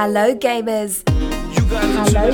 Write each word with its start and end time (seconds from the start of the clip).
Hello, 0.00 0.32
gamers. 0.32 1.02
Hello, 1.08 2.30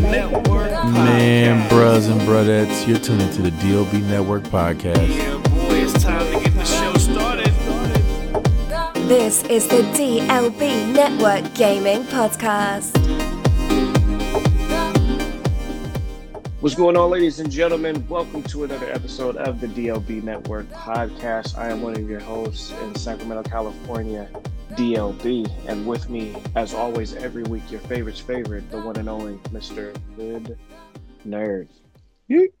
Network. 0.00 0.72
Man, 0.92 1.68
bros 1.68 2.08
and 2.08 2.20
brudettes, 2.22 2.88
you're 2.88 2.98
tuning 2.98 3.30
to 3.34 3.42
the 3.42 3.50
DLB 3.50 4.02
Network 4.02 4.42
podcast. 4.42 5.08
Yeah, 5.08 5.36
boy, 5.48 5.76
it's 5.76 5.92
time 6.02 6.26
to 6.26 6.42
get 6.42 6.54
the 6.54 6.64
show 6.64 6.92
started. 6.94 7.54
This 9.08 9.44
is 9.44 9.68
the 9.68 9.82
DLB 9.94 10.92
Network 10.92 11.54
Gaming 11.54 12.02
Podcast. 12.06 12.90
What's 16.58 16.74
going 16.74 16.96
on, 16.96 17.10
ladies 17.10 17.38
and 17.38 17.48
gentlemen? 17.48 18.04
Welcome 18.08 18.42
to 18.42 18.64
another 18.64 18.90
episode 18.90 19.36
of 19.36 19.60
the 19.60 19.68
DLB 19.68 20.20
Network 20.24 20.66
podcast. 20.70 21.56
I 21.56 21.68
am 21.68 21.80
one 21.80 21.94
of 21.94 22.10
your 22.10 22.18
hosts 22.18 22.72
in 22.82 22.92
Sacramento, 22.96 23.48
California, 23.48 24.28
DLB. 24.76 25.50
And 25.66 25.86
with 25.86 26.10
me, 26.10 26.36
as 26.54 26.74
always, 26.74 27.14
every 27.14 27.44
week, 27.44 27.70
your 27.70 27.80
favorite's 27.80 28.20
favorite, 28.20 28.70
the 28.70 28.78
one 28.78 28.96
and 28.96 29.08
only 29.08 29.34
Mr. 29.48 29.96
Hood 30.16 30.58
Nerd. 31.26 31.68
Yeet. 32.30 32.52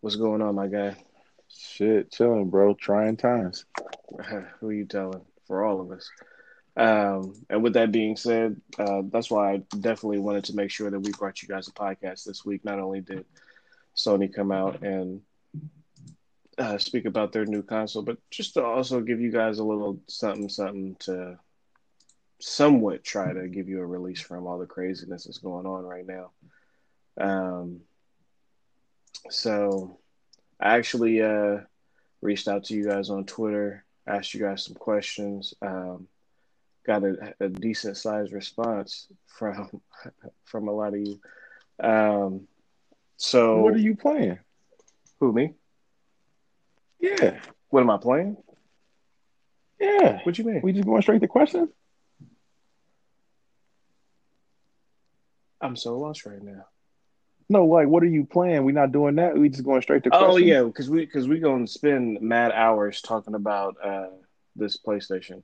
What's 0.00 0.16
going 0.16 0.40
on, 0.40 0.54
my 0.54 0.66
guy? 0.66 0.96
Shit, 1.48 2.10
chilling, 2.10 2.48
bro. 2.48 2.72
Trying 2.74 3.18
times. 3.18 3.66
Who 4.60 4.68
are 4.68 4.72
you 4.72 4.86
telling? 4.86 5.20
For 5.46 5.62
all 5.62 5.80
of 5.80 5.90
us. 5.90 6.08
Um, 6.76 7.34
and 7.50 7.62
with 7.62 7.74
that 7.74 7.92
being 7.92 8.16
said, 8.16 8.60
uh, 8.78 9.02
that's 9.10 9.30
why 9.30 9.52
I 9.52 9.56
definitely 9.78 10.18
wanted 10.18 10.44
to 10.44 10.56
make 10.56 10.70
sure 10.70 10.90
that 10.90 11.00
we 11.00 11.12
brought 11.12 11.42
you 11.42 11.48
guys 11.48 11.68
a 11.68 11.72
podcast 11.72 12.24
this 12.24 12.44
week. 12.44 12.64
Not 12.64 12.78
only 12.78 13.02
did 13.02 13.26
Sony 13.94 14.32
come 14.32 14.52
out 14.52 14.82
and 14.82 15.20
uh, 16.58 16.78
speak 16.78 17.04
about 17.04 17.32
their 17.32 17.44
new 17.44 17.62
console, 17.62 18.02
but 18.02 18.18
just 18.30 18.54
to 18.54 18.64
also 18.64 19.00
give 19.00 19.20
you 19.20 19.30
guys 19.30 19.58
a 19.58 19.64
little 19.64 20.00
something, 20.08 20.48
something 20.48 20.96
to 21.00 21.38
somewhat 22.40 23.04
try 23.04 23.32
to 23.32 23.48
give 23.48 23.68
you 23.68 23.80
a 23.80 23.86
release 23.86 24.20
from 24.20 24.46
all 24.46 24.58
the 24.58 24.66
craziness 24.66 25.24
that's 25.24 25.38
going 25.38 25.66
on 25.66 25.84
right 25.84 26.06
now. 26.06 26.30
Um, 27.18 27.80
so 29.30 29.98
I 30.60 30.76
actually 30.76 31.22
uh, 31.22 31.58
reached 32.20 32.48
out 32.48 32.64
to 32.64 32.74
you 32.74 32.84
guys 32.86 33.10
on 33.10 33.24
Twitter, 33.24 33.84
asked 34.06 34.34
you 34.34 34.40
guys 34.40 34.64
some 34.64 34.74
questions. 34.74 35.54
Um, 35.62 36.08
got 36.86 37.02
a, 37.02 37.34
a 37.40 37.48
decent 37.48 37.96
sized 37.96 38.32
response 38.32 39.08
from 39.26 39.80
from 40.44 40.68
a 40.68 40.72
lot 40.72 40.94
of 40.94 41.00
you. 41.00 41.20
Um, 41.82 42.46
so 43.16 43.60
What 43.60 43.74
are 43.74 43.78
you 43.78 43.96
playing? 43.96 44.38
who 45.20 45.32
me? 45.32 45.54
Yeah, 47.06 47.40
What 47.70 47.80
am 47.80 47.90
I 47.90 47.98
playing? 47.98 48.36
yeah. 49.78 50.20
What 50.24 50.38
you 50.38 50.44
mean? 50.44 50.60
We 50.62 50.72
just 50.72 50.86
going 50.86 51.02
straight 51.02 51.20
to 51.20 51.28
questions? 51.28 51.70
I'm 55.60 55.76
so 55.76 55.98
lost 55.98 56.26
right 56.26 56.42
now. 56.42 56.66
No, 57.48 57.64
like, 57.66 57.86
what 57.86 58.02
are 58.02 58.08
you 58.08 58.24
playing? 58.24 58.64
We're 58.64 58.72
not 58.72 58.92
doing 58.92 59.14
that. 59.16 59.38
We 59.38 59.48
just 59.48 59.64
going 59.64 59.82
straight 59.82 60.02
to 60.04 60.10
Oh 60.12 60.36
yeah, 60.36 60.62
because 60.64 60.90
we 60.90 61.04
because 61.04 61.28
we 61.28 61.38
gonna 61.38 61.66
spend 61.66 62.20
mad 62.20 62.50
hours 62.52 63.00
talking 63.00 63.34
about 63.34 63.76
uh, 63.82 64.08
this 64.56 64.76
PlayStation. 64.76 65.42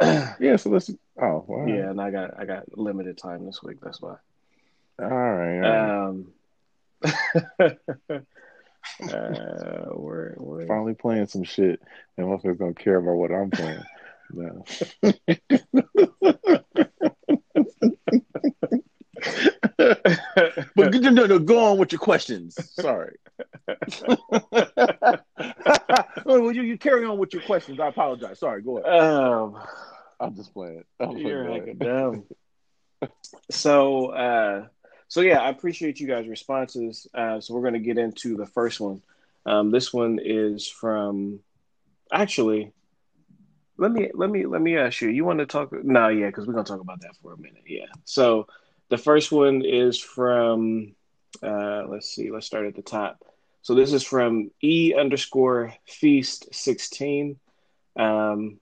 yeah. 0.02 0.56
So 0.56 0.70
let's. 0.70 0.90
Oh, 1.20 1.44
wow. 1.46 1.66
Yeah, 1.66 1.90
and 1.90 2.00
I 2.00 2.10
got 2.10 2.38
I 2.38 2.44
got 2.44 2.78
limited 2.78 3.18
time 3.18 3.44
this 3.44 3.60
week. 3.62 3.78
That's 3.82 4.00
why. 4.00 4.16
All 5.00 5.08
right. 5.08 5.60
All 5.60 6.08
right. 6.08 6.08
Um, 6.08 6.32
uh, 9.02 9.90
where, 9.94 10.34
where, 10.38 10.66
Finally 10.66 10.94
playing 10.94 11.26
some 11.26 11.44
shit, 11.44 11.80
and 12.16 12.26
motherfuckers 12.26 12.58
gonna 12.58 12.74
care 12.74 12.96
about 12.96 13.14
what 13.14 13.32
I'm 13.32 13.50
playing. 13.50 13.82
No. 14.30 14.64
But 20.74 20.94
no, 20.94 21.10
no, 21.10 21.26
no, 21.26 21.38
go 21.38 21.72
on 21.72 21.78
with 21.78 21.92
your 21.92 21.98
questions. 21.98 22.56
Sorry. 22.74 23.16
well, 26.24 26.52
you, 26.52 26.62
you 26.62 26.78
carry 26.78 27.04
on 27.04 27.18
with 27.18 27.32
your 27.32 27.42
questions. 27.42 27.80
I 27.80 27.88
apologize. 27.88 28.38
Sorry. 28.38 28.62
Go 28.62 28.78
ahead. 28.78 29.00
um, 29.00 29.56
I'm 30.20 30.34
just 30.34 30.52
playing. 30.52 30.84
I'm 31.00 31.16
You're 31.16 31.44
playing. 31.44 31.78
heckin' 31.78 32.24
dumb. 33.00 33.10
so, 33.50 34.06
uh, 34.08 34.66
so 35.14 35.20
yeah, 35.20 35.38
I 35.38 35.48
appreciate 35.50 36.00
you 36.00 36.08
guys' 36.08 36.26
responses. 36.26 37.06
Uh, 37.14 37.40
so 37.40 37.54
we're 37.54 37.60
going 37.60 37.74
to 37.74 37.78
get 37.78 37.98
into 37.98 38.36
the 38.36 38.46
first 38.46 38.80
one. 38.80 39.00
Um, 39.46 39.70
this 39.70 39.92
one 39.92 40.18
is 40.20 40.66
from, 40.66 41.38
actually, 42.10 42.72
let 43.76 43.92
me 43.92 44.10
let 44.12 44.28
me 44.28 44.44
let 44.44 44.60
me 44.60 44.76
ask 44.76 45.00
you. 45.02 45.10
You 45.10 45.24
want 45.24 45.38
to 45.38 45.46
talk? 45.46 45.72
No, 45.84 46.08
yeah, 46.08 46.26
because 46.26 46.48
we're 46.48 46.54
going 46.54 46.64
to 46.64 46.72
talk 46.72 46.80
about 46.80 47.00
that 47.02 47.14
for 47.22 47.32
a 47.32 47.36
minute. 47.36 47.62
Yeah. 47.64 47.86
So 48.04 48.48
the 48.88 48.98
first 48.98 49.30
one 49.30 49.64
is 49.64 50.00
from. 50.00 50.96
Uh, 51.40 51.84
let's 51.86 52.10
see. 52.10 52.32
Let's 52.32 52.46
start 52.46 52.66
at 52.66 52.74
the 52.74 52.82
top. 52.82 53.24
So 53.62 53.76
this 53.76 53.92
is 53.92 54.02
from 54.02 54.50
E 54.64 54.94
underscore 54.98 55.74
feast 55.86 56.52
sixteen. 56.52 57.38
Um, 57.94 58.58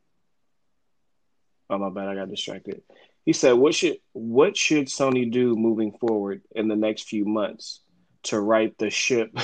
Oh 1.71 1.79
my 1.79 1.89
bad, 1.89 2.09
I 2.09 2.15
got 2.15 2.29
distracted. 2.29 2.83
He 3.25 3.33
said, 3.33 3.53
"What 3.53 3.75
should 3.75 3.99
what 4.13 4.57
should 4.57 4.87
Sony 4.87 5.31
do 5.31 5.55
moving 5.55 5.93
forward 5.93 6.43
in 6.53 6.69
the 6.69 6.77
next 6.77 7.09
few 7.09 7.25
months 7.25 7.81
to 8.25 8.41
right 8.41 8.77
the 8.79 8.91
ship 8.91 9.37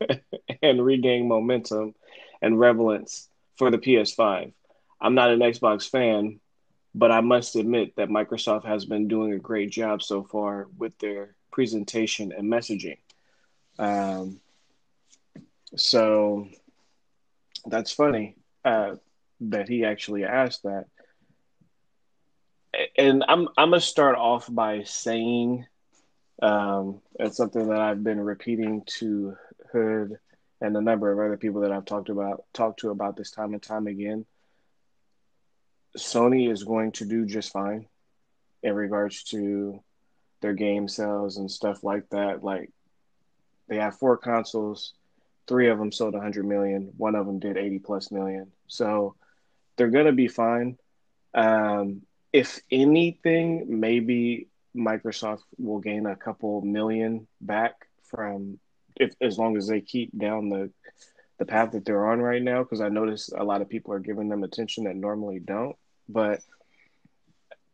and 0.62 0.84
regain 0.84 1.28
momentum 1.28 1.94
and 2.42 2.58
relevance 2.58 3.28
for 3.56 3.70
the 3.70 3.78
PS5? 3.78 4.52
I'm 5.00 5.14
not 5.14 5.30
an 5.30 5.40
Xbox 5.40 5.88
fan, 5.88 6.40
but 6.94 7.10
I 7.10 7.20
must 7.20 7.56
admit 7.56 7.96
that 7.96 8.08
Microsoft 8.08 8.66
has 8.66 8.84
been 8.84 9.08
doing 9.08 9.32
a 9.32 9.38
great 9.38 9.70
job 9.70 10.02
so 10.02 10.22
far 10.22 10.66
with 10.76 10.98
their 10.98 11.34
presentation 11.50 12.32
and 12.32 12.52
messaging. 12.52 12.98
Um, 13.78 14.40
so 15.76 16.48
that's 17.66 17.92
funny 17.92 18.36
uh, 18.64 18.96
that 19.40 19.66
he 19.66 19.86
actually 19.86 20.24
asked 20.24 20.64
that." 20.64 20.88
And 22.96 23.24
I'm 23.28 23.48
I'm 23.56 23.70
gonna 23.70 23.80
start 23.80 24.16
off 24.16 24.48
by 24.52 24.82
saying, 24.84 25.66
um, 26.42 27.00
it's 27.18 27.36
something 27.36 27.68
that 27.68 27.80
I've 27.80 28.02
been 28.02 28.20
repeating 28.20 28.82
to 28.98 29.36
Hood 29.72 30.18
and 30.60 30.76
a 30.76 30.80
number 30.80 31.12
of 31.12 31.18
other 31.18 31.36
people 31.36 31.62
that 31.62 31.72
I've 31.72 31.84
talked 31.84 32.08
about 32.08 32.44
talked 32.52 32.80
to 32.80 32.90
about 32.90 33.16
this 33.16 33.30
time 33.30 33.54
and 33.54 33.62
time 33.62 33.86
again. 33.86 34.26
Sony 35.96 36.50
is 36.50 36.64
going 36.64 36.92
to 36.92 37.04
do 37.04 37.24
just 37.26 37.52
fine 37.52 37.86
in 38.62 38.74
regards 38.74 39.24
to 39.24 39.82
their 40.40 40.52
game 40.52 40.88
sales 40.88 41.38
and 41.38 41.50
stuff 41.50 41.82
like 41.82 42.08
that. 42.10 42.42
Like 42.42 42.70
they 43.68 43.76
have 43.76 43.98
four 43.98 44.16
consoles, 44.16 44.94
three 45.46 45.68
of 45.68 45.78
them 45.78 45.92
sold 45.92 46.14
100 46.14 46.44
million, 46.44 46.92
one 46.96 47.14
of 47.14 47.26
them 47.26 47.38
did 47.38 47.56
80 47.56 47.78
plus 47.80 48.10
million. 48.10 48.52
So 48.66 49.14
they're 49.76 49.90
gonna 49.90 50.12
be 50.12 50.28
fine. 50.28 50.76
Um, 51.34 52.02
if 52.32 52.60
anything, 52.70 53.80
maybe 53.80 54.48
Microsoft 54.76 55.42
will 55.58 55.80
gain 55.80 56.06
a 56.06 56.16
couple 56.16 56.60
million 56.62 57.26
back 57.40 57.88
from 58.10 58.58
if 58.96 59.14
as 59.20 59.38
long 59.38 59.56
as 59.56 59.66
they 59.66 59.80
keep 59.80 60.16
down 60.16 60.48
the 60.48 60.70
the 61.38 61.44
path 61.44 61.70
that 61.72 61.84
they're 61.84 62.06
on 62.06 62.20
right 62.20 62.42
now. 62.42 62.62
Because 62.62 62.80
I 62.80 62.88
notice 62.88 63.30
a 63.36 63.44
lot 63.44 63.62
of 63.62 63.68
people 63.68 63.92
are 63.94 64.00
giving 64.00 64.28
them 64.28 64.44
attention 64.44 64.84
that 64.84 64.96
normally 64.96 65.38
don't. 65.38 65.76
But 66.08 66.40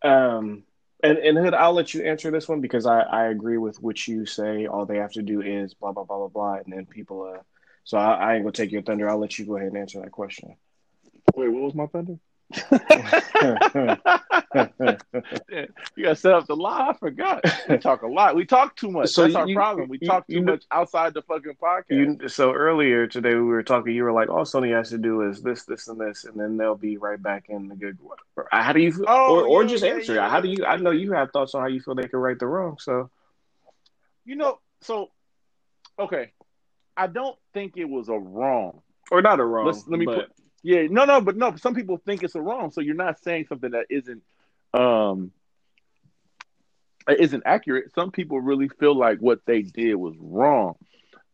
um, 0.02 0.64
and 1.02 1.18
and 1.18 1.38
Hood, 1.38 1.54
I'll 1.54 1.72
let 1.72 1.94
you 1.94 2.04
answer 2.04 2.30
this 2.30 2.48
one 2.48 2.60
because 2.60 2.86
I 2.86 3.00
I 3.00 3.24
agree 3.26 3.58
with 3.58 3.80
what 3.82 4.06
you 4.06 4.26
say. 4.26 4.66
All 4.66 4.86
they 4.86 4.98
have 4.98 5.12
to 5.12 5.22
do 5.22 5.40
is 5.42 5.74
blah 5.74 5.92
blah 5.92 6.04
blah 6.04 6.18
blah 6.18 6.28
blah, 6.28 6.54
and 6.54 6.72
then 6.72 6.86
people 6.86 7.34
uh. 7.34 7.42
So 7.86 7.98
I, 7.98 8.14
I 8.14 8.34
ain't 8.34 8.44
gonna 8.44 8.52
take 8.52 8.72
your 8.72 8.82
thunder. 8.82 9.08
I'll 9.08 9.18
let 9.18 9.38
you 9.38 9.44
go 9.44 9.56
ahead 9.56 9.68
and 9.68 9.76
answer 9.76 10.00
that 10.00 10.10
question. 10.10 10.56
Wait, 11.34 11.48
what 11.48 11.62
was 11.62 11.74
my 11.74 11.86
thunder? 11.86 12.16
You 12.52 12.68
gotta 16.02 16.16
set 16.16 16.32
up 16.32 16.46
the 16.46 16.54
lie. 16.56 16.90
I 16.90 16.92
forgot. 16.92 17.44
We 17.68 17.78
talk 17.78 18.02
a 18.02 18.06
lot. 18.06 18.36
We 18.36 18.44
talk 18.44 18.76
too 18.76 18.90
much. 18.90 19.10
So 19.10 19.22
That's 19.22 19.34
our 19.34 19.48
problem. 19.52 19.88
We 19.88 19.98
you- 20.00 20.08
talk 20.08 20.26
too 20.26 20.34
you 20.34 20.42
much 20.42 20.64
outside 20.70 21.14
the 21.14 21.22
fucking 21.22 21.56
podcast. 21.60 21.84
You, 22.22 22.28
so 22.28 22.52
earlier 22.52 23.06
today 23.06 23.34
we 23.34 23.42
were 23.42 23.62
talking. 23.62 23.94
You 23.94 24.04
were 24.04 24.12
like, 24.12 24.28
"All 24.28 24.44
Sony 24.44 24.76
has 24.76 24.90
to 24.90 24.98
do 24.98 25.22
is 25.28 25.42
this, 25.42 25.64
this, 25.64 25.88
and 25.88 26.00
this, 26.00 26.24
and 26.24 26.38
then 26.38 26.56
they'll 26.56 26.76
be 26.76 26.96
right 26.96 27.20
back 27.20 27.46
in 27.48 27.68
the 27.68 27.76
good." 27.76 27.98
Uh, 28.36 28.42
how 28.62 28.72
do 28.72 28.80
you? 28.80 29.04
Oh, 29.08 29.40
or, 29.40 29.46
or 29.46 29.62
yeah, 29.62 29.68
just 29.68 29.84
answer 29.84 30.14
yeah. 30.14 30.26
it. 30.26 30.30
How 30.30 30.40
do 30.40 30.48
you? 30.48 30.64
I 30.64 30.76
know 30.76 30.90
you 30.90 31.12
have 31.12 31.30
thoughts 31.32 31.54
on 31.54 31.62
how 31.62 31.68
you 31.68 31.80
feel 31.80 31.94
they 31.94 32.08
can 32.08 32.18
right 32.20 32.38
the 32.38 32.46
wrong. 32.46 32.76
So 32.78 33.10
you 34.24 34.36
know, 34.36 34.60
so 34.80 35.10
okay. 35.98 36.32
I 36.96 37.08
don't 37.08 37.36
think 37.52 37.76
it 37.76 37.86
was 37.86 38.08
a 38.08 38.16
wrong. 38.16 38.82
or 39.10 39.20
not 39.20 39.40
a 39.40 39.44
wrong. 39.44 39.66
Let's- 39.66 39.88
let 39.88 39.98
me 39.98 40.06
but, 40.06 40.14
put- 40.16 40.32
Yeah, 40.64 40.86
no, 40.90 41.04
no, 41.04 41.20
but 41.20 41.36
no. 41.36 41.54
Some 41.56 41.74
people 41.74 41.98
think 41.98 42.22
it's 42.22 42.34
a 42.34 42.40
wrong, 42.40 42.72
so 42.72 42.80
you're 42.80 42.94
not 42.94 43.22
saying 43.22 43.46
something 43.48 43.72
that 43.72 43.86
isn't 43.90 44.22
um 44.72 45.30
isn't 47.06 47.42
accurate. 47.44 47.92
Some 47.94 48.10
people 48.10 48.40
really 48.40 48.68
feel 48.68 48.96
like 48.96 49.18
what 49.18 49.40
they 49.46 49.60
did 49.60 49.94
was 49.94 50.14
wrong. 50.18 50.76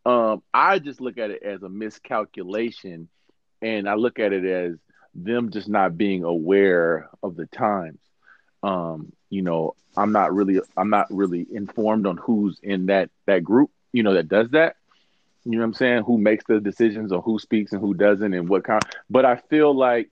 Um, 0.04 0.42
I 0.52 0.80
just 0.80 1.00
look 1.00 1.16
at 1.16 1.30
it 1.30 1.44
as 1.44 1.62
a 1.62 1.68
miscalculation, 1.68 3.08
and 3.62 3.88
I 3.88 3.94
look 3.94 4.18
at 4.18 4.32
it 4.32 4.44
as 4.44 4.76
them 5.14 5.50
just 5.50 5.68
not 5.68 5.96
being 5.96 6.24
aware 6.24 7.08
of 7.22 7.36
the 7.36 7.46
times. 7.46 8.00
Um, 8.64 9.12
you 9.28 9.42
know, 9.42 9.76
I'm 9.96 10.10
not 10.10 10.34
really 10.34 10.60
I'm 10.76 10.90
not 10.90 11.06
really 11.08 11.46
informed 11.52 12.06
on 12.06 12.16
who's 12.16 12.58
in 12.64 12.86
that 12.86 13.10
that 13.26 13.44
group, 13.44 13.70
you 13.92 14.02
know, 14.02 14.14
that 14.14 14.28
does 14.28 14.50
that. 14.50 14.74
You 15.44 15.52
know 15.52 15.58
what 15.58 15.64
I'm 15.64 15.74
saying? 15.74 16.02
Who 16.04 16.18
makes 16.18 16.44
the 16.46 16.60
decisions 16.60 17.12
or 17.12 17.22
who 17.22 17.38
speaks 17.38 17.72
and 17.72 17.80
who 17.80 17.94
doesn't 17.94 18.34
and 18.34 18.48
what 18.48 18.64
kind. 18.64 18.82
But 19.08 19.24
I 19.24 19.36
feel 19.36 19.74
like, 19.74 20.10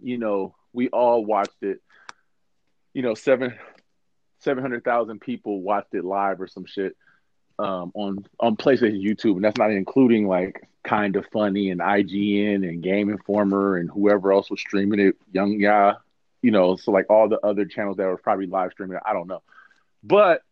you 0.00 0.18
know, 0.18 0.54
we 0.72 0.88
all 0.88 1.24
watched 1.24 1.62
it. 1.62 1.80
You 2.92 3.02
know, 3.02 3.14
seven 3.14 3.54
seven 4.40 4.62
hundred 4.62 4.84
thousand 4.84 5.20
people 5.20 5.62
watched 5.62 5.94
it 5.94 6.04
live 6.04 6.40
or 6.40 6.46
some 6.46 6.66
shit 6.66 6.96
um, 7.58 7.90
on 7.94 8.26
on 8.38 8.56
PlayStation 8.56 9.02
YouTube, 9.02 9.36
and 9.36 9.44
that's 9.44 9.58
not 9.58 9.70
including 9.70 10.28
like 10.28 10.68
kind 10.84 11.16
of 11.16 11.26
funny 11.32 11.70
and 11.70 11.80
IGN 11.80 12.68
and 12.68 12.82
Game 12.82 13.08
Informer 13.08 13.78
and 13.78 13.90
whoever 13.90 14.32
else 14.32 14.50
was 14.50 14.60
streaming 14.60 15.00
it, 15.00 15.16
Young 15.32 15.58
Ya, 15.58 15.94
you 16.42 16.50
know, 16.50 16.76
so 16.76 16.92
like 16.92 17.06
all 17.08 17.28
the 17.28 17.40
other 17.40 17.64
channels 17.64 17.96
that 17.96 18.04
were 18.04 18.18
probably 18.18 18.46
live 18.46 18.72
streaming 18.72 18.98
it, 18.98 19.02
I 19.06 19.14
don't 19.14 19.26
know. 19.26 19.42
But 20.02 20.42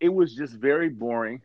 it 0.00 0.08
was 0.08 0.34
just 0.34 0.52
very 0.54 0.88
boring. 0.88 1.40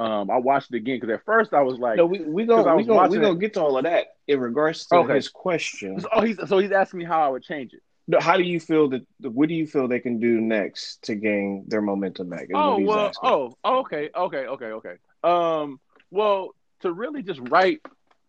Um, 0.00 0.30
I 0.30 0.38
watched 0.38 0.72
it 0.72 0.76
again 0.78 0.96
because 0.98 1.12
at 1.12 1.24
first 1.26 1.52
I 1.52 1.60
was 1.60 1.78
like, 1.78 1.98
No, 1.98 2.06
we 2.06 2.20
we 2.20 2.46
gonna 2.46 2.74
we 2.74 2.84
gonna 2.84 3.08
we 3.10 3.18
gonna 3.18 3.34
get 3.38 3.52
to 3.54 3.60
all 3.62 3.76
of 3.76 3.84
that 3.84 4.06
in 4.26 4.40
regards 4.40 4.86
to 4.86 4.96
Okay. 4.96 5.14
his 5.16 5.28
question. 5.28 6.02
oh, 6.10 6.22
he's 6.22 6.38
so 6.48 6.58
he's 6.58 6.72
asking 6.72 7.00
me 7.00 7.04
how 7.04 7.20
I 7.22 7.28
would 7.28 7.42
change 7.42 7.74
it. 7.74 7.82
No, 8.08 8.18
How 8.18 8.36
do 8.38 8.42
you 8.42 8.58
feel 8.58 8.88
that? 8.88 9.02
What 9.20 9.48
do 9.50 9.54
you 9.54 9.66
feel 9.66 9.86
they 9.88 10.00
can 10.00 10.18
do 10.18 10.40
next 10.40 11.02
to 11.04 11.14
gain 11.14 11.64
their 11.68 11.82
momentum 11.82 12.30
back? 12.30 12.48
Oh 12.54 12.78
well, 12.78 13.08
asking. 13.08 13.28
oh 13.30 13.56
okay, 13.64 14.08
okay, 14.16 14.46
okay, 14.46 14.72
okay. 14.72 14.94
Um, 15.22 15.78
well, 16.10 16.54
to 16.80 16.92
really 16.92 17.22
just 17.22 17.40
write 17.50 17.80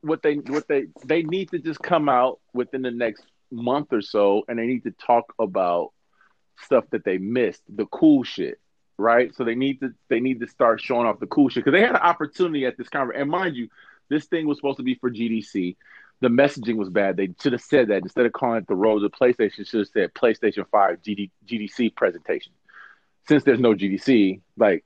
what 0.02 0.22
they 0.24 0.36
what 0.36 0.68
they 0.68 0.88
they 1.06 1.24
need 1.24 1.52
to 1.52 1.60
just 1.60 1.82
come 1.82 2.10
out 2.10 2.40
within 2.54 2.82
the 2.82 2.92
next 2.92 3.24
month 3.50 3.94
or 3.94 4.02
so, 4.02 4.44
and 4.50 4.60
they 4.60 4.68
need 4.68 4.84
to 4.84 4.92
talk 4.92 5.34
about 5.40 5.92
stuff 6.60 6.84
that 6.92 7.04
they 7.06 7.18
missed, 7.18 7.64
the 7.74 7.86
cool 7.88 8.24
shit, 8.24 8.60
right? 9.01 9.36
So 9.36 9.44
they 9.44 9.56
need 9.56 9.81
to 9.81 9.94
they 10.07 10.19
need 10.19 10.39
to 10.39 10.48
start 10.48 10.80
showing 10.80 11.07
off 11.07 11.19
the 11.19 11.27
cool 11.27 11.50
shit 11.50 11.65
because 11.65 11.77
they 11.77 11.86
had 11.86 11.95
an 11.95 11.98
opportunity 11.98 12.65
at 12.65 12.77
this 12.77 12.89
conference, 12.89 13.19
and 13.21 13.30
mind 13.30 13.56
you, 13.56 13.69
this 14.09 14.25
thing 14.25 14.48
was 14.48 14.57
supposed 14.57 14.77
to 14.77 14.83
be 14.83 14.95
for 14.95 15.09
GDC. 15.09 15.75
The 16.21 16.27
messaging 16.27 16.75
was 16.77 16.89
bad. 16.89 17.18
They 17.18 17.30
should 17.42 17.53
have 17.53 17.62
said 17.62 17.88
that 17.88 18.03
instead 18.03 18.27
of 18.27 18.31
calling 18.31 18.59
it 18.59 18.68
the 18.68 18.75
Road 18.75 19.00
to 19.00 19.09
PlayStation, 19.09 19.68
should 19.68 19.80
have 19.80 19.88
said 19.88 20.13
PlayStation 20.13 20.65
Five 20.69 21.01
GD, 21.01 21.31
GDC 21.48 21.95
presentation. 21.95 22.53
Since 23.27 23.44
there's 23.44 23.59
no 23.59 23.74
GDC, 23.74 24.42
like 24.57 24.86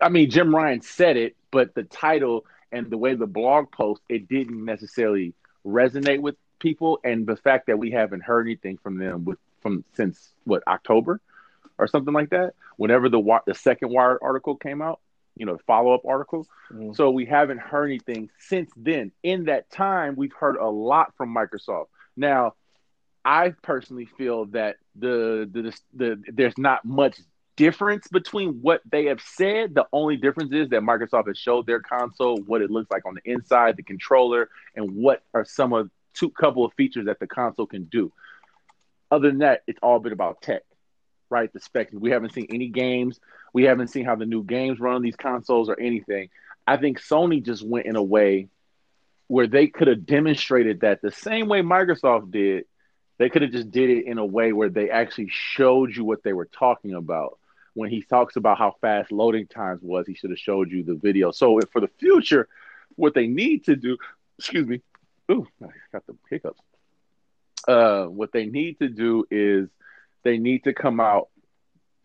I 0.00 0.10
mean, 0.10 0.30
Jim 0.30 0.54
Ryan 0.54 0.82
said 0.82 1.16
it, 1.16 1.36
but 1.50 1.74
the 1.74 1.84
title 1.84 2.44
and 2.70 2.90
the 2.90 2.98
way 2.98 3.14
the 3.14 3.26
blog 3.26 3.72
post, 3.72 4.02
it 4.08 4.28
didn't 4.28 4.64
necessarily 4.64 5.34
resonate 5.66 6.20
with 6.20 6.36
people. 6.58 7.00
And 7.02 7.26
the 7.26 7.36
fact 7.36 7.66
that 7.66 7.78
we 7.78 7.90
haven't 7.90 8.22
heard 8.22 8.46
anything 8.46 8.78
from 8.82 8.98
them 8.98 9.24
with 9.24 9.38
from 9.62 9.84
since 9.94 10.32
what 10.44 10.62
October 10.66 11.20
or 11.80 11.86
something 11.88 12.14
like 12.14 12.30
that, 12.30 12.54
whenever 12.76 13.08
the 13.08 13.40
the 13.46 13.54
second 13.54 13.90
Wired 13.90 14.18
article 14.22 14.56
came 14.56 14.82
out, 14.82 15.00
you 15.36 15.46
know, 15.46 15.56
the 15.56 15.62
follow 15.64 15.94
up 15.94 16.02
article. 16.06 16.46
Mhm. 16.70 16.94
So 16.94 17.10
we 17.10 17.24
haven't 17.24 17.58
heard 17.58 17.86
anything 17.86 18.30
since 18.38 18.70
then. 18.76 19.12
In 19.22 19.44
that 19.44 19.70
time, 19.70 20.14
we've 20.16 20.32
heard 20.32 20.56
a 20.56 20.68
lot 20.68 21.16
from 21.16 21.34
Microsoft. 21.34 21.86
Now, 22.16 22.54
I 23.24 23.50
personally 23.62 24.06
feel 24.06 24.46
that 24.46 24.76
the 24.94 25.48
the, 25.50 25.80
the 25.94 26.22
there's 26.32 26.58
not 26.58 26.84
much 26.84 27.18
difference 27.56 28.08
between 28.08 28.62
what 28.62 28.80
they 28.90 29.06
have 29.06 29.20
said. 29.20 29.74
The 29.74 29.86
only 29.92 30.16
difference 30.16 30.52
is 30.52 30.70
that 30.70 30.80
Microsoft 30.80 31.26
has 31.28 31.38
showed 31.38 31.66
their 31.66 31.80
console, 31.80 32.38
what 32.38 32.62
it 32.62 32.70
looks 32.70 32.90
like 32.90 33.04
on 33.04 33.14
the 33.14 33.30
inside, 33.30 33.76
the 33.76 33.82
controller, 33.82 34.48
and 34.74 34.96
what 34.96 35.22
are 35.34 35.44
some 35.44 35.72
of 35.72 35.90
two 36.14 36.30
couple 36.30 36.64
of 36.64 36.72
features 36.74 37.06
that 37.06 37.20
the 37.20 37.26
console 37.26 37.66
can 37.66 37.84
do. 37.84 38.12
Other 39.10 39.28
than 39.28 39.38
that, 39.38 39.62
it's 39.66 39.78
all 39.82 39.98
been 39.98 40.12
about 40.12 40.40
tech, 40.40 40.62
right? 41.30 41.52
The 41.52 41.60
specs. 41.60 41.92
We 41.92 42.10
haven't 42.10 42.34
seen 42.34 42.48
any 42.50 42.68
games. 42.68 43.18
We 43.52 43.64
haven't 43.64 43.88
seen 43.88 44.04
how 44.04 44.16
the 44.16 44.26
new 44.26 44.42
games 44.44 44.80
run 44.80 44.96
on 44.96 45.02
these 45.02 45.16
consoles 45.16 45.68
or 45.68 45.78
anything. 45.80 46.28
I 46.66 46.76
think 46.76 47.00
Sony 47.00 47.42
just 47.44 47.66
went 47.66 47.86
in 47.86 47.96
a 47.96 48.02
way 48.02 48.48
where 49.28 49.46
they 49.46 49.68
could 49.68 49.88
have 49.88 50.06
demonstrated 50.06 50.80
that 50.80 51.00
the 51.02 51.12
same 51.12 51.48
way 51.48 51.62
Microsoft 51.62 52.32
did. 52.32 52.64
They 53.18 53.28
could 53.28 53.42
have 53.42 53.52
just 53.52 53.70
did 53.70 53.90
it 53.90 54.06
in 54.06 54.18
a 54.18 54.24
way 54.24 54.52
where 54.52 54.70
they 54.70 54.90
actually 54.90 55.28
showed 55.30 55.94
you 55.94 56.04
what 56.04 56.22
they 56.22 56.32
were 56.32 56.46
talking 56.46 56.94
about. 56.94 57.38
When 57.74 57.90
he 57.90 58.02
talks 58.02 58.36
about 58.36 58.58
how 58.58 58.74
fast 58.80 59.12
loading 59.12 59.46
times 59.46 59.82
was, 59.82 60.06
he 60.06 60.14
should 60.14 60.30
have 60.30 60.38
showed 60.38 60.70
you 60.70 60.82
the 60.82 60.94
video. 60.94 61.30
So 61.30 61.60
for 61.72 61.80
the 61.80 61.90
future, 61.98 62.48
what 62.96 63.14
they 63.14 63.26
need 63.26 63.66
to 63.66 63.76
do, 63.76 63.98
excuse 64.38 64.66
me, 64.66 64.80
ooh, 65.30 65.46
I 65.62 65.68
got 65.92 66.06
the 66.06 66.16
hiccups. 66.28 66.60
Uh, 67.68 68.06
what 68.06 68.32
they 68.32 68.46
need 68.46 68.78
to 68.78 68.88
do 68.88 69.26
is 69.30 69.68
they 70.22 70.38
need 70.38 70.64
to 70.64 70.74
come 70.74 71.00
out 71.00 71.28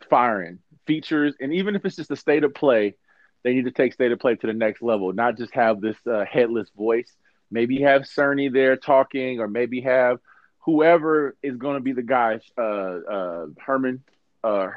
firing 0.09 0.59
features, 0.85 1.35
and 1.39 1.53
even 1.53 1.75
if 1.75 1.85
it's 1.85 1.95
just 1.95 2.11
a 2.11 2.15
state 2.15 2.43
of 2.43 2.53
play, 2.53 2.95
they 3.43 3.53
need 3.53 3.65
to 3.65 3.71
take 3.71 3.93
state 3.93 4.11
of 4.11 4.19
play 4.19 4.35
to 4.35 4.47
the 4.47 4.53
next 4.53 4.81
level. 4.81 5.11
Not 5.13 5.37
just 5.37 5.53
have 5.53 5.81
this 5.81 5.97
uh, 6.07 6.25
headless 6.25 6.69
voice. 6.75 7.11
Maybe 7.51 7.81
have 7.81 8.03
Cerny 8.03 8.51
there 8.51 8.75
talking, 8.75 9.39
or 9.39 9.47
maybe 9.47 9.81
have 9.81 10.19
whoever 10.59 11.35
is 11.43 11.57
going 11.57 11.75
to 11.75 11.81
be 11.81 11.93
the 11.93 12.01
guy, 12.01 12.39
uh, 12.57 12.61
uh, 12.61 13.45
Herman. 13.59 14.03
Uh, 14.43 14.69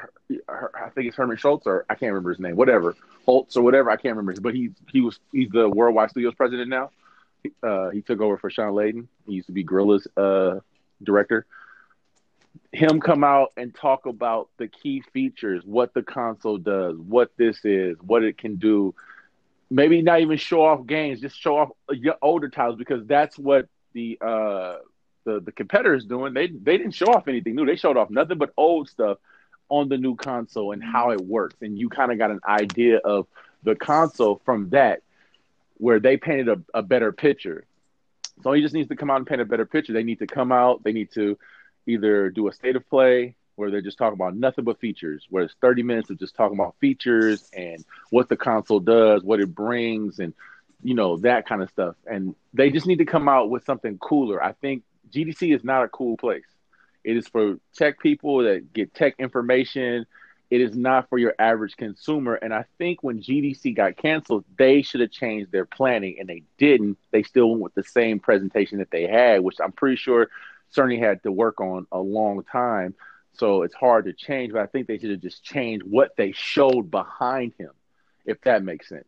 Her- 0.49 0.73
I 0.75 0.91
think 0.91 1.09
it's 1.09 1.17
Herman 1.17 1.39
Schultz, 1.39 1.67
or 1.67 1.87
I 1.89 1.95
can't 1.95 2.13
remember 2.13 2.31
his 2.31 2.41
name. 2.41 2.57
Whatever, 2.57 2.95
Holtz 3.25 3.57
or 3.57 3.63
whatever. 3.63 3.91
I 3.91 3.97
can't 3.97 4.17
remember. 4.17 4.41
But 4.41 4.55
he's 4.55 4.73
he 4.93 5.01
was 5.01 5.19
he's 5.33 5.51
the 5.51 5.69
Worldwide 5.69 6.11
Studios 6.11 6.35
president 6.35 6.69
now. 6.69 6.91
Uh, 7.63 7.91
he 7.91 8.03
took 8.03 8.21
over 8.21 8.37
for 8.37 8.51
Shawn 8.51 8.73
Layden. 8.73 9.07
He 9.27 9.35
used 9.35 9.47
to 9.47 9.53
be 9.53 9.65
Guerrilla's 9.65 10.07
uh, 10.17 10.61
director 11.03 11.47
him 12.73 13.01
come 13.01 13.25
out 13.25 13.53
and 13.57 13.75
talk 13.75 14.07
about 14.07 14.49
the 14.59 14.69
key 14.69 15.03
features, 15.13 15.63
what 15.65 15.95
the 15.95 16.03
console 16.03 16.59
does, 16.59 16.97
what 16.97 17.31
this 17.37 17.65
is, 17.65 17.97
what 18.01 18.23
it 18.23 18.39
can 18.39 18.57
do. 18.57 18.95
Maybe 19.71 20.03
not 20.03 20.21
even 20.21 20.39
show 20.39 20.65
off 20.65 20.87
games, 20.87 21.21
just 21.21 21.39
show 21.39 21.59
off 21.59 21.71
y- 21.89 22.13
older 22.23 22.49
titles 22.49 22.79
because 22.79 23.07
that's 23.07 23.39
what 23.39 23.69
the 23.93 24.19
uh, 24.21 24.77
the 25.25 25.41
the 25.41 25.53
competitors 25.53 26.05
doing. 26.05 26.35
They 26.35 26.49
they 26.49 26.79
didn't 26.79 26.93
show 26.95 27.07
off 27.07 27.29
anything 27.29 27.55
new. 27.55 27.67
They 27.67 27.77
showed 27.77 27.97
off 27.97 28.11
nothing 28.11 28.39
but 28.39 28.53
old 28.57 28.89
stuff 28.89 29.19
on 29.69 29.89
the 29.89 29.99
new 29.99 30.17
console 30.17 30.73
and 30.73 30.83
how 30.83 31.11
it 31.11 31.21
works, 31.21 31.57
and 31.61 31.79
you 31.79 31.89
kind 31.89 32.11
of 32.13 32.19
got 32.19 32.31
an 32.31 32.41
idea 32.47 32.99
of 32.99 33.27
the 33.63 33.75
console 33.75 34.41
from 34.45 34.71
that, 34.71 35.03
where 35.77 36.01
they 36.01 36.17
painted 36.17 36.49
a, 36.49 36.79
a 36.79 36.83
better 36.83 37.13
picture. 37.13 37.65
So 38.43 38.53
he 38.53 38.63
just 38.63 38.75
needs 38.75 38.89
to 38.89 38.97
come 38.97 39.11
out 39.11 39.17
and 39.17 39.27
paint 39.27 39.41
a 39.41 39.45
better 39.45 39.67
picture. 39.67 39.93
They 39.93 40.05
need 40.05 40.21
to 40.21 40.27
come 40.27 40.53
out. 40.53 40.85
They 40.85 40.93
need 40.93 41.11
to 41.13 41.37
either 41.89 42.31
do 42.31 42.47
a 42.49 42.53
state 42.53 42.77
of 42.77 42.89
play 42.89 43.35
where 43.57 43.73
they're 43.73 43.81
just 43.81 43.99
talking 43.99 44.15
about 44.15 44.37
nothing 44.37 44.65
but 44.65 44.79
features, 44.79 45.27
where 45.31 45.43
it's 45.43 45.55
30 45.61 45.83
minutes 45.83 46.11
of 46.11 46.19
just 46.19 46.37
talking 46.37 46.57
about 46.57 46.77
features 46.81 47.51
and 47.53 47.85
what 48.11 48.29
the 48.29 48.37
console 48.37 48.79
does, 48.79 49.25
what 49.25 49.41
it 49.41 49.53
brings, 49.53 50.21
and 50.21 50.33
you 50.85 50.95
know 50.95 51.17
that 51.17 51.47
kind 51.47 51.61
of 51.61 51.69
stuff. 51.69 51.97
And 52.07 52.37
they 52.55 52.71
just 52.71 52.87
need 52.87 52.99
to 52.99 53.05
come 53.05 53.29
out 53.29 53.51
with 53.51 53.65
something 53.65 53.99
cooler. 53.99 54.43
I 54.43 54.53
think 54.53 54.85
GDC 55.11 55.53
is 55.53 55.65
not 55.65 55.83
a 55.83 55.89
cool 55.89 56.17
place. 56.17 56.45
It 57.03 57.17
is 57.17 57.27
for 57.27 57.59
tech 57.75 57.99
people 57.99 58.45
that 58.45 58.73
get 58.73 58.95
tech 58.95 59.15
information. 59.19 60.07
It 60.51 60.61
is 60.61 60.77
not 60.77 61.09
for 61.09 61.19
your 61.19 61.35
average 61.39 61.77
consumer. 61.77 62.35
And 62.35 62.55
I 62.55 62.65
think 62.79 63.03
when 63.03 63.21
GDC 63.21 63.75
got 63.75 63.97
canceled, 63.97 64.45
they 64.57 64.83
should 64.83 65.01
have 65.01 65.11
changed 65.11 65.51
their 65.51 65.67
planning, 65.67 66.17
and 66.21 66.29
they 66.29 66.45
didn't. 66.59 66.97
They 67.11 67.25
still 67.25 67.51
went 67.51 67.63
with 67.63 67.75
the 67.75 67.83
same 67.83 68.21
presentation 68.21 68.79
that 68.79 68.93
they 68.93 69.07
had, 69.09 69.41
which 69.41 69.57
I'm 69.63 69.73
pretty 69.73 69.97
sure 69.97 70.29
Cerny 70.75 70.99
had 70.99 71.23
to 71.23 71.33
work 71.33 71.61
on 71.61 71.87
a 71.93 71.99
long 71.99 72.43
time. 72.45 72.95
So 73.33 73.63
it's 73.63 73.75
hard 73.75 74.07
to 74.07 74.13
change, 74.13 74.53
but 74.53 74.63
I 74.63 74.67
think 74.67 74.87
they 74.87 74.99
should 74.99 75.11
have 75.11 75.21
just 75.21 75.45
changed 75.45 75.85
what 75.87 76.17
they 76.17 76.33
showed 76.33 76.91
behind 76.91 77.53
him, 77.59 77.71
if 78.25 78.41
that 78.43 78.65
makes 78.65 78.89
sense. 78.89 79.07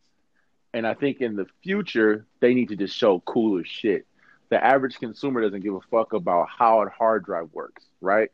And 0.72 0.86
I 0.86 0.94
think 0.94 1.20
in 1.20 1.34
the 1.34 1.46
future, 1.62 2.26
they 2.38 2.54
need 2.54 2.68
to 2.68 2.76
just 2.76 2.96
show 2.96 3.18
cooler 3.20 3.64
shit. 3.64 4.06
The 4.50 4.62
average 4.62 4.98
consumer 4.98 5.42
doesn't 5.42 5.62
give 5.62 5.74
a 5.74 5.80
fuck 5.90 6.12
about 6.12 6.48
how 6.48 6.82
a 6.82 6.88
hard 6.88 7.24
drive 7.24 7.48
works, 7.52 7.84
right? 8.00 8.30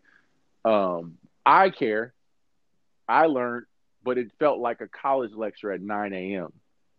Um, 0.65 1.17
I 1.45 1.71
care. 1.71 2.13
I 3.09 3.27
learned, 3.27 3.67
but 4.03 4.19
it 4.19 4.33
felt 4.39 4.59
like 4.59 4.81
a 4.81 4.89
college 4.89 5.33
lecture 5.33 5.73
at 5.73 5.81
9 5.81 6.13
a.m. 6.13 6.53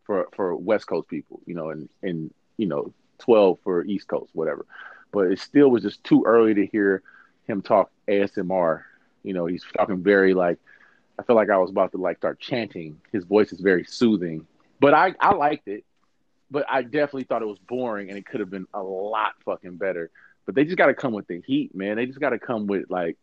for 0.05 0.27
for 0.35 0.55
West 0.55 0.87
Coast 0.87 1.07
people, 1.07 1.41
you 1.45 1.53
know, 1.53 1.69
and 1.69 1.89
and 2.01 2.33
you 2.57 2.67
know 2.67 2.93
12 3.19 3.59
for 3.63 3.83
East 3.85 4.07
Coast, 4.07 4.31
whatever. 4.33 4.65
But 5.11 5.31
it 5.31 5.39
still 5.39 5.69
was 5.69 5.83
just 5.83 6.03
too 6.03 6.23
early 6.25 6.53
to 6.55 6.65
hear 6.65 7.01
him 7.47 7.61
talk 7.61 7.91
ASMR. 8.07 8.83
You 9.23 9.33
know, 9.33 9.45
he's 9.45 9.63
talking 9.75 10.03
very 10.03 10.33
like 10.33 10.59
I 11.19 11.23
felt 11.23 11.37
like 11.37 11.49
I 11.49 11.57
was 11.57 11.71
about 11.71 11.91
to 11.93 11.97
like 11.97 12.17
start 12.17 12.39
chanting. 12.39 12.99
His 13.11 13.23
voice 13.23 13.51
is 13.51 13.59
very 13.59 13.83
soothing, 13.85 14.45
but 14.79 14.93
I 14.93 15.13
I 15.19 15.33
liked 15.33 15.67
it. 15.67 15.83
But 16.49 16.65
I 16.69 16.81
definitely 16.81 17.23
thought 17.23 17.41
it 17.41 17.47
was 17.47 17.59
boring, 17.59 18.09
and 18.09 18.17
it 18.17 18.25
could 18.25 18.39
have 18.39 18.49
been 18.49 18.67
a 18.73 18.81
lot 18.81 19.33
fucking 19.43 19.75
better. 19.75 20.09
But 20.45 20.55
they 20.55 20.63
just 20.63 20.77
got 20.77 20.85
to 20.85 20.93
come 20.93 21.11
with 21.11 21.27
the 21.27 21.41
heat, 21.45 21.75
man. 21.75 21.97
They 21.97 22.05
just 22.05 22.21
got 22.21 22.29
to 22.29 22.39
come 22.39 22.67
with 22.67 22.89
like 22.89 23.17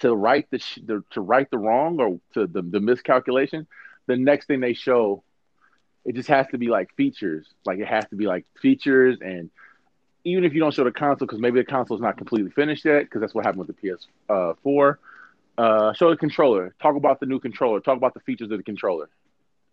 to 0.00 0.14
right 0.14 0.46
the, 0.50 0.58
sh- 0.58 0.80
the 0.84 1.02
to 1.10 1.20
right 1.20 1.50
the 1.50 1.58
wrong 1.58 1.98
or 2.00 2.20
to 2.34 2.46
the 2.46 2.62
the 2.62 2.80
miscalculation. 2.80 3.66
The 4.06 4.16
next 4.16 4.46
thing 4.46 4.60
they 4.60 4.74
show, 4.74 5.22
it 6.04 6.14
just 6.14 6.28
has 6.28 6.46
to 6.48 6.58
be 6.58 6.68
like 6.68 6.94
features. 6.94 7.46
Like 7.64 7.78
it 7.78 7.88
has 7.88 8.06
to 8.08 8.16
be 8.16 8.26
like 8.26 8.44
features 8.60 9.18
and 9.20 9.50
even 10.26 10.44
if 10.44 10.52
you 10.54 10.60
don't 10.60 10.74
show 10.74 10.82
the 10.82 10.90
console, 10.90 11.26
because 11.26 11.38
maybe 11.38 11.60
the 11.60 11.64
console 11.64 11.96
is 11.96 12.02
not 12.02 12.16
completely 12.16 12.50
finished 12.50 12.84
yet, 12.84 13.04
because 13.04 13.20
that's 13.20 13.32
what 13.32 13.44
happened 13.44 13.64
with 13.66 13.76
the 13.80 13.96
PS4. 14.28 14.96
Uh, 15.56 15.92
show 15.94 16.10
the 16.10 16.16
controller. 16.16 16.74
Talk 16.82 16.96
about 16.96 17.20
the 17.20 17.26
new 17.26 17.38
controller. 17.38 17.78
Talk 17.80 17.96
about 17.96 18.12
the 18.12 18.20
features 18.20 18.50
of 18.50 18.58
the 18.58 18.64
controller. 18.64 19.08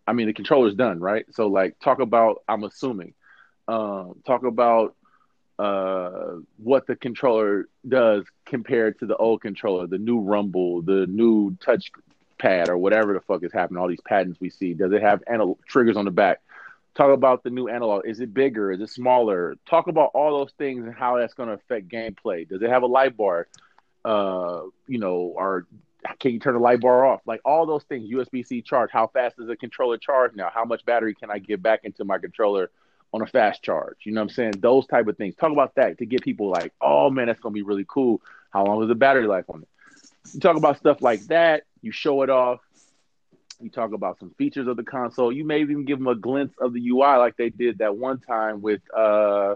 I 0.06 0.12
mean, 0.12 0.28
the 0.28 0.32
controller's 0.32 0.74
done, 0.74 1.00
right? 1.00 1.26
So, 1.32 1.48
like, 1.48 1.78
talk 1.80 1.98
about. 1.98 2.42
I'm 2.48 2.62
assuming. 2.62 3.14
Um, 3.66 4.22
talk 4.24 4.44
about 4.44 4.94
uh, 5.58 6.36
what 6.58 6.86
the 6.86 6.94
controller 6.94 7.68
does 7.86 8.24
compared 8.46 9.00
to 9.00 9.06
the 9.06 9.16
old 9.16 9.42
controller, 9.42 9.88
the 9.88 9.98
new 9.98 10.20
Rumble, 10.20 10.82
the 10.82 11.06
new 11.06 11.56
touch 11.56 11.90
pad, 12.38 12.68
or 12.68 12.78
whatever 12.78 13.12
the 13.12 13.20
fuck 13.20 13.42
is 13.42 13.52
happening. 13.52 13.78
All 13.78 13.88
these 13.88 14.00
patents 14.00 14.38
we 14.40 14.50
see. 14.50 14.72
Does 14.72 14.92
it 14.92 15.02
have 15.02 15.22
anal- 15.28 15.58
triggers 15.66 15.96
on 15.96 16.04
the 16.04 16.10
back? 16.12 16.40
Talk 16.94 17.12
about 17.12 17.42
the 17.42 17.50
new 17.50 17.68
analog. 17.68 18.06
Is 18.06 18.20
it 18.20 18.32
bigger? 18.32 18.70
Is 18.70 18.80
it 18.80 18.90
smaller? 18.90 19.56
Talk 19.68 19.88
about 19.88 20.10
all 20.14 20.38
those 20.38 20.52
things 20.58 20.84
and 20.84 20.94
how 20.94 21.16
that's 21.16 21.34
going 21.34 21.48
to 21.48 21.54
affect 21.56 21.88
gameplay. 21.88 22.48
Does 22.48 22.62
it 22.62 22.70
have 22.70 22.82
a 22.82 22.86
light 22.86 23.16
bar? 23.16 23.48
Uh, 24.04 24.62
you 24.86 24.98
know, 24.98 25.32
or 25.34 25.66
can 26.20 26.32
you 26.32 26.38
turn 26.38 26.54
the 26.54 26.60
light 26.60 26.80
bar 26.80 27.04
off? 27.04 27.20
Like 27.26 27.40
all 27.44 27.66
those 27.66 27.82
things. 27.84 28.08
USB 28.10 28.46
C 28.46 28.62
charge. 28.62 28.90
How 28.92 29.08
fast 29.08 29.36
does 29.36 29.48
the 29.48 29.56
controller 29.56 29.98
charge 29.98 30.34
now? 30.34 30.50
How 30.52 30.64
much 30.64 30.84
battery 30.84 31.14
can 31.14 31.30
I 31.30 31.38
get 31.38 31.62
back 31.62 31.80
into 31.84 32.04
my 32.04 32.18
controller 32.18 32.70
on 33.12 33.22
a 33.22 33.26
fast 33.26 33.62
charge? 33.62 33.96
You 34.04 34.12
know 34.12 34.20
what 34.20 34.30
I'm 34.30 34.34
saying? 34.34 34.52
Those 34.58 34.86
type 34.86 35.08
of 35.08 35.16
things. 35.16 35.34
Talk 35.34 35.50
about 35.50 35.74
that 35.74 35.98
to 35.98 36.06
get 36.06 36.22
people 36.22 36.48
like, 36.50 36.72
oh 36.80 37.10
man, 37.10 37.26
that's 37.26 37.40
gonna 37.40 37.52
be 37.54 37.62
really 37.62 37.86
cool. 37.88 38.20
How 38.50 38.64
long 38.64 38.82
is 38.82 38.88
the 38.88 38.94
battery 38.94 39.26
life 39.26 39.46
on 39.48 39.62
it? 39.62 39.68
You 40.32 40.40
talk 40.40 40.56
about 40.56 40.78
stuff 40.78 41.02
like 41.02 41.22
that. 41.26 41.64
You 41.82 41.90
show 41.90 42.22
it 42.22 42.30
off. 42.30 42.60
You 43.60 43.70
talk 43.70 43.92
about 43.92 44.18
some 44.18 44.30
features 44.36 44.66
of 44.66 44.76
the 44.76 44.82
console. 44.82 45.32
You 45.32 45.44
may 45.44 45.60
even 45.60 45.84
give 45.84 45.98
them 45.98 46.08
a 46.08 46.14
glimpse 46.14 46.54
of 46.60 46.72
the 46.72 46.88
UI, 46.88 47.16
like 47.18 47.36
they 47.36 47.50
did 47.50 47.78
that 47.78 47.96
one 47.96 48.20
time 48.20 48.60
with, 48.60 48.80
uh, 48.96 49.54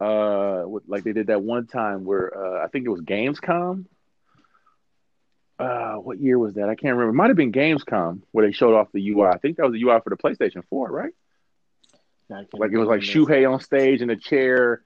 uh, 0.00 0.64
with, 0.66 0.84
like 0.86 1.04
they 1.04 1.12
did 1.12 1.28
that 1.28 1.42
one 1.42 1.66
time 1.66 2.04
where 2.04 2.36
uh, 2.36 2.64
I 2.64 2.68
think 2.68 2.86
it 2.86 2.90
was 2.90 3.00
Gamescom. 3.00 3.86
Uh, 5.58 5.96
what 5.96 6.18
year 6.18 6.38
was 6.38 6.54
that? 6.54 6.70
I 6.70 6.74
can't 6.74 6.96
remember. 6.96 7.10
It 7.10 7.14
might 7.14 7.28
have 7.28 7.36
been 7.36 7.52
Gamescom 7.52 8.22
where 8.32 8.46
they 8.46 8.52
showed 8.52 8.74
off 8.74 8.88
the 8.92 9.10
UI. 9.10 9.26
I 9.26 9.38
think 9.38 9.56
that 9.56 9.64
was 9.64 9.72
the 9.72 9.82
UI 9.82 10.00
for 10.02 10.10
the 10.10 10.16
PlayStation 10.16 10.62
4, 10.70 10.90
right? 10.90 11.12
Like 12.52 12.72
it 12.72 12.78
was 12.78 12.88
like 12.88 13.00
Shuhei 13.00 13.50
on 13.50 13.60
stage 13.60 14.00
in 14.02 14.10
a 14.10 14.16
chair, 14.16 14.82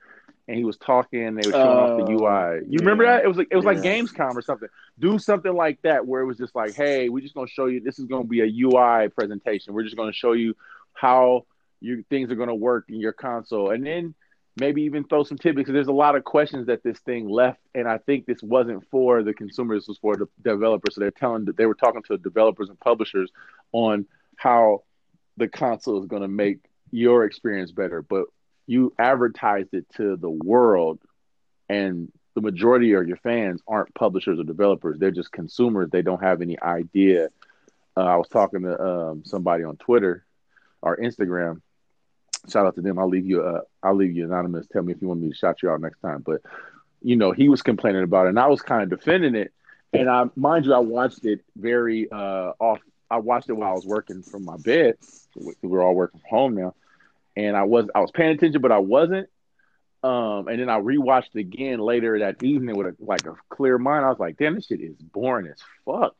and 0.49 0.57
he 0.59 0.65
was 0.65 0.77
talking. 0.77 1.35
They 1.35 1.47
were 1.47 1.53
showing 1.53 1.79
off 1.79 2.07
the 2.07 2.13
Oh, 2.13 2.21
UI. 2.21 2.63
You 2.69 2.79
remember 2.79 3.05
that? 3.05 3.25
It 3.25 3.29
was 3.29 3.37
like 3.37 3.49
it 3.51 3.57
was 3.57 3.65
like 3.65 3.79
Gamescom 3.79 4.35
or 4.35 4.43
something. 4.43 4.69
Do 4.99 5.19
something 5.19 5.53
like 5.53 5.81
that 5.83 6.07
where 6.07 6.23
it 6.23 6.27
was 6.27 6.39
just 6.39 6.55
like, 6.55 6.75
hey, 6.75 7.09
we're 7.09 7.23
just 7.23 7.35
gonna 7.35 7.47
show 7.49 7.67
you. 7.67 7.81
This 7.81 7.99
is 7.99 8.07
gonna 8.07 8.25
be 8.25 8.41
a 8.41 8.67
UI 8.67 9.09
presentation. 9.09 9.73
We're 9.75 9.85
just 9.85 9.97
gonna 9.97 10.13
show 10.13 10.33
you 10.33 10.55
how 10.93 11.47
you 11.81 12.05
things 12.11 12.31
are 12.31 12.37
gonna 12.37 12.55
work 12.55 12.87
in 12.89 13.01
your 13.01 13.13
console, 13.13 13.71
and 13.71 13.85
then 13.87 14.15
maybe 14.57 14.83
even 14.83 15.05
throw 15.05 15.25
some 15.25 15.39
tidbits. 15.39 15.71
There's 15.71 15.89
a 15.89 15.93
lot 15.93 16.15
of 16.15 16.25
questions 16.25 16.67
that 16.67 16.83
this 16.83 16.99
thing 17.01 17.29
left, 17.29 17.61
and 17.75 17.89
I 17.89 17.99
think 17.99 18.27
this 18.27 18.43
wasn't 18.43 18.85
for 18.91 19.23
the 19.23 19.35
consumers. 19.35 19.83
This 19.83 19.89
was 19.89 19.99
for 19.99 20.17
the 20.17 20.29
developers. 20.43 20.95
So 20.95 21.01
they're 21.01 21.11
telling 21.11 21.47
that 21.47 21.57
they 21.57 21.67
were 21.67 21.75
talking 21.75 22.03
to 22.05 22.19
developers 22.19 22.69
and 22.69 22.79
publishers 22.79 23.31
on 23.73 24.07
how 24.37 24.85
the 25.37 25.49
console 25.49 26.01
is 26.01 26.07
going 26.07 26.23
to 26.23 26.29
make 26.29 26.59
your 26.93 27.25
experience 27.25 27.73
better, 27.73 28.03
but 28.03 28.27
you 28.67 28.93
advertised 28.99 29.75
it 29.75 29.87
to 29.97 30.17
the 30.17 30.31
world, 30.31 30.99
and 31.69 32.11
the 32.35 32.41
majority 32.41 32.93
of 32.95 33.07
your 33.07 33.17
fans 33.19 33.63
aren't 33.69 33.95
publishers 33.95 34.39
or 34.39 34.45
developers; 34.45 34.99
they're 34.99 35.11
just 35.11 35.33
consumers. 35.33 35.91
They 35.91 36.03
don't 36.03 36.23
have 36.23 36.43
any 36.43 36.61
idea. 36.61 37.29
Uh, 37.97 38.01
I 38.01 38.17
was 38.17 38.29
talking 38.29 38.63
to 38.63 38.81
um, 38.83 39.23
somebody 39.25 39.65
on 39.65 39.77
Twitter 39.77 40.25
or 40.83 40.97
Instagram. 40.97 41.61
Shout 42.49 42.67
out 42.67 42.75
to 42.75 42.83
them. 42.83 42.99
I'll 42.99 43.09
leave 43.09 43.27
you. 43.27 43.43
Uh, 43.43 43.61
I'll 43.83 43.95
leave 43.95 44.13
you 44.17 44.25
anonymous. 44.25 44.67
Tell 44.67 44.83
me 44.83 44.93
if 44.93 45.01
you 45.01 45.09
want 45.09 45.21
me 45.21 45.29
to 45.31 45.35
shout 45.35 45.63
you 45.63 45.71
out 45.71 45.81
next 45.81 46.01
time. 46.01 46.23
But 46.27 46.43
you 47.03 47.17
know, 47.17 47.33
he 47.33 47.49
was 47.49 47.63
complaining 47.63 48.03
about 48.03 48.27
it, 48.27 48.31
and 48.31 48.39
I 48.41 48.47
was 48.49 48.63
kind 48.63 48.83
of 48.83 48.91
defending 48.99 49.35
it. 49.35 49.53
And 49.93 50.11
I, 50.11 50.25
mind 50.35 50.65
you, 50.67 50.75
I 50.75 50.79
watched 50.81 51.25
it 51.25 51.41
very 51.57 52.11
uh, 52.11 52.53
off. 52.59 52.81
I 53.11 53.19
watched 53.19 53.49
it 53.49 53.53
while 53.53 53.71
I 53.71 53.75
was 53.75 53.87
working 53.87 54.23
from 54.23 54.45
my 54.45 54.57
bed. 54.57 54.97
We- 55.37 55.55
We're 55.63 55.83
all 55.85 55.95
working 55.95 56.21
from 56.21 56.29
home 56.31 56.55
now, 56.57 56.75
and 57.37 57.57
I 57.57 57.65
was 57.65 57.87
I 57.95 58.01
was 58.01 58.11
paying 58.11 58.31
attention, 58.37 58.61
but 58.61 58.73
I 58.73 58.79
wasn't. 58.79 59.29
Um, 60.03 60.49
and 60.49 60.61
then 60.61 60.69
I 60.69 60.79
rewatched 60.81 61.35
it 61.35 61.41
again 61.41 61.79
later 61.79 62.19
that 62.19 62.43
evening 62.43 62.77
with 62.77 62.89
a, 62.89 62.97
like 62.99 63.25
a 63.27 63.35
clear 63.49 63.79
mind. 63.79 64.05
I 64.05 64.11
was 64.11 64.19
like, 64.19 64.37
damn, 64.37 64.55
this 64.55 64.67
shit 64.67 64.83
is 64.83 64.97
boring 65.01 65.47
as 65.47 65.59
fuck. 65.87 66.15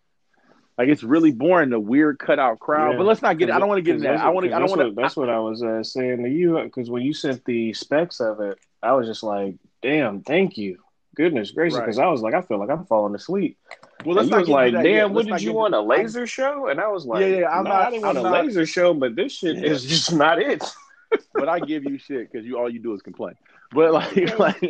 Like 0.79 0.89
it's 0.89 1.03
really 1.03 1.33
boring. 1.33 1.69
The 1.71 1.79
weird 1.79 2.19
cutout 2.19 2.59
crowd. 2.61 2.93
Yeah. 2.93 2.97
But 2.99 3.05
let's 3.07 3.21
not 3.23 3.39
get. 3.39 3.51
I 3.51 3.59
don't 3.59 3.69
want 3.69 3.79
to 3.79 3.83
get 3.83 3.97
in 3.97 4.03
that. 4.03 4.17
I 4.21 4.31
want 4.31 4.47
to. 4.47 4.53
I 4.53 4.59
don't 4.59 4.69
That's 4.69 4.77
want 4.79 4.95
what- 4.97 5.03
That's 5.03 5.17
what 5.17 5.29
I 5.29 5.39
was 5.39 5.63
uh, 5.63 5.83
saying 5.85 6.25
to 6.25 6.29
you 6.31 6.61
because 6.65 6.91
when 6.91 7.03
you 7.03 7.13
sent 7.13 7.45
the 7.45 7.73
specs 7.75 8.21
of 8.21 8.41
it, 8.41 8.59
I 8.83 8.93
was 8.93 9.07
just 9.07 9.23
like, 9.23 9.57
"Damn, 9.83 10.23
thank 10.23 10.57
you, 10.57 10.79
goodness 11.15 11.51
gracious!" 11.53 11.79
Right. 11.79 11.85
Because 11.85 11.99
I 12.01 12.07
was 12.09 12.23
like, 12.23 12.35
I 12.35 12.41
feel 12.43 12.59
like 12.59 12.71
I'm 12.71 12.87
falling 12.87 13.15
asleep. 13.15 13.57
Well, 14.05 14.17
let's 14.17 14.29
not 14.31 14.41
was 14.41 14.49
like, 14.49 14.73
"Damn, 14.73 14.85
yet. 14.85 15.11
what 15.11 15.27
Let's 15.27 15.43
did 15.43 15.47
you 15.47 15.53
want? 15.55 15.75
A 15.75 15.81
laser 15.81 16.27
show?" 16.27 16.67
And 16.69 16.81
I 16.81 16.89
was 16.89 17.05
like, 17.07 17.21
Yeah, 17.21 17.27
yeah, 17.41 17.49
I'm 17.51 17.65
"Nah, 17.65 17.71
not- 17.71 17.87
I 17.87 17.91
didn't 17.91 18.07
want 18.07 18.19
I'm 18.19 18.27
a 18.27 18.31
not- 18.31 18.45
laser 18.47 18.67
show, 18.67 18.95
but 18.95 19.15
this 19.15 19.33
shit 19.33 19.57
Yeah. 19.59 19.69
is 19.71 19.85
just 19.85 20.13
not 20.13 20.41
it." 20.41 20.65
but 21.35 21.49
I 21.49 21.61
give 21.61 21.85
you 21.85 21.99
shit 21.99 22.31
because 22.31 22.47
you 22.47 22.59
all 22.59 22.69
you 22.71 22.79
do 22.81 22.95
is 22.95 23.03
complain. 23.03 23.35
But 23.73 23.93
like, 23.93 24.39
like 24.39 24.61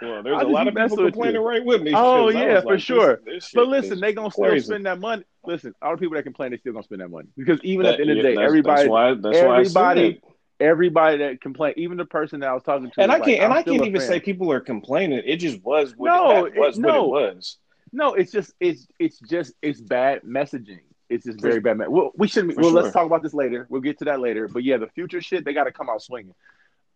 Well, 0.00 0.22
there's 0.22 0.42
a 0.42 0.46
lot 0.46 0.68
of 0.68 0.74
people 0.74 0.96
complaining 0.96 1.40
right 1.40 1.64
with 1.64 1.82
me. 1.82 1.92
Oh 1.94 2.28
yeah, 2.28 2.60
for 2.60 2.72
like, 2.72 2.80
sure. 2.80 3.20
this 3.24 3.46
shit 3.48 3.54
but 3.56 3.68
listen, 3.68 3.94
is 3.94 4.00
they 4.00 4.12
gonna 4.12 4.30
still 4.30 4.60
spend 4.60 4.86
that 4.86 5.00
money. 5.00 5.24
Listen, 5.44 5.74
all 5.82 5.92
the 5.92 5.98
people 5.98 6.14
that 6.14 6.22
complain, 6.22 6.50
they 6.52 6.58
still 6.58 6.72
gonna 6.72 6.84
spend 6.84 7.00
that 7.00 7.08
money 7.10 7.28
because 7.36 7.58
even 7.62 7.86
at 7.86 7.96
the 7.96 8.02
end 8.02 8.10
of 8.12 8.16
the 8.18 8.22
day, 8.22 8.34
that's- 8.34 8.46
everybody, 8.48 8.82
That's 8.82 8.88
why. 8.90 9.14
That's 9.14 9.38
everybody, 9.38 10.12
that. 10.12 10.64
everybody 10.64 11.18
that 11.18 11.40
complain, 11.40 11.74
even 11.76 11.96
the 11.96 12.04
person 12.04 12.40
that 12.40 12.48
I 12.48 12.54
was 12.54 12.62
talking 12.62 12.90
to, 12.90 13.00
And 13.00 13.10
I 13.10 13.16
can't. 13.16 13.28
like, 13.28 13.40
and 13.40 13.52
I 13.52 13.62
can't 13.62 13.84
even 13.86 14.00
fan. 14.00 14.08
say 14.08 14.20
people 14.20 14.50
are 14.52 14.60
complaining. 14.60 15.22
It 15.24 15.36
just 15.36 15.62
was. 15.64 15.94
What 15.96 16.06
No, 16.08 16.46
it, 16.46 16.54
that 16.54 16.60
was 16.60 16.78
it- 16.78 16.82
what 16.82 16.92
no. 16.92 17.04
it 17.04 17.08
was. 17.34 17.58
No, 17.92 18.14
it's 18.14 18.32
just 18.32 18.52
it's 18.60 18.86
it's 18.98 19.18
just 19.20 19.52
it's 19.62 19.80
bad 19.80 20.22
messaging. 20.22 20.80
It's 21.08 21.24
just 21.26 21.40
very 21.40 21.60
bad. 21.60 21.78
Me- 21.78 21.86
well, 21.88 22.12
we 22.16 22.28
shouldn't. 22.28 22.56
Be, 22.56 22.62
well, 22.62 22.72
sure. 22.72 22.82
let's 22.82 22.94
talk 22.94 23.06
about 23.06 23.22
this 23.22 23.34
later. 23.34 23.66
We'll 23.68 23.80
get 23.82 23.98
to 23.98 24.04
that 24.06 24.20
later. 24.20 24.48
But 24.48 24.64
yeah, 24.64 24.78
the 24.78 24.86
future 24.88 25.20
shit, 25.20 25.44
they 25.44 25.52
got 25.52 25.64
to 25.64 25.72
come 25.72 25.88
out 25.90 26.02
swinging. 26.02 26.34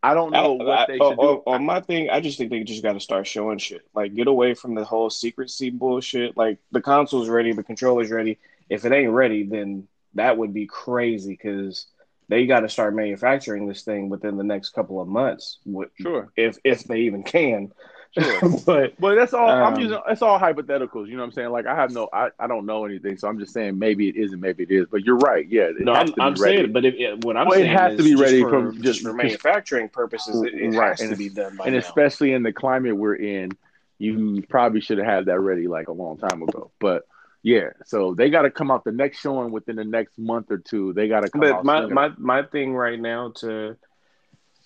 I 0.03 0.15
don't 0.15 0.31
know 0.33 0.59
I- 0.61 0.65
what 0.65 0.79
I- 0.79 0.87
they 0.87 0.99
on- 0.99 1.11
should 1.12 1.17
do. 1.21 1.27
on- 1.27 1.43
on 1.55 1.65
my 1.67 1.81
thing, 1.81 2.09
I 2.11 2.21
just 2.21 2.38
think 2.38 2.50
they 2.50 2.62
just 2.62 2.83
got 2.83 2.93
to 2.95 3.00
start 3.00 3.27
showing 3.27 3.59
shit. 3.59 3.83
Like, 3.95 4.15
get 4.15 4.27
away 4.29 4.55
from 4.55 4.75
the 4.75 4.85
whole 4.85 5.11
secrecy 5.11 5.71
bullshit. 5.71 6.37
Like, 6.37 6.59
the 6.73 6.81
console's 6.81 7.29
ready, 7.29 7.53
the 7.53 7.62
controller's 7.65 8.11
ready. 8.11 8.38
If 8.71 8.85
it 8.85 8.93
ain't 8.93 9.11
ready, 9.12 9.43
then 9.45 9.88
that 10.15 10.38
would 10.38 10.55
be 10.55 10.67
crazy 10.67 11.33
because 11.33 11.87
they 12.29 12.47
got 12.47 12.61
to 12.61 12.69
start 12.69 12.95
manufacturing 12.95 13.67
this 13.67 13.83
thing 13.83 14.09
within 14.09 14.37
the 14.37 14.45
next 14.45 14.71
couple 14.71 15.00
of 15.00 15.09
months. 15.09 15.59
Sure. 16.00 16.31
if 16.37 16.59
if 16.65 16.85
they 16.85 17.00
even 17.00 17.23
can. 17.23 17.73
Sure. 18.12 18.41
but 18.67 18.99
But 18.99 19.15
that's 19.17 19.35
all 19.35 19.49
I'm 19.49 19.75
Um, 19.75 19.81
using. 19.81 19.99
It's 20.09 20.23
all 20.23 20.38
hypotheticals. 20.38 21.09
You 21.09 21.12
know 21.15 21.19
what 21.23 21.27
I'm 21.27 21.33
saying? 21.33 21.50
Like 21.50 21.67
I 21.67 21.75
have 21.75 21.91
no, 21.91 22.09
I, 22.12 22.29
I 22.38 22.47
don't 22.47 22.65
know 22.67 22.85
anything, 22.85 23.17
so 23.19 23.29
I'm 23.29 23.38
just 23.38 23.53
saying 23.53 23.79
maybe 23.79 24.09
it 24.09 24.17
isn't, 24.17 24.41
maybe 24.41 24.62
it 24.65 24.71
is. 24.71 24.87
But 24.91 25.05
you're 25.05 25.19
right. 25.19 25.47
Yeah, 25.49 25.71
no, 25.79 25.93
I'm, 25.93 26.15
I'm 26.19 26.37
saying, 26.37 26.73
but 26.73 26.85
if, 26.85 26.95
it- 26.95 27.25
what 27.25 27.37
I'm 27.37 27.47
Well, 27.49 27.59
it 27.59 27.65
saying 27.65 27.77
has 27.77 27.93
is 27.93 27.99
to 27.99 28.03
be 28.05 28.11
just 28.12 28.23
ready 28.23 28.41
for, 28.43 28.50
from- 28.50 28.73
just 28.75 28.85
just- 28.85 29.03
for 29.03 29.12
manufacturing 29.12 29.88
purposes. 29.88 30.43
It, 30.43 30.55
it 30.55 30.69
Right, 30.77 30.91
has 30.91 31.00
and 31.00 31.11
to 31.11 31.17
be 31.17 31.29
done 31.29 31.57
by 31.57 31.65
and 31.67 31.75
now. 31.75 31.79
especially 31.81 32.33
in 32.33 32.43
the 32.43 32.53
climate 32.53 32.97
we're 32.97 33.17
in, 33.17 33.50
you 33.99 34.43
probably 34.49 34.81
should 34.81 34.99
have 34.99 35.07
had 35.07 35.25
that 35.27 35.41
ready 35.41 35.67
like 35.69 35.88
a 35.88 35.93
long 35.93 36.17
time 36.19 36.43
ago. 36.43 36.71
But 36.81 37.03
yeah, 37.43 37.71
so 37.85 38.15
they 38.15 38.31
got 38.31 38.43
to 38.43 38.50
come 38.50 38.71
out 38.71 38.85
the 38.85 38.93
next 38.93 39.21
showing 39.21 39.53
within 39.53 39.77
the 39.77 39.85
next 39.85 40.19
month 40.19 40.50
or 40.50 40.59
two. 40.59 40.93
They 40.93 41.09
got 41.09 41.21
to 41.21 41.31
come 41.31 41.41
But 41.41 41.53
out. 41.53 41.65
my, 41.65 41.87
my 41.87 42.11
my 42.17 42.43
thing 42.43 42.75
right 42.75 42.99
now 42.99 43.31
to 43.41 43.77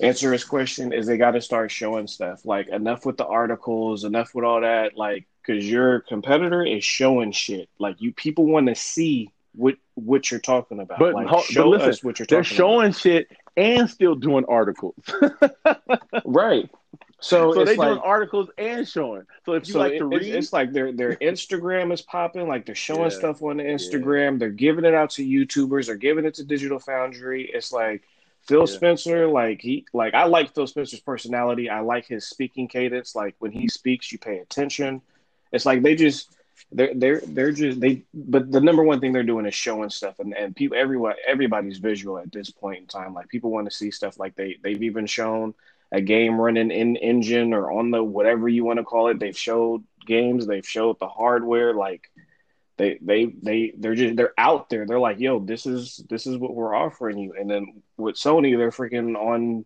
answer 0.02 0.32
his 0.32 0.44
question 0.44 0.92
is 0.92 1.06
they 1.06 1.16
got 1.16 1.32
to 1.32 1.40
start 1.40 1.70
showing 1.70 2.06
stuff. 2.06 2.44
Like 2.44 2.68
enough 2.68 3.06
with 3.06 3.16
the 3.16 3.26
articles, 3.26 4.04
enough 4.04 4.34
with 4.34 4.44
all 4.44 4.60
that. 4.60 4.96
Like 4.96 5.26
because 5.46 5.68
your 5.68 6.00
competitor 6.00 6.64
is 6.64 6.84
showing 6.84 7.32
shit. 7.32 7.68
Like 7.78 8.00
you 8.00 8.12
people 8.12 8.46
want 8.46 8.68
to 8.68 8.74
see 8.74 9.30
what 9.54 9.76
what 9.94 10.30
you're 10.30 10.40
talking 10.40 10.80
about. 10.80 10.98
But 10.98 11.14
like 11.14 11.26
ho- 11.26 11.36
but 11.36 11.44
show 11.44 11.68
listen, 11.68 11.88
us 11.88 12.04
what 12.04 12.18
you're 12.18 12.26
they're 12.26 12.44
showing 12.44 12.92
shit 12.92 13.28
and 13.56 13.88
still 13.88 14.14
doing 14.14 14.44
articles. 14.48 14.94
Right. 16.24 16.68
So, 17.20 17.52
so 17.52 17.60
it's 17.60 17.70
they're 17.70 17.76
like 17.76 17.88
doing 17.90 18.00
articles 18.00 18.48
and 18.58 18.86
showing. 18.86 19.22
So 19.46 19.52
if 19.52 19.68
you 19.68 19.74
so 19.74 19.78
like 19.78 19.96
to 19.98 20.10
it's, 20.12 20.24
read, 20.24 20.34
it's 20.34 20.52
like 20.52 20.72
their 20.72 20.92
their 20.92 21.14
Instagram 21.22 21.92
is 21.92 22.02
popping, 22.02 22.48
like 22.48 22.66
they're 22.66 22.74
showing 22.74 23.10
Yeah. 23.10 23.18
stuff 23.18 23.42
on 23.42 23.58
the 23.58 23.62
Instagram, 23.62 24.38
they're 24.38 24.50
giving 24.50 24.84
it 24.84 24.94
out 24.94 25.10
to 25.10 25.24
YouTubers, 25.24 25.86
they're 25.86 25.94
giving 25.96 26.24
it 26.24 26.34
to 26.34 26.44
Digital 26.44 26.80
Foundry. 26.80 27.48
It's 27.52 27.72
like 27.72 28.02
Phil 28.46 28.66
Yeah. 28.66 28.66
Spencer, 28.66 29.26
like 29.28 29.60
he 29.60 29.86
like 29.92 30.14
I 30.14 30.24
like 30.24 30.54
Phil 30.54 30.66
Spencer's 30.66 31.00
personality. 31.00 31.68
I 31.70 31.80
like 31.80 32.06
his 32.06 32.26
speaking 32.28 32.68
cadence. 32.68 33.14
Like 33.14 33.36
when 33.38 33.52
he 33.52 33.68
speaks, 33.68 34.10
you 34.12 34.18
pay 34.18 34.38
attention. 34.38 35.02
It's 35.52 35.66
like 35.66 35.82
they 35.82 35.94
just 35.94 36.30
they're 36.72 36.92
they're 36.94 37.20
they're 37.26 37.52
just 37.52 37.80
they 37.80 38.02
but 38.14 38.50
the 38.50 38.60
number 38.60 38.82
one 38.82 39.00
thing 39.00 39.12
they're 39.12 39.22
doing 39.22 39.46
is 39.46 39.54
showing 39.54 39.90
stuff 39.90 40.18
and, 40.18 40.36
and 40.36 40.54
people 40.56 40.76
everyone 40.76 41.14
everybody's 41.26 41.78
visual 41.78 42.18
at 42.18 42.32
this 42.32 42.50
point 42.50 42.80
in 42.80 42.86
time. 42.86 43.14
Like 43.14 43.28
people 43.28 43.50
want 43.50 43.66
to 43.70 43.76
see 43.76 43.90
stuff 43.90 44.18
like 44.18 44.34
they 44.36 44.58
they've 44.62 44.82
even 44.82 45.06
shown 45.06 45.54
a 45.92 46.00
game 46.00 46.40
running 46.40 46.70
in 46.70 46.96
engine 46.96 47.52
or 47.52 47.70
on 47.70 47.90
the 47.90 48.02
whatever 48.02 48.48
you 48.48 48.64
want 48.64 48.78
to 48.78 48.84
call 48.84 49.08
it. 49.08 49.18
They've 49.20 49.36
showed 49.36 49.84
games, 50.06 50.46
they've 50.46 50.66
showed 50.66 50.98
the 50.98 51.08
hardware, 51.08 51.74
like 51.74 52.10
they 52.82 52.98
they 53.00 53.26
they 53.42 53.72
they're 53.78 53.94
just 53.94 54.16
they're 54.16 54.34
out 54.36 54.68
there. 54.68 54.84
They're 54.86 54.98
like, 54.98 55.20
yo, 55.20 55.38
this 55.38 55.64
is 55.66 56.04
this 56.10 56.26
is 56.26 56.36
what 56.36 56.54
we're 56.54 56.74
offering 56.74 57.16
you. 57.18 57.32
And 57.38 57.48
then 57.48 57.82
with 57.96 58.16
Sony, 58.16 58.56
they're 58.56 58.70
freaking 58.70 59.16
on 59.16 59.64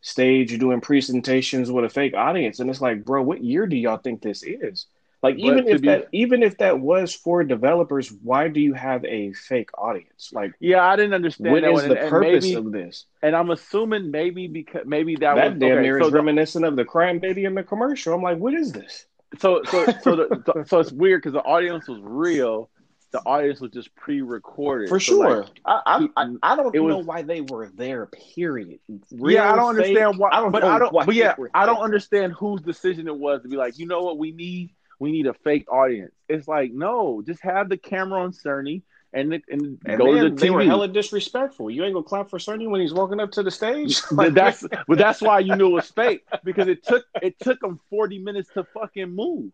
stage 0.00 0.58
doing 0.58 0.80
presentations 0.80 1.70
with 1.70 1.84
a 1.84 1.88
fake 1.88 2.14
audience, 2.14 2.60
and 2.60 2.68
it's 2.70 2.80
like, 2.80 3.04
bro, 3.04 3.22
what 3.22 3.42
year 3.44 3.66
do 3.66 3.76
y'all 3.76 3.98
think 3.98 4.22
this 4.22 4.42
is? 4.42 4.86
Like, 5.22 5.36
even 5.38 5.66
if 5.66 5.80
be- 5.80 5.88
that, 5.88 6.08
even 6.12 6.42
if 6.42 6.58
that 6.58 6.78
was 6.80 7.14
for 7.14 7.42
developers, 7.44 8.12
why 8.12 8.48
do 8.48 8.60
you 8.60 8.74
have 8.74 9.02
a 9.06 9.32
fake 9.32 9.70
audience? 9.78 10.30
Like, 10.34 10.52
Yeah, 10.60 10.84
I 10.84 10.96
didn't 10.96 11.14
understand 11.14 11.50
what 11.50 11.62
that 11.62 11.70
is 11.70 11.74
one. 11.74 11.88
the 11.88 11.94
and, 11.94 11.98
and 12.02 12.10
purpose 12.10 12.44
maybe, 12.44 12.54
of 12.56 12.72
this? 12.72 13.06
and 13.22 13.34
I'm 13.34 13.48
assuming 13.48 14.10
maybe 14.10 14.48
because 14.48 14.82
maybe 14.84 15.16
that, 15.16 15.36
That 15.36 15.50
was 15.52 15.58
damn 15.60 15.72
okay, 15.78 15.80
near 15.82 15.98
so 15.98 16.06
is 16.06 16.12
the- 16.12 16.18
reminiscent 16.18 16.66
of 16.66 16.76
the 16.76 16.84
crime 16.84 17.20
baby 17.20 17.46
in 17.46 17.54
the 17.54 17.62
commercial. 17.62 18.12
I'm 18.12 18.20
like, 18.22 18.36
what 18.36 18.52
is 18.52 18.72
this? 18.72 19.06
So 19.38 19.62
so 19.64 19.86
so 20.02 20.16
the, 20.16 20.64
so 20.68 20.78
it's 20.80 20.92
weird 20.92 21.20
because 21.22 21.32
the 21.32 21.42
audience 21.42 21.88
was 21.88 22.00
real. 22.02 22.70
The 23.12 23.20
audience 23.20 23.60
was 23.60 23.70
just 23.70 23.94
pre-recorded 23.94 24.88
For 24.88 24.98
So, 24.98 25.18
like, 25.18 25.28
sure. 25.30 25.46
I, 25.64 25.80
I, 25.86 26.08
I, 26.24 26.34
I 26.42 26.56
don't 26.56 26.74
it 26.74 26.80
know 26.80 26.96
was- 26.98 27.06
why 27.06 27.22
they 27.22 27.42
were 27.42 27.70
there, 27.76 28.06
period. 28.34 28.80
yeah, 29.12 29.52
I 29.52 29.56
don't 29.56 29.68
understand 29.68 30.14
fake, 30.14 30.20
why. 30.20 30.30
I 30.32 30.40
don't 30.40 30.50
but 30.50 30.62
know 30.62 30.68
I 30.68 30.78
don't. 30.80 30.92
why 30.92 31.04
But 31.04 31.14
yeah, 31.14 31.36
I 31.54 31.64
don't 31.64 31.80
understand 31.80 32.32
whose 32.32 32.60
decision 32.62 33.06
it 33.06 33.16
was 33.16 33.42
to 33.42 33.48
be 33.48 33.56
like, 33.56 33.78
you 33.78 33.86
know 33.86 34.02
what, 34.02 34.18
we 34.18 34.32
need 34.32 34.74
we 34.98 35.12
need 35.12 35.26
a 35.28 35.34
fake 35.34 35.70
audience. 35.70 36.12
It's 36.28 36.48
like 36.48 36.72
no, 36.72 37.22
just 37.24 37.40
have 37.42 37.68
the 37.68 37.76
camera 37.76 38.20
on 38.22 38.32
Cerny 38.32 38.82
and 39.14 39.32
the- 39.32 39.42
and, 39.48 39.78
And 39.86 39.98
go 39.98 40.12
to 40.14 40.30
the 40.30 40.36
they 40.36 40.50
were 40.50 40.64
hella 40.64 40.88
disrespectful. 40.88 41.70
You 41.70 41.84
ain't 41.84 41.94
gonna 41.94 42.04
clap 42.04 42.28
for 42.30 42.38
Sonny 42.38 42.66
when 42.66 42.80
he's 42.80 42.92
walking 42.92 43.20
up 43.20 43.30
to 43.32 43.42
the 43.42 43.50
stage. 43.50 44.00
but 44.12 44.34
that's 44.34 44.64
but 44.88 44.98
that's 44.98 45.20
why 45.22 45.38
you 45.38 45.54
knew 45.56 45.68
it 45.68 45.72
was 45.74 45.90
fake 45.90 46.24
because 46.44 46.68
it 46.68 46.84
took 46.84 47.04
it 47.22 47.38
took 47.40 47.60
them 47.60 47.80
forty 47.90 48.18
minutes 48.18 48.50
to 48.54 48.64
fucking 48.64 49.10
move. 49.14 49.52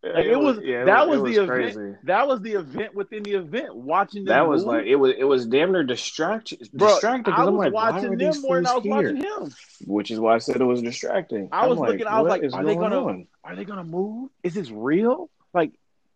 Like, 0.00 0.26
it 0.26 0.36
was 0.38 0.60
yeah, 0.62 0.84
that 0.84 1.08
it 1.08 1.10
was, 1.10 1.22
the 1.22 1.42
event. 1.42 1.48
crazy. 1.74 1.94
That 2.04 2.28
was 2.28 2.40
the 2.40 2.52
event 2.52 2.94
within 2.94 3.24
the 3.24 3.34
event. 3.34 3.74
Watching 3.74 4.24
them 4.24 4.32
That 4.32 4.46
was 4.46 4.64
move. 4.64 4.74
like 4.74 4.86
it 4.86 4.94
was 4.94 5.12
it 5.18 5.24
was 5.24 5.44
damn 5.46 5.72
near 5.72 5.82
distract 5.82 6.54
Bro, 6.72 6.88
distracting 6.88 7.34
I 7.34 7.44
was 7.44 7.54
like, 7.54 7.72
watching 7.72 8.16
them 8.16 8.40
more 8.42 8.56
than 8.56 8.66
I 8.68 8.74
was 8.76 8.82
fools 8.84 8.94
watching 8.94 9.16
him. 9.16 9.52
Which 9.86 10.12
is 10.12 10.20
why 10.20 10.36
I 10.36 10.38
said 10.38 10.60
it 10.60 10.64
was 10.64 10.82
distracting. 10.82 11.48
I 11.50 11.62
I'm 11.64 11.70
was 11.70 11.78
like, 11.80 11.90
looking, 11.90 12.06
I 12.06 12.20
was 12.20 12.30
like, 12.30 12.42
are 12.52 12.64
they 12.64 12.76
gonna- 12.76 13.04
on? 13.04 13.26
Are 13.42 13.56
they 13.56 13.64
gonna 13.64 13.82
move? 13.82 14.30
Is 14.44 14.54
this 14.54 14.70
real? 14.70 15.30
Like 15.52 15.72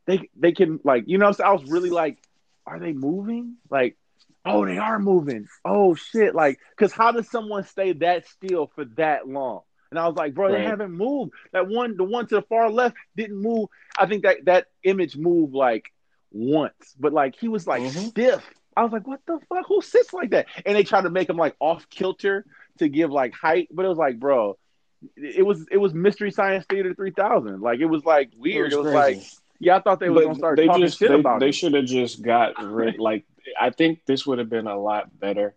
they 0.06 0.28
they 0.36 0.52
can 0.52 0.78
like 0.84 1.04
you 1.08 1.18
know 1.18 1.32
I 1.44 1.52
was 1.52 1.64
really 1.68 1.90
like, 1.90 2.18
are 2.66 2.78
they 2.78 2.92
moving? 2.92 3.56
Like, 3.70 3.96
oh 4.44 4.64
they 4.66 4.78
are 4.78 4.98
moving. 4.98 5.46
Oh 5.64 5.94
shit! 5.94 6.34
Like, 6.34 6.58
cause 6.76 6.92
how 6.92 7.12
does 7.12 7.30
someone 7.30 7.64
stay 7.64 7.92
that 7.94 8.26
still 8.28 8.70
for 8.74 8.84
that 8.96 9.28
long? 9.28 9.60
And 9.90 9.98
I 9.98 10.06
was 10.06 10.16
like, 10.16 10.34
bro, 10.34 10.50
they 10.50 10.62
haven't 10.64 10.92
moved. 10.92 11.32
That 11.52 11.68
one, 11.68 11.98
the 11.98 12.04
one 12.04 12.26
to 12.28 12.36
the 12.36 12.42
far 12.42 12.70
left 12.70 12.96
didn't 13.14 13.40
move. 13.42 13.68
I 13.98 14.06
think 14.06 14.22
that 14.22 14.46
that 14.46 14.66
image 14.84 15.16
moved 15.18 15.52
like 15.54 15.92
once, 16.30 16.94
but 16.98 17.12
like 17.12 17.36
he 17.38 17.48
was 17.48 17.66
like 17.66 17.82
Mhm. 17.82 18.08
stiff. 18.08 18.42
I 18.74 18.84
was 18.84 18.92
like, 18.92 19.06
what 19.06 19.20
the 19.26 19.38
fuck? 19.50 19.66
Who 19.68 19.82
sits 19.82 20.14
like 20.14 20.30
that? 20.30 20.46
And 20.64 20.74
they 20.74 20.82
tried 20.82 21.02
to 21.02 21.10
make 21.10 21.28
him 21.28 21.36
like 21.36 21.54
off 21.60 21.90
kilter 21.90 22.46
to 22.78 22.88
give 22.88 23.10
like 23.10 23.34
height, 23.34 23.68
but 23.70 23.84
it 23.84 23.88
was 23.88 23.98
like, 23.98 24.18
bro, 24.18 24.56
it 25.14 25.44
was 25.44 25.66
it 25.70 25.76
was 25.76 25.92
Mystery 25.92 26.30
Science 26.30 26.64
Theater 26.70 26.94
3000. 26.94 27.60
Like 27.60 27.80
it 27.80 27.84
was 27.86 28.02
like 28.06 28.30
weird. 28.34 28.72
It 28.72 28.76
was, 28.78 28.86
crazy. 28.86 28.96
like, 29.18 29.26
yeah, 29.62 29.76
I 29.76 29.80
thought 29.80 30.00
they 30.00 30.10
were 30.10 30.22
gonna 30.22 30.34
start 30.34 30.56
they 30.56 30.66
talking 30.66 30.82
just 30.82 30.98
shit 30.98 31.08
they, 31.08 31.14
about 31.14 31.38
they 31.38 31.52
should 31.52 31.74
have 31.74 31.84
just 31.84 32.20
got 32.20 32.60
rid 32.62 32.98
like 32.98 33.24
I 33.58 33.70
think 33.70 34.00
this 34.06 34.26
would 34.26 34.38
have 34.38 34.50
been 34.50 34.66
a 34.66 34.76
lot 34.76 35.18
better 35.18 35.54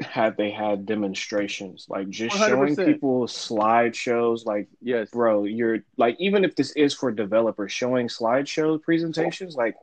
had 0.00 0.36
they 0.36 0.50
had 0.50 0.86
demonstrations. 0.86 1.86
Like 1.88 2.08
just 2.08 2.36
showing 2.36 2.76
100%. 2.76 2.86
people 2.86 3.26
slideshows 3.26 4.46
like 4.46 4.68
Yes, 4.80 5.10
bro 5.10 5.44
you're 5.44 5.80
like 5.98 6.16
even 6.18 6.44
if 6.44 6.56
this 6.56 6.70
is 6.72 6.94
for 6.94 7.12
developers 7.12 7.72
showing 7.72 8.08
slideshow 8.08 8.80
presentations 8.80 9.54
like 9.54 9.74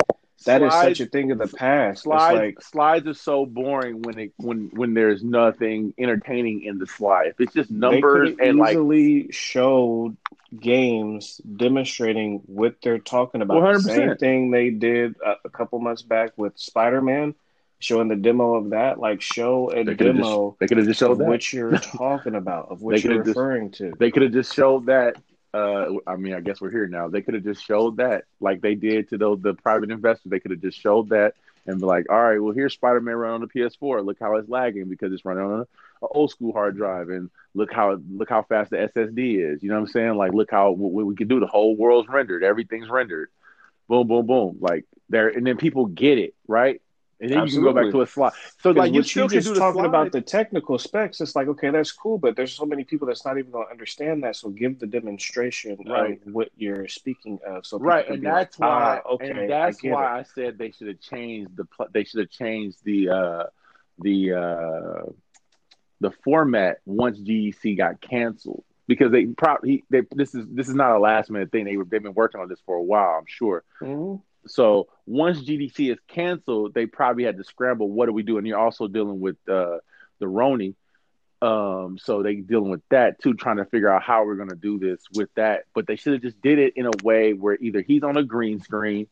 that 0.46 0.62
is 0.62 0.72
Slides- 0.74 0.98
such 1.00 1.08
a 1.08 1.10
thing 1.10 1.32
of 1.32 1.38
the 1.38 1.48
past 1.48 2.04
slides. 2.04 2.38
like 2.38 2.62
slides 2.62 3.08
are 3.08 3.14
so 3.14 3.46
boring 3.46 4.02
when 4.02 4.20
it 4.20 4.34
when 4.38 4.70
when 4.74 4.94
there's 4.94 5.24
nothing 5.24 5.94
entertaining 5.98 6.64
in 6.64 6.78
the 6.78 6.86
slide. 6.88 7.34
It's 7.40 7.54
just 7.54 7.72
numbers 7.72 8.36
and 8.40 8.58
like 8.58 8.72
easily 8.74 9.32
showed 9.32 10.18
games 10.60 11.38
demonstrating 11.56 12.42
what 12.46 12.76
they're 12.84 13.00
talking 13.00 13.42
about. 13.42 13.56
The 13.62 13.80
100%. 13.80 13.96
same 13.96 14.16
thing 14.18 14.52
they 14.52 14.70
did 14.70 15.16
a, 15.26 15.36
a 15.46 15.50
couple 15.50 15.80
months 15.80 16.02
back 16.02 16.32
with 16.38 16.58
Spider 16.58 17.02
Man, 17.02 17.34
showing 17.80 18.08
the 18.08 18.16
demo 18.16 18.56
of 18.56 18.70
that. 18.72 19.00
Like 19.00 19.22
show 19.22 19.72
a 19.72 19.84
they 19.84 19.94
demo 19.96 20.50
just 20.52 20.60
they 20.60 20.68
could 20.68 20.78
have 20.78 20.88
just 20.88 21.00
showed 21.00 21.20
what 21.20 21.52
you're 21.54 21.78
talking 21.78 22.36
about, 22.36 22.70
of 22.72 22.82
what 22.82 23.04
you're 23.04 23.14
could've 23.14 23.26
just- 23.28 23.38
referring 23.38 23.72
to. 23.72 23.94
They 23.98 24.12
could 24.12 24.22
have 24.24 24.32
just 24.34 24.54
showed 24.54 24.88
that. 24.88 25.16
Uh, 25.56 26.00
I 26.06 26.18
mean, 26.18 26.34
I 26.34 26.42
guess 26.42 26.60
we're 26.60 26.72
here 26.72 26.88
now. 26.88 27.08
They 27.08 27.22
could 27.22 27.34
have 27.36 27.44
just 27.44 27.64
showed 27.64 27.98
that, 27.98 28.26
like 28.42 28.62
they 28.62 28.76
did 28.76 29.10
to 29.10 29.18
those 29.18 29.42
the 29.42 29.54
private 29.54 29.90
investors. 29.92 30.30
They 30.30 30.40
could 30.42 30.52
have 30.52 30.62
just 30.62 30.80
showed 30.80 31.10
that 31.10 31.36
and 31.66 31.80
be 31.80 31.86
like, 31.86 32.12
"All 32.12 32.22
right, 32.22 32.40
well, 32.42 32.54
here's 32.54 32.74
Spider-Man 32.74 33.16
running 33.16 33.36
on 33.36 33.42
the 33.42 33.48
PS4. 33.48 34.02
Look 34.02 34.18
how 34.20 34.36
it's 34.36 34.50
lagging 34.50 34.90
because 34.90 35.14
it's 35.14 35.24
running 35.24 35.46
on 35.46 35.60
an 35.62 35.66
old 36.02 36.32
school 36.32 36.52
hard 36.52 36.76
drive, 36.76 37.10
and 37.10 37.30
look 37.54 37.72
how 37.72 37.98
look 38.12 38.30
how 38.30 38.44
fast 38.44 38.72
the 38.72 38.82
SSD 38.82 39.38
is. 39.38 39.64
You 39.64 39.70
know 39.70 39.76
what 39.76 39.82
I'm 39.82 39.88
saying? 39.88 40.16
Like, 40.16 40.34
look 40.34 40.52
how 40.52 40.72
what 40.72 41.06
we 41.06 41.16
can 41.16 41.30
do. 41.30 41.40
The 41.40 41.48
whole 41.48 41.78
world's 41.78 42.10
rendered. 42.10 42.44
Everything's 42.44 42.90
rendered. 42.90 43.30
Boom, 43.88 44.08
boom, 44.08 44.26
boom. 44.26 44.58
Like 44.60 44.86
there, 45.10 45.30
and 45.30 45.46
then 45.46 45.58
people 45.58 45.86
get 45.88 46.18
it 46.18 46.36
right, 46.48 46.82
and 47.22 47.32
then 47.32 47.46
you 47.46 47.52
can 47.52 47.62
go 47.64 47.74
back 47.74 47.92
to 47.92 48.02
a 48.02 48.08
slide. 48.08 48.34
So 48.60 48.72
like 48.72 48.94
you 48.94 49.04
still 49.04 49.24
you 49.24 49.40
just 49.40 49.56
talking 49.56 49.80
slide. 49.80 49.86
about 49.86 50.12
the 50.12 50.22
technical 50.22 50.78
specs. 50.78 51.22
It's 51.22 51.36
like 51.36 51.48
okay, 51.48 51.70
that's 51.70 51.92
cool, 51.92 52.18
but 52.18 52.36
there's 52.36 52.54
so 52.54 52.66
many 52.66 52.84
people 52.84 53.08
that's 53.08 53.26
not 53.26 53.38
even 53.38 53.52
going 53.52 53.66
to 53.68 53.72
understand 53.72 54.24
that. 54.24 54.36
So 54.36 54.50
give 54.50 54.80
the 54.80 54.88
demonstration 54.88 55.78
Right. 55.88 56.22
of 56.26 56.34
what 56.34 56.50
you're 56.58 56.88
speaking 56.88 57.40
of. 57.46 57.66
So 57.66 57.80
right 57.80 58.08
and 58.10 58.24
that's 58.24 58.60
like, 58.60 58.70
why 58.70 59.02
ah, 59.06 59.10
okay, 59.14 59.30
and 59.30 59.50
that's 59.50 59.84
I 59.84 59.90
why 59.90 60.18
it. 60.18 60.20
i 60.20 60.24
said 60.24 60.58
they 60.58 60.72
should 60.72 60.88
have 60.88 61.00
changed 61.00 61.56
the 61.56 61.66
they 61.94 62.04
should 62.04 62.20
have 62.20 62.30
changed 62.30 62.78
the 62.84 63.10
uh 63.10 63.44
the 64.00 64.34
uh 64.34 65.10
the 66.02 66.12
format 66.24 66.80
once 66.86 67.20
GDC 67.20 67.78
got 67.78 68.02
canceled 68.02 68.64
because 68.88 69.12
they 69.12 69.26
probably 69.26 69.84
they 69.90 70.02
this 70.14 70.36
is 70.36 70.46
this 70.52 70.68
is 70.68 70.76
not 70.76 70.92
a 70.96 71.00
last 71.00 71.30
minute 71.32 71.52
thing 71.52 71.66
they 71.66 71.78
were 71.78 71.86
they've 71.86 72.04
been 72.04 72.14
working 72.14 72.42
on 72.42 72.50
this 72.50 72.60
for 72.66 72.76
a 72.76 72.84
while 72.84 73.18
i'm 73.18 73.26
sure 73.28 73.64
Mhm. 73.82 74.22
So 74.48 74.88
once 75.06 75.42
GDC 75.42 75.92
is 75.92 76.00
canceled, 76.08 76.74
they 76.74 76.86
probably 76.86 77.24
had 77.24 77.38
to 77.38 77.44
scramble. 77.44 77.90
What 77.90 78.08
do 78.08 78.14
we 78.14 78.24
do? 78.24 78.38
And 78.38 78.48
you're 78.48 78.60
also 78.60 78.88
dealing 78.88 79.20
with 79.20 79.38
uh, 79.48 79.78
the 80.20 80.26
Roni. 80.26 80.76
Um, 81.42 81.98
so 82.02 82.24
they 82.24 82.36
dealing 82.36 82.72
with 82.72 82.82
that 82.90 83.22
too, 83.22 83.34
trying 83.34 83.58
to 83.58 83.66
figure 83.66 83.90
out 83.90 84.02
how 84.02 84.26
we're 84.26 84.36
gonna 84.36 84.56
do 84.56 84.80
this 84.80 85.02
with 85.14 85.30
that. 85.36 85.66
But 85.74 85.86
they 85.86 85.96
should 85.96 86.14
have 86.14 86.22
just 86.22 86.42
did 86.42 86.60
it 86.60 86.74
in 86.76 86.86
a 86.86 86.92
way 87.04 87.34
where 87.34 87.58
either 87.60 87.82
he's 87.82 88.04
on 88.04 88.18
a 88.18 88.24
green 88.24 88.62
screen, 88.62 89.08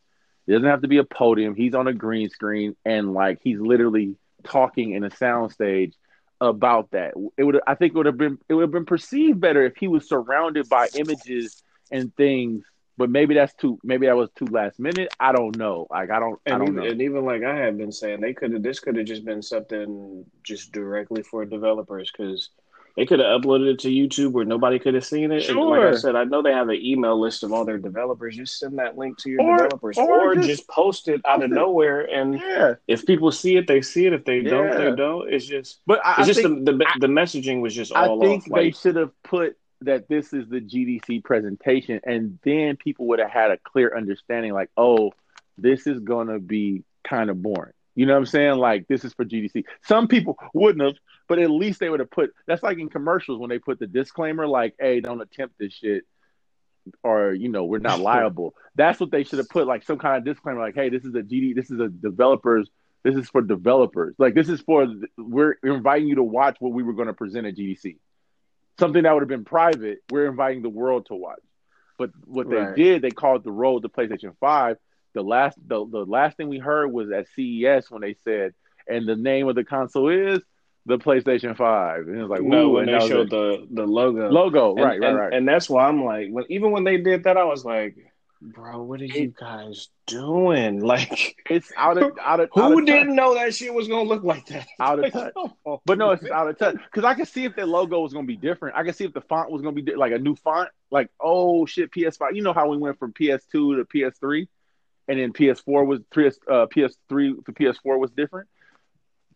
it 0.46 0.52
doesn't 0.52 0.68
have 0.68 0.82
to 0.82 0.88
be 0.88 0.98
a 0.98 1.04
podium, 1.04 1.54
he's 1.54 1.74
on 1.74 1.86
a 1.86 1.92
green 1.92 2.30
screen, 2.30 2.76
and 2.84 3.12
like 3.12 3.40
he's 3.42 3.60
literally 3.60 4.16
talking 4.42 4.92
in 4.92 5.04
a 5.04 5.10
soundstage 5.10 5.92
about 6.40 6.90
that. 6.90 7.14
It 7.36 7.44
would 7.44 7.60
I 7.66 7.74
think 7.74 7.92
it 7.92 7.96
would 7.96 8.06
have 8.06 8.18
been 8.18 8.38
it 8.48 8.54
would 8.54 8.62
have 8.62 8.72
been 8.72 8.86
perceived 8.86 9.40
better 9.40 9.64
if 9.64 9.76
he 9.76 9.86
was 9.88 10.08
surrounded 10.08 10.68
by 10.68 10.88
images 10.94 11.62
and 11.90 12.14
things 12.16 12.64
but 12.96 13.10
maybe 13.10 13.34
that's 13.34 13.54
too 13.54 13.78
maybe 13.82 14.06
that 14.06 14.16
was 14.16 14.30
too 14.36 14.46
last 14.46 14.78
minute. 14.78 15.12
I 15.18 15.32
don't 15.32 15.56
know. 15.56 15.86
Like 15.90 16.10
I 16.10 16.18
don't 16.20 16.40
I 16.46 16.50
And 16.52 16.58
don't 16.60 16.68
even, 16.68 16.74
know. 16.84 16.90
and 16.90 17.02
even 17.02 17.24
like 17.24 17.42
I 17.42 17.56
have 17.56 17.76
been 17.78 17.92
saying, 17.92 18.20
they 18.20 18.34
could 18.34 18.52
have 18.52 18.62
this 18.62 18.80
could 18.80 18.96
have 18.96 19.06
just 19.06 19.24
been 19.24 19.42
something 19.42 20.24
just 20.42 20.72
directly 20.72 21.22
for 21.22 21.44
developers 21.44 22.10
because 22.10 22.50
they 22.96 23.06
could 23.06 23.18
have 23.18 23.40
uploaded 23.42 23.72
it 23.72 23.80
to 23.80 23.88
YouTube 23.88 24.30
where 24.30 24.44
nobody 24.44 24.78
could 24.78 24.94
have 24.94 25.04
seen 25.04 25.32
it. 25.32 25.48
And 25.48 25.58
like 25.58 25.80
I 25.80 25.96
said, 25.96 26.14
I 26.14 26.22
know 26.22 26.42
they 26.42 26.52
have 26.52 26.68
an 26.68 26.78
email 26.80 27.20
list 27.20 27.42
of 27.42 27.52
all 27.52 27.64
their 27.64 27.76
developers. 27.78 28.36
Just 28.36 28.60
send 28.60 28.78
that 28.78 28.96
link 28.96 29.18
to 29.18 29.30
your 29.30 29.42
Or- 29.42 29.56
developers, 29.56 29.98
or 29.98 30.28
or, 30.30 30.34
just 30.36 30.46
just, 30.48 30.68
post 30.68 31.08
it 31.08 31.20
out 31.26 31.42
of 31.42 31.50
it. 31.50 31.54
nowhere. 31.54 32.02
And 32.02 32.34
yeah. 32.38 32.74
if 32.86 33.04
people 33.04 33.32
see 33.32 33.56
it, 33.56 33.66
they 33.66 33.82
see 33.82 34.06
it. 34.06 34.12
If 34.12 34.24
they 34.24 34.42
don't, 34.42 34.70
they 34.78 34.94
don't. 34.94 35.32
It's 35.32 35.44
just 35.44 35.80
But 35.86 36.06
I, 36.06 36.10
it's 36.12 36.18
I 36.20 36.24
just 36.24 36.42
think, 36.42 36.66
the, 36.66 36.72
the 36.72 36.86
the 37.00 37.06
messaging 37.08 37.60
was 37.62 37.74
just 37.74 37.90
all. 37.90 38.22
I 38.22 38.26
think 38.28 38.44
off. 38.44 38.48
they 38.54 38.64
Like 38.66 38.76
should 38.76 38.94
have 38.94 39.10
put 39.24 39.56
that 39.84 40.08
this 40.08 40.32
is 40.32 40.48
the 40.48 40.60
GDC 40.60 41.24
presentation 41.24 42.00
and 42.04 42.38
then 42.44 42.76
people 42.76 43.06
would 43.08 43.18
have 43.18 43.30
had 43.30 43.50
a 43.50 43.58
clear 43.58 43.96
understanding 43.96 44.52
like, 44.52 44.70
oh, 44.76 45.12
this 45.56 45.86
is 45.86 46.00
gonna 46.00 46.38
be 46.38 46.84
kind 47.02 47.30
of 47.30 47.42
boring. 47.42 47.72
You 47.94 48.06
know 48.06 48.14
what 48.14 48.20
I'm 48.20 48.26
saying? 48.26 48.58
Like 48.58 48.88
this 48.88 49.04
is 49.04 49.14
for 49.14 49.24
GDC. 49.24 49.64
Some 49.82 50.08
people 50.08 50.38
wouldn't 50.52 50.84
have, 50.84 50.96
but 51.28 51.38
at 51.38 51.50
least 51.50 51.80
they 51.80 51.88
would 51.88 52.00
have 52.00 52.10
put 52.10 52.32
that's 52.46 52.62
like 52.62 52.78
in 52.78 52.88
commercials 52.88 53.38
when 53.38 53.50
they 53.50 53.58
put 53.58 53.78
the 53.78 53.86
disclaimer 53.86 54.46
like, 54.46 54.74
hey, 54.78 55.00
don't 55.00 55.20
attempt 55.20 55.54
this 55.58 55.72
shit 55.72 56.04
or 57.02 57.32
you 57.32 57.48
know, 57.48 57.64
we're 57.64 57.78
not 57.78 58.00
liable. 58.00 58.54
that's 58.74 59.00
what 59.00 59.10
they 59.10 59.24
should 59.24 59.38
have 59.38 59.48
put, 59.48 59.66
like 59.66 59.84
some 59.84 59.98
kind 59.98 60.16
of 60.18 60.24
disclaimer, 60.24 60.60
like, 60.60 60.74
hey, 60.74 60.88
this 60.88 61.04
is 61.04 61.14
a 61.14 61.22
GD, 61.22 61.54
this 61.54 61.70
is 61.70 61.80
a 61.80 61.88
developers, 61.88 62.68
this 63.04 63.16
is 63.16 63.28
for 63.28 63.42
developers. 63.42 64.14
Like 64.18 64.34
this 64.34 64.48
is 64.48 64.60
for 64.62 64.86
we're 65.16 65.56
inviting 65.62 66.08
you 66.08 66.16
to 66.16 66.22
watch 66.22 66.56
what 66.58 66.72
we 66.72 66.82
were 66.82 66.94
going 66.94 67.08
to 67.08 67.14
present 67.14 67.46
at 67.46 67.56
GDC. 67.56 67.98
Something 68.78 69.04
that 69.04 69.12
would 69.12 69.22
have 69.22 69.28
been 69.28 69.44
private, 69.44 69.98
we're 70.10 70.26
inviting 70.26 70.62
the 70.62 70.68
world 70.68 71.06
to 71.06 71.14
watch. 71.14 71.38
But 71.98 72.10
what 72.24 72.48
they 72.50 72.56
Right. 72.56 72.74
did, 72.76 73.02
they 73.02 73.10
called 73.10 73.44
the 73.44 73.52
road 73.52 73.82
to 73.82 73.88
PlayStation 73.88 74.36
Five. 74.40 74.78
The 75.12 75.22
last, 75.22 75.56
the, 75.66 75.86
the 75.86 76.04
last 76.04 76.36
thing 76.36 76.48
we 76.48 76.58
heard 76.58 76.88
was 76.92 77.10
at 77.12 77.28
CES 77.36 77.88
when 77.90 78.02
they 78.02 78.14
said, 78.24 78.52
and 78.88 79.08
the 79.08 79.14
name 79.16 79.46
of 79.48 79.54
the 79.54 79.62
console 79.64 80.08
is 80.08 80.42
the 80.86 80.98
PlayStation 80.98 81.56
Five. 81.56 82.08
And 82.08 82.18
it 82.18 82.22
was 82.22 82.30
like, 82.30 82.42
no, 82.42 82.70
when 82.70 82.88
and 82.88 83.00
they 83.00 83.08
showed 83.08 83.26
it. 83.26 83.30
the 83.30 83.66
the 83.70 83.86
logo, 83.86 84.28
logo, 84.28 84.74
And- 84.74 84.84
right, 84.84 85.00
right, 85.00 85.08
and, 85.08 85.18
right. 85.18 85.32
And 85.32 85.48
that's 85.48 85.70
why 85.70 85.86
I'm 85.86 86.04
like, 86.04 86.28
when 86.30 86.44
even 86.48 86.72
when 86.72 86.82
they 86.84 86.96
did 86.98 87.24
that, 87.24 87.36
I 87.36 87.44
was 87.44 87.64
like, 87.64 87.96
Bro, 88.46 88.82
what 88.82 89.00
are 89.00 89.06
you 89.06 89.32
guys 89.40 89.88
doing? 90.06 90.80
Like, 90.84 91.36
It's 91.48 91.72
out 91.78 91.96
of 91.96 92.12
out 92.20 92.40
of 92.40 92.50
out 92.56 92.72
who 92.72 92.80
of 92.80 92.84
didn't 92.86 93.14
know 93.16 93.34
that 93.34 93.54
shit 93.54 93.72
was 93.72 93.88
gonna 93.88 94.02
look 94.02 94.22
like 94.22 94.44
that? 94.46 94.66
Out 94.80 94.98
of 94.98 95.14
Like, 95.14 95.32
touch. 95.34 95.78
But 95.86 95.96
no, 95.96 96.10
it's 96.10 96.28
out 96.30 96.48
of 96.48 96.58
touch. 96.58 96.76
Because 96.76 97.04
I 97.04 97.14
could 97.14 97.26
see 97.26 97.44
if 97.46 97.56
their 97.56 97.64
logo 97.64 98.00
was 98.00 98.12
gonna 98.12 98.26
be 98.26 98.36
different. 98.36 98.76
I 98.76 98.84
could 98.84 98.94
see 98.96 99.04
if 99.04 99.14
the 99.14 99.22
font 99.22 99.50
was 99.50 99.62
gonna 99.62 99.72
be 99.74 99.80
di- 99.80 99.94
like 99.96 100.12
a 100.12 100.18
new 100.18 100.36
font. 100.36 100.68
Like, 100.90 101.08
oh 101.18 101.64
shit, 101.64 101.90
PS5. 101.90 102.34
You 102.34 102.42
know 102.42 102.52
how 102.52 102.68
we 102.68 102.76
went 102.76 102.98
from 102.98 103.14
PS2 103.14 103.50
to 103.50 103.84
PS3, 103.86 104.46
and 105.08 105.18
then 105.18 105.32
PS4 105.32 105.86
was 105.86 106.00
PS 106.10 106.38
uh, 106.46 106.66
PS3 106.66 107.44
to 107.46 107.52
PS4 107.52 107.98
was 107.98 108.10
different. 108.10 108.48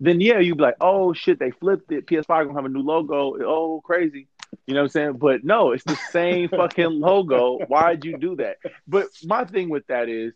Then 0.01 0.21
yeah, 0.21 0.39
you'd 0.39 0.59
be 0.59 0.63
like, 0.65 0.77
oh 0.83 1.15
shit, 1.15 1.39
they 1.39 1.51
flipped 1.51 1.91
it. 1.93 2.07
PS5 2.07 2.27
gonna 2.29 2.55
have 2.55 2.67
a 2.67 2.69
new 2.69 2.83
logo. 2.83 3.37
Oh, 3.43 3.81
crazy. 3.83 4.29
You 4.67 4.75
know 4.75 4.81
what 4.81 4.85
I'm 4.85 4.89
saying? 4.91 5.13
But 5.19 5.45
no, 5.45 5.73
it's 5.73 5.85
the 5.85 5.99
same 6.11 6.49
fucking 6.51 7.01
logo. 7.01 7.59
Why'd 7.67 8.05
you 8.05 8.19
do 8.19 8.37
that? 8.37 8.57
But 8.87 9.07
my 9.25 9.45
thing 9.45 9.69
with 9.69 9.87
that 9.89 10.09
is 10.09 10.35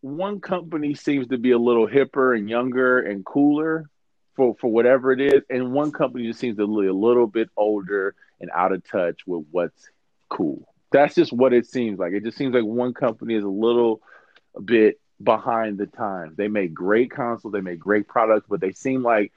one 0.00 0.40
company 0.40 0.94
seems 0.94 1.28
to 1.28 1.38
be 1.38 1.50
a 1.50 1.58
little 1.58 1.88
hipper 1.88 2.36
and 2.36 2.48
younger 2.48 3.00
and 3.00 3.24
cooler 3.24 3.90
for, 4.36 4.54
for 4.60 4.70
whatever 4.70 5.12
it 5.12 5.20
is, 5.20 5.42
and 5.48 5.72
one 5.72 5.92
company 5.92 6.26
just 6.26 6.38
seems 6.38 6.56
to 6.58 6.66
be 6.66 6.86
a 6.86 6.92
little 6.92 7.26
bit 7.26 7.48
older 7.56 8.14
and 8.40 8.50
out 8.54 8.72
of 8.72 8.88
touch 8.88 9.26
with 9.26 9.46
what's 9.50 9.90
cool. 10.28 10.66
That's 10.92 11.14
just 11.14 11.32
what 11.32 11.52
it 11.52 11.66
seems 11.66 11.98
like. 11.98 12.12
It 12.12 12.22
just 12.22 12.36
seems 12.36 12.54
like 12.54 12.64
one 12.64 12.94
company 12.94 13.34
is 13.34 13.44
a 13.44 13.48
little 13.48 14.00
bit 14.62 15.00
behind 15.22 15.78
the 15.78 15.86
times. 15.86 16.36
They 16.36 16.48
make 16.48 16.74
great 16.74 17.10
consoles, 17.10 17.52
they 17.52 17.60
make 17.60 17.78
great 17.78 18.06
products, 18.06 18.46
but 18.48 18.60
they 18.60 18.72
seem 18.72 19.02
like 19.02 19.32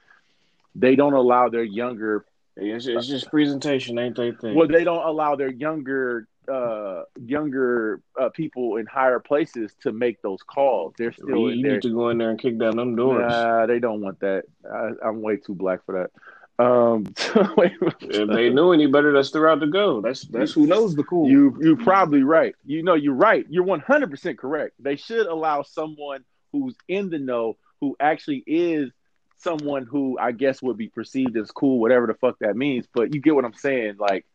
they 0.75 0.95
don't 0.95 1.13
allow 1.13 1.49
their 1.49 1.63
younger 1.63 2.25
It's, 2.55 2.87
it's 2.87 3.07
just 3.07 3.29
presentation, 3.29 3.97
ain't 3.97 4.17
they? 4.17 4.31
Thing. 4.31 4.55
well, 4.55 4.67
they 4.67 4.83
don't 4.83 5.05
allow 5.05 5.35
their 5.35 5.51
younger 5.51 6.27
uh 6.51 7.03
younger 7.23 8.01
uh, 8.19 8.29
people 8.29 8.77
in 8.77 8.85
higher 8.87 9.19
places 9.19 9.73
to 9.81 9.91
make 9.91 10.21
those 10.21 10.41
calls. 10.41 10.93
They're 10.97 11.13
still 11.13 11.29
you, 11.29 11.49
you 11.49 11.63
there. 11.63 11.73
need 11.73 11.81
to 11.83 11.93
go 11.93 12.09
in 12.09 12.17
there 12.17 12.31
and 12.31 12.39
kick 12.39 12.59
down 12.59 12.75
them 12.75 12.95
doors. 12.95 13.31
Nah, 13.31 13.65
they 13.65 13.79
don't 13.79 14.01
want 14.01 14.19
that. 14.21 14.45
I, 14.69 15.07
I'm 15.07 15.21
way 15.21 15.37
too 15.37 15.53
black 15.53 15.85
for 15.85 15.99
that. 15.99 16.11
Um, 16.59 17.05
wait, 17.57 17.71
If 18.01 18.29
they 18.29 18.49
knew 18.49 18.73
any 18.73 18.87
better, 18.87 19.13
that's 19.13 19.31
the 19.31 19.39
route 19.39 19.61
to 19.61 19.67
go. 19.67 20.01
That's 20.01 20.23
that's 20.23 20.51
who 20.51 20.67
knows 20.67 20.95
the 20.95 21.03
cool. 21.03 21.29
you 21.29 21.57
you're 21.61 21.77
probably 21.77 22.23
right. 22.23 22.53
You 22.65 22.83
know, 22.83 22.95
you're 22.95 23.13
right. 23.13 23.45
You're 23.49 23.63
100 23.63 24.11
percent 24.11 24.37
correct. 24.37 24.73
They 24.79 24.97
should 24.97 25.27
allow 25.27 25.63
someone 25.63 26.25
who's 26.51 26.75
in 26.87 27.09
the 27.09 27.19
know, 27.19 27.57
who 27.79 27.95
actually 27.99 28.43
is 28.45 28.91
someone 29.39 29.85
who 29.85 30.17
I 30.19 30.31
guess 30.31 30.61
would 30.61 30.77
be 30.77 30.87
perceived 30.89 31.35
as 31.37 31.51
cool, 31.51 31.79
whatever 31.79 32.07
the 32.07 32.13
fuck 32.13 32.37
that 32.39 32.55
means. 32.55 32.85
But 32.93 33.13
you 33.13 33.21
get 33.21 33.35
what 33.35 33.45
I'm 33.45 33.53
saying? 33.53 33.95
Like, 33.99 34.25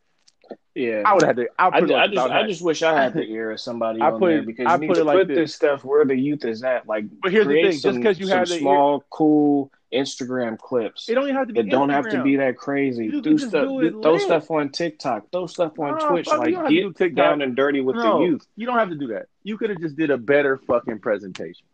yeah. 0.75 1.03
I 1.05 1.13
would 1.13 1.23
have 1.23 1.35
to. 1.37 1.47
I 1.57 1.67
I, 1.67 1.79
put 1.79 1.91
I 1.91 1.95
like 2.05 2.11
just 2.13 2.31
I 2.31 2.47
just 2.47 2.61
wish 2.61 2.83
I 2.83 2.93
had 3.01 3.13
the 3.13 3.23
ear 3.31 3.51
of 3.51 3.59
somebody 3.59 4.01
I 4.01 4.11
on 4.11 4.19
put 4.19 4.27
there 4.29 4.43
because 4.43 4.67
I 4.67 4.73
you 4.75 4.79
need 4.81 4.87
put 4.89 4.95
to 4.97 5.03
like 5.03 5.17
put 5.17 5.27
this. 5.29 5.37
this. 5.37 5.55
stuff 5.55 5.83
where 5.83 6.05
the 6.05 6.15
youth 6.15 6.45
is 6.45 6.63
at. 6.63 6.87
Like, 6.87 7.05
But 7.21 7.31
here's 7.31 7.45
the 7.47 7.53
create 7.53 7.63
thing, 7.63 7.71
just 7.71 7.83
some- 7.83 8.03
'cause 8.03 8.19
you 8.19 8.27
have 8.27 8.47
the 8.47 8.55
ear- 8.55 8.59
small, 8.59 9.03
cool 9.09 9.71
Instagram 9.93 10.59
clips. 10.59 11.07
It 11.09 11.13
don't 11.15 11.23
even 11.23 11.35
have 11.35 11.47
to 11.47 11.53
be. 11.53 11.61
It 11.61 11.69
don't 11.69 11.89
have 11.89 12.09
to 12.09 12.21
be 12.21 12.35
that 12.35 12.57
crazy. 12.57 13.05
You 13.05 13.21
do 13.21 13.37
stuff. 13.37 13.67
do 13.67 13.79
it 13.81 13.91
throw 14.03 14.17
stuff 14.17 14.51
on 14.51 14.69
TikTok. 14.69 15.31
Throw 15.31 15.47
stuff 15.47 15.79
on 15.79 15.97
No, 15.97 16.09
Twitch. 16.09 16.25
fuck, 16.27 16.35
you 16.35 16.39
Like 16.39 16.53
don't 16.53 16.61
have 16.63 16.69
to 16.69 16.75
do 16.81 16.89
get 16.89 16.97
TikTok. 16.97 17.15
down 17.25 17.41
and 17.41 17.55
dirty 17.55 17.81
with 17.81 17.95
No, 17.95 18.19
the 18.19 18.25
youth. 18.25 18.45
You 18.57 18.65
don't 18.65 18.77
have 18.77 18.89
to 18.89 18.95
do 18.95 19.07
that. 19.07 19.27
You 19.43 19.57
could 19.57 19.69
have 19.69 19.79
just 19.79 19.95
did 19.95 20.09
a 20.11 20.17
better 20.17 20.57
fucking 20.67 20.99
presentation. 20.99 21.65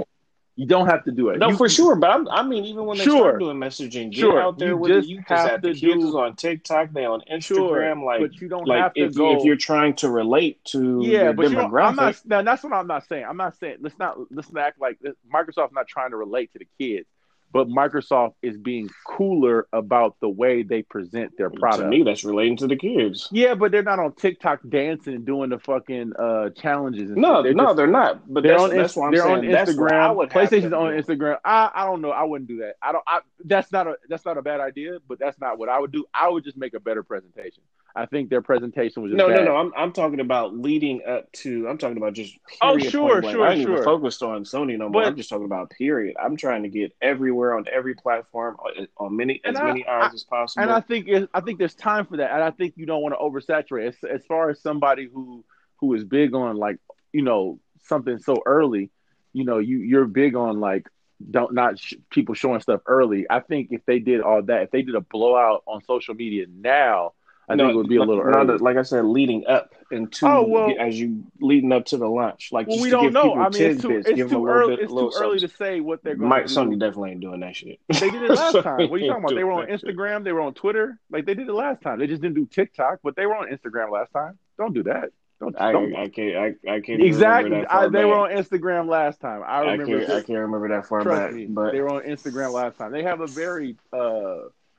You 0.62 0.68
don't 0.68 0.86
have 0.86 1.04
to 1.06 1.12
do 1.12 1.30
it. 1.30 1.40
No, 1.40 1.50
You- 1.50 1.58
for 1.58 1.68
sure. 1.68 1.96
But 1.96 2.12
I'm, 2.12 2.28
I 2.28 2.44
mean, 2.44 2.66
even 2.66 2.86
when 2.86 2.96
they 3.00 3.04
Sure. 3.04 3.18
start 3.18 3.40
doing 3.40 3.58
messaging, 3.58 4.12
get 4.12 4.20
Sure. 4.20 4.40
out 4.40 4.60
there 4.60 4.70
You 4.70 4.78
where 4.78 4.94
just 4.94 5.08
the 5.08 5.14
youth 5.16 5.24
have 5.26 5.50
at. 5.50 5.62
The 5.64 5.74
to 5.74 5.80
kids 5.80 6.04
do- 6.04 6.20
on 6.20 6.36
TikTok. 6.36 6.92
They 6.94 7.04
on 7.06 7.24
Sure, 7.40 7.80
Instagram. 7.80 8.06
like, 8.06 8.22
but 8.22 8.40
you 8.40 8.48
don't 8.48 8.68
like 8.68 8.78
have 8.80 8.94
to 8.94 9.02
if, 9.02 9.16
go. 9.16 9.36
if 9.40 9.44
you're 9.44 9.56
trying 9.56 9.96
to 9.96 10.10
relate 10.12 10.64
to 10.66 11.00
yeah, 11.04 11.32
but 11.32 11.50
you 11.50 11.58
demographic, 11.58 11.96
not. 11.96 12.22
Now, 12.26 12.42
that's 12.44 12.64
what 12.64 12.74
I'm 12.74 12.86
not 12.86 13.08
saying. 13.08 13.26
I'm 13.28 13.38
not 13.38 13.58
saying. 13.58 13.78
Let's 13.82 13.98
not. 13.98 14.20
Let's 14.32 14.52
not 14.52 14.64
act 14.68 14.80
like 14.80 15.00
this. 15.00 15.16
Microsoft's 15.34 15.74
not 15.74 15.88
trying 15.88 16.12
to 16.12 16.18
relate 16.18 16.54
to 16.54 16.60
the 16.60 16.68
kids, 16.80 17.08
but 17.54 17.68
Microsoft 17.68 18.34
is 18.42 18.58
being 18.58 18.90
cooler 19.06 19.68
about 19.74 20.16
the 20.22 20.30
way 20.30 20.64
they 20.64 20.82
present 20.84 21.38
their 21.38 21.50
product. 21.50 21.84
to 21.84 21.88
me, 21.88 22.04
that's 22.04 22.24
relating 22.24 22.58
to 22.58 22.68
the 22.68 22.76
kids. 22.76 23.28
Yeah, 23.32 23.56
but 23.56 23.72
they're 23.72 23.84
not 23.84 24.00
on 24.00 24.14
TikTok 24.14 24.62
dancing 24.70 25.14
and 25.16 25.26
doing 25.26 25.50
the 25.50 25.60
fucking 25.60 26.14
uh, 26.18 26.50
challenges. 26.52 27.10
And 27.12 27.22
No. 27.22 27.44
They're 27.44 27.54
no, 27.54 27.66
just- 27.66 27.78
they're 27.78 27.88
not. 27.88 28.34
But 28.34 28.44
They're 28.44 28.54
that's, 28.54 28.64
on, 28.64 28.78
that's 28.78 28.96
what 28.96 29.06
I'm 29.08 29.12
they're 29.14 29.24
saying. 29.24 29.56
on 29.56 29.66
Instagram. 29.66 30.30
PlayStation's 30.32 30.74
on. 30.74 30.94
Instagram. 30.94 31.38
I, 31.44 31.72
I 31.74 31.86
don't 31.86 32.02
know. 32.02 32.12
I 32.12 32.24
wouldn't 32.24 32.48
do 32.48 32.58
that. 32.60 32.76
I 32.82 32.92
don't. 32.92 33.04
I, 33.08 33.20
that's 33.46 33.72
not 33.72 33.88
a 33.88 33.96
that's 34.08 34.26
not 34.26 34.38
a 34.38 34.42
bad 34.42 34.60
idea, 34.60 34.98
but 35.08 35.20
that's 35.20 35.40
not 35.40 35.58
what 35.58 35.68
I 35.70 35.80
would 35.80 35.92
do. 35.92 36.06
I 36.14 36.30
would 36.30 36.44
just 36.44 36.58
make 36.58 36.74
a 36.74 36.80
better 36.80 37.04
presentation. 37.04 37.64
I 37.96 38.06
think 38.06 38.30
their 38.30 38.42
presentation 38.42 39.04
was 39.04 39.12
just 39.12 39.18
No, 39.18 39.28
no, 39.28 39.36
bad. 39.36 39.46
no. 39.46 39.56
I'm 39.58 39.74
I'm 39.76 39.92
talking 39.92 40.20
about 40.20 40.58
leading 40.58 41.02
up 41.06 41.32
to. 41.34 41.68
I'm 41.68 41.78
talking 41.78 41.98
about 41.98 42.14
just. 42.14 42.38
Oh, 42.62 42.78
sure, 42.78 43.22
point 43.22 43.34
sure, 43.34 43.46
I 43.46 43.54
ain't 43.54 43.64
sure. 43.64 43.72
even 43.74 43.84
focused 43.84 44.24
on 44.24 44.44
Sony 44.44 44.78
no 44.78 44.90
more. 44.90 45.02
But- 45.02 45.08
I'm 45.08 45.16
just 45.16 45.30
talking 45.30 45.46
about 45.46 45.70
period. 45.72 46.16
I'm 46.22 46.38
trying 46.38 46.64
to 46.64 46.70
get 46.70 46.94
everywhere 47.02 47.56
on 47.58 47.66
every 47.72 47.96
platform 47.96 48.56
on, 48.66 48.88
on 48.98 49.16
many 49.18 49.42
as 49.44 49.58
I- 49.58 49.64
many 49.66 49.86
eyes 49.86 50.14
as 50.14 50.24
possible. 50.24 50.64
And 50.64 50.72
I 50.72 50.80
think 50.82 51.08
it, 51.08 51.30
I 51.34 51.42
think 51.42 51.60
there's 51.60 51.76
time 51.76 52.06
for 52.06 52.18
that, 52.18 52.32
and 52.32 52.44
I 52.44 52.52
think 52.52 52.74
you 52.78 52.86
don't 52.86 53.02
want 53.02 53.14
to 53.14 53.20
oversaturate. 53.20 53.88
As, 53.90 53.96
as 54.04 54.26
far 54.26 54.50
as 54.50 54.62
somebody 54.62 55.10
who 55.14 55.44
who 55.78 55.94
is 55.94 56.04
big 56.04 56.34
on 56.34 56.58
like 56.58 56.78
you 57.12 57.24
know 57.24 57.60
something 57.84 58.20
so 58.20 58.38
early, 58.46 58.90
you 59.34 59.44
know 59.44 59.58
you 59.60 59.80
you're 59.80 60.06
big 60.06 60.36
on 60.36 60.60
like 60.60 60.88
don't 61.30 61.54
not 61.54 61.78
sh- 61.78 61.96
people 62.10 62.34
showing 62.36 62.62
stuff 62.62 62.82
early. 62.88 63.28
I 63.30 63.42
think 63.42 63.68
if 63.72 63.86
they 63.86 64.00
did 64.00 64.22
all 64.22 64.42
that, 64.44 64.64
if 64.64 64.72
they 64.72 64.82
did 64.82 64.96
a 64.96 65.02
blowout 65.02 65.62
on 65.68 65.84
social 65.84 66.16
media 66.16 66.46
now, 66.52 67.14
I 67.50 67.56
think 67.58 67.72
it 67.72 67.76
would 67.76 67.90
be 67.90 67.98
a 67.98 68.04
little 68.04 68.22
early. 68.24 68.58
Like 68.60 68.78
I 68.78 68.84
said, 68.84 69.04
leading 69.06 69.46
up 69.48 69.74
into 69.92 70.26
Oh, 70.26 70.46
well- 70.48 70.74
as 70.80 70.98
you 71.00 71.24
leading 71.42 71.72
up 71.74 71.86
to 71.88 71.98
the 71.98 72.08
launch, 72.08 72.50
like 72.54 72.68
well, 72.68 72.78
just 72.78 72.84
we 72.84 72.90
to 72.90 72.96
don't 72.96 73.04
give 73.06 73.14
know. 73.14 73.22
people 73.24 73.42
I 73.42 73.50
mean, 73.50 73.62
it's 73.64 73.82
too, 73.82 73.92
it's 74.06 74.32
too 74.32 74.48
early. 74.48 74.76
bit, 74.78 74.84
It's 74.84 74.94
too 74.94 75.12
early 75.20 75.40
to 75.40 75.48
say 75.50 75.82
what 75.82 76.02
they're 76.04 76.16
going 76.16 76.30
Mike 76.30 76.46
to 76.46 76.54
Sony 76.54 76.72
do. 76.72 76.78
definitely 76.78 77.12
ain't 77.12 77.20
doing 77.22 77.42
that 77.42 77.56
shit. 77.56 77.80
They 77.90 78.10
did 78.10 78.22
it 78.24 78.30
last 78.30 78.54
time. 78.62 78.90
What 78.90 78.94
are 78.94 78.98
you 79.00 79.08
talking 79.10 79.24
about? 79.26 79.36
They 79.36 79.44
were 79.44 79.52
on 79.52 79.68
that 79.70 79.80
shit. 79.82 79.90
Instagram. 79.98 80.24
They 80.24 80.32
were 80.32 80.42
on 80.42 80.54
Twitter. 80.54 80.98
Like 81.12 81.26
they 81.26 81.34
did 81.34 81.50
it 81.50 81.54
last 81.54 81.82
time. 81.82 82.00
They 82.00 82.08
just 82.08 82.22
didn't 82.22 82.36
do 82.36 82.46
TikTok, 82.46 83.00
but 83.04 83.16
they 83.18 83.26
were 83.26 83.36
on 83.36 83.48
Instagram 83.50 83.92
last 83.92 84.12
time. 84.14 84.38
Don't 84.58 84.74
do 84.74 84.84
that. 84.84 85.10
Don't. 85.42 85.60
I, 85.60 85.72
don't. 85.74 85.94
I 85.96 86.08
can't. 86.08 86.38
I, 86.38 86.72
I 86.76 86.80
can't 86.82 87.02
Exactly. 87.02 87.66
I, 87.66 87.88
they 87.90 88.06
were 88.06 88.14
on 88.16 88.30
Instagram 88.30 88.88
last 88.88 89.20
time. 89.20 89.42
I 89.44 89.48
I 89.64 89.72
remember. 89.74 89.98
can't. 90.00 90.10
I 90.12 90.22
can't 90.22 90.40
remember 90.40 90.70
that 90.70 90.86
far 90.86 91.02
Trust 91.02 91.20
back. 91.22 91.34
me, 91.34 91.48
But 91.48 91.72
they 91.72 91.82
were 91.82 91.90
on 91.90 92.04
Instagram 92.04 92.54
last 92.54 92.78
time. 92.78 92.92
They 92.92 93.02
have 93.04 93.20
a 93.22 93.28
very 93.28 93.76
uh, 93.92 94.36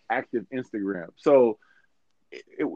active 0.09 0.46
Instagram. 0.55 1.09
So, 1.16 1.59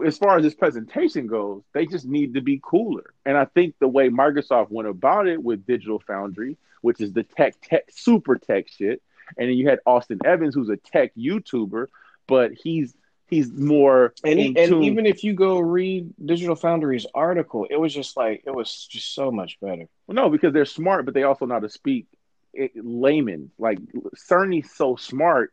as 0.04 0.18
far 0.18 0.36
as 0.36 0.42
this 0.42 0.54
presentation 0.54 1.26
goes, 1.26 1.62
they 1.72 1.86
just 1.86 2.04
need 2.04 2.34
to 2.34 2.40
be 2.40 2.60
cooler. 2.62 3.14
And 3.24 3.36
I 3.36 3.46
think 3.46 3.74
the 3.78 3.88
way 3.88 4.08
Microsoft 4.08 4.70
went 4.70 4.88
about 4.88 5.26
it 5.26 5.42
with 5.42 5.66
Digital 5.66 6.02
Foundry, 6.06 6.56
which 6.82 7.00
is 7.00 7.12
the 7.12 7.22
tech, 7.22 7.54
tech, 7.62 7.84
super 7.90 8.36
tech 8.36 8.68
shit, 8.68 9.02
and 9.36 9.48
then 9.48 9.56
you 9.56 9.68
had 9.68 9.80
Austin 9.86 10.20
Evans, 10.24 10.54
who's 10.54 10.68
a 10.68 10.76
tech 10.76 11.12
YouTuber, 11.16 11.86
but 12.26 12.52
he's 12.52 12.94
he's 13.28 13.50
more 13.50 14.14
and, 14.22 14.56
and 14.56 14.84
even 14.84 15.04
if 15.04 15.24
you 15.24 15.32
go 15.32 15.58
read 15.58 16.14
Digital 16.24 16.54
Foundry's 16.54 17.06
article, 17.14 17.66
it 17.68 17.76
was 17.76 17.92
just 17.92 18.16
like 18.16 18.42
it 18.46 18.54
was 18.54 18.86
just 18.86 19.14
so 19.14 19.30
much 19.30 19.58
better. 19.60 19.88
Well, 20.06 20.14
no, 20.14 20.30
because 20.30 20.52
they're 20.52 20.64
smart, 20.64 21.04
but 21.04 21.14
they 21.14 21.24
also 21.24 21.46
know 21.46 21.54
how 21.54 21.60
to 21.60 21.68
speak 21.68 22.06
it, 22.52 22.72
layman. 22.76 23.50
Like 23.58 23.78
Cerny's 24.14 24.70
so 24.72 24.96
smart, 24.96 25.52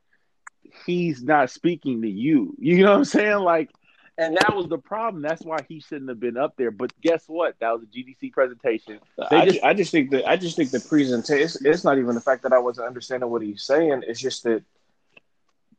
he's 0.86 1.24
not 1.24 1.50
speaking 1.50 2.02
to 2.02 2.10
you. 2.10 2.56
You 2.60 2.84
know 2.84 2.92
what 2.92 2.98
I'm 2.98 3.06
saying? 3.06 3.39
Like, 3.39 3.72
and 4.17 4.38
that 4.38 4.56
was 4.56 4.67
the 4.67 4.78
problem. 4.78 5.21
That's 5.23 5.43
why 5.43 5.60
he 5.67 5.80
shouldn't 5.80 6.10
have 6.10 6.19
been 6.19 6.38
up 6.38 6.56
there. 6.58 6.71
But 6.71 6.91
guess 7.02 7.23
what? 7.28 7.56
That 7.60 7.71
was 7.73 7.84
a 7.84 7.86
GDC 7.88 8.32
presentation. 8.32 8.99
They 9.30 9.38
I 9.38 9.45
just- 9.45 9.63
I 9.63 9.73
just 9.73 9.91
think 9.91 10.12
that 10.12 10.28
I 10.30 10.38
just 10.38 10.56
think 10.56 10.71
the 10.71 10.80
presentation. 10.80 11.43
It's, 11.43 11.62
it's 11.63 11.84
not 11.84 11.97
even 11.97 12.13
the 12.15 12.21
fact 12.21 12.43
that 12.43 12.54
I 12.54 12.60
wasn't 12.60 12.88
understanding 12.88 13.30
what 13.30 13.41
he's 13.41 13.63
saying. 13.63 14.04
It's 14.08 14.19
just 14.19 14.43
that 14.43 14.63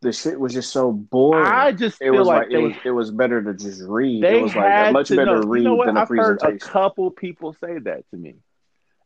the 0.01 0.13
shit 0.13 0.39
was 0.39 0.53
just 0.53 0.71
so 0.71 0.93
boring. 0.93 1.47
I 1.47 1.73
just 1.73 1.97
it 2.01 2.07
feel 2.11 2.19
was 2.19 2.27
like, 2.27 2.43
like, 2.43 2.49
they 2.51 2.55
it 2.57 2.63
was 2.63 2.73
it 2.85 2.91
was 2.91 3.11
better 3.11 3.43
to 3.43 3.55
just 3.55 3.83
read. 3.83 4.23
they 4.23 4.39
it 4.39 4.43
was 4.43 4.55
like 4.55 4.89
a 4.89 4.93
much 4.93 5.09
better 5.09 5.25
know. 5.25 5.43
read 5.43 5.63
You 5.63 5.69
know 5.77 5.85
than 5.87 5.97
a 5.97 6.01
I've 6.01 6.09
heard 6.09 6.43
a 6.43 6.59
couple 6.59 7.11
people 7.11 7.55
say 7.55 7.79
that 7.79 8.05
to 8.11 8.17
me, 8.17 8.35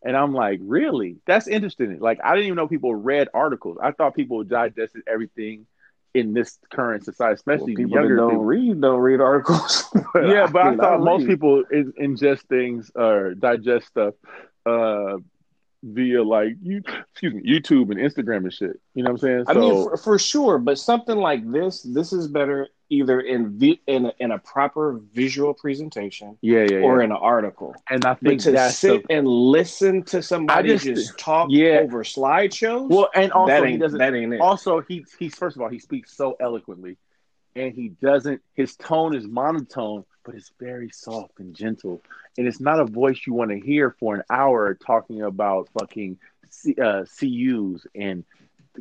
and 0.02 0.16
I'm 0.16 0.34
like, 0.34 0.58
really? 0.62 1.18
That's 1.26 1.46
interesting. 1.46 1.98
Like, 2.00 2.18
I 2.24 2.34
didn't 2.34 2.46
even 2.46 2.56
know 2.56 2.66
people 2.66 2.94
read 2.94 3.28
articles. 3.32 3.78
I 3.80 3.92
thought 3.92 4.16
people 4.16 4.42
digested 4.42 5.02
everything 5.06 5.66
in 6.14 6.32
this 6.32 6.58
current 6.70 7.04
society, 7.04 7.40
Well, 7.46 7.56
especially 7.56 7.76
people 7.76 7.90
that 7.90 8.00
younger 8.00 8.16
don't 8.16 8.30
people. 8.30 8.44
read 8.44 8.80
don't 8.80 9.00
read 9.00 9.20
articles. 9.20 9.84
yeah, 10.14 10.46
but 10.46 10.62
I, 10.62 10.70
mean, 10.70 10.78
thought 10.78 11.00
most 11.00 11.20
read. 11.22 11.28
people 11.28 11.64
in, 11.70 11.92
ingest 12.00 12.42
things 12.48 12.90
or 12.94 13.34
digest 13.34 13.88
stuff 13.88 14.14
uh, 14.66 15.18
via 15.82 16.22
like 16.22 16.54
you, 16.62 16.82
excuse 17.12 17.34
me, 17.34 17.42
YouTube 17.42 17.90
and 17.90 17.98
Instagram 17.98 18.38
and 18.38 18.52
shit. 18.52 18.80
You 18.94 19.04
know 19.04 19.12
what 19.12 19.22
I'm 19.22 19.44
saying? 19.44 19.44
I 19.48 19.54
mean, 19.54 19.72
for, 19.72 19.96
for 19.96 20.18
sure, 20.18 20.58
but 20.58 20.78
something 20.78 21.16
like 21.16 21.50
this, 21.50 21.82
this 21.82 22.12
is 22.12 22.28
better 22.28 22.68
either 22.90 23.20
in 23.20 23.58
vi- 23.58 23.80
in 23.86 24.06
a, 24.06 24.12
in 24.18 24.30
a 24.30 24.38
proper 24.38 25.00
visual 25.12 25.54
presentation 25.54 26.38
yeah, 26.40 26.60
yeah, 26.60 26.78
yeah. 26.78 26.84
or 26.84 27.02
in 27.02 27.10
an 27.10 27.16
article. 27.16 27.74
and 27.90 28.04
I 28.04 28.14
But 28.14 28.20
think 28.20 28.40
to 28.42 28.52
that's 28.52 28.78
sit 28.78 29.06
the, 29.06 29.14
and 29.14 29.26
listen 29.28 30.02
to 30.04 30.22
somebody 30.22 30.70
just, 30.70 30.84
just- 30.84 31.18
talk 31.18 31.48
yeah. 31.50 31.80
over 31.82 32.02
slideshows, 32.04 32.88
well, 32.88 33.08
and 33.14 33.32
also 33.32 33.64
he 33.64 33.76
doesn't. 33.76 33.98
that 33.98 34.14
ain't 34.14 34.34
it. 34.34 34.40
Also, 34.40 34.80
he 34.80 35.04
he's 35.18 35.34
first 35.34 35.56
of 35.56 35.62
all 35.62 35.68
he 35.68 35.78
speaks 35.78 36.16
so 36.16 36.36
eloquently, 36.40 36.96
and 37.54 37.72
he 37.74 37.88
doesn't. 37.88 38.40
His 38.54 38.76
tone 38.76 39.14
is 39.14 39.26
monotone, 39.26 40.04
but 40.24 40.34
it's 40.34 40.52
very 40.58 40.90
soft 40.90 41.38
and 41.40 41.54
gentle, 41.54 42.02
and 42.36 42.46
it's 42.46 42.60
not 42.60 42.80
a 42.80 42.84
voice 42.84 43.20
you 43.26 43.34
want 43.34 43.50
to 43.50 43.60
hear 43.60 43.94
for 44.00 44.14
an 44.14 44.22
hour 44.30 44.74
talking 44.74 45.22
about 45.22 45.68
fucking 45.78 46.18
C, 46.50 46.74
uh, 46.82 47.04
CUs 47.04 47.86
and 47.94 48.24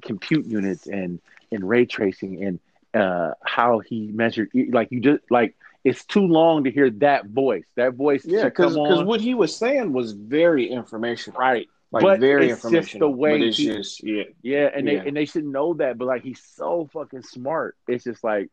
compute 0.02 0.46
units 0.46 0.88
and 0.88 1.20
and 1.52 1.67
ray 1.67 1.86
tracing 1.86 2.43
and 2.43 2.60
uh, 3.01 3.33
how 3.43 3.79
he 3.79 4.07
measured. 4.13 4.49
Like 4.71 4.91
you 4.91 4.99
just 4.99 5.21
like 5.29 5.55
it's 5.83 6.03
too 6.05 6.25
long 6.27 6.65
to 6.65 6.71
hear 6.71 6.89
that 6.89 7.27
voice. 7.27 7.65
That 7.75 7.93
voice, 7.93 8.25
Yeah, 8.25 8.45
because 8.45 8.75
what 8.77 9.21
he 9.21 9.33
was 9.36 9.55
saying 9.55 9.93
was 9.93 10.12
very 10.13 10.69
informational, 10.69 11.39
right. 11.39 11.67
like 11.91 12.01
But 12.03 12.19
very 12.19 12.49
it's 12.49 12.69
just 12.69 12.99
the 12.99 13.10
way 13.10 13.41
it's 13.41 13.57
he- 13.57 13.67
just 13.67 14.03
yeah, 14.03 14.23
Yeah, 14.41 14.69
and 14.73 14.88
Yeah. 14.88 15.01
they 15.03 15.07
and 15.07 15.17
they 15.17 15.25
should 15.25 15.45
know 15.45 15.73
that, 15.75 15.97
but 15.97 16.05
like 16.05 16.23
he's 16.23 16.41
so 16.55 16.89
fucking 16.91 17.21
smart. 17.23 17.75
It's 17.88 18.03
just 18.03 18.23
like 18.23 18.49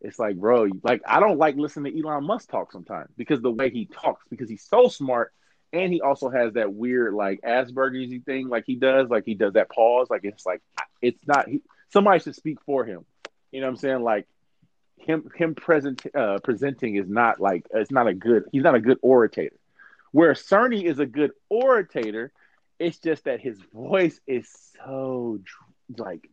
it's 0.00 0.18
like, 0.18 0.36
bro, 0.36 0.68
like 0.82 1.02
I 1.06 1.20
don't 1.20 1.38
like 1.38 1.56
listening 1.56 1.92
to 1.92 2.00
Elon 2.02 2.24
Musk 2.24 2.48
talk 2.50 2.72
sometimes 2.72 3.10
because 3.16 3.42
the 3.42 3.50
way 3.50 3.68
he 3.70 3.84
talks, 3.86 4.24
because 4.30 4.48
he's 4.48 4.64
so 4.64 4.88
smart 4.88 5.32
and 5.72 5.92
he 5.92 6.00
also 6.00 6.30
has 6.30 6.54
that 6.54 6.72
weird 6.72 7.12
like 7.14 7.40
Asperger's 7.42 8.24
thing, 8.24 8.48
like 8.48 8.64
he 8.66 8.76
does, 8.76 9.08
like 9.10 9.24
he 9.26 9.34
does 9.34 9.52
that 9.54 9.68
pause, 9.70 10.08
like 10.08 10.22
it's 10.24 10.46
like 10.46 10.62
it's 11.02 11.20
not 11.26 11.48
he, 11.48 11.62
somebody 11.92 12.20
should 12.20 12.34
speak 12.36 12.58
for 12.64 12.84
him. 12.84 13.04
You 13.52 13.60
know 13.60 13.66
what 13.66 13.70
I'm 13.72 13.76
saying? 13.76 14.02
Like 14.02 14.26
him 14.98 15.30
him 15.34 15.54
present 15.54 16.02
uh 16.14 16.38
presenting 16.42 16.96
is 16.96 17.08
not 17.08 17.40
like 17.40 17.66
it's 17.72 17.90
not 17.90 18.06
a 18.06 18.14
good 18.14 18.44
he's 18.52 18.62
not 18.62 18.74
a 18.74 18.80
good 18.80 18.98
orator. 19.02 19.50
Where 20.12 20.32
Cerny 20.34 20.84
is 20.84 20.98
a 20.98 21.06
good 21.06 21.32
orator, 21.48 22.32
it's 22.78 22.98
just 22.98 23.24
that 23.24 23.40
his 23.40 23.60
voice 23.72 24.20
is 24.26 24.48
so 24.84 25.38
like 25.96 26.28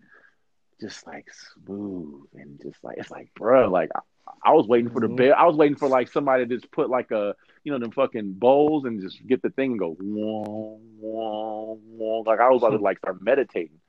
just 0.80 1.06
like 1.08 1.26
smooth 1.56 2.24
and 2.36 2.60
just 2.62 2.84
like 2.84 2.98
it's 2.98 3.10
like 3.10 3.32
bro 3.36 3.70
like 3.70 3.90
I, 3.96 4.02
I 4.50 4.52
was 4.54 4.68
waiting 4.68 4.90
for 4.92 5.00
the 5.02 5.08
Mhm. 5.08 5.16
bell 5.18 5.34
I 5.38 5.46
was 5.46 5.56
waiting 5.56 5.76
for 5.78 5.88
like 5.88 6.08
somebody 6.10 6.46
to 6.46 6.56
just 6.56 6.72
put 6.72 6.90
like 6.90 7.10
a 7.12 7.36
you 7.64 7.72
know 7.72 7.80
them 7.80 7.92
fucking 7.92 8.34
bowls 8.34 8.86
and 8.86 9.02
just 9.02 9.26
get 9.26 9.42
the 9.42 9.50
thing 9.50 9.72
and 9.72 9.80
go 9.80 9.94
whoa, 10.00 10.80
whoa, 11.00 11.80
whoa. 11.84 12.20
like 12.28 12.40
I 12.40 12.50
was 12.50 12.62
about 12.62 12.78
to 12.78 12.84
like 12.84 13.00
start 13.00 13.22
meditating 13.22 13.80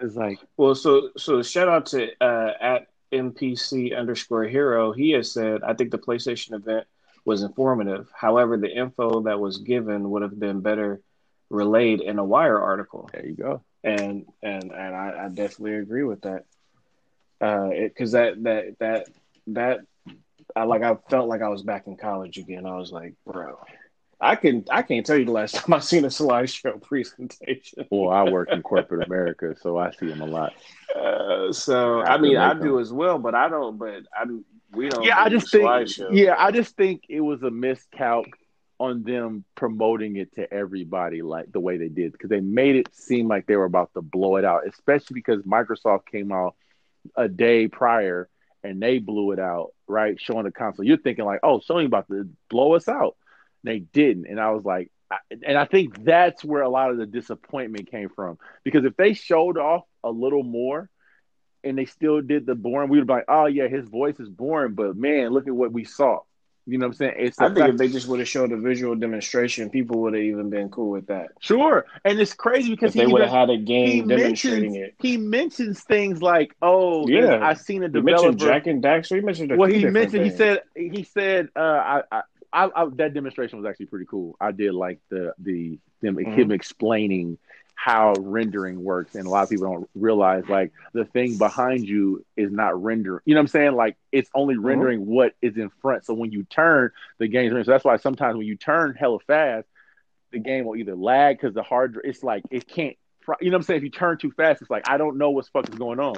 it's 0.00 0.16
like 0.16 0.38
Well, 0.56 0.74
so 0.74 1.10
so 1.16 1.42
shout 1.42 1.68
out 1.68 1.86
to 1.86 2.10
uh, 2.20 2.52
at 2.60 2.86
MPC 3.12 3.96
underscore 3.96 4.44
hero. 4.44 4.92
He 4.92 5.10
has 5.12 5.32
said, 5.32 5.62
I 5.62 5.74
think 5.74 5.90
the 5.90 5.98
PlayStation 5.98 6.54
event 6.54 6.86
was 7.24 7.42
informative. 7.42 8.08
However, 8.14 8.56
the 8.56 8.74
info 8.74 9.22
that 9.22 9.40
was 9.40 9.58
given 9.58 10.10
would 10.10 10.22
have 10.22 10.38
been 10.38 10.60
better 10.60 11.00
relayed 11.50 12.00
in 12.00 12.18
a 12.18 12.24
Wire 12.24 12.60
article. 12.60 13.08
there 13.12 13.26
you 13.26 13.34
go 13.34 13.62
And 13.84 14.26
and 14.42 14.72
and 14.72 14.96
I, 14.96 15.24
I 15.24 15.28
definitely 15.28 15.76
agree 15.76 16.04
with 16.04 16.22
that. 16.22 16.44
Uh, 17.40 17.68
because 17.70 18.12
that 18.12 18.42
that 18.44 18.78
that 18.80 19.06
that 19.48 19.80
I 20.54 20.64
like 20.64 20.82
I 20.82 20.96
felt 21.10 21.28
like 21.28 21.42
I 21.42 21.48
was 21.48 21.62
back 21.62 21.86
in 21.86 21.96
college 21.96 22.38
again. 22.38 22.66
I 22.66 22.76
was 22.76 22.92
like, 22.92 23.14
bro, 23.26 23.58
I 24.20 24.36
can 24.36 24.64
I 24.70 24.82
can't 24.82 25.04
tell 25.04 25.16
you 25.16 25.24
the 25.26 25.32
last 25.32 25.54
time 25.56 25.74
I 25.74 25.78
seen 25.80 26.04
a 26.04 26.08
slideshow 26.08 26.80
presentation. 26.82 27.86
well 27.90 28.10
I 28.10 28.30
work 28.30 28.50
in 28.50 28.62
corporate 28.62 29.06
America 29.06 29.54
so 29.60 29.76
I 29.78 29.90
see 29.92 30.06
them 30.06 30.20
a 30.20 30.26
lot 30.26 30.52
Uh, 30.94 31.52
so 31.52 32.00
Have 32.00 32.08
I 32.08 32.16
mean, 32.18 32.36
I 32.36 32.54
make 32.54 32.62
do 32.62 32.80
as 32.80 32.92
well, 32.92 33.18
but 33.18 33.34
I 33.34 33.48
don't. 33.48 33.78
But 33.78 34.04
I'm 34.18 34.44
we 34.72 34.88
don't. 34.88 35.04
yeah, 35.04 35.20
I 35.20 35.28
just 35.28 35.50
think 35.50 35.90
yeah, 36.10 36.34
I 36.38 36.50
just 36.50 36.76
think 36.76 37.02
it 37.08 37.20
was 37.20 37.42
a 37.42 37.50
miscalc 37.50 38.26
on 38.78 39.02
them 39.02 39.44
promoting 39.54 40.16
it 40.16 40.34
to 40.34 40.52
everybody 40.52 41.22
like 41.22 41.50
the 41.50 41.60
way 41.60 41.78
they 41.78 41.88
did 41.88 42.12
because 42.12 42.28
they 42.30 42.40
made 42.40 42.76
it 42.76 42.94
seem 42.94 43.26
like 43.26 43.46
they 43.46 43.56
were 43.56 43.64
about 43.64 43.92
to 43.94 44.02
blow 44.02 44.36
it 44.36 44.44
out, 44.44 44.66
especially 44.66 45.14
because 45.14 45.42
Microsoft 45.42 46.06
came 46.06 46.30
out 46.30 46.54
a 47.16 47.28
day 47.28 47.68
prior 47.68 48.28
and 48.62 48.82
they 48.82 48.98
blew 48.98 49.32
it 49.32 49.38
out, 49.38 49.70
right? 49.86 50.20
Showing 50.20 50.44
the 50.44 50.50
console. 50.50 50.84
You're 50.84 50.98
thinking 50.98 51.24
like, 51.24 51.40
oh, 51.42 51.60
Sony 51.60 51.86
about 51.86 52.08
to 52.08 52.28
blow 52.50 52.74
us 52.74 52.88
out. 52.88 53.16
They 53.64 53.80
didn't, 53.80 54.26
and 54.26 54.40
I 54.40 54.50
was 54.50 54.64
like, 54.64 54.90
I, 55.10 55.16
and 55.30 55.56
I 55.56 55.64
think 55.66 56.04
that's 56.04 56.44
where 56.44 56.62
a 56.62 56.68
lot 56.68 56.90
of 56.90 56.98
the 56.98 57.06
disappointment 57.06 57.90
came 57.90 58.08
from 58.08 58.38
because 58.64 58.84
if 58.84 58.96
they 58.96 59.14
showed 59.14 59.56
off 59.56 59.84
a 60.02 60.10
little 60.10 60.42
more 60.42 60.90
and 61.62 61.78
they 61.78 61.84
still 61.84 62.20
did 62.20 62.46
the 62.46 62.54
boring, 62.54 62.88
we 62.88 62.98
would 62.98 63.06
be 63.06 63.12
like, 63.12 63.24
oh 63.28 63.46
yeah, 63.46 63.68
his 63.68 63.88
voice 63.88 64.18
is 64.18 64.28
boring, 64.28 64.74
but 64.74 64.96
man, 64.96 65.30
look 65.30 65.46
at 65.46 65.54
what 65.54 65.72
we 65.72 65.84
saw. 65.84 66.20
You 66.68 66.78
know 66.78 66.86
what 66.86 66.94
I'm 66.94 66.96
saying? 66.96 67.14
It's 67.18 67.38
I 67.38 67.46
think 67.46 67.58
fact- 67.58 67.72
if 67.74 67.78
they 67.78 67.86
just 67.88 68.08
would 68.08 68.18
have 68.18 68.28
showed 68.28 68.50
a 68.50 68.56
visual 68.56 68.96
demonstration, 68.96 69.70
people 69.70 70.00
would 70.00 70.14
have 70.14 70.22
even 70.22 70.50
been 70.50 70.68
cool 70.68 70.90
with 70.90 71.06
that. 71.06 71.28
sure, 71.38 71.86
and 72.04 72.18
it's 72.18 72.32
crazy 72.34 72.70
because 72.70 72.92
they 72.92 73.06
would 73.06 73.22
have 73.22 73.30
had 73.30 73.50
a 73.50 73.56
game 73.56 74.08
demonstrating 74.08 74.72
mentions 74.72 74.88
it. 74.88 74.94
he 74.98 75.16
mentions 75.16 75.80
things 75.84 76.20
like, 76.20 76.56
oh 76.62 77.06
Yeah. 77.06 77.38
I 77.40 77.54
seen 77.54 77.84
a 77.84 77.86
He 77.88 78.00
mentioned 78.00 78.38
developer. 78.38 78.58
Jak 78.58 78.66
and 78.66 78.82
Daxter. 78.82 79.14
He 79.14 79.20
mentioned 79.20 79.56
well, 79.56 79.70
he 79.70 79.84
mentioned 79.84 80.24
he 80.24 80.30
said 80.30 80.62
he 80.74 81.04
said 81.04 81.50
uh, 81.54 81.60
I, 81.60 82.02
I, 82.10 82.22
I, 82.52 82.70
I 82.74 82.86
that 82.96 83.14
demonstration 83.14 83.58
was 83.58 83.68
actually 83.68 83.86
pretty 83.86 84.06
cool. 84.06 84.36
I 84.40 84.52
did 84.52 84.74
like 84.74 85.00
the 85.10 85.32
the 85.38 85.78
them 86.02 86.16
Mhm. 86.24 86.34
him 86.34 86.50
explaining 86.52 87.38
how 87.74 88.14
rendering 88.18 88.82
works, 88.82 89.14
and 89.14 89.26
a 89.26 89.30
lot 89.30 89.44
of 89.44 89.50
people 89.50 89.66
don't 89.70 89.88
realize 89.94 90.44
like 90.48 90.72
the 90.92 91.04
thing 91.04 91.36
behind 91.36 91.86
you 91.86 92.24
is 92.36 92.50
not 92.50 92.82
rendering. 92.82 93.22
You 93.24 93.34
know 93.34 93.40
what 93.40 93.44
I'm 93.44 93.48
saying? 93.48 93.72
Like 93.74 93.96
it's 94.12 94.30
only 94.34 94.56
Mm-hmm. 94.62 94.66
rendering 94.66 95.06
what 95.06 95.34
is 95.42 95.56
in 95.56 95.70
front. 95.82 96.04
So 96.04 96.14
when 96.14 96.32
you 96.32 96.44
turn, 96.44 96.90
the 97.18 97.28
game's 97.28 97.50
rendering. 97.50 97.64
So 97.64 97.72
that's 97.72 97.84
why 97.84 97.96
sometimes 97.96 98.36
when 98.36 98.46
you 98.46 98.56
turn 98.56 98.94
hella 98.94 99.18
fast, 99.20 99.66
the 100.32 100.38
game 100.38 100.64
will 100.64 100.76
either 100.76 100.94
lag 100.96 101.36
because 101.38 101.54
the 101.54 101.62
hard. 101.62 101.98
It's 102.04 102.22
like 102.22 102.44
it 102.50 102.66
can't. 102.66 102.96
You 103.40 103.50
know 103.50 103.56
what 103.56 103.60
I'm 103.60 103.62
saying? 103.62 103.78
If 103.78 103.84
you 103.84 103.90
turn 103.90 104.18
too 104.18 104.30
fast, 104.32 104.62
it's 104.62 104.70
like 104.70 104.88
I 104.88 104.96
don't 104.98 105.18
know 105.18 105.30
what's 105.30 105.48
fuck 105.48 105.68
is 105.68 105.74
going 105.76 106.00
on. 106.00 106.14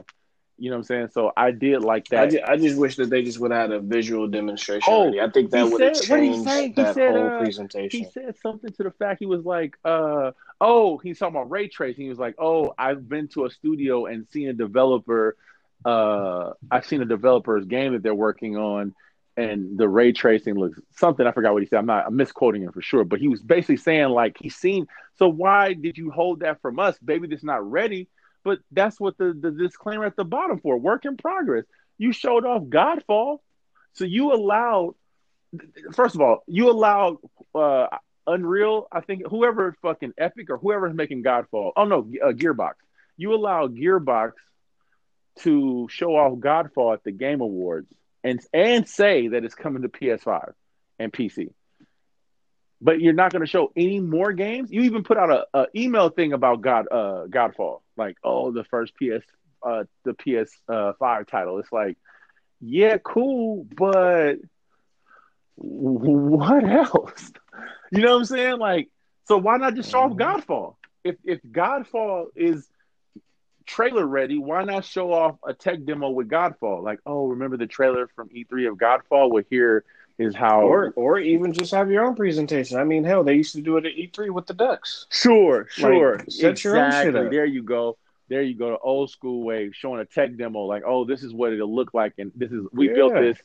You 0.61 0.71
know 0.71 0.77
what 0.77 0.81
I'm 0.81 0.85
saying? 0.85 1.09
So 1.12 1.33
I 1.37 1.53
did 1.53 1.85
like 1.85 2.09
that. 2.09 2.21
I 2.21 2.27
just, 2.27 2.44
I 2.44 2.57
just 2.57 2.77
wish 2.77 2.97
that 2.97 3.11
they 3.11 3.23
just 3.23 3.38
would 3.38 3.53
have 3.53 3.71
had 3.71 3.73
a 3.73 3.81
visual 3.81 4.27
demonstration. 4.27 4.92
Oh, 4.92 5.03
already. 5.03 5.21
I 5.21 5.31
think 5.31 5.53
that 5.53 5.71
would 5.71 5.81
have 5.81 5.97
said- 5.97 6.11
what 6.11 6.21
he 6.23 6.29
changed 6.31 6.49
say? 6.49 6.66
He 6.66 6.73
that 6.75 6.94
said, 6.94 7.14
whole 7.14 7.27
uh, 7.29 7.38
presentation. 7.38 8.01
he 8.01 8.11
said 8.11 8.35
something 8.42 8.73
to 8.73 8.83
the 8.83 8.90
fact 8.90 9.21
he 9.21 9.27
was 9.27 9.44
like, 9.44 9.77
uh, 9.85 10.33
oh, 10.61 10.99
he's 10.99 11.18
talking 11.18 11.37
about 11.37 11.51
ray 11.51 11.68
tracing. 11.68 12.05
He 12.05 12.11
was 12.11 12.18
like, 12.18 12.35
oh, 12.38 12.75
I've 12.77 13.09
been 13.09 13.29
to 13.29 13.47
a 13.47 13.51
studio 13.51 14.07
and 14.07 14.27
seen 14.29 14.49
a 14.49 14.53
developer, 14.53 15.37
uh, 15.85 16.55
I've 16.71 16.87
seen 16.87 17.03
a 17.03 17.07
developer's 17.07 17.64
game 17.64 17.92
that 17.92 18.03
they're 18.03 18.12
working 18.14 18.57
on, 18.57 18.97
and 19.37 19.79
the 19.79 19.88
ray 19.88 20.11
tracing 20.11 20.55
looks 20.55 20.81
something. 20.97 21.25
I 21.25 21.31
forgot 21.31 21.53
what 21.53 21.62
he 21.62 21.68
said. 21.68 21.79
I'm 21.79 21.87
not, 21.87 22.07
I'm 22.07 22.16
misquoting 22.16 22.62
him 22.62 22.73
for 22.73 22.83
sure, 22.83 23.05
but 23.05 23.21
he 23.21 23.29
was 23.29 23.40
basically 23.40 23.77
saying 23.77 24.09
like 24.09 24.37
he's 24.40 24.57
seen. 24.57 24.88
So 25.14 25.29
why 25.29 25.75
did 25.75 25.97
you 25.97 26.11
hold 26.11 26.40
that 26.40 26.61
from 26.61 26.81
us? 26.81 26.99
Baby, 26.99 27.29
that's 27.29 27.44
not 27.44 27.68
ready. 27.71 28.09
But 28.44 28.59
that's 28.70 28.98
what 29.01 29.18
the, 29.18 29.37
the 29.38 29.51
disclaimer 29.51 30.05
at 30.05 30.16
the 30.16 30.24
bottom 30.24 30.61
for 30.61 30.79
work 30.79 31.05
in 31.05 31.16
progress. 31.16 31.64
You 31.98 32.12
showed 32.12 32.46
off 32.46 32.62
Godfall, 32.64 33.38
so 33.94 34.05
you 34.05 34.33
allowed. 34.33 34.94
First 35.94 36.14
of 36.14 36.20
all, 36.20 36.42
you 36.46 36.70
allowed 36.70 37.16
uh, 37.55 37.87
Unreal, 38.29 38.87
I 38.92 39.01
think 39.01 39.27
whoever 39.27 39.74
fucking 39.81 40.12
Epic 40.18 40.51
or 40.51 40.59
whoever 40.59 40.88
is 40.88 40.94
making 40.94 41.22
Godfall. 41.24 41.72
Oh 41.77 41.85
no, 41.85 42.01
uh, 42.22 42.33
Gearbox. 42.33 42.74
You 43.16 43.35
allow 43.35 43.66
Gearbox 43.66 44.33
to 45.40 45.88
show 45.90 46.14
off 46.14 46.38
Godfall 46.38 46.94
at 46.94 47.05
the 47.05 47.12
Game 47.12 47.40
Awards 47.40 47.90
and 48.22 48.40
and 48.53 48.87
say 48.87 49.29
that 49.29 49.44
it's 49.44 49.55
coming 49.55 49.83
to 49.83 49.88
PS5 49.88 50.53
and 50.98 51.12
PC. 51.12 51.48
But 52.81 53.01
you're 53.01 53.14
not 53.14 53.33
going 53.33 53.40
to 53.40 53.51
show 53.51 53.72
any 53.74 53.98
more 53.98 54.33
games. 54.33 54.70
You 54.70 54.83
even 54.83 55.03
put 55.03 55.16
out 55.16 55.31
a, 55.31 55.46
a 55.55 55.66
email 55.74 56.11
thing 56.11 56.33
about 56.33 56.61
God 56.61 56.87
uh, 56.90 57.27
Godfall, 57.29 57.81
like 57.98 58.16
oh 58.24 58.52
the 58.52 58.64
first 58.64 58.92
PS 58.96 59.24
uh, 59.62 59.84
the 60.04 60.14
PS 60.14 60.52
uh, 60.68 60.92
five 60.98 61.26
title. 61.26 61.58
It's 61.58 61.72
like 61.72 61.96
yeah, 62.61 62.98
cool, 62.98 63.66
but 63.76 64.37
what 65.56 66.64
else? 66.64 67.32
You 67.90 68.02
know 68.02 68.12
what 68.12 68.18
I'm 68.18 68.24
saying? 68.26 68.58
Like, 68.58 68.88
so 69.24 69.37
why 69.38 69.56
not 69.56 69.74
just 69.74 69.90
show 69.90 70.00
off 70.00 70.12
Godfall? 70.12 70.76
If 71.04 71.16
if 71.24 71.40
Godfall 71.42 72.26
is 72.37 72.68
trailer 73.66 74.06
ready, 74.06 74.38
why 74.38 74.64
not 74.64 74.84
show 74.84 75.12
off 75.12 75.37
a 75.46 75.54
tech 75.54 75.84
demo 75.84 76.11
with 76.11 76.28
Godfall? 76.28 76.82
Like, 76.82 77.00
oh, 77.06 77.28
remember 77.28 77.56
the 77.56 77.66
trailer 77.66 78.08
from 78.14 78.28
E3 78.30 78.70
of 78.70 78.78
Godfall? 78.78 79.30
We're 79.30 79.44
here 79.50 79.84
is 80.18 80.35
how. 80.35 80.62
or 80.62 80.92
or 80.96 81.18
even 81.18 81.52
just 81.52 81.72
have 81.72 81.90
your 81.90 82.04
own 82.04 82.14
presentation. 82.14 82.78
I 82.78 82.85
mean, 82.85 83.04
hell, 83.04 83.24
they 83.24 83.35
used 83.35 83.54
to 83.54 83.62
do 83.62 83.76
it 83.76 83.87
at 83.87 83.92
E3 83.94 84.31
with 84.31 84.46
the 84.46 84.54
Ducks. 84.54 85.07
Sure, 85.11 85.66
sure. 85.70 86.20
set 86.28 86.64
your 86.64 86.76
own 86.76 86.90
shit 86.90 87.16
up. 87.16 87.31
There 87.31 87.44
you 87.44 87.62
go. 87.62 87.96
There 88.28 88.42
you 88.42 88.54
go. 88.54 88.70
The 88.70 88.78
old 88.78 89.11
school 89.11 89.42
way, 89.42 89.70
showing 89.72 90.00
a 90.00 90.04
tech 90.04 90.37
demo, 90.37 90.61
like, 90.61 90.83
oh, 90.87 91.04
this 91.04 91.22
is 91.22 91.33
what 91.33 91.52
it'll 91.52 91.74
look 91.74 91.94
like, 91.94 92.14
and 92.18 92.31
this 92.35 92.52
is 92.52 92.66
we 92.72 92.88
built 92.88 93.14
this. 93.14 93.38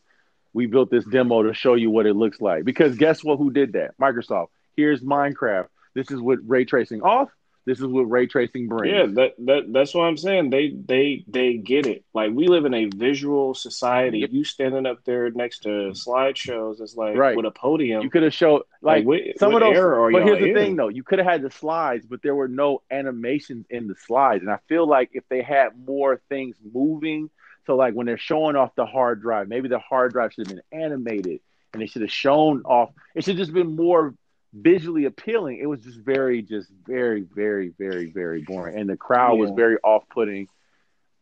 We 0.56 0.68
built 0.68 0.92
this 0.92 1.06
demo 1.06 1.44
to 1.44 1.54
show 1.54 1.74
you 1.74 1.90
what 1.90 2.06
it 2.06 2.16
looks 2.16 2.40
like. 2.40 2.64
Because 2.64 2.96
guess 2.96 3.24
what? 3.24 3.38
Who 3.38 3.52
did 3.52 3.74
that? 3.74 3.98
Microsoft. 4.00 4.48
Here's 4.76 5.02
Minecraft. 5.02 5.68
This 5.96 6.12
is 6.12 6.20
what 6.20 6.40
ray 6.46 6.66
tracing 6.66 7.02
off. 7.02 7.30
This 7.66 7.80
is 7.80 7.86
what 7.86 8.04
ray 8.10 8.28
tracing 8.28 8.68
brings. 8.68 8.94
Yeah, 8.94 9.06
that, 9.16 9.34
that 9.46 9.72
that's 9.72 9.94
what 9.94 10.04
I'm 10.04 10.18
saying. 10.18 10.50
They 10.50 10.70
they 10.72 11.24
they 11.28 11.56
get 11.56 11.86
it. 11.88 12.04
Like 12.14 12.32
we 12.34 12.48
live 12.48 12.66
in 12.66 12.74
a 12.74 12.86
visual 12.88 13.54
society. 13.54 14.20
Yep. 14.20 14.30
You 14.34 14.44
standing 14.44 14.86
up 14.86 15.04
there 15.06 15.30
next 15.32 15.60
to 15.64 15.70
slideshows 15.94 16.82
is 16.82 16.96
like 16.98 17.16
Right. 17.16 17.36
with 17.38 17.46
a 17.46 17.52
podium. 17.52 18.02
You 18.04 18.10
could 18.10 18.24
have 18.24 18.34
showed 18.34 18.64
like, 18.82 18.98
Like, 19.00 19.06
what- 19.06 19.22
some 19.40 19.54
what 19.54 19.64
of 19.64 19.74
those. 19.74 20.12
but 20.14 20.24
here's 20.24 20.40
the 20.40 20.50
in? 20.50 20.56
thing, 20.56 20.76
though: 20.76 20.90
you 20.90 21.04
could 21.04 21.20
have 21.20 21.28
had 21.28 21.42
the 21.42 21.52
slides, 21.52 22.06
but 22.06 22.22
there 22.22 22.36
were 22.36 22.48
no 22.50 22.82
animations 22.92 23.66
in 23.70 23.88
the 23.88 23.96
slides. 23.96 24.44
And 24.44 24.52
I 24.52 24.58
feel 24.68 24.86
like 24.88 25.12
if 25.14 25.24
they 25.30 25.42
had 25.42 25.70
more 25.88 26.22
things 26.30 26.58
moving 26.74 27.30
So 27.66 27.78
like 27.78 27.94
when 27.94 28.06
they're 28.06 28.18
showing 28.18 28.58
off 28.58 28.76
the 28.76 28.86
hard 28.86 29.22
drive, 29.22 29.48
maybe 29.48 29.70
the 29.70 29.80
hard 29.80 30.12
drive 30.12 30.34
should 30.34 30.48
have 30.48 30.58
been 30.58 30.82
animated 30.82 31.40
and 31.72 31.82
they 31.82 31.88
should 31.88 32.02
have 32.02 32.12
shown 32.12 32.62
off. 32.66 32.90
It 33.16 33.24
should 33.24 33.38
just 33.38 33.54
been 33.54 33.78
more 33.78 34.14
visually 34.54 35.06
appealing. 35.06 35.58
It 35.58 35.66
was 35.66 35.82
just 35.82 36.00
very, 36.00 36.42
just 36.42 36.70
very, 36.86 37.22
very, 37.22 37.74
very, 37.78 38.12
very 38.12 38.42
boring, 38.42 38.78
and 38.78 38.90
the 38.90 38.98
crowd 38.98 39.40
was 39.40 39.52
very 39.52 39.78
off-putting. 39.84 40.48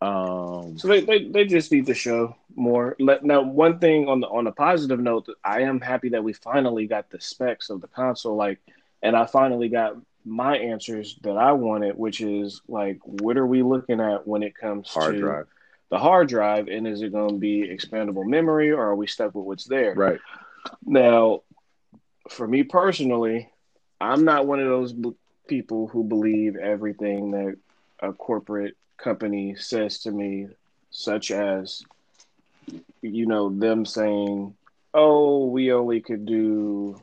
Um, 0.01 0.77
So 0.77 0.87
they, 0.87 1.01
they, 1.01 1.29
they 1.29 1.45
just 1.45 1.71
need 1.71 1.85
to 1.85 1.93
show 1.93 2.35
more. 2.55 2.95
Let, 2.99 3.23
now, 3.23 3.41
one 3.41 3.79
thing 3.79 4.07
on 4.07 4.19
the 4.19 4.27
on 4.27 4.47
a 4.47 4.51
positive 4.51 4.99
note, 4.99 5.27
I 5.43 5.61
am 5.61 5.79
happy 5.79 6.09
that 6.09 6.23
we 6.23 6.33
finally 6.33 6.87
got 6.87 7.09
the 7.09 7.21
specs 7.21 7.69
of 7.69 7.81
the 7.81 7.87
console. 7.87 8.35
Like, 8.35 8.59
and 9.01 9.15
I 9.15 9.25
finally 9.25 9.69
got 9.69 9.95
my 10.25 10.57
answers 10.57 11.17
that 11.23 11.37
I 11.37 11.51
wanted, 11.53 11.97
which 11.97 12.21
is 12.21 12.61
like, 12.67 12.99
what 13.03 13.37
are 13.37 13.45
we 13.45 13.63
looking 13.63 13.99
at 13.99 14.27
when 14.27 14.43
it 14.43 14.55
comes 14.55 14.89
hard 14.89 15.13
to 15.15 15.19
drive, 15.19 15.47
the 15.89 15.97
hard 15.97 16.27
drive, 16.29 16.67
and 16.67 16.87
is 16.87 17.01
it 17.01 17.11
going 17.11 17.35
to 17.35 17.39
be 17.39 17.67
expandable 17.67 18.25
memory, 18.25 18.71
or 18.71 18.81
are 18.83 18.95
we 18.95 19.07
stuck 19.07 19.33
with 19.35 19.45
what's 19.45 19.65
there? 19.65 19.93
right? 19.95 20.19
Now, 20.85 21.41
for 22.31 22.47
me 22.47 22.63
personally, 22.63 23.49
I'm 23.99 24.23
not 24.25 24.47
one 24.47 24.59
of 24.59 24.67
those 24.67 24.93
b- 24.93 25.13
people 25.47 25.87
who 25.87 26.03
believe 26.03 26.55
everything 26.55 27.31
that 27.31 27.57
a 27.99 28.13
corporate 28.13 28.75
company 28.97 29.55
says 29.55 29.99
to 29.99 30.11
me, 30.11 30.47
such 30.89 31.31
as, 31.31 31.83
you 33.01 33.25
know, 33.25 33.49
them 33.49 33.85
saying, 33.85 34.55
oh, 34.93 35.45
we 35.45 35.71
only 35.71 36.01
could 36.01 36.25
do, 36.25 37.01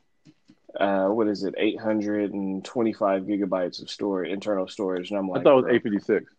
uh, 0.79 1.07
what 1.09 1.29
is 1.29 1.45
it, 1.45 1.55
825 1.57 3.23
gigabytes 3.23 3.83
of 3.83 3.91
storage, 3.91 4.31
internal 4.33 4.69
storage. 4.69 5.11
And 5.11 5.19
I'm 5.19 5.29
like, 5.29 5.41
I 5.41 5.45
thought 5.45 5.59
it 5.59 5.65
was 5.65 5.65
bro, 5.65 5.75
856. 5.75 6.33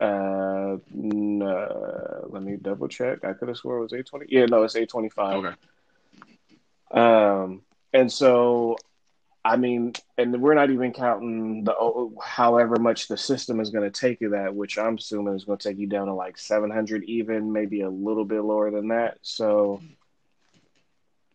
uh, 0.00 0.76
no, 0.92 2.28
let 2.30 2.42
me 2.42 2.56
double 2.56 2.88
check. 2.88 3.24
I 3.24 3.32
could 3.32 3.48
have 3.48 3.56
swore 3.56 3.78
it 3.78 3.82
was 3.82 3.92
820. 3.92 4.26
Yeah, 4.28 4.46
no, 4.46 4.62
it's 4.64 4.76
825. 4.76 5.36
Okay. 5.36 5.54
Um, 6.90 7.62
and 7.92 8.10
so, 8.10 8.76
I 9.44 9.56
mean, 9.56 9.94
and 10.16 10.40
we're 10.40 10.54
not 10.54 10.70
even 10.70 10.92
counting 10.92 11.64
the 11.64 11.74
oh, 11.78 12.12
however 12.22 12.76
much 12.76 13.08
the 13.08 13.16
system 13.16 13.60
is 13.60 13.70
going 13.70 13.90
to 13.90 14.00
take 14.00 14.20
you 14.20 14.30
that, 14.30 14.54
which 14.54 14.78
I'm 14.78 14.96
assuming 14.96 15.34
is 15.34 15.44
going 15.44 15.58
to 15.58 15.68
take 15.68 15.78
you 15.78 15.86
down 15.86 16.06
to 16.06 16.14
like 16.14 16.38
700, 16.38 17.04
even 17.04 17.52
maybe 17.52 17.82
a 17.82 17.90
little 17.90 18.24
bit 18.24 18.42
lower 18.42 18.70
than 18.70 18.88
that. 18.88 19.18
So 19.22 19.80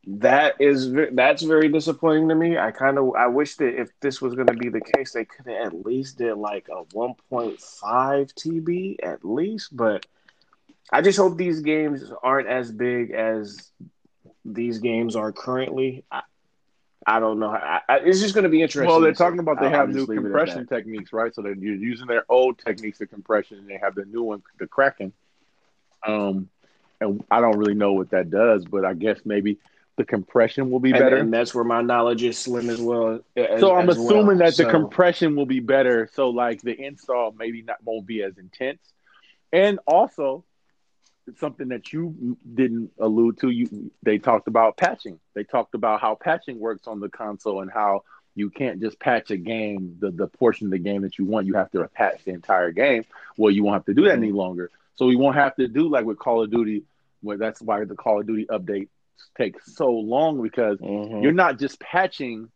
that 0.05 0.55
is 0.59 0.93
that's 1.13 1.43
very 1.43 1.69
disappointing 1.69 2.27
to 2.29 2.35
me. 2.35 2.57
I 2.57 2.71
kind 2.71 2.97
of 2.97 3.15
I 3.15 3.27
wish 3.27 3.55
that 3.55 3.79
if 3.79 3.89
this 4.01 4.21
was 4.21 4.35
going 4.35 4.47
to 4.47 4.53
be 4.53 4.69
the 4.69 4.81
case, 4.81 5.13
they 5.13 5.25
could 5.25 5.47
have 5.47 5.67
at 5.67 5.85
least 5.85 6.17
did 6.17 6.35
like 6.35 6.67
a 6.69 6.83
1.5 6.93 7.57
TB 7.61 8.97
at 9.01 9.23
least. 9.23 9.75
But 9.75 10.05
I 10.91 11.01
just 11.01 11.17
hope 11.17 11.37
these 11.37 11.61
games 11.61 12.03
aren't 12.21 12.49
as 12.49 12.71
big 12.71 13.11
as 13.11 13.71
these 14.45 14.79
games 14.79 15.15
are 15.15 15.31
currently. 15.31 16.03
I, 16.11 16.21
I 17.05 17.19
don't 17.19 17.39
know. 17.39 17.49
I, 17.49 17.81
I, 17.89 17.97
it's 17.97 18.21
just 18.21 18.33
going 18.33 18.43
to 18.43 18.49
be 18.49 18.61
interesting. 18.61 18.87
Well, 18.87 19.01
they're 19.01 19.13
talking 19.13 19.39
about 19.39 19.59
they 19.59 19.69
have 19.69 19.89
new 19.89 19.95
just 19.95 20.09
leave 20.09 20.19
it 20.19 20.21
at 20.21 20.23
compression 20.25 20.67
techniques, 20.67 21.11
right? 21.11 21.33
So 21.35 21.41
they're 21.41 21.53
using 21.55 22.07
their 22.07 22.23
old 22.29 22.59
techniques 22.59 23.01
of 23.01 23.09
compression, 23.09 23.57
and 23.57 23.67
they 23.67 23.77
have 23.77 23.95
the 23.95 24.05
new 24.05 24.23
one, 24.23 24.41
the 24.59 24.67
Kraken. 24.67 25.11
Um, 26.05 26.49
and 27.01 27.23
I 27.29 27.41
don't 27.41 27.57
really 27.57 27.73
know 27.73 27.93
what 27.93 28.11
that 28.11 28.29
does, 28.29 28.65
but 28.65 28.85
I 28.85 28.93
guess 28.93 29.19
maybe 29.25 29.57
the 29.97 30.05
compression 30.05 30.71
will 30.71 30.79
be 30.79 30.91
And, 30.91 30.99
better. 30.99 31.17
and 31.17 31.33
that's 31.33 31.53
where 31.53 31.63
my 31.63 31.81
knowledge 31.81 32.23
is 32.23 32.37
slim 32.37 32.69
as 32.69 32.81
well. 32.81 33.19
as- 33.35 33.59
so 33.59 33.75
I'm 33.75 33.89
as 33.89 33.97
well. 33.97 34.05
assuming 34.07 34.37
that 34.37 34.55
the 34.55 34.65
compression 34.65 35.35
will 35.35 35.45
be 35.45 35.59
better. 35.59 36.09
So 36.13 36.29
like 36.29 36.61
the 36.61 36.79
install 36.79 37.33
maybe 37.37 37.61
not 37.61 37.77
won't 37.83 38.05
be 38.05 38.23
as 38.23 38.37
intense, 38.37 38.79
and 39.51 39.79
also 39.85 40.45
something 41.37 41.69
that 41.69 41.93
you 41.93 42.37
didn't 42.53 42.91
allude 42.99 43.39
to. 43.39 43.49
You 43.49 43.91
they 44.03 44.17
talked 44.17 44.47
about 44.47 44.77
patching. 44.77 45.19
They 45.33 45.43
talked 45.43 45.73
about 45.75 46.01
how 46.01 46.15
patching 46.15 46.59
works 46.59 46.87
on 46.87 46.99
the 46.99 47.09
console 47.09 47.61
and 47.61 47.71
how 47.71 48.03
you 48.35 48.49
can't 48.49 48.81
just 48.81 48.99
patch 48.99 49.31
a 49.31 49.37
game 49.37 49.97
the 49.99 50.11
the 50.11 50.27
portion 50.27 50.67
of 50.67 50.71
the 50.71 50.79
game 50.79 51.01
that 51.03 51.17
you 51.17 51.25
want. 51.25 51.47
You 51.47 51.53
have 51.55 51.71
to 51.71 51.87
patch 51.87 52.23
the 52.25 52.31
entire 52.31 52.71
game. 52.71 53.05
Well, 53.37 53.51
you 53.51 53.63
won't 53.63 53.75
have 53.75 53.85
to 53.85 53.93
do 53.93 54.03
that 54.05 54.17
any 54.17 54.31
longer. 54.31 54.69
So 54.95 55.05
we 55.05 55.15
won't 55.15 55.35
have 55.35 55.55
to 55.55 55.67
do 55.67 55.87
like 55.89 56.05
with 56.05 56.17
Call 56.19 56.43
of 56.43 56.51
Duty. 56.51 56.83
Where 57.21 57.37
that's 57.37 57.61
why 57.61 57.83
the 57.85 57.95
Call 57.95 58.19
of 58.19 58.27
Duty 58.27 58.45
update 58.45 58.89
takes 59.37 59.73
so 59.75 59.91
long 59.91 60.41
because 60.41 60.77
Mhm. 60.79 61.23
you're 61.23 61.31
not 61.31 61.57
just 61.57 61.79
patching 61.79 62.49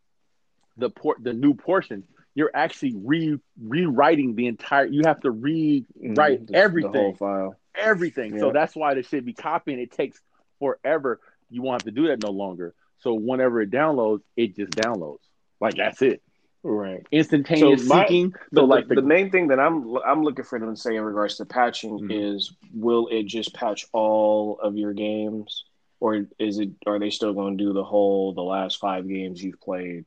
the 0.75 0.89
port 0.89 1.23
the 1.23 1.33
new 1.33 1.53
portion 1.53 2.03
you're 2.35 2.51
actually 2.53 2.93
re 3.03 3.39
rewriting 3.59 4.35
the 4.35 4.45
entire 4.45 4.85
you 4.85 5.01
have 5.05 5.19
to 5.21 5.31
rewrite 5.31 5.87
Mhm. 5.99 6.15
The- 6.15 6.45
The 6.45 6.53
whole 6.53 6.63
everything 6.63 7.15
file. 7.15 7.55
Everything. 7.77 8.39
So 8.39 8.51
that's 8.51 8.75
why 8.75 8.93
they 8.93 9.01
should 9.03 9.25
be 9.25 9.33
copying. 9.33 9.79
It 9.79 9.91
takes 9.91 10.19
forever. 10.59 11.19
You 11.49 11.61
won't 11.61 11.81
have 11.81 11.85
to 11.85 11.91
do 11.91 12.07
that 12.07 12.21
no 12.23 12.31
longer. 12.31 12.73
So 12.99 13.13
whenever 13.13 13.61
it 13.61 13.71
downloads 13.71 14.21
it 14.35 14.55
just 14.55 14.71
downloads. 14.71 15.19
Like 15.61 15.75
that's 15.75 16.01
it. 16.01 16.21
Right. 16.63 17.05
instantaneous 17.11 17.87
So 17.87 17.95
my- 17.95 18.05
syncing 18.05 18.33
The, 18.51 18.61
so 18.61 18.65
like 18.65 18.87
the, 18.87 18.95
the, 18.95 19.01
main 19.01 19.29
thing 19.31 19.47
that 19.49 19.59
I'm 19.59 19.95
I'm 20.05 20.23
looking 20.23 20.43
for 20.43 20.59
them 20.59 20.75
to 20.75 20.81
say 20.81 20.95
in 20.95 21.03
regards 21.03 21.37
to 21.37 21.45
patching 21.45 21.99
Mhm. 21.99 22.33
is 22.35 22.51
will 22.73 23.07
it 23.09 23.23
just 23.27 23.53
patch 23.53 23.85
all 23.93 24.59
of 24.61 24.75
your 24.75 24.91
games? 24.93 25.63
Or 25.99 26.27
is 26.39 26.59
it 26.59 26.71
are 26.85 26.99
they 26.99 27.09
still 27.11 27.33
going 27.33 27.57
to 27.57 27.63
do 27.63 27.73
the 27.73 27.83
whole 27.83 28.33
the 28.33 28.41
last 28.43 28.79
five 28.79 29.07
games 29.07 29.41
you've 29.41 29.61
played 29.61 30.05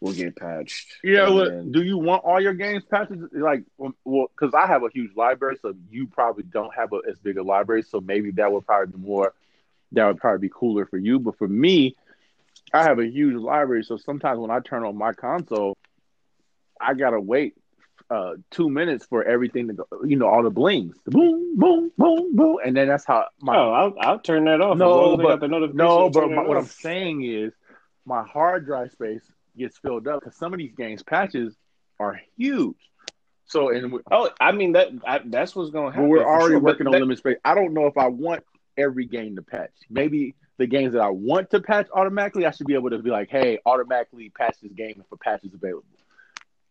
will 0.00 0.12
get 0.12 0.36
patched? 0.36 0.96
yeah 1.02 1.28
well, 1.28 1.50
then- 1.50 1.72
do 1.72 1.82
you 1.82 1.98
want 1.98 2.24
all 2.24 2.40
your 2.40 2.54
games 2.54 2.84
patched? 2.84 3.12
like 3.32 3.64
well 3.76 4.26
because 4.36 4.54
i 4.54 4.66
have 4.66 4.82
a 4.82 4.88
huge 4.92 5.10
library 5.16 5.56
so 5.60 5.74
you 5.90 6.06
probably 6.06 6.44
don't 6.44 6.74
have 6.74 6.92
a, 6.92 7.00
as 7.10 7.18
big 7.18 7.36
a 7.36 7.42
library 7.42 7.82
so 7.82 8.00
maybe 8.00 8.30
that 8.32 8.50
would 8.52 8.64
probably 8.66 8.92
be 8.96 9.04
more 9.04 9.32
that 9.92 10.06
would 10.06 10.18
probably 10.18 10.46
be 10.48 10.52
cooler 10.54 10.86
for 10.86 10.98
you 10.98 11.18
but 11.18 11.36
for 11.38 11.48
me 11.48 11.94
i 12.72 12.82
have 12.82 12.98
a 12.98 13.06
huge 13.06 13.34
library 13.34 13.82
so 13.82 13.96
sometimes 13.96 14.38
when 14.38 14.50
i 14.50 14.60
turn 14.60 14.84
on 14.84 14.96
my 14.96 15.12
console 15.12 15.76
i 16.80 16.94
gotta 16.94 17.20
wait 17.20 17.54
uh 18.10 18.34
two 18.50 18.70
minutes 18.70 19.04
for 19.04 19.22
everything 19.24 19.66
to 19.68 19.74
go 19.74 19.84
you 20.06 20.16
know 20.16 20.26
all 20.28 20.42
the 20.42 20.50
blings 20.50 20.96
boom 21.06 21.56
boom 21.58 21.90
boom 21.98 22.34
boom 22.36 22.56
and 22.64 22.76
then 22.76 22.86
that's 22.88 23.04
how 23.04 23.26
my 23.40 23.56
oh, 23.56 23.70
I'll, 23.72 23.94
I'll 24.00 24.18
turn 24.18 24.44
that 24.44 24.60
off. 24.62 24.78
No, 24.78 24.88
long 24.96 25.12
as 25.12 25.18
they 25.18 25.22
but- 25.24 25.28
got 25.30 25.40
the 25.40 25.74
no, 25.74 26.08
but 26.08 26.30
my, 26.30 26.42
what 26.42 26.56
I'm 26.56 26.64
saying 26.66 27.22
is 27.24 27.52
my 28.06 28.22
hard 28.22 28.64
drive 28.64 28.92
space 28.92 29.20
gets 29.58 29.78
filled 29.78 30.06
up 30.08 30.20
because 30.20 30.36
some 30.36 30.52
of 30.52 30.58
these 30.58 30.74
games 30.74 31.02
patches 31.02 31.54
are 32.00 32.20
huge. 32.36 32.76
So, 33.46 33.70
and 33.70 33.92
we, 33.92 34.00
Oh, 34.10 34.30
I 34.40 34.52
mean 34.52 34.72
that 34.72 34.88
I, 35.06 35.20
that's 35.24 35.56
what's 35.56 35.70
going 35.70 35.86
to 35.90 35.92
happen. 35.92 36.08
we're 36.08 36.24
already 36.24 36.54
sure. 36.54 36.60
Working 36.60 36.86
on 36.86 36.92
that- 36.92 37.00
limit 37.00 37.18
space. 37.18 37.38
I 37.44 37.54
don't 37.54 37.72
know 37.74 37.86
if 37.86 37.96
I 37.96 38.06
want 38.08 38.44
every 38.76 39.06
game 39.06 39.36
to 39.36 39.42
patch. 39.42 39.70
Maybe 39.90 40.34
the 40.58 40.66
games 40.66 40.92
that 40.92 41.00
I 41.02 41.08
want 41.08 41.50
to 41.50 41.60
patch 41.60 41.88
automatically, 41.94 42.44
I 42.46 42.50
should 42.50 42.66
be 42.66 42.74
able 42.74 42.90
to 42.90 42.98
be 42.98 43.10
like, 43.10 43.30
hey, 43.30 43.58
automatically 43.64 44.30
patch 44.36 44.56
this 44.62 44.72
game 44.72 44.96
if 44.98 45.10
a 45.12 45.16
patch 45.16 45.44
is 45.44 45.54
available. 45.54 45.84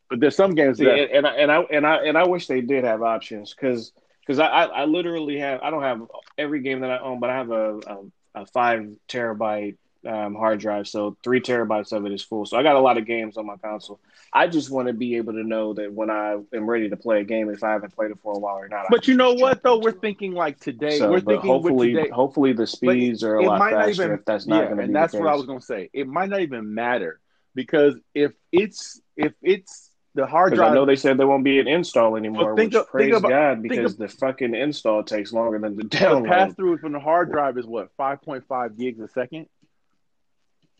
But 0.09 0.19
there's 0.21 0.35
some 0.35 0.55
games 0.55 0.77
that 0.77 0.87
and, 0.89 1.25
and 1.25 1.27
I 1.27 1.33
and 1.35 1.51
I 1.51 1.59
and 1.61 1.87
I 1.87 1.95
and 2.05 2.17
I 2.17 2.25
wish 2.27 2.47
they 2.47 2.61
did 2.61 2.83
have 2.85 3.01
options 3.01 3.53
because 3.53 3.91
because 4.21 4.39
I, 4.39 4.47
I 4.47 4.63
I 4.65 4.85
literally 4.85 5.39
have 5.39 5.61
I 5.61 5.69
don't 5.69 5.83
have 5.83 6.01
every 6.37 6.61
game 6.61 6.81
that 6.81 6.91
I 6.91 6.99
own, 6.99 7.19
but 7.19 7.29
I 7.29 7.35
have 7.35 7.51
a 7.51 7.77
a, 7.87 7.97
a 8.41 8.45
five 8.45 8.87
terabyte 9.09 9.77
um, 10.05 10.35
hard 10.35 10.59
drive, 10.59 10.87
so 10.87 11.17
three 11.23 11.39
terabytes 11.41 11.91
of 11.91 12.05
it 12.05 12.11
is 12.11 12.23
full. 12.23 12.45
So 12.45 12.57
I 12.57 12.63
got 12.63 12.75
a 12.75 12.79
lot 12.79 12.97
of 12.97 13.05
games 13.05 13.37
on 13.37 13.45
my 13.45 13.55
console. 13.57 13.99
I 14.33 14.47
just 14.47 14.69
want 14.69 14.87
to 14.87 14.93
be 14.93 15.15
able 15.15 15.33
to 15.33 15.43
know 15.43 15.73
that 15.75 15.91
when 15.91 16.09
I 16.09 16.37
am 16.53 16.69
ready 16.69 16.89
to 16.89 16.97
play 16.97 17.21
a 17.21 17.23
game, 17.23 17.49
if 17.49 17.63
I 17.63 17.71
haven't 17.71 17.93
played 17.95 18.11
it 18.11 18.17
for 18.21 18.33
a 18.33 18.39
while 18.39 18.57
or 18.57 18.67
not. 18.67 18.85
But 18.89 19.07
you 19.07 19.15
know 19.15 19.33
what 19.33 19.63
though? 19.63 19.79
We're 19.79 19.91
thinking 19.91 20.33
like 20.33 20.59
today. 20.59 20.97
So, 20.99 21.09
we're 21.09 21.21
thinking 21.21 21.49
hopefully, 21.49 21.93
today. 21.93 22.09
hopefully 22.09 22.53
the 22.53 22.67
speeds 22.67 23.23
are 23.23 23.35
a 23.35 23.43
lot 23.45 23.59
faster. 23.71 23.89
even- 24.03 24.11
if 24.11 24.25
that's 24.25 24.45
not 24.45 24.57
yeah, 24.57 24.65
going 24.65 24.77
to 24.77 24.81
be 24.81 24.85
and 24.85 24.95
that's 24.95 25.13
the 25.13 25.19
what 25.19 25.29
I 25.29 25.35
was 25.35 25.45
gonna 25.45 25.61
say. 25.61 25.89
It 25.93 26.07
might 26.07 26.29
not 26.29 26.41
even 26.41 26.73
matter 26.73 27.19
because 27.55 27.95
if 28.13 28.33
it's 28.51 29.01
if 29.15 29.33
it's 29.41 29.91
the 30.13 30.25
hard 30.25 30.55
drive. 30.55 30.71
I 30.71 30.73
know 30.75 30.85
they 30.85 30.95
said 30.95 31.17
there 31.19 31.27
won't 31.27 31.43
be 31.43 31.59
an 31.59 31.67
install 31.67 32.15
anymore, 32.17 32.55
think 32.55 32.73
which 32.73 32.81
of- 32.81 32.87
praise 32.87 33.15
about- 33.15 33.29
God 33.29 33.61
because 33.61 33.93
of- 33.93 33.99
the 33.99 34.07
fucking 34.07 34.55
install 34.55 35.03
takes 35.03 35.31
longer 35.31 35.59
than 35.59 35.77
the 35.77 35.83
the 35.83 35.89
download. 35.89 36.27
pass 36.27 36.53
through 36.55 36.79
from 36.79 36.93
the 36.93 36.99
hard 36.99 37.31
drive 37.31 37.57
is 37.57 37.65
what 37.67 37.91
five 37.97 38.21
point 38.23 38.43
five 38.49 38.75
gigs 38.77 38.99
a 38.99 39.07
second 39.07 39.45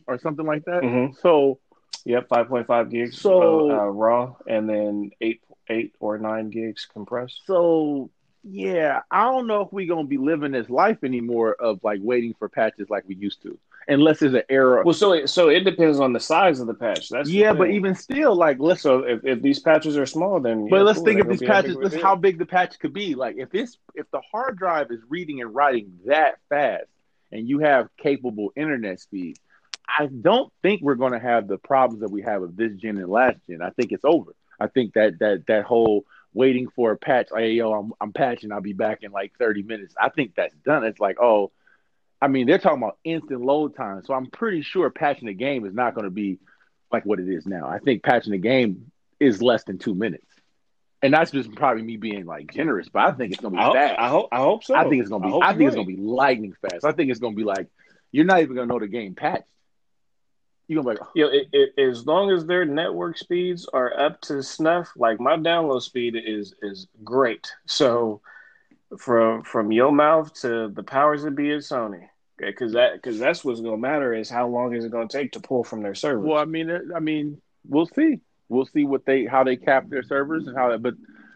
or 0.08 0.18
something 0.18 0.46
like 0.46 0.66
that. 0.66 0.84
Mhm. 0.84 1.16
So 1.20 1.60
Yep, 2.06 2.30
five 2.30 2.48
point 2.48 2.68
five 2.68 2.90
gigs 2.90 3.20
So- 3.20 3.70
uh, 3.72 3.80
uh, 3.82 3.86
raw, 3.88 4.34
and 4.48 4.70
then 4.70 5.12
eight 5.20 5.42
eight 5.70 5.94
or 6.00 6.18
nine 6.18 6.50
gigs 6.50 6.86
compressed. 6.92 7.42
so 7.46 8.10
yeah, 8.44 9.02
I 9.12 9.26
don't 9.26 9.46
know 9.48 9.62
if 9.62 9.74
we're 9.74 9.88
gonna 9.94 10.08
be 10.08 10.18
living 10.18 10.54
this 10.54 10.70
life 10.70 11.04
anymore 11.04 11.54
of 11.60 11.84
like 11.84 12.00
waiting 12.02 12.34
for 12.40 12.48
patches 12.48 12.90
like 12.90 13.04
we 13.06 13.16
used 13.16 13.42
to, 13.42 13.58
unless 13.90 14.20
there's 14.20 14.34
an 14.36 14.44
error. 14.48 14.84
Well, 14.86 14.94
so 14.94 15.12
it, 15.12 15.28
so 15.28 15.50
it 15.50 15.66
depends 15.66 16.00
on 16.00 16.14
the 16.14 16.20
size 16.22 16.62
of 16.62 16.68
the 16.68 16.74
patch. 16.74 17.10
That's 17.10 17.30
yeah, 17.30 17.52
but 17.52 17.72
even 17.72 17.94
still, 17.94 18.36
like 18.36 18.58
let's 18.60 18.80
so 18.82 19.00
if, 19.00 19.26
if 19.26 19.42
these 19.42 19.60
patches 19.60 19.98
are 19.98 20.06
small, 20.06 20.40
then 20.40 20.70
But 20.70 20.78
yeah, 20.78 20.82
let's 20.84 21.00
cool, 21.00 21.06
think 21.06 21.20
of 21.20 21.28
these 21.28 21.42
patches. 21.42 21.76
big 21.76 21.84
of 21.86 21.92
a 21.92 21.96
Let's 21.96 22.04
how 22.04 22.16
big 22.16 22.38
the 22.38 22.46
patch 22.46 22.80
could 22.80 22.94
be. 22.94 23.16
Like 23.16 23.36
if 23.38 23.54
it's 23.54 23.78
if 23.96 24.10
the 24.12 24.22
hard 24.22 24.58
drive 24.58 24.92
is 24.92 25.02
reading 25.10 25.42
and 25.42 25.54
writing 25.54 26.00
that 26.06 26.36
fast, 26.48 26.86
and 27.34 27.50
you 27.50 27.60
have 27.60 27.90
capable 27.98 28.54
internet 28.56 29.02
speed, 29.02 29.38
I 29.88 30.08
don't 30.08 30.52
think 30.62 30.82
we're 30.82 30.96
going 30.96 31.14
to 31.14 31.20
have 31.20 31.48
the 31.48 31.58
problems 31.58 32.02
that 32.02 32.12
we 32.12 32.22
have 32.24 32.42
with 32.42 32.58
this 32.58 32.74
gen 32.76 32.98
and 32.98 33.10
last 33.10 33.38
gen. 33.50 33.62
I 33.62 33.70
think 33.72 33.92
it's 33.92 34.06
over. 34.06 34.36
I 34.60 34.68
think 34.68 34.94
that 34.94 35.20
that 35.20 35.46
that 35.48 35.66
whole 35.66 36.06
waiting 36.34 36.68
for 36.70 36.92
a 36.92 36.98
patch. 36.98 37.28
Like, 37.32 37.42
hey, 37.42 37.52
yo, 37.54 37.74
I'm 37.74 37.94
I'm 38.02 38.14
patching. 38.14 38.52
I'll 38.52 38.62
be 38.62 38.74
back 38.74 39.04
in 39.04 39.12
like 39.12 39.34
30 39.40 39.64
minutes. 39.64 39.96
I 40.00 40.10
think 40.10 40.34
that's 40.36 40.56
done. 40.66 40.84
It's 40.84 41.00
like, 41.00 41.18
oh, 41.22 41.52
I 42.22 42.28
mean, 42.28 42.48
they're 42.48 42.58
talking 42.58 42.82
about 42.82 42.98
instant 43.04 43.42
load 43.42 43.76
time. 43.76 44.04
So 44.04 44.14
I'm 44.14 44.28
pretty 44.28 44.62
sure 44.62 44.90
patching 44.90 45.28
the 45.28 45.34
game 45.34 45.66
is 45.66 45.74
not 45.74 45.94
going 45.94 46.06
to 46.06 46.12
be 46.12 46.40
like 46.92 47.06
what 47.06 47.20
it 47.20 47.30
is 47.30 47.46
now. 47.46 47.68
I 47.68 47.80
think 47.80 48.04
patching 48.04 48.32
the 48.32 48.38
game 48.38 48.92
is 49.20 49.42
less 49.42 49.64
than 49.64 49.78
two 49.78 49.94
minutes. 49.94 50.26
And 51.02 51.14
that's 51.14 51.32
just 51.32 51.54
probably 51.54 51.84
me 51.84 51.98
being 51.98 52.26
like 52.26 52.52
generous, 52.52 52.90
but 52.90 53.04
I 53.04 53.12
think 53.12 53.32
it's 53.32 53.42
gonna 53.42 53.56
be 53.56 53.62
I 53.62 53.66
hope, 53.66 53.76
fast. 53.76 54.00
I 54.00 54.10
hope 54.10 54.30
I 54.32 54.38
hope 54.38 54.64
so. 54.64 54.76
I 54.76 54.90
think 54.90 55.02
it's 55.02 55.10
gonna 55.10 55.26
be. 55.26 55.30
hope 55.30 55.44
I, 55.44 55.54
think 55.54 55.68
it's 55.68 55.76
right. 55.76 55.86
gonna 55.86 55.96
be 55.96 56.02
lightning 56.02 56.54
fast. 56.60 56.84
I 56.84 56.92
think 56.92 57.12
it's 57.12 57.20
gonna 57.20 57.36
be 57.36 57.44
like 57.44 57.68
you're 58.12 58.26
not 58.26 58.42
even 58.42 58.56
gonna 58.56 58.66
know 58.66 58.80
the 58.80 58.88
game 58.88 59.14
patched. 59.14 59.44
You're 60.68 60.84
gonna 60.84 60.96
be 60.96 61.00
like, 61.00 61.10
You 61.16 61.26
know, 61.26 61.32
it, 61.32 61.48
it, 61.54 61.82
as 61.82 62.06
long 62.06 62.32
as 62.32 62.46
their 62.46 62.66
network 62.66 63.18
speeds 63.18 63.68
are 63.72 63.98
up 64.00 64.20
to 64.22 64.44
snuff, 64.44 64.90
like 64.96 65.20
my 65.20 65.38
download 65.38 65.82
speed 65.82 66.16
is 66.16 66.54
is 66.62 66.88
great. 67.04 67.52
So 67.66 68.22
from 68.98 69.44
from 69.44 69.72
your 69.72 69.92
mouth 69.92 70.34
to 70.42 70.70
the 70.70 70.84
powers 70.84 71.24
that 71.24 71.36
be 71.36 71.52
at 71.52 71.60
Sony, 71.60 72.08
because 72.38 72.74
that 72.74 72.94
because 72.96 73.20
that's 73.20 73.44
what's 73.44 73.62
going 73.62 73.76
to 73.76 73.82
matter 73.82 74.14
is 74.14 74.30
how 74.30 74.48
long 74.48 74.76
is 74.76 74.86
it 74.86 74.92
going 74.92 75.08
to 75.08 75.18
take 75.18 75.32
to 75.34 75.40
pull 75.40 75.64
from 75.64 75.82
their 75.82 75.96
servers. 75.96 76.26
well, 76.26 76.38
I 76.38 76.46
mean, 76.46 76.70
I 76.96 77.00
mean, 77.00 77.42
we'll 77.68 77.88
see. 77.88 78.20
We'll 78.50 78.66
see 78.66 78.86
what 78.86 79.06
they 79.06 79.26
how 79.26 79.44
they 79.44 79.58
cap 79.58 79.90
their 79.90 80.04
servers 80.04 80.48
and 80.48 80.56
how 80.56 80.70
that. 80.70 80.82
But 80.82 80.96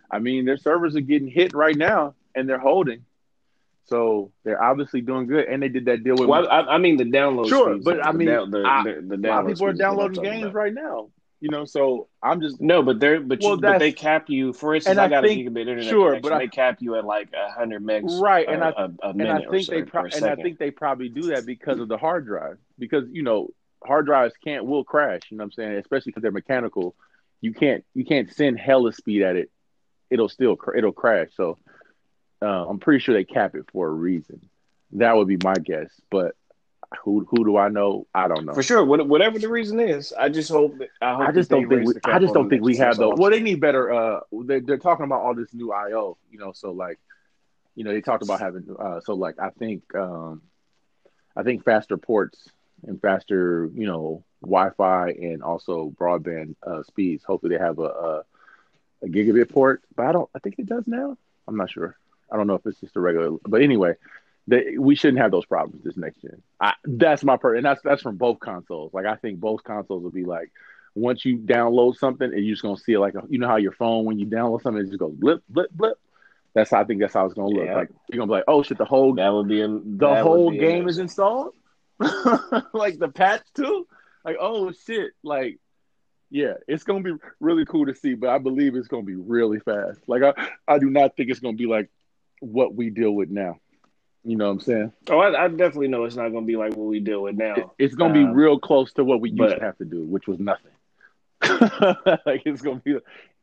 I 0.10 0.20
mean, 0.20 0.46
their 0.46 0.58
servers 0.58 0.96
are 0.96 1.02
getting 1.02 1.28
hit 1.28 1.54
right 1.54 1.76
now, 1.76 2.16
and 2.36 2.48
they're 2.48 2.60
holding. 2.60 3.06
So 3.92 4.32
they're 4.46 4.64
obviously 4.64 5.02
doing 5.02 5.28
good, 5.28 5.46
and 5.48 5.62
they 5.62 5.68
did 5.68 5.86
that 5.86 6.04
deal 6.04 6.16
with. 6.16 6.30
Well, 6.30 6.48
I, 6.50 6.62
I 6.62 6.78
mean 6.78 6.96
the 6.96 7.04
download. 7.04 7.50
Sure, 7.50 7.74
speeds, 7.74 7.84
but 7.86 8.06
I 8.06 8.14
mean, 8.14 8.28
the, 8.28 8.64
I- 8.66 8.84
the, 8.84 9.18
the 9.18 9.30
a 9.30 9.30
lot 9.30 9.42
of 9.42 9.48
people 9.48 9.50
are 9.50 9.56
speeds 9.56 9.58
is 9.58 9.62
what 9.62 9.70
I'm 9.70 9.76
downloading 9.78 10.24
games 10.24 10.44
about. 10.44 10.54
right 10.56 10.74
now. 10.74 11.10
You 11.42 11.50
know, 11.50 11.66
so 11.66 12.08
I'm 12.22 12.40
just 12.40 12.62
No, 12.62 12.84
but 12.84 13.00
they're 13.00 13.20
but, 13.20 13.40
Well, 13.42 13.56
you, 13.56 13.62
but 13.62 13.80
they 13.80 13.92
cap 13.92 14.30
you. 14.30 14.54
For 14.54 14.76
instance, 14.76 14.98
I, 14.98 15.06
I 15.06 15.08
got 15.10 15.24
think- 15.24 15.46
a 15.46 15.50
gigabit 15.52 15.62
internet 15.62 15.84
sure, 15.86 16.20
but 16.22 16.38
they 16.38 16.48
cap 16.48 16.78
you 16.80 16.96
at 16.96 17.04
like 17.04 17.30
hundred 17.36 17.84
megs, 17.84 18.22
Right, 18.22 18.48
uh, 18.48 18.52
a, 18.52 18.54
and 18.54 18.64
I- 18.64 18.70
a, 18.70 18.84
a 18.84 19.10
and 19.10 19.22
I 19.24 19.40
think 19.50 19.68
or, 19.70 19.76
they 19.76 19.84
pro- 19.84 20.06
and 20.06 20.24
I 20.26 20.36
think 20.36 20.58
they 20.58 20.72
probably 20.72 21.10
do 21.10 21.24
that 21.32 21.46
because 21.46 21.80
of 21.80 21.88
the 21.90 21.98
hard 21.98 22.26
drive. 22.28 22.60
Because 22.80 23.06
you 23.12 23.24
know, 23.24 23.50
hard 23.84 24.06
drives 24.06 24.34
can't 24.42 24.66
will 24.66 24.84
crash. 24.86 25.22
You 25.32 25.38
know 25.38 25.42
what 25.42 25.46
I'm 25.48 25.52
saying? 25.54 25.74
Especially 25.74 26.12
because 26.12 26.22
they're 26.22 26.32
mechanical. 26.32 26.96
You 27.42 27.54
can't 27.54 27.84
you 27.94 28.06
can't 28.06 28.32
send 28.34 28.58
hella 28.60 28.94
speed 28.94 29.24
at 29.24 29.36
it. 29.36 29.50
It'll 30.12 30.30
still 30.30 30.56
cr- 30.56 30.76
it'll 30.78 30.92
crash. 30.94 31.30
So 31.36 31.58
uh, 32.42 32.68
I'm 32.68 32.80
pretty 32.80 33.00
sure 33.00 33.14
they 33.14 33.24
cap 33.24 33.56
it 33.56 33.66
for 33.72 33.88
a 33.88 33.92
reason. 33.92 34.50
That 34.94 35.16
would 35.16 35.28
be 35.28 35.38
my 35.44 35.56
guess. 35.56 35.90
But 36.10 36.36
who 37.00 37.26
who 37.30 37.46
do 37.46 37.58
I 37.58 37.70
know? 37.70 38.08
I 38.14 38.28
don't 38.28 38.46
know. 38.46 38.54
For 38.54 38.64
sure, 38.64 38.84
whatever 38.84 39.40
the 39.40 39.48
reason 39.48 39.80
is, 39.80 40.12
I 40.14 40.30
just 40.30 40.50
hope. 40.50 40.78
That, 40.80 40.90
I 41.02 41.14
hope 41.16 41.30
I 41.30 41.32
just 41.32 41.50
don't 41.50 41.68
think 41.70 41.88
we, 41.88 41.94
I 42.04 42.20
just 42.20 42.34
don't 42.34 42.50
think 42.50 42.64
we 42.64 42.78
have 42.78 42.98
the 42.98 43.10
well 43.10 43.32
they 43.32 43.40
need 43.40 43.62
better 43.62 43.94
uh 43.94 44.20
they 44.44 44.60
they're 44.60 44.78
talking 44.78 45.06
about 45.06 45.22
all 45.22 45.34
this 45.34 45.54
new 45.54 45.72
IO, 45.72 46.18
you 46.30 46.40
know, 46.40 46.52
so 46.52 46.72
like 46.72 47.00
you 47.76 47.84
know, 47.84 47.92
they 47.92 48.02
talked 48.02 48.24
about 48.24 48.40
having 48.40 48.76
uh 48.78 49.00
so 49.02 49.14
like 49.14 49.40
I 49.40 49.50
think 49.52 49.84
um 49.96 50.42
I 51.36 51.44
think 51.44 51.64
faster 51.64 51.96
ports 51.96 52.50
and 52.86 53.00
faster, 53.02 53.70
you 53.74 53.88
know, 53.88 54.26
Wi-Fi 54.42 55.12
and 55.12 55.44
also 55.44 55.94
broadband 55.98 56.56
uh 56.66 56.84
speeds. 56.84 57.24
Hopefully 57.24 57.56
they 57.56 57.64
have 57.64 57.80
a 57.80 57.84
a, 57.84 58.24
a 59.04 59.08
gigabit 59.08 59.50
port, 59.50 59.82
but 59.96 60.08
I 60.08 60.12
don't 60.12 60.30
I 60.36 60.40
think 60.40 60.56
it 60.60 60.66
does 60.66 60.84
now. 60.88 61.18
I'm 61.48 61.56
not 61.56 61.72
sure. 61.72 61.98
I 62.32 62.38
don't 62.38 62.48
know 62.48 62.56
if 62.56 62.66
it's 62.66 62.80
just 62.80 62.96
a 62.96 63.00
regular 63.00 63.38
but 63.48 63.62
anyway, 63.62 63.96
they, 64.48 64.78
we 64.78 64.96
shouldn't 64.96 65.20
have 65.20 65.32
those 65.32 65.46
problems 65.46 65.84
this 65.84 65.98
next 65.98 66.22
gen. 66.22 66.42
I, 66.60 66.74
that's 66.84 67.24
my 67.24 67.38
per, 67.38 67.56
and 67.56 67.66
that's 67.66 67.82
that's 67.84 68.02
from 68.02 68.18
both 68.18 68.40
consoles. 68.40 68.94
Like 68.94 69.06
I 69.06 69.16
think 69.16 69.40
both 69.40 69.64
consoles 69.64 70.04
will 70.04 70.12
be 70.12 70.26
like, 70.26 70.52
once 70.96 71.24
you 71.24 71.38
download 71.38 71.96
something, 71.98 72.32
and 72.32 72.44
you're 72.44 72.54
just 72.54 72.64
gonna 72.64 72.78
see 72.78 72.94
it 72.94 73.00
like 73.00 73.16
a, 73.16 73.24
you 73.30 73.40
know 73.40 73.48
how 73.48 73.58
your 73.58 73.72
phone 73.72 74.06
when 74.06 74.20
you 74.20 74.26
download 74.26 74.62
something, 74.62 74.84
it 74.84 74.88
just 74.88 75.00
goes 75.00 75.14
blip 75.14 75.44
blip 75.48 75.72
blip. 75.72 75.98
That's 76.54 76.72
how 76.72 76.82
I 76.82 76.84
think 76.84 77.00
that's 77.00 77.14
how 77.14 77.26
it's 77.26 77.34
gonna 77.34 77.50
look. 77.50 77.66
Yeah. 77.66 77.76
Like 77.76 77.90
you're 78.10 78.18
gonna 78.18 78.28
be 78.28 78.38
like, 78.38 78.44
oh 78.48 78.64
shit, 78.64 78.78
the 78.78 78.86
whole 78.86 79.14
That 79.16 79.30
would 79.30 79.48
be 79.48 79.62
a, 79.62 79.68
the 79.68 80.24
whole 80.24 80.52
game 80.52 80.88
is 80.88 80.98
installed, 80.98 81.54
like 82.74 82.98
the 82.98 83.12
patch 83.14 83.44
too. 83.56 83.88
Like 84.26 84.38
oh 84.40 84.72
shit, 84.72 85.12
like 85.24 85.60
yeah, 86.30 86.54
it's 86.68 86.84
gonna 86.84 87.04
be 87.04 87.14
really 87.40 87.66
cool 87.66 87.86
to 87.86 87.94
see, 87.94 88.16
but 88.16 88.30
I 88.30 88.40
believe 88.40 88.76
it's 88.76 88.88
gonna 88.88 89.04
be 89.04 89.16
really 89.16 89.60
fast. 89.60 90.00
Like 90.08 90.24
I, 90.24 90.50
I 90.68 90.80
do 90.80 90.90
not 90.90 91.16
think 91.16 91.30
it's 91.30 91.40
gonna 91.40 91.58
be 91.58 91.68
like 91.68 91.90
what 92.42 92.76
we 92.76 92.90
deal 92.90 93.12
with 93.12 93.30
now. 93.30 93.60
You 94.24 94.36
know 94.38 94.48
what 94.48 94.52
I'm 94.52 94.60
saying? 94.60 94.92
Oh, 95.10 95.18
I, 95.20 95.46
I 95.46 95.48
definitely 95.48 95.88
know 95.88 96.04
it's 96.04 96.16
not 96.16 96.30
going 96.30 96.44
to 96.44 96.48
be 96.48 96.56
like 96.58 96.76
what 96.76 96.86
we 96.88 97.00
deal 97.00 97.24
with 97.24 97.36
now. 97.36 97.56
It- 97.56 97.68
It's 97.80 97.96
gonna 97.96 98.14
be 98.14 98.20
Um, 98.24 98.34
real 98.34 98.60
close 98.60 98.94
to 98.94 99.04
what 99.04 99.20
we 99.22 99.30
used 99.30 99.38
but- 99.40 99.56
to 99.56 99.62
have 99.66 99.78
to 99.80 99.86
do, 99.86 100.04
which 100.04 100.28
was 100.28 100.38
nothing. 100.40 100.72
like 102.26 102.44
it's 102.46 102.62
gonna 102.62 102.80
be 102.86 102.98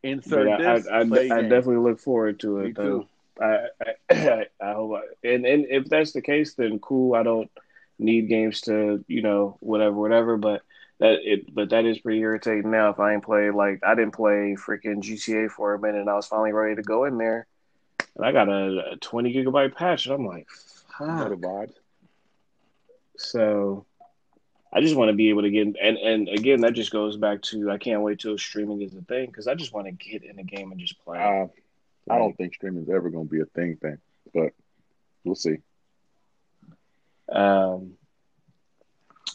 insert 0.04 0.48
I, 0.48 0.74
this. 0.78 0.86
I, 0.86 0.98
I, 0.98 1.00
I 1.00 1.42
definitely 1.42 1.78
look 1.78 1.98
forward 1.98 2.38
to 2.40 2.58
Me 2.58 2.68
it, 2.68 2.76
though. 2.76 3.08
I, 3.40 3.66
I, 4.10 4.46
I 4.60 4.72
hope, 4.72 5.00
I, 5.02 5.28
and 5.28 5.44
and 5.44 5.66
if 5.68 5.86
that's 5.86 6.12
the 6.12 6.22
case, 6.22 6.54
then 6.54 6.78
cool. 6.78 7.14
I 7.16 7.24
don't 7.24 7.50
need 7.98 8.28
games 8.28 8.60
to, 8.62 9.04
you 9.08 9.22
know, 9.22 9.56
whatever, 9.58 9.96
whatever. 9.96 10.36
But 10.36 10.62
that 11.00 11.18
it, 11.24 11.52
but 11.52 11.70
that 11.70 11.84
is 11.86 11.98
pretty 11.98 12.20
irritating 12.20 12.70
now. 12.70 12.90
If 12.90 13.00
I 13.00 13.14
ain't 13.14 13.24
played, 13.24 13.50
like 13.54 13.80
I 13.84 13.96
didn't 13.96 14.14
play 14.14 14.54
freaking 14.56 15.02
GTA 15.02 15.50
for 15.50 15.74
a 15.74 15.80
minute, 15.80 16.00
and 16.00 16.10
I 16.10 16.14
was 16.14 16.28
finally 16.28 16.52
ready 16.52 16.76
to 16.76 16.82
go 16.82 17.04
in 17.04 17.18
there, 17.18 17.48
and 18.16 18.24
I 18.26 18.32
got 18.32 18.48
a, 18.48 18.92
a 18.92 18.96
twenty 18.96 19.32
gigabyte 19.32 19.74
patch, 19.74 20.06
and 20.06 20.14
I'm 20.14 20.26
like, 20.26 20.48
fuck. 20.98 21.68
So 23.16 23.84
I 24.72 24.80
just 24.80 24.96
want 24.96 25.08
to 25.10 25.14
be 25.16 25.30
able 25.30 25.42
to 25.42 25.50
get 25.50 25.66
and 25.80 25.96
and 25.98 26.28
again 26.28 26.60
that 26.60 26.74
just 26.74 26.90
goes 26.92 27.16
back 27.16 27.42
to 27.42 27.70
I 27.70 27.78
can't 27.78 28.02
wait 28.02 28.20
till 28.20 28.36
streaming 28.38 28.82
is 28.82 28.94
a 28.94 29.02
thing 29.02 29.26
because 29.26 29.46
I 29.48 29.54
just 29.54 29.72
want 29.72 29.86
to 29.86 29.92
get 29.92 30.22
in 30.24 30.36
the 30.36 30.42
game 30.44 30.70
and 30.70 30.80
just 30.80 30.98
play. 31.04 31.18
Uh, 31.18 31.46
I 32.12 32.18
don't 32.18 32.36
think 32.36 32.54
streaming 32.54 32.84
is 32.84 32.90
ever 32.90 33.10
gonna 33.10 33.24
be 33.24 33.40
a 33.40 33.44
thing 33.46 33.76
thing, 33.76 33.98
but 34.34 34.52
we'll 35.24 35.34
see. 35.34 35.56
Um, 37.30 37.92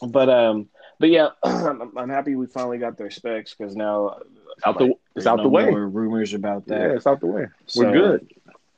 but 0.06 0.28
um, 0.28 0.68
but 0.98 1.10
yeah, 1.10 1.28
I'm, 1.44 1.96
I'm 1.96 2.08
happy 2.08 2.34
we 2.34 2.46
finally 2.46 2.78
got 2.78 2.96
their 2.98 3.10
specs 3.10 3.54
because 3.54 3.76
now 3.76 4.18
Out 4.64 4.78
the- 4.78 4.94
it's 5.14 5.26
out 5.26 5.36
no 5.36 5.42
the 5.44 5.48
way. 5.48 5.70
rumors 5.70 6.34
about 6.34 6.66
that. 6.66 6.80
Yeah, 6.80 6.96
it's 6.96 7.06
out 7.06 7.20
the 7.20 7.26
way. 7.26 7.46
We're 7.76 7.92
good. 7.92 8.28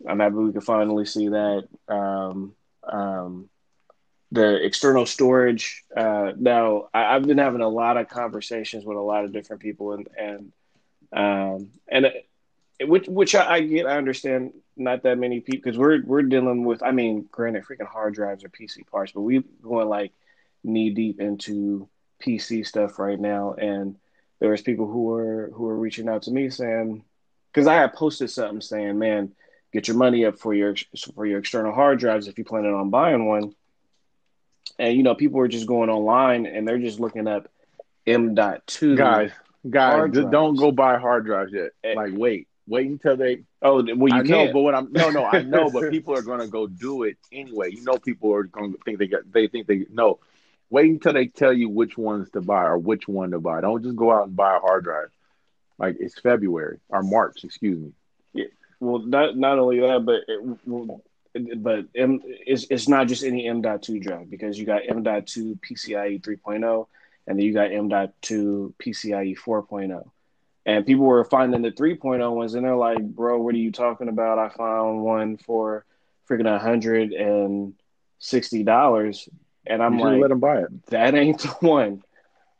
I'm 0.07 0.21
happy 0.21 0.35
we 0.35 0.53
can 0.53 0.61
finally 0.61 1.07
see 1.07 1.29
that. 1.29 1.69
Um, 1.89 2.55
um, 2.83 3.49
the 4.33 4.65
external 4.65 5.07
storage. 5.07 5.85
Uh, 5.97 6.33
now, 6.37 6.89
I, 6.93 7.15
I've 7.15 7.27
been 7.27 7.39
having 7.39 7.61
a 7.61 7.69
lot 7.69 7.97
of 7.97 8.09
conversations 8.09 8.85
with 8.85 8.97
a 8.97 9.01
lot 9.01 9.25
of 9.25 9.33
different 9.33 9.63
people, 9.63 9.93
and 9.93 10.09
and 10.19 10.53
um, 11.13 11.71
and 11.89 12.07
it, 12.07 12.89
which 12.89 13.07
which 13.07 13.35
I, 13.35 13.55
I 13.55 13.61
get. 13.61 13.87
I 13.87 13.97
understand. 13.97 14.53
Not 14.79 15.05
that 15.05 15.17
many 15.17 15.41
people 15.41 15.63
because 15.63 15.79
we're 15.79 16.03
we're 16.05 16.23
dealing 16.23 16.65
with. 16.65 16.83
I 16.83 16.91
mean, 16.91 17.27
granted, 17.31 17.65
freaking 17.65 17.87
hard 17.87 18.15
drives 18.15 18.45
or 18.45 18.49
PC 18.49 18.87
parts, 18.87 19.13
but 19.13 19.23
we're 19.23 19.43
going 19.63 19.89
like 19.89 20.13
knee 20.63 20.91
deep 20.91 21.21
into 21.21 21.89
PC 22.23 22.67
stuff 22.67 22.99
right 22.99 23.19
now, 23.19 23.55
and 23.55 23.97
there's 24.41 24.61
people 24.61 24.87
who 24.87 25.15
are 25.15 25.51
who 25.55 25.67
are 25.67 25.77
reaching 25.77 26.09
out 26.09 26.23
to 26.23 26.31
me 26.31 26.51
saying 26.51 27.05
because 27.53 27.67
I 27.67 27.75
had 27.75 27.95
posted 27.95 28.29
something 28.29 28.61
saying, 28.61 28.99
"Man, 28.99 29.33
get 29.77 29.89
your 29.89 29.97
money 29.97 30.25
up 30.25 30.39
for 30.39 30.55
your 30.55 30.75
for 31.15 31.27
your 31.27 31.39
external 31.39 31.73
hard 31.73 31.99
drives 31.99 32.29
if 32.29 32.39
you're 32.39 32.45
planning 32.45 32.75
on 32.75 32.91
buying 32.91 33.27
one." 33.27 33.55
And 34.79 34.97
you 34.97 35.03
know, 35.03 35.15
people 35.15 35.41
are 35.41 35.49
just 35.49 35.67
going 35.67 35.91
online 35.91 36.47
and 36.47 36.67
they're 36.67 36.79
just 36.79 37.01
looking 37.01 37.27
up 37.29 37.49
M.2 38.07 38.97
Guys, 38.97 39.33
guys, 39.69 39.95
Hard 39.95 40.15
just 40.15 40.31
don't 40.31 40.57
go 40.57 40.71
buy 40.71 40.99
hard 40.99 41.27
drives 41.27 41.53
yet. 41.53 41.71
Eh. 41.83 41.95
Like 41.95 42.13
wait, 42.15 42.49
wait 42.67 42.89
until 42.89 43.17
they. 43.17 43.43
Oh, 43.63 43.83
well, 43.83 44.09
you 44.09 44.15
I 44.15 44.23
know, 44.23 44.45
can't. 44.45 44.53
but 44.53 44.61
what 44.61 44.75
I'm 44.75 44.93
no, 44.93 45.11
no, 45.11 45.25
I 45.25 45.43
know, 45.43 45.71
but 45.71 45.91
people 45.91 46.15
are 46.15 46.23
gonna 46.23 46.47
go 46.47 46.67
do 46.67 47.03
it 47.03 47.17
anyway. 47.33 47.71
You 47.73 47.83
know, 47.85 47.99
people 47.99 48.35
are 48.35 48.45
gonna 48.45 48.75
think 48.85 48.99
they 48.99 49.09
got. 49.09 49.31
They 49.31 49.49
think 49.49 49.67
they 49.67 49.87
no. 49.91 50.21
Wait 50.69 50.91
until 50.91 51.13
they 51.13 51.27
tell 51.27 51.53
you 51.53 51.69
which 51.69 51.97
ones 51.97 52.29
to 52.31 52.41
buy 52.41 52.65
or 52.65 52.77
which 52.77 53.07
one 53.07 53.31
to 53.31 53.39
buy. 53.39 53.61
Don't 53.61 53.85
just 53.85 53.95
go 53.95 54.13
out 54.13 54.27
and 54.27 54.37
buy 54.37 54.57
a 54.57 54.61
hard 54.61 54.83
drive. 54.85 55.11
Like 55.79 55.97
it's 56.01 56.19
February 56.19 56.81
or 56.89 57.03
March, 57.03 57.45
excuse 57.45 57.79
me. 57.79 57.93
Well, 58.81 58.99
not 58.99 59.37
not 59.37 59.59
only 59.59 59.81
that, 59.81 60.05
but 60.05 60.21
it, 60.29 60.59
well, 60.67 61.03
but 61.57 61.87
M 61.95 62.21
it's, 62.25 62.67
it's 62.71 62.89
not 62.89 63.09
just 63.09 63.25
any 63.25 63.47
M.2 63.47 64.03
drive 64.03 64.31
because 64.31 64.59
you 64.59 64.67
got 64.67 64.89
M.2 64.89 65.61
PCIe 65.61 66.23
3.0 66.23 66.87
and 67.27 67.39
then 67.39 67.45
you 67.45 67.53
got 67.53 67.73
M.2 67.73 68.73
PCIe 68.75 69.37
4.0. 69.39 70.09
And 70.65 70.87
people 70.87 71.05
were 71.05 71.25
finding 71.25 71.63
the 71.63 71.71
3.0 71.71 72.35
ones 72.35 72.55
and 72.55 72.65
they're 72.65 72.77
like, 72.77 73.03
bro, 73.03 73.41
what 73.41 73.55
are 73.55 73.59
you 73.59 73.73
talking 73.73 74.09
about? 74.09 74.39
I 74.39 74.49
found 74.49 75.03
one 75.03 75.37
for 75.37 75.85
freaking 76.29 76.47
$160. 76.47 79.29
And 79.69 79.83
I'm 79.83 79.99
like, 79.99 80.21
let 80.21 80.29
them 80.29 80.41
buy 80.41 80.61
it. 80.61 80.87
that 80.87 81.15
ain't 81.15 81.41
the 81.41 81.49
one. 81.61 82.03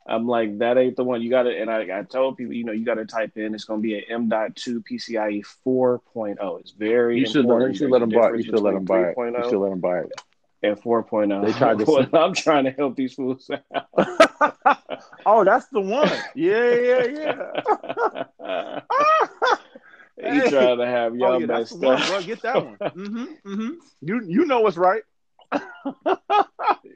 I'm 0.07 0.25
like, 0.27 0.59
that 0.59 0.77
ain't 0.77 0.95
the 0.95 1.03
one. 1.03 1.21
You 1.21 1.29
got 1.29 1.43
to, 1.43 1.49
and 1.49 1.69
I, 1.69 1.99
I 1.99 2.03
told 2.03 2.37
people, 2.37 2.53
you 2.53 2.63
know, 2.63 2.71
you 2.71 2.85
got 2.85 2.95
to 2.95 3.05
type 3.05 3.37
in. 3.37 3.53
It's 3.53 3.65
going 3.65 3.81
to 3.81 3.83
be 3.83 3.95
an 3.97 4.03
M.2 4.09 4.83
PCIe 4.89 5.45
4.0. 5.65 6.59
It's 6.61 6.71
very 6.71 7.19
You 7.19 7.25
should 7.25 7.45
let 7.45 7.55
important. 7.55 7.73
you 7.73 7.77
should 7.79 7.91
let 7.91 7.99
them 7.99 8.09
buy. 8.09 8.31
You 8.31 8.43
should 8.43 8.59
let 8.59 8.73
them 8.73 8.85
buy 8.85 9.09
it. 9.09 9.15
You 9.17 9.23
3.0 9.23 9.49
should 9.49 9.59
let 9.59 9.69
them 9.69 9.79
buy 9.79 9.99
it. 9.99 10.11
and 10.63 10.81
4.0. 10.81 11.45
They 11.45 11.53
tried 11.53 11.79
to 11.79 12.09
I'm 12.17 12.33
trying 12.33 12.63
to 12.65 12.71
help 12.71 12.95
these 12.95 13.13
fools 13.13 13.49
out. 13.73 13.87
oh, 15.25 15.43
that's 15.43 15.67
the 15.67 15.81
one. 15.81 16.09
Yeah, 16.35 16.73
yeah, 16.73 17.03
yeah. 18.39 18.79
He 20.19 20.49
trying 20.49 20.79
to 20.79 20.85
have 20.87 21.15
y'all 21.15 21.33
oh 21.33 21.37
yeah, 21.37 21.45
messed 21.45 21.77
one, 21.77 22.01
up. 22.01 22.07
bro. 22.07 22.21
Get 22.23 22.41
that 22.41 22.55
one. 22.65 22.77
Mm-hmm, 22.77 23.25
mm-hmm. 23.45 23.71
You 24.01 24.21
you 24.25 24.45
know 24.45 24.61
what's 24.61 24.75
right. 24.75 25.03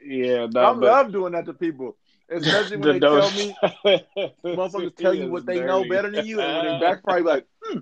Yeah, 0.04 0.46
no, 0.52 0.60
I 0.60 0.70
love 0.72 1.12
doing 1.12 1.32
that 1.32 1.46
to 1.46 1.54
people, 1.54 1.96
especially 2.32 2.76
when 2.78 2.88
the 2.88 2.92
they 2.94 3.00
tell 3.00 3.30
me 3.30 3.56
motherfuckers 4.44 4.96
tell 4.96 5.14
you 5.14 5.28
what 5.30 5.46
they 5.46 5.60
know 5.60 5.84
better 5.84 6.10
than 6.10 6.24
you, 6.26 6.40
and 6.40 6.52
when 6.54 6.62
they 6.62 6.72
backfire, 6.72 7.18
you 7.20 7.24
like, 7.24 7.46
hmm, 7.62 7.78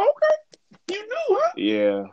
okay, 0.00 0.34
you 0.90 1.00
knew, 1.02 1.38
huh? 1.40 1.52
Yeah, 1.56 2.04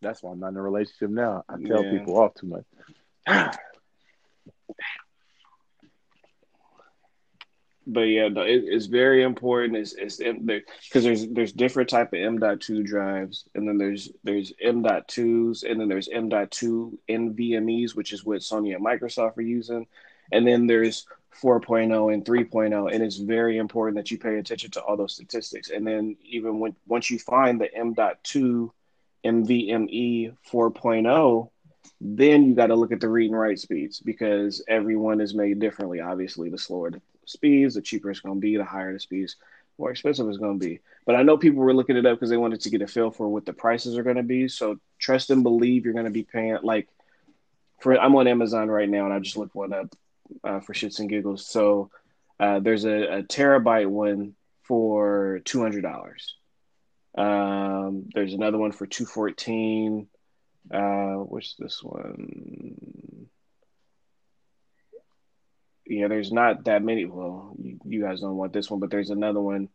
That's 0.00 0.22
why 0.22 0.32
I'm 0.32 0.40
not 0.40 0.48
in 0.48 0.56
a 0.56 0.62
relationship 0.62 1.10
now. 1.10 1.44
I 1.48 1.56
tell 1.66 1.82
Yeah. 1.84 1.90
people 1.98 2.18
off 2.18 2.34
too 2.34 2.46
much. 2.46 2.64
but 7.86 8.02
yeah, 8.02 8.28
no, 8.28 8.42
it, 8.42 8.64
it's 8.64 8.86
very 8.86 9.22
important. 9.22 9.76
It's 9.76 9.94
it's 9.94 10.18
because 10.18 11.04
there's 11.04 11.26
there's 11.28 11.52
different 11.52 11.88
type 11.90 12.12
of 12.12 12.20
M. 12.20 12.40
two 12.58 12.82
drives, 12.82 13.44
and 13.54 13.66
then 13.66 13.78
there's 13.78 14.10
there's 14.22 14.52
M. 14.60 14.84
twos, 15.08 15.62
and 15.64 15.80
then 15.80 15.88
there's 15.88 16.08
M. 16.08 16.30
two 16.50 16.98
NVMe's, 17.08 17.94
which 17.94 18.12
is 18.12 18.24
what 18.24 18.40
Sony 18.40 18.74
and 18.74 18.84
Microsoft 18.84 19.36
are 19.36 19.42
using, 19.42 19.86
and 20.32 20.46
then 20.46 20.66
there's 20.66 21.06
4.0 21.40 22.12
and 22.12 22.24
3.0, 22.24 22.94
and 22.94 23.02
it's 23.02 23.16
very 23.16 23.58
important 23.58 23.96
that 23.96 24.10
you 24.10 24.18
pay 24.18 24.38
attention 24.38 24.70
to 24.72 24.80
all 24.80 24.96
those 24.96 25.14
statistics. 25.14 25.70
And 25.70 25.86
then 25.86 26.16
even 26.24 26.58
when 26.60 26.76
once 26.86 27.10
you 27.10 27.18
find 27.18 27.60
the 27.60 27.74
M. 27.74 27.94
two 28.22 28.72
NVMe 29.24 30.36
4.0, 30.50 31.50
then 32.00 32.44
you 32.44 32.54
got 32.54 32.66
to 32.66 32.74
look 32.74 32.92
at 32.92 33.00
the 33.00 33.08
read 33.08 33.30
and 33.30 33.38
write 33.38 33.58
speeds 33.58 34.00
because 34.00 34.64
everyone 34.68 35.20
is 35.20 35.34
made 35.34 35.58
differently. 35.58 36.00
Obviously, 36.00 36.50
the 36.50 36.58
slower 36.58 36.90
the 36.90 37.00
speeds, 37.24 37.74
the 37.74 37.82
cheaper 37.82 38.10
it's 38.10 38.20
going 38.20 38.36
to 38.36 38.40
be. 38.40 38.56
The 38.56 38.64
higher 38.64 38.92
the 38.92 39.00
speeds, 39.00 39.36
more 39.78 39.90
expensive 39.90 40.28
it's 40.28 40.38
going 40.38 40.58
to 40.58 40.66
be. 40.66 40.80
But 41.06 41.16
I 41.16 41.22
know 41.22 41.36
people 41.36 41.62
were 41.62 41.74
looking 41.74 41.96
it 41.96 42.06
up 42.06 42.16
because 42.16 42.30
they 42.30 42.36
wanted 42.36 42.60
to 42.60 42.70
get 42.70 42.82
a 42.82 42.86
feel 42.86 43.10
for 43.10 43.28
what 43.28 43.46
the 43.46 43.52
prices 43.52 43.96
are 43.96 44.02
going 44.02 44.16
to 44.16 44.22
be. 44.22 44.48
So 44.48 44.78
trust 44.98 45.30
and 45.30 45.42
believe 45.42 45.84
you're 45.84 45.94
going 45.94 46.06
to 46.06 46.10
be 46.10 46.24
paying 46.24 46.58
like 46.62 46.88
for. 47.80 47.98
I'm 47.98 48.16
on 48.16 48.28
Amazon 48.28 48.68
right 48.68 48.88
now 48.88 49.04
and 49.04 49.14
I 49.14 49.18
just 49.18 49.36
looked 49.36 49.54
one 49.54 49.72
up 49.72 49.94
uh, 50.44 50.60
for 50.60 50.72
shits 50.72 50.98
and 51.00 51.08
giggles. 51.08 51.46
So 51.46 51.90
uh, 52.40 52.60
there's 52.60 52.84
a, 52.84 53.18
a 53.18 53.22
terabyte 53.22 53.88
one 53.88 54.34
for 54.62 55.40
two 55.44 55.60
hundred 55.60 55.82
dollars. 55.82 56.36
Um, 57.16 58.08
there's 58.14 58.34
another 58.34 58.58
one 58.58 58.72
for 58.72 58.86
two 58.86 59.06
fourteen. 59.06 60.08
Uh, 60.72 61.14
what's 61.16 61.54
this 61.58 61.82
one? 61.82 63.28
Yeah, 65.86 66.08
there's 66.08 66.32
not 66.32 66.64
that 66.64 66.82
many. 66.82 67.04
Well, 67.04 67.54
you, 67.60 67.78
you 67.84 68.00
guys 68.02 68.20
don't 68.20 68.36
want 68.36 68.52
this 68.52 68.70
one, 68.70 68.80
but 68.80 68.90
there's 68.90 69.10
another 69.10 69.40
one. 69.40 69.68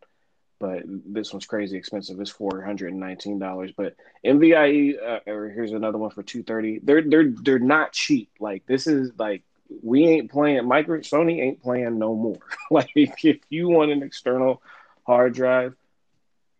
But 0.60 0.82
this 0.86 1.32
one's 1.32 1.46
crazy 1.46 1.76
expensive. 1.76 2.18
It's 2.18 2.30
four 2.30 2.62
hundred 2.62 2.90
and 2.90 2.98
nineteen 2.98 3.38
dollars. 3.38 3.70
But 3.76 3.94
MVIE, 4.26 4.96
uh, 5.00 5.30
or 5.30 5.50
here's 5.50 5.70
another 5.70 5.98
one 5.98 6.10
for 6.10 6.24
two 6.24 6.42
thirty. 6.42 6.80
They're 6.82 7.02
they're 7.02 7.30
they're 7.30 7.58
not 7.60 7.92
cheap. 7.92 8.30
Like 8.40 8.66
this 8.66 8.88
is 8.88 9.12
like 9.16 9.44
we 9.82 10.06
ain't 10.06 10.30
playing. 10.30 10.66
Micro 10.66 10.98
Sony 10.98 11.40
ain't 11.40 11.62
playing 11.62 11.98
no 11.98 12.14
more. 12.14 12.38
like 12.70 12.90
if 12.94 13.40
you 13.48 13.68
want 13.68 13.90
an 13.90 14.02
external 14.02 14.62
hard 15.06 15.34
drive, 15.34 15.74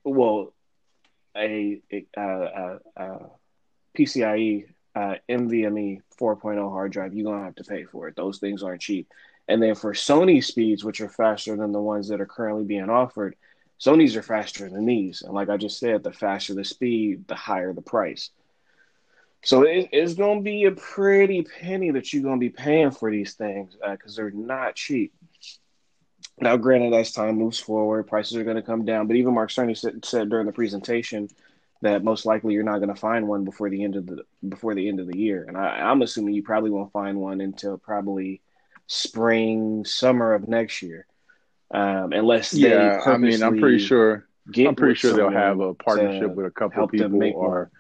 well, 0.04 0.52
a, 1.36 1.80
a 1.92 2.06
uh, 2.16 2.78
uh, 2.96 3.18
PCIe 3.96 4.66
uh, 4.94 5.14
NVMe 5.28 6.00
4.0 6.20 6.70
hard 6.70 6.92
drive, 6.92 7.14
you're 7.14 7.30
gonna 7.30 7.44
have 7.44 7.54
to 7.56 7.64
pay 7.64 7.84
for 7.84 8.08
it. 8.08 8.16
Those 8.16 8.38
things 8.38 8.62
aren't 8.62 8.80
cheap. 8.80 9.08
And 9.46 9.62
then 9.62 9.74
for 9.74 9.94
Sony 9.94 10.44
speeds, 10.44 10.84
which 10.84 11.00
are 11.00 11.08
faster 11.08 11.56
than 11.56 11.72
the 11.72 11.80
ones 11.80 12.08
that 12.08 12.20
are 12.20 12.26
currently 12.26 12.64
being 12.64 12.90
offered, 12.90 13.34
Sony's 13.80 14.16
are 14.16 14.22
faster 14.22 14.68
than 14.68 14.84
these. 14.84 15.22
And 15.22 15.32
like 15.32 15.48
I 15.48 15.56
just 15.56 15.78
said, 15.78 16.02
the 16.02 16.12
faster 16.12 16.54
the 16.54 16.64
speed, 16.64 17.26
the 17.28 17.34
higher 17.34 17.72
the 17.72 17.80
price. 17.80 18.30
So 19.44 19.62
it, 19.62 19.88
it's 19.92 20.14
gonna 20.14 20.40
be 20.40 20.64
a 20.64 20.72
pretty 20.72 21.42
penny 21.42 21.90
that 21.92 22.12
you're 22.12 22.22
gonna 22.22 22.38
be 22.38 22.50
paying 22.50 22.90
for 22.90 23.10
these 23.10 23.34
things 23.34 23.76
because 23.88 24.16
they're 24.16 24.30
not 24.30 24.74
cheap. 24.74 25.12
Now, 26.40 26.56
granted, 26.56 26.94
as 26.94 27.12
time 27.12 27.36
moves 27.36 27.58
forward, 27.58 28.06
prices 28.06 28.36
are 28.36 28.44
going 28.44 28.56
to 28.56 28.62
come 28.62 28.84
down. 28.84 29.08
But 29.08 29.16
even 29.16 29.34
Mark 29.34 29.50
Cerny 29.50 29.76
said, 29.76 30.04
said 30.04 30.28
during 30.28 30.46
the 30.46 30.52
presentation 30.52 31.28
that 31.82 32.04
most 32.04 32.26
likely 32.26 32.54
you're 32.54 32.62
not 32.62 32.78
going 32.78 32.94
to 32.94 33.00
find 33.00 33.26
one 33.26 33.44
before 33.44 33.70
the 33.70 33.82
end 33.82 33.96
of 33.96 34.06
the 34.06 34.22
before 34.48 34.74
the 34.74 34.88
end 34.88 35.00
of 35.00 35.08
the 35.08 35.18
year. 35.18 35.44
And 35.46 35.56
I, 35.56 35.90
I'm 35.90 36.02
assuming 36.02 36.34
you 36.34 36.42
probably 36.42 36.70
won't 36.70 36.92
find 36.92 37.18
one 37.18 37.40
until 37.40 37.76
probably 37.78 38.40
spring, 38.86 39.84
summer 39.84 40.34
of 40.34 40.48
next 40.48 40.80
year, 40.82 41.06
um, 41.72 42.12
unless 42.12 42.52
they 42.52 42.60
Yeah, 42.60 43.00
I 43.04 43.16
mean, 43.16 43.42
I'm 43.42 43.58
pretty 43.58 43.78
sure. 43.78 44.28
I'm 44.56 44.76
pretty 44.76 44.94
sure 44.94 45.12
they'll 45.12 45.30
have 45.30 45.60
a 45.60 45.74
partnership 45.74 46.34
with 46.34 46.46
a 46.46 46.50
couple 46.50 46.84
of 46.84 46.90
people 46.90 47.18
make 47.18 47.34
or. 47.34 47.70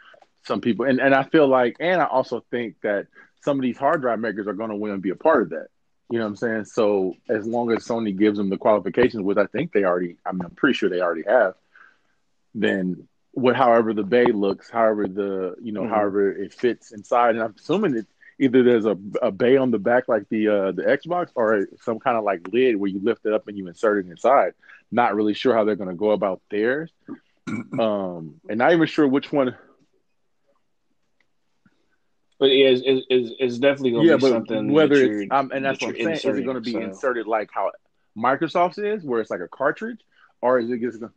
Some 0.44 0.60
people, 0.60 0.86
and 0.86 1.00
and 1.00 1.14
I 1.14 1.24
feel 1.24 1.46
like, 1.46 1.76
and 1.80 2.00
I 2.00 2.06
also 2.06 2.44
think 2.50 2.76
that 2.82 3.06
some 3.42 3.58
of 3.58 3.62
these 3.62 3.78
hard 3.78 4.00
drive 4.00 4.18
makers 4.20 4.46
are 4.46 4.52
going 4.54 4.70
to 4.70 4.76
want 4.76 4.94
to 4.94 4.98
be 4.98 5.10
a 5.10 5.16
part 5.16 5.42
of 5.42 5.50
that. 5.50 5.68
You 6.10 6.18
know 6.18 6.24
what 6.24 6.30
I'm 6.30 6.36
saying? 6.36 6.64
So 6.64 7.14
as 7.28 7.46
long 7.46 7.70
as 7.72 7.86
Sony 7.86 8.16
gives 8.16 8.38
them 8.38 8.48
the 8.48 8.56
qualifications, 8.56 9.22
which 9.22 9.36
I 9.36 9.46
think 9.46 9.72
they 9.72 9.84
already, 9.84 10.16
I 10.24 10.32
mean, 10.32 10.42
I'm 10.44 10.52
pretty 10.52 10.74
sure 10.74 10.88
they 10.88 11.00
already 11.02 11.24
have, 11.28 11.54
then 12.54 13.06
what, 13.32 13.56
however 13.56 13.92
the 13.92 14.02
bay 14.02 14.26
looks, 14.26 14.70
however 14.70 15.06
the, 15.06 15.54
you 15.62 15.72
know, 15.72 15.82
Mhm. 15.82 15.90
however 15.90 16.32
it 16.32 16.52
fits 16.54 16.92
inside, 16.92 17.34
and 17.34 17.44
I'm 17.44 17.54
assuming 17.58 17.94
it 17.96 18.06
either 18.40 18.62
there's 18.62 18.86
a, 18.86 18.96
a 19.20 19.30
bay 19.30 19.56
on 19.56 19.70
the 19.70 19.78
back 19.78 20.08
like 20.08 20.28
the 20.28 20.48
uh, 20.48 20.72
the 20.72 20.82
Xbox, 20.84 21.28
or 21.34 21.66
some 21.82 21.98
kind 21.98 22.16
of 22.16 22.24
like 22.24 22.48
lid 22.52 22.76
where 22.76 22.88
you 22.90 23.00
lift 23.02 23.26
it 23.26 23.32
up 23.32 23.46
and 23.48 23.56
you 23.58 23.68
insert 23.68 24.04
it 24.04 24.10
inside. 24.10 24.54
Not 24.90 25.14
really 25.14 25.34
sure 25.34 25.54
how 25.54 25.64
they're 25.64 25.76
going 25.76 25.90
to 25.90 25.94
go 25.94 26.12
about 26.12 26.40
theirs, 26.50 26.90
um, 27.78 28.40
and 28.48 28.58
not 28.58 28.72
even 28.72 28.86
sure 28.86 29.06
which 29.06 29.30
one. 29.32 29.54
But 32.38 32.46
yeah, 32.46 32.68
it's, 32.68 32.82
it's, 32.84 33.06
it's- 33.10 33.32
it's 33.38 33.58
definitely 33.58 33.92
going 33.92 34.06
to 34.06 34.10
yeah, 34.12 34.16
be 34.16 34.22
something. 34.22 34.72
whether 34.72 34.96
that 34.96 35.22
it's 35.22 35.32
um, 35.32 35.50
and 35.52 35.64
that's 35.64 35.80
that 35.80 35.86
what 35.86 35.96
I'm 35.96 36.16
saying. 36.16 36.34
Is 36.34 36.38
it 36.38 36.44
going 36.44 36.54
to 36.54 36.60
be 36.60 36.72
so. 36.72 36.80
inserted 36.80 37.26
like 37.26 37.50
how 37.52 37.70
Microsoft's 38.16 38.78
is, 38.78 39.04
where 39.04 39.20
it's 39.20 39.30
like 39.30 39.40
a 39.40 39.48
cartridge, 39.48 40.00
or 40.40 40.58
is 40.58 40.70
it 40.70 40.80
just 40.80 41.00
gonna, 41.00 41.12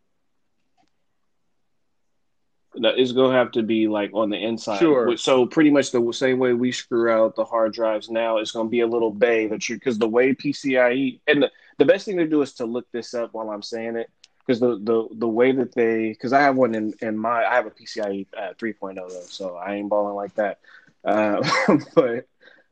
That 2.76 2.98
is 2.98 3.12
going 3.12 3.32
to 3.32 3.38
have 3.38 3.52
to 3.52 3.64
be 3.64 3.88
like 3.88 4.12
on 4.14 4.30
the 4.30 4.38
inside. 4.38 4.80
Sure. 4.80 5.16
So 5.18 5.46
pretty 5.46 5.70
much 5.70 5.92
the 5.92 6.12
same 6.12 6.40
way 6.40 6.54
we 6.54 6.72
screw 6.72 7.12
out 7.12 7.36
the 7.36 7.46
hard 7.46 7.74
drives 7.74 8.10
now, 8.10 8.38
it's 8.38 8.52
going 8.52 8.68
to 8.68 8.72
be 8.72 8.80
a 8.80 8.88
little 8.88 9.12
bay 9.12 9.48
that 9.48 9.68
you 9.68 9.76
because 9.76 10.00
the 10.00 10.08
way 10.08 10.34
PCIe 10.34 11.20
and 11.28 11.44
the, 11.44 11.52
the 11.78 11.86
best 11.86 12.06
thing 12.06 12.18
to 12.18 12.28
do 12.28 12.42
is 12.42 12.54
to 12.54 12.66
look 12.66 12.90
this 12.92 13.14
up 13.14 13.34
while 13.34 13.50
I'm 13.50 13.62
saying 13.62 13.98
it 13.98 14.10
because 14.46 14.60
the 14.60 14.80
the 14.84 15.08
the 15.16 15.28
way 15.28 15.52
that 15.52 15.74
they 15.74 16.10
because 16.10 16.34
I 16.34 16.42
have 16.42 16.56
one 16.56 16.76
in 16.76 16.94
in 17.02 17.18
my 17.18 17.44
I 17.46 17.56
have 17.56 17.66
a 17.66 17.72
PCIe 17.72 18.28
uh, 18.38 18.54
3.0 18.60 18.96
though, 18.96 19.22
so 19.28 19.56
I 19.56 19.76
ain't 19.76 19.90
balling 19.90 20.16
like 20.16 20.36
that. 20.36 20.60
Uh, 21.04 21.41
but 21.95 22.28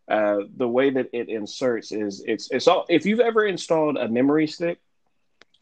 uh, 0.10 0.40
the 0.56 0.68
way 0.68 0.90
that 0.90 1.10
it 1.14 1.30
inserts 1.30 1.92
is 1.92 2.24
it's 2.26 2.50
it's 2.52 2.68
all 2.68 2.86
if 2.90 3.06
you've 3.06 3.20
ever 3.20 3.46
installed 3.46 3.98
a 3.98 4.08
memory 4.08 4.48
stick, 4.48 4.80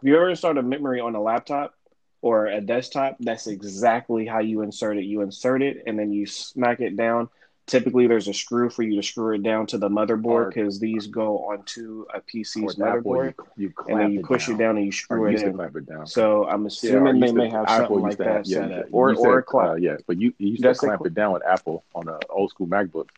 if 0.02 0.08
you 0.08 0.16
ever 0.16 0.30
installed 0.30 0.58
a 0.58 0.64
memory 0.64 1.00
on 1.00 1.16
a 1.16 1.22
laptop 1.22 1.74
or 2.22 2.48
a 2.48 2.62
desktop, 2.62 3.18
that's 3.20 3.48
exactly 3.48 4.26
how 4.26 4.40
you 4.40 4.62
insert 4.62 4.98
it. 4.98 5.06
You 5.06 5.22
insert 5.22 5.62
it 5.62 5.84
and 5.86 5.98
then 5.98 6.12
you 6.12 6.26
smack 6.26 6.80
it 6.80 6.96
down. 6.96 7.30
Typically, 7.68 8.08
there's 8.08 8.30
a 8.30 8.34
screw 8.34 8.70
for 8.70 8.82
you 8.82 8.96
to 8.96 9.06
screw 9.06 9.36
it 9.36 9.44
down 9.44 9.68
to 9.68 9.78
the 9.78 9.90
motherboard 9.90 10.54
because 10.54 10.80
these 10.80 11.08
go 11.08 11.40
onto 11.50 12.06
a 12.14 12.22
PC's 12.22 12.76
motherboard, 12.78 13.34
you, 13.58 13.68
you 13.68 13.74
and 13.90 14.00
then 14.00 14.12
you 14.14 14.22
push 14.22 14.48
it 14.48 14.58
down 14.58 14.78
and 14.78 14.86
you 14.86 14.92
screw 14.94 15.28
it 15.28 15.42
in. 15.42 15.60
it 15.60 15.86
down. 15.86 16.08
So 16.08 16.48
I'm 16.48 16.62
Yeah, 16.62 16.68
assuming 16.68 17.20
they 17.20 17.26
used 17.28 17.36
may 17.36 17.50
have 17.50 17.66
Apple 17.68 17.98
something 17.98 18.02
like 18.04 18.18
that 18.20 18.28
have- 18.28 18.46
yeah, 18.46 18.68
yeah. 18.70 18.84
or 18.94 19.14
or 19.16 19.42
clock. 19.42 19.72
uh, 19.72 19.76
yeah, 19.76 19.98
but 20.08 20.18
you, 20.18 20.34
you 20.38 20.52
used 20.52 20.66
I 20.66 20.72
to 20.72 20.80
clamp 20.80 21.00
cl- 21.02 21.08
it 21.08 21.14
down 21.14 21.34
with 21.34 21.46
Apple 21.46 21.84
on 21.94 22.08
an 22.08 22.18
old 22.30 22.52
school 22.52 22.68
MacBook. 22.68 23.10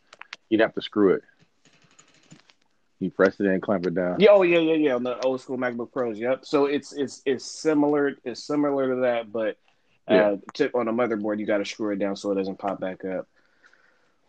You'd 0.50 0.62
have 0.62 0.74
to 0.74 0.82
screw 0.82 1.14
it. 1.14 1.24
You 3.00 3.12
press 3.12 3.39
it 3.39 3.45
in, 3.45 3.62
clamp 3.62 3.86
it 3.86 3.93
down. 3.93 4.20
Yeah, 4.20 4.32
oh 4.32 4.41
yeah, 4.41 4.58
yeah, 4.60 4.74
yeah. 4.74 4.95
On 4.95 5.04
the 5.04 5.18
old 5.20 5.41
school 5.41 5.60
MacBook 5.60 5.91
Pros. 5.91 6.18
Yep. 6.20 6.43
So 6.45 6.66
it's 6.66 6.91
it's 6.93 7.22
it's 7.24 7.45
similar. 7.45 8.16
It's 8.26 8.43
similar 8.43 8.95
to 8.95 9.02
that, 9.02 9.32
but 9.32 9.58
uh, 10.10 10.14
Yeah. 10.16 10.36
tip 10.56 10.74
on 10.76 10.88
a 10.88 10.91
motherboard, 10.91 11.38
you 11.39 11.45
got 11.45 11.60
to 11.60 11.66
screw 11.66 11.91
it 11.93 12.00
down 12.00 12.16
so 12.16 12.32
it 12.32 12.36
doesn't 12.36 12.58
pop 12.58 12.80
back 12.80 13.06
up. 13.06 13.28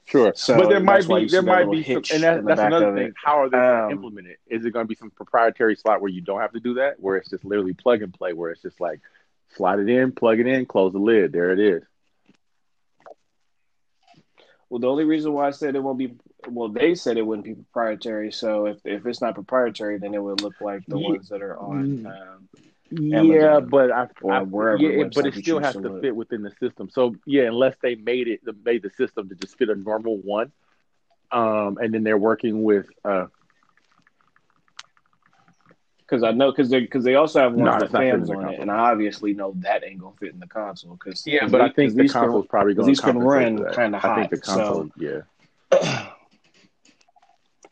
Sure, 0.06 0.32
So 0.34 0.56
but 0.56 0.68
there 0.68 0.80
might 0.80 1.06
be 1.06 1.26
there 1.26 1.42
might 1.42 1.70
be 1.70 1.84
some, 1.84 2.02
and 2.12 2.22
that, 2.24 2.44
that's 2.44 2.60
another 2.60 2.94
thing. 2.94 3.08
it. 3.08 3.14
How 3.22 3.42
are 3.42 3.48
they 3.48 3.56
going 3.58 3.76
to 3.76 3.84
Um, 3.86 3.92
implement 3.92 4.26
it? 4.26 4.38
Is 4.48 4.64
it 4.64 4.72
going 4.72 4.84
to 4.84 4.88
be 4.88 4.96
some 4.96 5.10
proprietary 5.10 5.76
slot 5.76 6.00
where 6.00 6.10
you 6.10 6.20
don't 6.20 6.40
have 6.40 6.52
to 6.52 6.60
do 6.60 6.74
that, 6.74 6.98
where 6.98 7.16
it's 7.16 7.30
just 7.30 7.44
literally 7.44 7.74
plug 7.74 8.02
and 8.02 8.12
play, 8.12 8.32
where 8.32 8.50
it's 8.50 8.62
just 8.62 8.80
like 8.80 9.00
slide 9.56 9.78
it 9.78 9.88
in, 9.88 10.10
plug 10.12 10.40
it 10.40 10.46
in, 10.48 10.66
close 10.66 10.92
the 10.92 10.98
lid, 10.98 11.32
there 11.32 11.52
it 11.52 11.60
is. 11.60 11.82
Well, 14.68 14.78
the 14.80 14.88
only 14.88 15.04
reason 15.04 15.32
why 15.32 15.48
I 15.48 15.50
said 15.50 15.74
it 15.74 15.82
won't 15.82 15.98
be 15.98 16.14
well, 16.48 16.68
they 16.68 16.94
said 16.94 17.16
it 17.16 17.26
wouldn't 17.26 17.44
be 17.44 17.54
proprietary. 17.54 18.30
So 18.32 18.66
if 18.66 18.78
if 18.84 19.04
it's 19.06 19.20
not 19.20 19.34
proprietary, 19.34 19.98
then 19.98 20.14
it 20.14 20.22
would 20.22 20.40
look 20.40 20.60
like 20.60 20.82
the 20.86 20.96
Ye- 20.98 21.08
ones 21.10 21.28
that 21.28 21.42
are 21.42 21.58
on. 21.58 21.98
Mm. 21.98 22.06
Um, 22.06 22.48
Yeah, 22.90 23.18
Amazon 23.18 23.68
but 23.68 23.90
I, 23.92 24.08
or 24.20 24.34
I 24.34 24.40
wherever 24.42 24.82
yeah, 24.82 25.04
but 25.14 25.26
it 25.26 25.34
still 25.34 25.60
has 25.60 25.74
to 25.76 25.82
to 25.82 26.00
fit 26.00 26.16
within 26.16 26.42
the 26.42 26.50
system. 26.60 26.90
So 26.90 27.16
yeah, 27.24 27.44
unless 27.44 27.76
they 27.82 27.94
made 27.94 28.26
it 28.28 28.40
made 28.64 28.82
the 28.82 28.90
system 28.90 29.28
to 29.28 29.34
just 29.36 29.56
fit 29.56 29.68
a 29.68 29.76
normal 29.76 30.16
one, 30.16 30.50
um, 31.30 31.78
and 31.80 31.94
then 31.94 32.02
they're 32.02 32.18
working 32.18 32.64
with 32.64 32.86
uh, 33.04 33.26
because 35.98 36.24
I 36.24 36.32
know 36.32 36.50
because 36.50 36.68
they 36.70 36.80
because 36.80 37.04
they 37.04 37.14
also 37.14 37.40
have 37.40 37.52
one 37.52 37.66
No, 37.66 37.74
of 37.74 37.90
the 37.90 37.96
fans 37.96 38.28
on 38.30 38.48
it, 38.48 38.58
and 38.58 38.70
I 38.70 38.90
obviously 38.90 39.34
know 39.34 39.54
that 39.58 39.84
ain't 39.84 40.00
gonna 40.00 40.16
fit 40.18 40.32
in 40.32 40.40
the 40.40 40.48
console. 40.48 40.94
Because 41.02 41.24
Yeah, 41.24 41.46
but 41.46 41.60
I 41.60 41.68
think 41.70 41.94
the 41.94 42.08
console's 42.08 42.46
probably 42.46 42.74
going 42.74 42.88
these 42.88 42.98
to 43.00 43.04
can 43.04 43.18
run 43.18 43.72
kinda 43.72 44.00
I 44.02 44.14
think 44.16 44.30
the 44.30 44.36
hot, 44.36 44.44
so- 44.44 44.90
console, 44.90 44.90
yeah. 44.96 46.06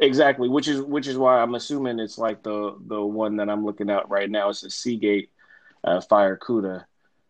Exactly, 0.01 0.49
which 0.49 0.68
is 0.68 0.80
which 0.80 1.09
is 1.09 1.16
why 1.16 1.40
I'm 1.40 1.55
assuming 1.55 1.99
it's 1.99 2.18
like 2.18 2.42
the 2.42 2.76
the 2.86 3.01
one 3.01 3.36
that 3.36 3.49
I'm 3.49 3.64
looking 3.64 3.90
at 3.90 4.09
right 4.09 4.30
now. 4.30 4.51
It's 4.51 4.62
a 4.62 4.70
Seagate 4.70 5.30
uh, 5.82 6.01
FireCuda. 6.01 6.84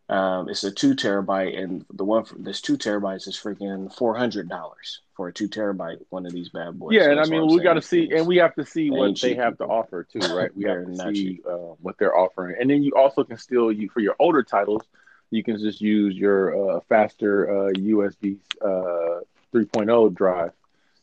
Um, 0.09 0.49
it's 0.49 0.63
a 0.63 0.71
two 0.71 0.95
terabyte, 0.95 1.57
and 1.57 1.85
the 1.93 2.03
one 2.03 2.25
for 2.25 2.35
this 2.35 2.61
two 2.61 2.77
terabytes 2.77 3.27
is 3.27 3.35
freaking 3.35 3.93
four 3.95 4.15
hundred 4.15 4.49
dollars 4.49 5.01
for 5.15 5.27
a 5.27 5.33
two 5.33 5.47
terabyte 5.47 5.99
one 6.09 6.25
of 6.25 6.31
these 6.31 6.49
bad 6.49 6.79
boys. 6.79 6.93
Yeah, 6.93 7.05
So 7.05 7.11
and 7.11 7.19
I 7.19 7.25
mean, 7.25 7.47
we 7.47 7.59
got 7.61 7.73
to 7.73 7.81
see, 7.81 8.11
and 8.11 8.27
we 8.27 8.37
have 8.37 8.55
to 8.55 8.65
see 8.65 8.89
what 8.89 9.19
they 9.19 9.35
have 9.35 9.57
to 9.57 9.65
offer 9.65 10.03
too, 10.03 10.19
right? 10.35 10.55
We 10.55 10.63
have 10.69 10.85
to 10.85 11.13
see 11.13 11.41
uh, 11.47 11.73
what 11.81 11.97
they're 11.97 12.15
offering, 12.15 12.55
and 12.59 12.69
then 12.69 12.83
you 12.83 12.91
also 12.95 13.23
can 13.23 13.37
still 13.37 13.71
you 13.71 13.89
for 13.89 13.99
your 13.99 14.15
older 14.19 14.43
titles, 14.43 14.83
you 15.31 15.43
can 15.43 15.59
just 15.59 15.81
use 15.81 16.15
your 16.15 16.77
uh, 16.77 16.79
faster 16.89 17.49
uh, 17.49 17.71
USB 17.73 18.37
uh, 18.61 19.21
3.0 19.53 20.13
drive. 20.13 20.51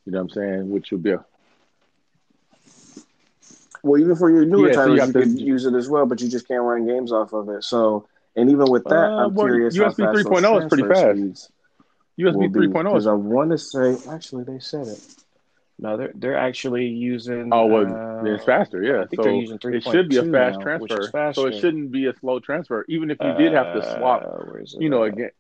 You 0.05 0.13
know 0.13 0.19
what 0.19 0.23
I'm 0.23 0.31
saying? 0.31 0.71
Which 0.71 0.91
would 0.93 1.03
be 1.03 1.11
a 1.11 1.25
Well, 3.83 4.01
even 4.01 4.17
for 4.17 4.31
your 4.31 4.45
newer 4.45 4.69
Yeah, 4.69 4.75
so 4.75 4.95
you 4.95 5.01
titles, 5.01 5.09
you 5.09 5.13
could 5.15 5.41
use 5.41 5.65
it 5.67 5.75
as 5.75 5.89
well, 5.89 6.07
but 6.07 6.21
you 6.21 6.29
just 6.29 6.49
can't 6.49 6.63
run 6.63 6.87
games 6.87 7.13
off 7.13 7.33
of 7.33 7.49
it. 7.49 7.65
So, 7.65 8.07
and 8.35 8.51
even 8.51 8.71
with 8.71 8.85
that, 8.85 8.93
Uh, 9.13 9.27
I'm 9.27 9.35
well, 9.35 9.47
curious. 9.47 9.77
USB 9.77 10.03
3.0 10.03 10.63
is 10.63 10.69
pretty 10.69 10.89
fast. 10.89 11.53
USB 12.19 12.49
3.0. 12.49 12.83
Because 12.85 13.03
Is, 13.03 13.07
I 13.07 13.13
want 13.13 13.51
to 13.51 13.59
say, 13.59 13.97
actually, 14.11 14.45
they 14.45 14.59
said 14.59 14.89
it. 14.89 15.01
No, 15.79 15.97
they're 15.99 16.13
they're 16.15 16.39
actually 16.39 16.87
using. 16.87 17.53
oh 17.53 17.67
well, 17.67 17.85
uh, 17.85 18.35
it's 18.35 18.45
faster. 18.45 18.83
Yeah, 18.83 19.03
I 19.03 19.07
think 19.07 19.17
so 19.17 19.25
they're 19.25 19.35
using 19.35 19.59
3. 19.59 19.77
it 19.77 19.83
should 19.83 20.09
be 20.09 20.17
a 20.17 20.23
fast 20.23 20.57
now, 20.57 20.63
transfer. 20.63 21.33
So 21.35 21.47
it 21.47 21.55
shouldn't 21.61 21.93
be 21.93 22.07
a 22.07 22.15
slow 22.15 22.41
transfer, 22.41 22.85
even 22.89 23.11
if 23.11 23.19
you 23.21 23.33
did 23.35 23.53
have 23.53 23.73
to 23.75 23.83
swap. 23.83 24.23
Uh, 24.25 24.45
where 24.45 24.63
is 24.63 24.75
it 24.75 24.81
You 24.83 24.89
know, 24.89 25.05
at? 25.05 25.13
again. 25.13 25.31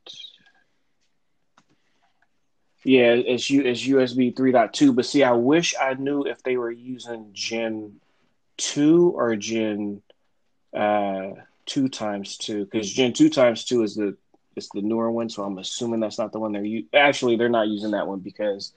Yeah, 2.84 3.12
it's 3.14 3.50
U 3.50 3.62
it's 3.62 3.86
USB 3.86 4.34
3.2. 4.34 4.94
But 4.94 5.06
see, 5.06 5.24
I 5.24 5.32
wish 5.32 5.74
I 5.80 5.94
knew 5.94 6.24
if 6.24 6.42
they 6.42 6.56
were 6.56 6.70
using 6.70 7.30
Gen 7.32 8.00
2 8.58 9.12
or 9.16 9.36
Gen 9.36 10.02
uh, 10.76 11.30
2 11.66 11.88
times 11.88 12.36
2. 12.38 12.64
Because 12.64 12.92
Gen 12.92 13.12
2 13.12 13.28
times 13.28 13.64
2 13.64 13.82
is 13.82 13.94
the 13.94 14.16
is 14.56 14.68
the 14.74 14.82
newer 14.82 15.10
one, 15.10 15.28
so 15.28 15.42
I'm 15.44 15.58
assuming 15.58 16.00
that's 16.00 16.18
not 16.18 16.32
the 16.32 16.40
one 16.40 16.52
they're 16.52 16.64
u- 16.64 16.86
actually 16.94 17.36
they're 17.36 17.48
not 17.48 17.68
using 17.68 17.92
that 17.92 18.06
one 18.06 18.20
because 18.20 18.72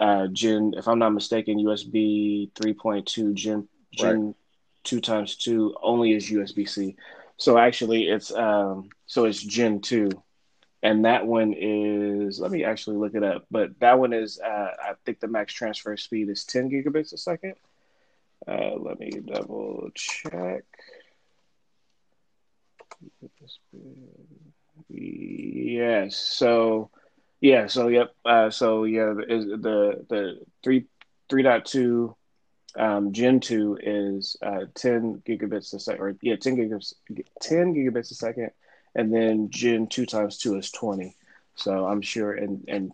uh, 0.00 0.26
Gen 0.28 0.72
if 0.76 0.88
I'm 0.88 0.98
not 0.98 1.10
mistaken, 1.12 1.58
USB 1.60 2.50
3.2 2.54 3.34
Gen 3.34 3.68
Gen 3.94 4.34
2 4.84 5.00
times 5.00 5.36
2 5.36 5.74
only 5.82 6.12
is 6.12 6.30
USB 6.30 6.64
C. 6.64 6.96
So 7.36 7.58
actually 7.58 8.04
it's 8.08 8.32
um 8.34 8.90
so 9.06 9.24
it's 9.24 9.42
Gen 9.42 9.80
2 9.80 10.10
and 10.82 11.04
that 11.04 11.26
one 11.26 11.54
is 11.56 12.40
let 12.40 12.50
me 12.50 12.64
actually 12.64 12.96
look 12.96 13.14
it 13.14 13.22
up 13.22 13.44
but 13.50 13.70
that 13.80 13.98
one 13.98 14.12
is 14.12 14.38
uh, 14.40 14.70
i 14.82 14.92
think 15.04 15.20
the 15.20 15.26
max 15.28 15.52
transfer 15.52 15.96
speed 15.96 16.28
is 16.28 16.44
10 16.44 16.70
gigabits 16.70 17.12
a 17.12 17.16
second 17.16 17.54
uh, 18.48 18.74
let 18.76 18.98
me 18.98 19.10
double 19.10 19.88
check 19.94 20.64
yes 24.88 26.16
so 26.16 26.90
yeah 27.40 27.66
so 27.66 27.88
yep 27.88 28.14
uh, 28.24 28.50
so 28.50 28.84
yeah 28.84 29.12
the 29.14 30.04
the 30.08 30.40
3 30.62 30.84
3.2 31.30 32.14
um, 32.78 33.12
Gen 33.12 33.40
2 33.40 33.78
is 33.82 34.36
uh, 34.42 34.66
10 34.74 35.22
gigabits 35.26 35.72
a 35.74 35.80
second, 35.80 36.02
or 36.02 36.16
yeah, 36.20 36.36
10 36.36 36.56
gigabits, 36.56 36.92
10 37.40 37.74
gigabits 37.74 38.10
a 38.10 38.14
second, 38.14 38.50
and 38.94 39.12
then 39.12 39.48
Gen 39.50 39.86
2 39.86 40.06
times 40.06 40.38
2 40.38 40.56
is 40.56 40.70
20. 40.70 41.16
So 41.54 41.86
I'm 41.86 42.02
sure, 42.02 42.32
and 42.32 42.64
and 42.68 42.92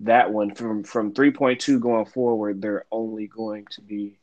that 0.00 0.32
one 0.32 0.54
from 0.54 0.82
from 0.82 1.14
3.2 1.14 1.80
going 1.80 2.06
forward, 2.06 2.60
they're 2.60 2.86
only 2.90 3.28
going 3.28 3.66
to 3.70 3.80
be 3.82 4.18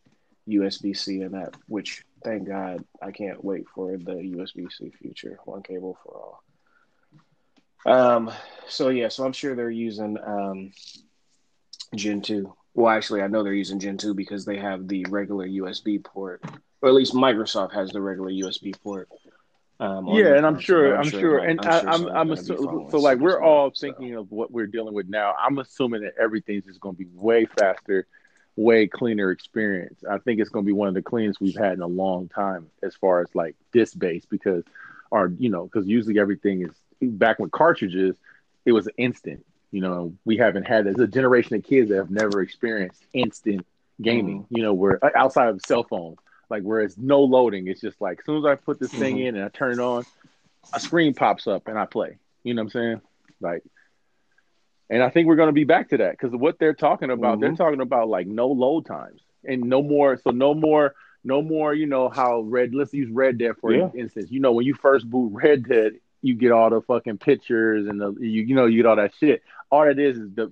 USB 0.48 0.96
C 0.96 1.22
in 1.22 1.32
that. 1.34 1.56
Which 1.68 2.04
thank 2.24 2.48
God, 2.48 2.84
I 3.02 3.12
can't 3.12 3.44
wait 3.44 3.66
for 3.74 3.98
the 3.98 4.14
USB 4.14 4.72
C 4.72 4.92
future, 5.02 5.40
one 5.46 5.64
cable 5.64 5.98
for 6.04 6.16
all. 6.16 6.44
Um. 7.86 8.32
So 8.68 8.90
yeah, 8.90 9.10
so 9.10 9.26
I'm 9.26 9.34
sure 9.34 9.56
they're 9.56 9.70
using 9.70 10.18
um, 10.24 10.72
Gen 11.96 12.22
2. 12.22 12.54
Well, 12.74 12.96
actually, 12.96 13.22
I 13.22 13.28
know 13.28 13.44
they're 13.44 13.54
using 13.54 13.80
Gen 13.80 13.98
2 13.98 14.14
because 14.14 14.46
they 14.46 14.58
have 14.58 14.88
the 14.88 15.06
regular 15.10 15.48
USB 15.48 16.04
port, 16.04 16.42
or 16.82 16.90
at 16.90 16.96
least 16.96 17.14
Microsoft 17.14 17.74
has 17.74 17.92
the 17.92 18.02
regular 18.02 18.30
USB 18.32 18.80
port. 18.82 19.10
Um, 19.80 20.08
Yeah, 20.10 20.36
and 20.36 20.46
I'm 20.46 20.60
sure, 20.60 20.96
I'm 20.96 21.10
sure, 21.10 21.40
and 21.40 21.60
I'm 21.60 21.72
sure 21.82 21.90
I'm, 21.90 22.06
I'm 22.08 22.28
gonna 22.28 22.36
be 22.36 22.40
assuming. 22.40 22.64
following 22.64 22.92
So, 22.92 23.00
like, 23.00 23.18
we're 23.18 23.42
all 23.42 23.72
so. 23.74 23.88
thinking 23.88 24.16
of 24.16 24.32
what 24.32 24.52
we're 24.52 24.68
dealing 24.68 24.94
with 24.94 25.10
now. 25.10 25.34
I'm 25.38 25.58
assuming 25.58 26.04
that 26.04 26.14
everything's 26.22 26.66
just 26.66 26.80
going 26.80 26.96
to 26.96 27.00
be 27.00 27.10
way 27.14 27.46
faster, 27.46 28.06
way 28.56 28.88
cleaner 28.88 29.32
experience. 29.32 30.04
I 30.10 30.18
think 30.18 30.40
it's 30.40 30.50
going 30.50 30.66
to 30.66 30.68
be 30.68 30.74
one 30.74 30.88
of 30.88 30.94
the 30.94 31.02
cleanest 31.02 31.42
we've 31.42 31.56
had 31.56 31.74
in 31.74 31.82
a 31.82 31.88
long 31.88 32.28
time, 32.28 32.68
as 32.84 32.96
far 32.96 33.22
as 33.22 33.34
like 33.34 33.56
disc 33.72 33.98
based, 33.98 34.30
because, 34.30 34.64
our, 35.12 35.28
you 35.38 35.50
know, 35.50 35.64
because 35.66 35.88
usually 35.88 36.20
everything 36.20 36.64
is 36.64 36.72
back 37.02 37.40
with 37.40 37.52
cartridges, 37.52 38.16
it 38.66 38.72
was 38.74 38.88
instant. 38.98 39.46
You 39.72 39.82
know, 39.82 40.14
we 40.26 40.38
haven't 40.38 40.64
had 40.68 40.86
there's 40.86 41.00
a 41.00 41.08
generation 41.08 41.56
of 41.56 41.64
kids 41.64 41.90
that 41.90 41.96
have 41.96 42.12
never 42.12 42.42
experienced 42.42 43.02
instant 43.14 43.66
gaming. 44.02 44.46
You 44.50 44.64
know, 44.64 44.74
where 44.74 45.00
outside 45.18 45.48
of 45.48 45.62
cell 45.62 45.84
phone, 45.84 46.18
like 46.50 46.64
where 46.64 46.82
it's 46.82 46.98
no 46.98 47.22
loading, 47.22 47.68
it's 47.68 47.80
just 47.80 48.02
like 48.02 48.20
as 48.20 48.26
soon 48.26 48.40
as 48.40 48.46
I 48.46 48.56
put 48.56 48.80
this 48.80 48.92
thing 48.92 49.16
Mhm. 49.16 49.28
in 49.28 49.36
and 49.38 49.46
I 49.46 49.48
turn 49.48 49.80
it 49.80 49.82
on, 49.82 50.04
a 50.74 50.80
screen 50.80 51.14
pops 51.14 51.48
up 51.48 51.68
and 51.68 51.80
I 51.80 51.86
play. 51.86 52.18
You 52.44 52.54
know 52.54 52.64
what 52.64 52.76
I'm 52.76 52.82
saying? 52.82 53.02
Like, 53.40 53.64
and 54.92 55.02
I 55.02 55.10
think 55.10 55.28
we're 55.28 55.38
going 55.38 55.48
to 55.50 55.54
be 55.54 55.64
back 55.64 55.90
to 55.90 55.98
that 55.98 56.12
because 56.12 56.36
what 56.36 56.60
they're 56.60 56.76
talking 56.76 57.10
about, 57.10 57.40
they're 57.40 57.52
Mhm. 57.52 57.58
talking 57.58 57.82
about 57.82 58.10
like 58.10 58.28
no 58.28 58.50
load 58.50 58.86
times 58.86 59.22
and 59.46 59.64
no 59.64 59.82
more. 59.82 60.18
So 60.18 60.32
no 60.32 60.54
more, 60.54 60.94
no 61.24 61.42
more. 61.42 61.74
You 61.74 61.88
know 61.88 62.10
how 62.10 62.42
Red? 62.42 62.76
Let's 62.76 62.94
use 62.94 63.10
Red 63.10 63.40
Dead 63.40 63.58
for 63.60 63.74
Yeah. 63.74 63.90
instance. 63.96 64.32
You 64.32 64.42
know 64.42 64.52
when 64.52 64.66
you 64.66 64.76
first 64.76 65.10
boot 65.10 65.32
Red 65.34 65.68
Dead, 65.68 65.94
you 66.22 66.36
get 66.36 66.52
all 66.52 66.70
the 66.70 66.82
fucking 66.82 67.18
pictures 67.20 67.88
and 67.88 68.00
the 68.00 68.14
you 68.20 68.44
you 68.44 68.56
know 68.56 68.66
you 68.68 68.78
get 68.78 68.86
all 68.86 68.98
that 68.98 69.16
shit. 69.16 69.42
All 69.72 69.84
it 69.84 69.98
is 69.98 70.18
is 70.18 70.34
the 70.36 70.52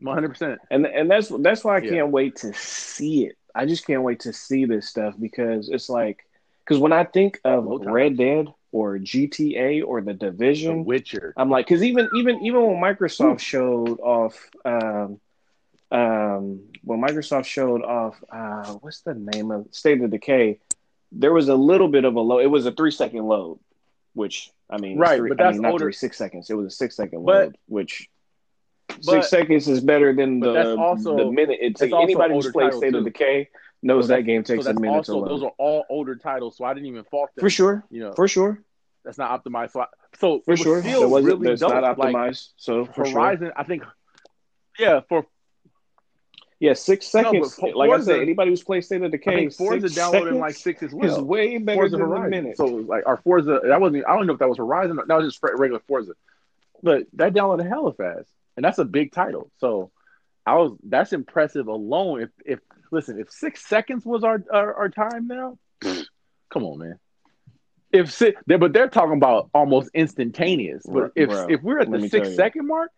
100. 0.00 0.28
percent 0.28 0.60
and 0.70 0.86
and 0.86 1.10
that's 1.10 1.28
that's 1.40 1.64
why 1.64 1.76
I 1.76 1.80
Yeah. 1.80 1.90
can't 1.90 2.10
wait 2.10 2.36
to 2.36 2.52
see 2.54 3.26
it. 3.26 3.36
I 3.54 3.66
just 3.66 3.86
can't 3.86 4.02
wait 4.02 4.20
to 4.20 4.32
see 4.32 4.64
this 4.64 4.88
stuff 4.88 5.14
because 5.20 5.68
it's 5.70 5.88
like 5.88 6.24
because 6.64 6.78
when 6.80 6.92
I 6.92 7.04
think 7.04 7.40
of 7.44 7.66
Red 7.84 8.16
Dead 8.16 8.48
or 8.72 8.98
GTA 8.98 9.82
or 9.84 10.00
The 10.00 10.14
Division. 10.14 10.78
The 10.78 10.82
Witcher. 10.82 11.34
I'm 11.36 11.50
like 11.50 11.66
because 11.66 11.82
even 11.82 12.08
even 12.16 12.44
even 12.44 12.62
when 12.66 12.76
Microsoft 12.76 13.40
showed 13.40 13.98
off, 14.00 14.48
um, 14.64 15.20
um, 15.90 16.60
when 16.84 17.00
Microsoft 17.00 17.46
showed 17.46 17.82
off, 17.82 18.22
uh, 18.30 18.74
what's 18.74 19.00
the 19.00 19.14
name 19.14 19.50
of 19.50 19.66
State 19.72 20.00
of 20.02 20.10
Decay? 20.10 20.58
There 21.12 21.32
was 21.32 21.48
a 21.48 21.54
little 21.56 21.88
bit 21.88 22.04
of 22.04 22.14
a 22.14 22.20
load. 22.20 22.40
It 22.40 22.46
was 22.46 22.66
a 22.66 22.72
three 22.72 22.92
second 22.92 23.26
load, 23.26 23.58
which 24.14 24.50
I 24.70 24.78
mean, 24.78 24.98
Right, 24.98 25.18
three, 25.18 25.30
but 25.30 25.40
I 25.40 25.44
that's 25.44 25.54
mean, 25.56 25.62
not 25.62 25.72
older- 25.72 25.86
three 25.86 25.92
six 25.92 26.16
seconds. 26.16 26.48
It 26.50 26.54
was 26.54 26.66
a 26.66 26.70
six 26.76 26.94
second 26.96 27.24
But- 27.24 27.34
load, 27.46 27.58
which 27.66 28.08
but- 28.86 29.02
six 29.04 29.30
seconds 29.30 29.66
is 29.66 29.80
better 29.80 30.14
than 30.14 30.38
the 30.38 30.76
also- 30.76 31.16
the 31.16 31.32
minute 31.32 31.58
it 31.60 31.72
it's 31.72 31.80
takes. 31.80 31.92
Anybody 31.92 32.34
who's 32.34 32.52
played 32.52 32.72
State 32.74 32.94
of. 32.94 33.02
Decay 33.04 33.48
knows 33.82 34.08
So 34.08 34.14
that 34.14 34.22
game 34.22 34.44
So 34.44 34.54
takes 34.54 34.66
a 34.66 34.74
minute 34.74 34.88
also 34.90 35.12
to 35.14 35.18
load. 35.20 35.28
those 35.30 35.42
are 35.42 35.52
all 35.58 35.84
older 35.88 36.16
titles, 36.16 36.56
so 36.56 36.64
I 36.64 36.74
didn't 36.74 36.88
even 36.88 37.04
fault 37.04 37.30
them 37.34 37.42
for 37.42 37.50
sure, 37.50 37.84
You 37.90 38.00
know, 38.00 38.12
for 38.12 38.28
sure, 38.28 38.62
that's 39.04 39.18
not 39.18 39.30
optimized. 39.44 39.72
So, 39.72 39.80
I, 39.80 39.86
so 40.18 40.40
for 40.44 40.52
it 40.52 40.58
sure. 40.58 40.82
still 40.82 41.00
That 41.02 41.08
wasn't 41.08 41.40
really 41.40 41.50
that's 41.50 41.60
not 41.62 41.98
Like, 41.98 42.14
optimized. 42.14 42.50
so 42.56 42.84
for 42.84 43.04
sure. 43.04 43.14
Horizon, 43.14 43.52
I 43.56 43.64
think, 43.64 43.84
yeah, 44.78 45.00
for 45.08 45.26
Yeah, 46.58 46.74
six 46.74 47.12
No, 47.14 47.22
seconds. 47.22 47.58
but 47.58 47.74
like 47.74 47.90
I 47.90 48.00
said, 48.00 48.20
anybody 48.20 48.50
who's 48.50 48.62
played 48.62 48.84
State 48.84 48.96
of 49.02 49.04
I 49.04 49.08
Decay, 49.08 49.34
think 49.34 49.52
Forza 49.54 49.88
six 49.88 49.98
downloaded 50.00 50.32
in 50.32 50.38
like 50.38 50.54
six 50.54 50.82
as 50.82 50.92
is 50.92 51.18
way 51.18 51.56
better 51.56 51.76
Forza 51.78 51.96
than 51.96 52.02
a 52.02 52.08
Horizon. 52.08 52.30
minute. 52.30 52.56
So 52.58 52.66
like 52.66 53.06
our 53.06 53.16
Forza, 53.16 53.60
that 53.64 53.80
wasn't. 53.80 54.04
I 54.06 54.14
don't 54.16 54.26
know 54.26 54.34
if 54.34 54.38
that 54.40 54.48
was 54.48 54.58
Horizon. 54.58 54.98
Or, 54.98 55.06
that 55.06 55.16
was 55.16 55.26
just 55.32 55.42
regular 55.42 55.80
Forza, 55.88 56.12
but 56.82 57.06
that 57.14 57.32
downloaded 57.32 57.66
hella 57.66 57.94
fast, 57.94 58.28
and 58.56 58.64
that's 58.64 58.78
a 58.78 58.84
big 58.84 59.12
title. 59.12 59.50
So 59.58 59.90
I 60.44 60.56
was. 60.56 60.76
That's 60.82 61.14
impressive 61.14 61.66
alone. 61.68 62.22
If 62.22 62.30
if 62.44 62.58
listen, 62.90 63.18
if 63.18 63.30
six 63.30 63.66
seconds 63.66 64.04
was 64.04 64.24
our 64.24 64.42
our, 64.52 64.74
our 64.74 64.88
time 64.88 65.26
now, 65.26 65.58
come 66.50 66.64
on, 66.64 66.78
man. 66.78 66.98
If 67.92 68.12
si- 68.12 68.34
they 68.46 68.56
but 68.56 68.72
they're 68.72 68.88
talking 68.88 69.16
about 69.16 69.50
almost 69.52 69.90
instantaneous. 69.94 70.84
But 70.86 71.12
if 71.16 71.28
bro, 71.28 71.46
if 71.48 71.62
we're 71.62 71.80
at 71.80 71.90
the 71.90 72.08
six 72.08 72.36
second 72.36 72.66
mark, 72.66 72.90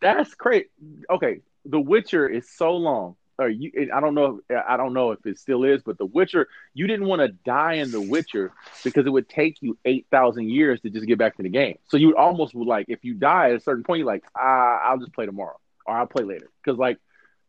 that's 0.00 0.34
crazy. 0.34 0.66
Okay, 1.08 1.40
The 1.64 1.80
Witcher 1.80 2.28
is 2.28 2.50
so 2.50 2.76
long. 2.76 3.16
Or 3.38 3.48
you, 3.48 3.88
I 3.94 4.00
don't 4.00 4.14
know. 4.14 4.40
If, 4.50 4.62
I 4.68 4.76
don't 4.76 4.92
know 4.92 5.12
if 5.12 5.24
it 5.24 5.38
still 5.38 5.64
is, 5.64 5.82
but 5.82 5.96
The 5.96 6.04
Witcher, 6.04 6.48
you 6.74 6.86
didn't 6.86 7.06
want 7.06 7.22
to 7.22 7.28
die 7.28 7.74
in 7.74 7.90
The 7.90 8.00
Witcher 8.00 8.52
because 8.84 9.06
it 9.06 9.10
would 9.10 9.30
take 9.30 9.62
you 9.62 9.78
eight 9.86 10.06
thousand 10.10 10.50
years 10.50 10.80
to 10.82 10.90
just 10.90 11.06
get 11.06 11.16
back 11.16 11.36
to 11.36 11.42
the 11.42 11.48
game. 11.48 11.78
So 11.88 11.96
you 11.96 12.16
almost 12.16 12.54
would 12.54 12.68
like 12.68 12.86
if 12.88 13.02
you 13.02 13.14
die 13.14 13.50
at 13.50 13.56
a 13.56 13.60
certain 13.60 13.82
point, 13.82 14.00
you're 14.00 14.06
like, 14.06 14.24
ah, 14.36 14.80
I'll 14.84 14.98
just 14.98 15.14
play 15.14 15.24
tomorrow 15.24 15.58
or 15.86 15.94
I'll 15.96 16.06
play 16.06 16.24
later 16.24 16.50
because 16.62 16.78
like 16.78 16.98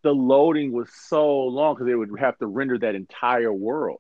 the 0.04 0.12
loading 0.14 0.72
was 0.72 0.90
so 0.92 1.42
long 1.46 1.76
because 1.76 1.88
they 1.88 1.96
would 1.96 2.20
have 2.20 2.38
to 2.40 2.48
render 2.48 2.78
that 2.80 2.96
entire 2.96 3.54
world. 3.54 4.00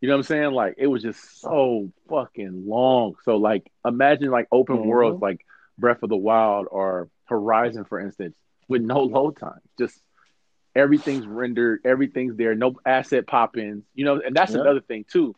You 0.00 0.08
know 0.08 0.14
what 0.14 0.20
I'm 0.20 0.24
saying? 0.24 0.52
Like 0.52 0.74
it 0.78 0.86
was 0.86 1.02
just 1.02 1.40
so 1.40 1.90
fucking 2.08 2.66
long. 2.66 3.14
So 3.24 3.36
like 3.36 3.70
imagine 3.84 4.30
like 4.30 4.48
open 4.52 4.78
Mhm. 4.78 4.84
worlds 4.84 5.20
like 5.20 5.44
Breath 5.76 6.02
of 6.02 6.08
the 6.08 6.16
Wild 6.16 6.66
or 6.70 7.08
Horizon, 7.26 7.84
for 7.84 7.98
instance, 8.00 8.36
with 8.68 8.82
no 8.82 9.02
load 9.02 9.36
time. 9.38 9.60
Just 9.78 10.00
everything's 10.74 11.26
rendered, 11.26 11.80
everything's 11.84 12.36
there, 12.36 12.54
no 12.54 12.76
asset 12.86 13.26
pop-ins. 13.26 13.84
You 13.94 14.04
know, 14.04 14.20
and 14.20 14.36
that's 14.36 14.54
Yeah. 14.54 14.60
another 14.60 14.80
thing 14.80 15.04
too. 15.10 15.34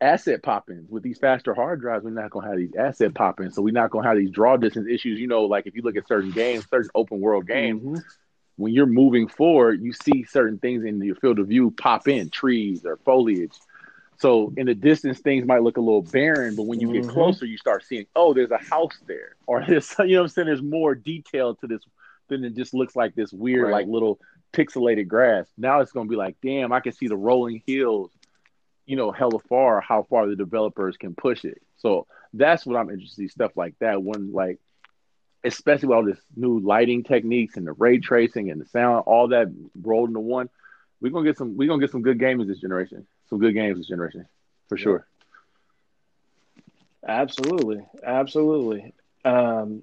Asset 0.00 0.42
pop-ins 0.42 0.88
with 0.90 1.02
these 1.02 1.18
faster 1.18 1.54
hard 1.54 1.80
drives, 1.80 2.04
we're 2.04 2.10
not 2.10 2.30
gonna 2.30 2.48
have 2.48 2.56
these 2.56 2.74
asset 2.76 3.14
pop-ins, 3.14 3.54
so 3.54 3.62
we're 3.62 3.72
not 3.72 3.90
gonna 3.90 4.06
have 4.06 4.16
these 4.16 4.30
draw 4.30 4.56
distance 4.56 4.88
issues. 4.88 5.18
You 5.18 5.26
know, 5.26 5.42
like 5.44 5.66
if 5.66 5.74
you 5.74 5.82
look 5.82 5.96
at 5.96 6.06
certain 6.06 6.30
games, 6.30 6.66
certain 6.68 6.90
open 6.94 7.20
world 7.20 7.46
games, 7.46 7.82
Mhm. 7.82 8.04
When 8.58 8.74
you're 8.74 8.86
moving 8.86 9.28
forward, 9.28 9.80
you 9.80 9.92
see 9.92 10.24
certain 10.24 10.58
things 10.58 10.84
in 10.84 11.00
your 11.00 11.14
field 11.14 11.38
of 11.38 11.46
view 11.46 11.70
pop 11.70 12.08
in, 12.08 12.28
trees 12.28 12.84
or 12.84 12.96
foliage. 12.98 13.52
So 14.18 14.52
in 14.56 14.66
the 14.66 14.74
distance, 14.74 15.20
things 15.20 15.46
might 15.46 15.62
look 15.62 15.76
a 15.76 15.80
little 15.80 16.02
barren, 16.02 16.56
but 16.56 16.64
when 16.64 16.80
you 16.80 16.92
get 16.92 17.04
Mhm. 17.04 17.10
closer, 17.10 17.46
you 17.46 17.56
start 17.56 17.84
seeing, 17.84 18.06
oh, 18.16 18.34
there's 18.34 18.50
a 18.50 18.58
house 18.58 18.98
there, 19.06 19.36
or 19.46 19.64
this, 19.64 19.94
you 20.00 20.06
know 20.06 20.22
what 20.22 20.22
I'm 20.22 20.28
saying? 20.28 20.46
There's 20.46 20.62
more 20.62 20.96
detail 20.96 21.54
to 21.54 21.68
this 21.68 21.82
than 22.26 22.44
it 22.44 22.56
just 22.56 22.74
looks 22.74 22.96
like 22.96 23.14
this 23.14 23.32
weird, 23.32 23.66
Right. 23.66 23.72
like 23.72 23.86
little 23.86 24.18
pixelated 24.52 25.06
grass. 25.06 25.48
Now 25.56 25.80
it's 25.80 25.92
gonna 25.92 26.08
be 26.08 26.16
like, 26.16 26.36
damn, 26.42 26.72
I 26.72 26.80
can 26.80 26.92
see 26.92 27.06
the 27.06 27.16
rolling 27.16 27.62
hills, 27.64 28.10
you 28.86 28.96
know, 28.96 29.12
hella 29.12 29.38
far, 29.48 29.80
how 29.80 30.02
far 30.02 30.26
the 30.26 30.34
developers 30.34 30.96
can 30.96 31.14
push 31.14 31.44
it. 31.44 31.62
So 31.76 32.08
that's 32.34 32.66
what 32.66 32.76
I'm 32.76 32.90
interested 32.90 33.22
in, 33.22 33.28
stuff 33.28 33.56
like 33.56 33.78
that. 33.78 34.02
When 34.02 34.32
like 34.32 34.58
especially 35.44 35.88
with 35.88 35.96
all 35.96 36.04
this 36.04 36.20
new 36.36 36.58
lighting 36.60 37.02
techniques 37.04 37.56
and 37.56 37.66
the 37.66 37.72
ray 37.72 37.98
tracing 37.98 38.50
and 38.50 38.60
the 38.60 38.66
sound, 38.66 39.04
all 39.06 39.28
that 39.28 39.48
rolled 39.82 40.08
into 40.08 40.20
one. 40.20 40.48
We're 41.00 41.10
gonna 41.12 41.24
get 41.24 41.36
some. 41.38 41.56
We're 41.56 41.68
gonna 41.68 41.80
get 41.80 41.90
some 41.90 42.02
good 42.02 42.18
games 42.18 42.46
this 42.48 42.58
generation. 42.60 43.06
Some 43.30 43.38
good 43.38 43.54
games 43.54 43.78
this 43.78 43.86
generation, 43.88 44.26
for 44.68 44.76
Yeah. 44.76 44.82
sure. 44.82 45.06
Absolutely, 47.06 47.84
absolutely. 48.04 48.92
Um, 49.24 49.82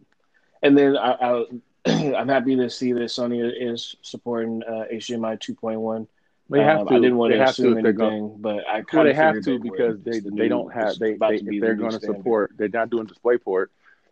and 0.61 0.77
then 0.77 0.97
I, 0.97 1.11
I, 1.13 1.45
I'm 2.15 2.27
happy 2.27 2.55
to 2.57 2.69
see 2.69 2.93
that 2.93 2.99
Sony 3.03 3.51
is 3.55 3.95
supporting 4.01 4.63
uh, 4.63 4.85
HDMI 4.91 5.39
2.1. 5.39 6.07
They 6.49 6.61
have 6.61 6.81
Um, 6.81 6.87
to. 6.87 6.95
I 6.95 6.99
didn't 6.99 7.17
want 7.17 7.31
they 7.31 7.37
to 7.37 7.45
have 7.45 7.55
to 7.55 7.61
assume 7.63 7.77
anything, 7.77 7.95
going. 7.95 8.37
but 8.39 8.67
I 8.67 8.81
kind 8.81 8.87
Well, 8.93 9.03
they 9.05 9.09
of 9.11 9.15
have 9.15 9.43
to 9.43 9.59
because 9.59 9.99
they 10.01 10.19
they 10.19 10.47
don't 10.47 10.71
have 10.73 10.99
they, 10.99 11.13
they 11.13 11.35
if 11.35 11.61
they're 11.61 11.75
going 11.75 11.91
to 11.91 11.99
support 11.99 12.51
they're 12.57 12.67
not 12.69 12.89
doing 12.89 13.07
DisplayPort, 13.07 13.67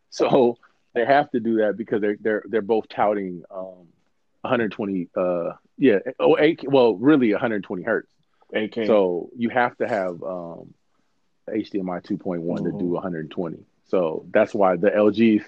so 0.09 0.57
they 0.93 1.05
have 1.05 1.29
to 1.31 1.39
do 1.39 1.57
that 1.57 1.77
because 1.77 2.01
they're 2.01 2.17
they're 2.19 2.43
they're 2.47 2.61
both 2.61 2.87
touting 2.89 3.43
um 3.51 3.87
120 4.41 5.07
uh 5.15 5.51
yeah 5.77 5.99
oh 6.19 6.37
eight 6.39 6.63
well 6.67 6.95
really 6.95 7.31
120 7.31 7.83
hertz. 7.83 8.07
8K. 8.53 8.85
So 8.85 9.29
you 9.35 9.49
have 9.49 9.75
to 9.77 9.87
have 9.87 10.21
um, 10.21 10.75
HDMI 11.49 12.05
2.1 12.05 12.57
to 12.63 12.71
do 12.77 12.85
120. 12.85 13.65
So 13.87 14.25
that's 14.31 14.53
why 14.53 14.75
the 14.75 14.91
LGs. 14.91 15.43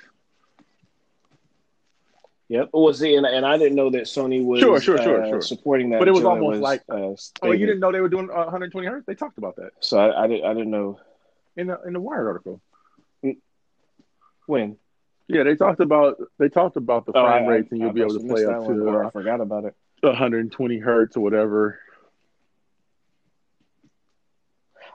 Yep. 2.47 2.69
Well, 2.73 2.93
see, 2.93 3.15
and, 3.15 3.25
and 3.25 3.45
I 3.45 3.57
didn't 3.57 3.75
know 3.75 3.89
that 3.91 4.03
Sony 4.03 4.43
was 4.43 4.59
Sure, 4.59 4.79
sure, 4.79 4.97
sure, 4.97 5.23
uh, 5.23 5.29
sure. 5.29 5.41
supporting 5.41 5.89
that. 5.91 5.99
But 5.99 6.07
it 6.07 6.15
was 6.15 6.23
almost 6.25 6.61
like- 6.61 6.83
uh, 6.89 7.13
Oh, 7.43 7.51
you 7.51 7.65
didn't 7.65 7.79
know 7.79 7.91
they 7.91 8.01
were 8.01 8.09
doing 8.09 8.29
uh, 8.29 8.43
120 8.45 8.87
hertz? 8.87 9.05
They 9.05 9.15
talked 9.15 9.37
about 9.37 9.55
that 9.57 9.71
So 9.81 9.97
I, 9.99 10.23
I 10.23 10.27
didn't. 10.27 10.45
I 10.45 10.53
didn't 10.53 10.71
know 10.71 10.99
in 11.55 11.67
the 11.67 11.79
in 11.85 11.93
the 11.93 11.99
Wired 11.99 12.27
article. 12.27 12.61
when. 14.47 14.77
Yeah, 15.27 15.43
they 15.43 15.55
talked 15.55 15.79
about 15.79 16.17
they 16.37 16.49
talked 16.49 16.77
about 16.77 17.05
the 17.05 17.11
Oh, 17.15 17.25
frame 17.25 17.45
I- 17.45 17.47
rates, 17.47 17.71
and 17.71 17.81
I- 17.81 17.85
you'll 17.85 17.89
I 17.91 17.93
be 17.93 18.01
able 18.01 18.19
to 18.19 18.27
play 18.27 18.45
up 18.45 18.65
to 18.67 18.89
I 18.89 19.05
uh, 19.05 19.09
forgot 19.09 19.41
about 19.41 19.65
it. 19.65 19.75
120 20.01 20.77
hertz 20.77 21.17
or 21.17 21.21
whatever. 21.21 21.79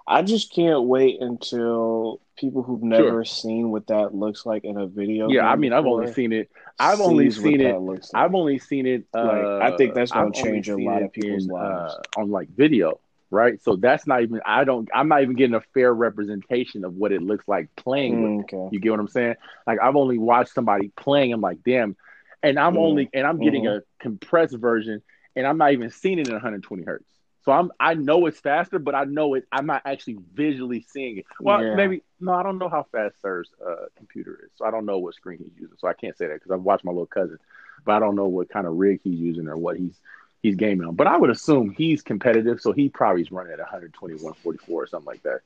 I 0.06 0.22
just 0.22 0.52
can't 0.52 0.84
wait 0.84 1.20
until 1.20 2.20
people 2.36 2.62
who've 2.62 2.82
never 2.82 3.24
seen 3.24 3.70
what 3.70 3.86
that 3.88 4.14
looks 4.14 4.44
like 4.44 4.64
in 4.64 4.76
a 4.76 4.86
video. 4.86 5.28
Yeah, 5.28 5.48
I 5.48 5.56
mean, 5.56 5.72
I've 5.72 5.86
only 5.86 6.12
seen 6.12 6.32
it. 6.32 6.50
I've 6.78 7.00
only 7.00 7.30
seen 7.30 7.60
it. 7.60 7.76
like. 7.78 8.02
I've 8.14 8.34
only 8.34 8.58
seen 8.58 8.86
it. 8.86 9.04
Uh, 9.14 9.24
Like, 9.24 9.72
I 9.72 9.76
think 9.76 9.94
that's 9.94 10.10
gonna 10.10 10.28
I've 10.28 10.32
change 10.32 10.68
a 10.68 10.76
lot 10.76 11.02
of 11.02 11.12
people's 11.12 11.44
in, 11.44 11.50
lives. 11.50 11.94
uh, 12.16 12.20
on 12.20 12.30
like 12.30 12.48
video, 12.48 12.98
right? 13.30 13.60
So 13.62 13.76
that's 13.76 14.06
not 14.06 14.22
even. 14.22 14.40
I 14.44 14.64
don't. 14.64 14.88
I'm 14.94 15.08
not 15.08 15.22
even 15.22 15.36
getting 15.36 15.54
a 15.54 15.60
fair 15.74 15.92
representation 15.92 16.84
of 16.84 16.94
what 16.94 17.12
it 17.12 17.22
looks 17.22 17.48
like 17.48 17.68
playing 17.76 18.20
with. 18.20 18.32
Okay. 18.42 18.70
You 18.70 18.80
get 18.80 18.90
what 18.90 19.00
I'm 19.00 19.08
saying? 19.08 19.34
Like 19.66 19.78
I've 19.82 19.96
only 19.96 20.18
watched 20.18 20.54
somebody 20.54 20.90
playing. 20.96 21.32
I'm 21.32 21.40
like, 21.40 21.58
damn. 21.64 21.96
And 22.42 22.58
I'm 22.58 22.76
Mm, 22.76 22.78
only 22.78 23.08
and 23.12 23.26
I'm 23.26 23.40
getting 23.40 23.66
mhm. 23.66 23.66
a 23.66 23.80
compressed 24.00 24.56
version, 24.56 25.02
and 25.36 25.46
I'm 25.46 25.58
not 25.58 25.72
even 25.72 25.90
seeing 25.90 26.18
it 26.18 26.26
in 26.28 26.32
120 26.32 26.84
hertz. 26.84 27.04
So 27.44 27.52
I'm 27.52 27.70
I 27.80 27.94
know 27.94 28.26
it's 28.26 28.40
faster, 28.40 28.78
but 28.78 28.94
I 28.94 29.04
know 29.04 29.34
it. 29.34 29.44
I'm 29.52 29.66
not 29.66 29.82
actually 29.84 30.18
visually 30.34 30.82
seeing 30.88 31.18
it. 31.18 31.26
Well, 31.42 31.62
Yeah. 31.62 31.72
maybe 31.72 32.02
no. 32.20 32.32
I 32.32 32.42
don't 32.42 32.58
know 32.58 32.68
how 32.68 32.86
fast 32.92 33.20
Sir's 33.20 33.50
uh, 33.64 33.86
computer 33.96 34.38
is, 34.44 34.50
so 34.56 34.64
I 34.64 34.70
don't 34.70 34.86
know 34.86 34.98
what 34.98 35.14
screen 35.14 35.38
he's 35.38 35.56
using. 35.56 35.76
So 35.78 35.88
I 35.88 35.94
can't 35.94 36.16
say 36.16 36.26
that 36.26 36.34
because 36.34 36.50
I've 36.52 36.62
watched 36.62 36.84
my 36.84 36.92
little 36.92 37.06
cousin, 37.06 37.38
but 37.84 37.92
I 37.94 37.98
don't 38.00 38.16
know 38.16 38.26
what 38.28 38.48
kind 38.50 38.66
of 38.66 38.74
rig 38.76 39.00
he's 39.02 39.18
using 39.18 39.48
or 39.48 39.56
what 39.56 39.76
he's 39.76 40.00
he's 40.42 40.56
gaming 40.56 40.86
on. 40.86 40.94
But 40.94 41.06
I 41.06 41.16
would 41.16 41.30
assume 41.30 41.70
he's 41.70 42.02
competitive, 42.02 42.60
so 42.60 42.72
he 42.72 42.88
probably 42.88 43.22
is 43.22 43.30
running 43.32 43.52
at 43.52 43.58
120, 43.58 44.14
144 44.14 44.82
or 44.82 44.86
something 44.86 45.06
like 45.06 45.22
that. 45.22 45.40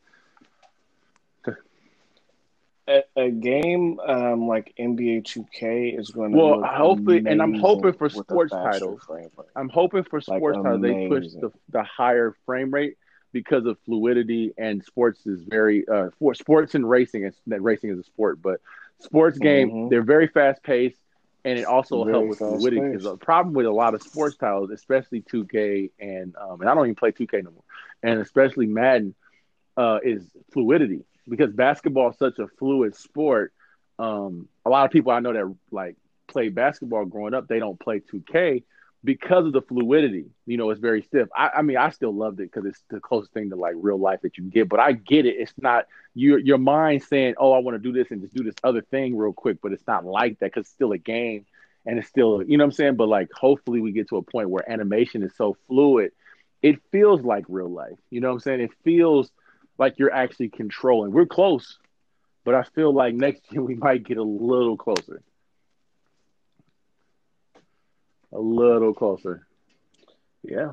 A, 2.86 3.02
a 3.16 3.30
game 3.30 3.98
um, 4.00 4.46
like 4.46 4.74
NBA 4.78 5.22
2K 5.24 5.98
is 5.98 6.10
going 6.10 6.32
to 6.32 6.36
Well, 6.38 6.62
hopefully- 6.62 7.22
and 7.26 7.40
I'm 7.40 7.54
hoping 7.54 7.94
for 7.94 8.10
sports 8.10 8.52
titles. 8.52 9.00
I'm 9.56 9.70
hoping 9.70 10.02
for 10.02 10.18
Like, 10.18 10.24
sports 10.38 10.58
titles 10.62 10.82
they 10.82 11.08
push 11.08 11.24
the, 11.40 11.50
the 11.70 11.82
higher 11.82 12.36
frame 12.44 12.70
rate 12.70 12.98
because 13.32 13.64
of 13.64 13.78
fluidity 13.86 14.52
and 14.58 14.84
sports 14.84 15.26
is 15.26 15.42
very 15.44 15.88
uh 15.88 16.10
for 16.18 16.34
sports 16.34 16.74
and 16.74 16.88
racing 16.88 17.24
is 17.24 17.34
that 17.46 17.62
racing 17.62 17.88
is 17.88 17.98
a 17.98 18.04
sport, 18.04 18.42
but 18.42 18.60
sports 18.98 19.38
game 19.38 19.70
Mhm. 19.70 19.88
they're 19.90 20.02
very 20.02 20.26
fast 20.26 20.62
paced 20.62 21.00
and 21.44 21.58
it 21.58 21.64
also 21.64 22.04
helps 22.04 22.28
with 22.28 22.38
fluidity 22.38 22.80
because 22.80 23.04
the 23.04 23.16
problem 23.16 23.54
with 23.54 23.66
a 23.66 23.70
lot 23.70 23.94
of 23.94 24.02
sports 24.02 24.36
titles, 24.36 24.70
especially 24.70 25.22
2K 25.22 25.90
and 26.00 26.34
um 26.36 26.60
and 26.60 26.70
I 26.70 26.74
don't 26.74 26.86
even 26.86 26.94
play 26.94 27.12
2K 27.12 27.44
no 27.44 27.50
more, 27.50 27.64
and 28.02 28.20
especially 28.20 28.66
Madden, 28.66 29.14
uh, 29.76 29.98
is 30.02 30.24
fluidity 30.52 31.04
because 31.28 31.52
basketball 31.52 32.10
is 32.10 32.18
such 32.18 32.38
a 32.38 32.48
fluid 32.58 32.96
sport. 32.96 33.52
Um, 33.98 34.48
a 34.64 34.70
lot 34.70 34.86
of 34.86 34.90
people 34.90 35.12
I 35.12 35.20
know 35.20 35.32
that 35.32 35.54
like 35.70 35.96
play 36.26 36.48
basketball 36.48 37.04
growing 37.04 37.34
up, 37.34 37.46
they 37.46 37.58
don't 37.58 37.78
play 37.78 38.00
2K 38.00 38.64
because 39.04 39.46
of 39.46 39.52
the 39.52 39.62
fluidity. 39.62 40.26
You 40.46 40.56
know, 40.56 40.70
it's 40.70 40.80
very 40.80 41.02
stiff. 41.02 41.28
I, 41.36 41.50
I 41.58 41.62
mean, 41.62 41.76
I 41.76 41.90
still 41.90 42.14
loved 42.14 42.40
it 42.40 42.50
because 42.50 42.66
it's 42.66 42.82
the 42.88 43.00
closest 43.00 43.32
thing 43.32 43.50
to 43.50 43.56
like 43.56 43.74
real 43.76 43.98
life 43.98 44.22
that 44.22 44.38
you 44.38 44.44
get. 44.44 44.68
But 44.68 44.80
I 44.80 44.92
get 44.92 45.26
it. 45.26 45.36
It's 45.38 45.52
not 45.58 45.86
your 46.14 46.38
your 46.38 46.58
mind 46.58 47.02
saying, 47.02 47.34
"Oh, 47.38 47.52
I 47.52 47.58
want 47.58 47.74
to 47.74 47.78
do 47.78 47.92
this 47.92 48.10
and 48.10 48.22
just 48.22 48.34
do 48.34 48.42
this 48.42 48.54
other 48.64 48.82
thing 48.82 49.16
real 49.16 49.32
quick," 49.32 49.58
but 49.62 49.72
it's 49.72 49.86
not 49.86 50.04
like 50.04 50.38
that 50.38 50.46
because 50.46 50.62
it's 50.62 50.70
still 50.70 50.92
a 50.92 50.98
game 50.98 51.46
and 51.86 51.98
it's 51.98 52.08
still, 52.08 52.42
you 52.42 52.56
know 52.56 52.64
what 52.64 52.68
I'm 52.68 52.72
saying. 52.72 52.96
But 52.96 53.08
like, 53.08 53.30
hopefully, 53.32 53.80
we 53.80 53.92
get 53.92 54.08
to 54.08 54.16
a 54.16 54.22
point 54.22 54.50
where 54.50 54.68
animation 54.70 55.22
is 55.22 55.34
so 55.36 55.56
fluid, 55.68 56.12
it 56.62 56.80
feels 56.90 57.22
like 57.22 57.44
real 57.48 57.68
life. 57.70 57.98
You 58.10 58.20
know 58.20 58.28
what 58.28 58.34
I'm 58.34 58.40
saying? 58.40 58.60
It 58.60 58.70
feels 58.84 59.30
like 59.78 59.98
you're 59.98 60.12
actually 60.12 60.48
controlling. 60.48 61.12
We're 61.12 61.26
close, 61.26 61.78
but 62.44 62.54
I 62.54 62.62
feel 62.62 62.92
like 62.92 63.14
next 63.14 63.42
year 63.52 63.62
we 63.62 63.74
might 63.74 64.04
get 64.04 64.16
a 64.16 64.22
little 64.22 64.76
closer. 64.76 65.22
A 68.34 68.38
little 68.40 68.92
closer. 68.92 69.46
Yeah. 70.42 70.72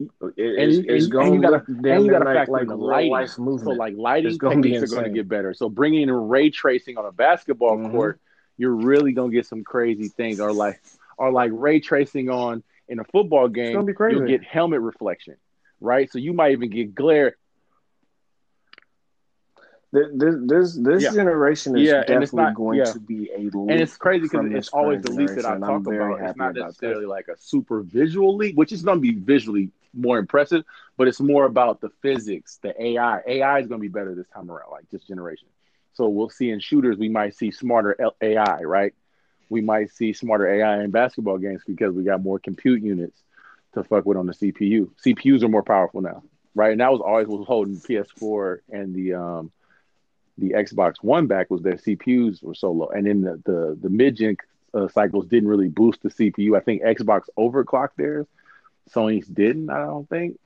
It, 0.00 0.10
And 0.20 0.36
it's, 0.36 0.76
you- 0.78 0.84
it's 0.88 1.04
and- 1.04 1.12
going 1.12 1.26
and 1.26 1.34
you 1.36 1.40
to 1.42 1.48
gotta- 1.50 1.64
and 1.94 2.04
you 2.04 2.10
gotta 2.10 2.24
like, 2.24 2.34
factor 2.36 2.52
like 2.52 2.66
the 2.68 2.76
lighting. 2.76 3.26
So 3.28 3.70
like 3.70 3.94
lighting 3.96 4.38
techniques 4.38 4.82
are 4.82 4.86
going 4.86 5.04
to 5.04 5.10
get 5.10 5.28
better. 5.28 5.54
So 5.54 5.68
bringing 5.68 6.02
in 6.02 6.10
ray 6.10 6.50
tracing 6.50 6.98
on 6.98 7.06
a 7.06 7.12
basketball 7.12 7.78
Mhm. 7.78 7.90
court, 7.92 8.20
you're 8.56 8.74
really 8.74 9.12
going 9.12 9.30
to 9.30 9.34
get 9.34 9.46
some 9.46 9.64
crazy 9.64 10.08
things. 10.08 10.40
Or 10.40 10.52
like, 10.52 10.80
or 11.16 11.30
like 11.32 11.50
ray 11.54 11.80
tracing 11.80 12.28
on 12.28 12.62
in 12.88 12.98
a 12.98 13.04
football 13.04 13.48
game, 13.48 13.72
gonna 13.74 13.86
be 13.86 13.94
crazy. 13.94 14.16
you'll 14.18 14.26
get 14.26 14.42
helmet 14.44 14.80
reflection, 14.80 15.36
right? 15.80 16.10
So 16.10 16.18
you 16.18 16.32
might 16.34 16.52
even 16.52 16.68
get 16.70 16.94
glare. 16.94 17.36
Th- 19.94 20.08
This 20.12 20.34
this, 20.44 20.74
this 20.76 21.02
Yeah. 21.04 21.10
generation 21.12 21.76
is 21.76 21.88
Yeah, 21.88 22.00
definitely 22.04 22.42
not- 22.42 22.54
going 22.54 22.78
yeah. 22.78 22.84
to 22.92 22.98
be 22.98 23.30
a 23.32 23.38
leap. 23.38 23.54
And 23.54 23.80
it's 23.80 23.96
crazy 23.96 24.22
because 24.22 24.50
it's 24.52 24.68
always 24.70 25.02
the 25.02 25.10
least 25.10 25.36
that 25.36 25.44
I 25.44 25.50
generation, 25.50 25.54
and 25.54 25.64
I'm 25.64 25.84
talk 25.84 25.94
about. 25.94 26.20
It's 26.28 26.36
not 26.36 26.54
necessarily 26.54 27.06
like 27.06 27.28
a 27.28 27.36
super 27.38 27.80
visual 27.82 28.36
leap, 28.36 28.56
which 28.56 28.72
is 28.72 28.82
going 28.82 28.98
to 28.98 29.02
be 29.02 29.14
visually 29.14 29.70
more 29.94 30.18
impressive, 30.18 30.64
but 30.96 31.06
it's 31.06 31.20
more 31.20 31.44
about 31.44 31.80
the 31.80 31.90
physics, 32.02 32.58
the 32.62 32.74
AI. 32.82 33.20
AI 33.26 33.58
is 33.60 33.68
going 33.68 33.80
to 33.80 33.82
be 33.82 33.88
better 33.88 34.14
this 34.16 34.26
time 34.28 34.50
around, 34.50 34.72
like 34.72 34.90
this 34.90 35.04
generation. 35.04 35.46
So 35.92 36.08
we'll 36.08 36.28
see 36.30 36.50
in 36.50 36.58
shooters, 36.58 36.98
we 36.98 37.08
might 37.08 37.36
see 37.36 37.52
smarter 37.52 37.96
AI, 38.20 38.62
right? 38.62 38.92
We 39.48 39.60
might 39.60 39.90
see 39.92 40.12
smarter 40.12 40.48
AI 40.48 40.82
in 40.82 40.90
basketball 40.90 41.38
games 41.38 41.62
because 41.64 41.94
we 41.94 42.02
got 42.02 42.20
more 42.20 42.40
compute 42.40 42.82
units 42.82 43.22
to 43.74 43.84
fuck 43.84 44.04
with 44.04 44.16
on 44.16 44.26
the 44.26 44.32
CPU. 44.34 44.90
CPUs 45.04 45.44
are 45.44 45.48
more 45.48 45.62
powerful 45.62 46.00
now, 46.00 46.24
right? 46.56 46.72
And 46.72 46.80
that 46.80 46.90
was 46.90 47.00
always 47.00 47.28
was 47.28 47.46
holding 47.46 47.76
PS4 47.76 48.58
and 48.72 48.92
the 48.92 49.14
um 49.14 49.52
the 50.38 50.50
Xbox 50.50 50.94
One 51.02 51.26
back 51.26 51.50
was 51.50 51.62
their 51.62 51.74
CPUs 51.74 52.42
were 52.42 52.54
so 52.54 52.72
low, 52.72 52.88
and 52.88 53.06
then 53.06 53.20
the 53.22 53.40
the, 53.44 53.78
the 53.80 53.90
mid 53.90 54.16
gen 54.16 54.36
uh, 54.72 54.88
cycles 54.88 55.26
didn't 55.26 55.48
really 55.48 55.68
boost 55.68 56.02
the 56.02 56.08
CPU. 56.08 56.56
I 56.56 56.60
think 56.60 56.82
Xbox 56.82 57.22
overclocked 57.38 57.96
theirs. 57.96 58.26
Sony's 58.90 59.26
didn't. 59.26 59.70
I 59.70 59.84
don't 59.84 60.08
think. 60.08 60.38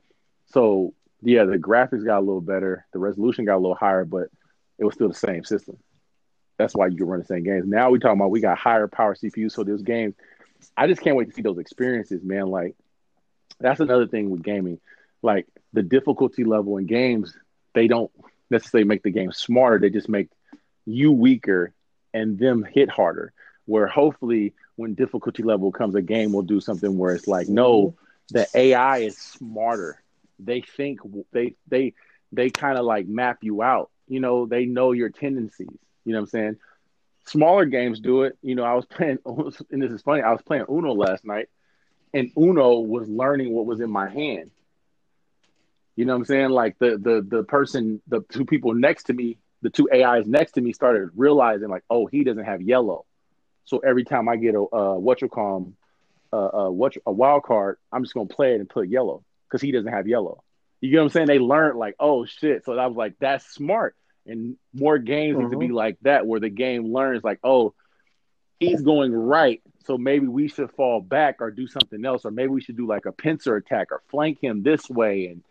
So 0.46 0.94
yeah, 1.22 1.44
the 1.44 1.56
graphics 1.58 2.04
got 2.04 2.18
a 2.18 2.20
little 2.20 2.40
better, 2.40 2.86
the 2.92 2.98
resolution 2.98 3.44
got 3.44 3.56
a 3.56 3.58
little 3.58 3.74
higher, 3.74 4.04
but 4.04 4.28
it 4.78 4.84
was 4.84 4.94
still 4.94 5.08
the 5.08 5.14
same 5.14 5.44
system. 5.44 5.78
That's 6.56 6.74
why 6.74 6.88
you 6.88 6.96
can 6.96 7.06
run 7.06 7.20
the 7.20 7.26
same 7.26 7.44
games. 7.44 7.66
Now 7.66 7.90
we 7.90 7.98
talking 7.98 8.18
about 8.18 8.30
we 8.30 8.40
got 8.40 8.58
higher 8.58 8.88
power 8.88 9.14
CPUs, 9.14 9.52
so 9.52 9.64
those 9.64 9.82
games. 9.82 10.14
I 10.76 10.88
just 10.88 11.02
can't 11.02 11.14
wait 11.14 11.28
to 11.28 11.34
see 11.34 11.42
those 11.42 11.58
experiences, 11.58 12.22
man. 12.24 12.48
Like 12.48 12.74
that's 13.60 13.80
another 13.80 14.06
thing 14.06 14.30
with 14.30 14.42
gaming. 14.42 14.80
Like 15.22 15.46
the 15.72 15.82
difficulty 15.82 16.44
level 16.44 16.76
in 16.78 16.86
games, 16.86 17.36
they 17.74 17.86
don't 17.86 18.10
necessarily 18.50 18.86
make 18.86 19.02
the 19.02 19.10
game 19.10 19.32
smarter. 19.32 19.78
They 19.78 19.90
just 19.90 20.08
make 20.08 20.28
you 20.86 21.12
weaker 21.12 21.72
and 22.14 22.38
them 22.38 22.64
hit 22.64 22.88
harder. 22.88 23.32
Where 23.66 23.86
hopefully, 23.86 24.54
when 24.76 24.94
difficulty 24.94 25.42
level 25.42 25.70
comes, 25.72 25.94
a 25.94 26.02
game 26.02 26.32
will 26.32 26.42
do 26.42 26.60
something 26.60 26.96
where 26.96 27.14
it's 27.14 27.28
like, 27.28 27.48
no, 27.48 27.88
mm-hmm. 27.88 28.38
the 28.38 28.46
AI 28.54 28.98
is 28.98 29.18
smarter. 29.18 30.02
They 30.38 30.62
think 30.62 31.00
they 31.32 31.54
they 31.66 31.94
they 32.32 32.48
kind 32.50 32.78
of 32.78 32.84
like 32.84 33.06
map 33.06 33.38
you 33.42 33.62
out. 33.62 33.90
You 34.06 34.20
know, 34.20 34.46
they 34.46 34.64
know 34.64 34.92
your 34.92 35.10
tendencies. 35.10 35.68
You 36.04 36.12
know 36.12 36.20
what 36.20 36.22
I'm 36.22 36.26
saying? 36.28 36.56
Smaller 37.26 37.66
games 37.66 38.00
do 38.00 38.22
it. 38.22 38.38
You 38.40 38.54
know, 38.54 38.64
I 38.64 38.74
was 38.74 38.86
playing, 38.86 39.18
and 39.26 39.82
this 39.82 39.92
is 39.92 40.00
funny. 40.00 40.22
I 40.22 40.32
was 40.32 40.42
playing 40.42 40.64
Uno 40.70 40.94
last 40.94 41.24
night, 41.26 41.48
and 42.14 42.30
Uno 42.38 42.78
was 42.78 43.06
learning 43.08 43.52
what 43.52 43.66
was 43.66 43.80
in 43.80 43.90
my 43.90 44.08
hand. 44.08 44.50
You 45.98 46.04
know 46.04 46.12
what 46.12 46.18
I'm 46.20 46.24
saying? 46.26 46.50
Like 46.50 46.78
the 46.78 46.96
the 46.96 47.26
the 47.28 47.42
person, 47.42 48.00
the 48.06 48.20
two 48.28 48.44
people 48.44 48.72
next 48.72 49.04
to 49.04 49.12
me, 49.12 49.36
the 49.62 49.68
two 49.68 49.88
AIs 49.92 50.28
next 50.28 50.52
to 50.52 50.60
me 50.60 50.72
started 50.72 51.10
realizing 51.16 51.68
like, 51.70 51.82
oh, 51.90 52.06
he 52.06 52.22
doesn't 52.22 52.44
have 52.44 52.62
yellow. 52.62 53.04
So 53.64 53.78
every 53.78 54.04
time 54.04 54.28
I 54.28 54.36
get 54.36 54.54
a 54.54 54.60
uh, 54.60 54.94
what 54.94 55.22
you 55.22 55.28
call 55.28 55.72
uh, 56.32 56.36
uh, 56.36 56.70
what 56.70 56.94
a 57.04 57.10
wild 57.10 57.42
card, 57.42 57.78
I'm 57.90 58.04
just 58.04 58.14
gonna 58.14 58.28
play 58.28 58.54
it 58.54 58.60
and 58.60 58.68
put 58.68 58.86
yellow 58.88 59.24
because 59.48 59.60
he 59.60 59.72
doesn't 59.72 59.92
have 59.92 60.06
yellow. 60.06 60.44
You 60.80 60.92
get 60.92 60.98
what 60.98 61.02
I'm 61.02 61.10
saying? 61.10 61.26
They 61.26 61.40
learned 61.40 61.80
like, 61.80 61.96
oh 61.98 62.26
shit. 62.26 62.64
So 62.64 62.78
I 62.78 62.86
was 62.86 62.96
like, 62.96 63.14
that's 63.18 63.52
smart. 63.52 63.96
And 64.24 64.56
more 64.72 64.98
games 64.98 65.36
need 65.40 65.50
to 65.50 65.58
be 65.58 65.66
like 65.66 65.96
that, 66.02 66.28
where 66.28 66.38
the 66.38 66.48
game 66.48 66.92
learns 66.92 67.24
like, 67.24 67.40
oh, 67.42 67.74
he's 68.60 68.82
going 68.82 69.12
right. 69.12 69.62
So 69.84 69.98
maybe 69.98 70.28
we 70.28 70.46
should 70.46 70.70
fall 70.70 71.00
back 71.00 71.38
or 71.40 71.50
do 71.50 71.66
something 71.66 72.04
else, 72.04 72.24
or 72.24 72.30
maybe 72.30 72.50
we 72.50 72.60
should 72.60 72.76
do 72.76 72.86
like 72.86 73.06
a 73.06 73.10
pincer 73.10 73.56
attack 73.56 73.88
or 73.90 74.00
flank 74.06 74.38
him 74.40 74.62
this 74.62 74.88
way 74.88 75.26
and 75.26 75.42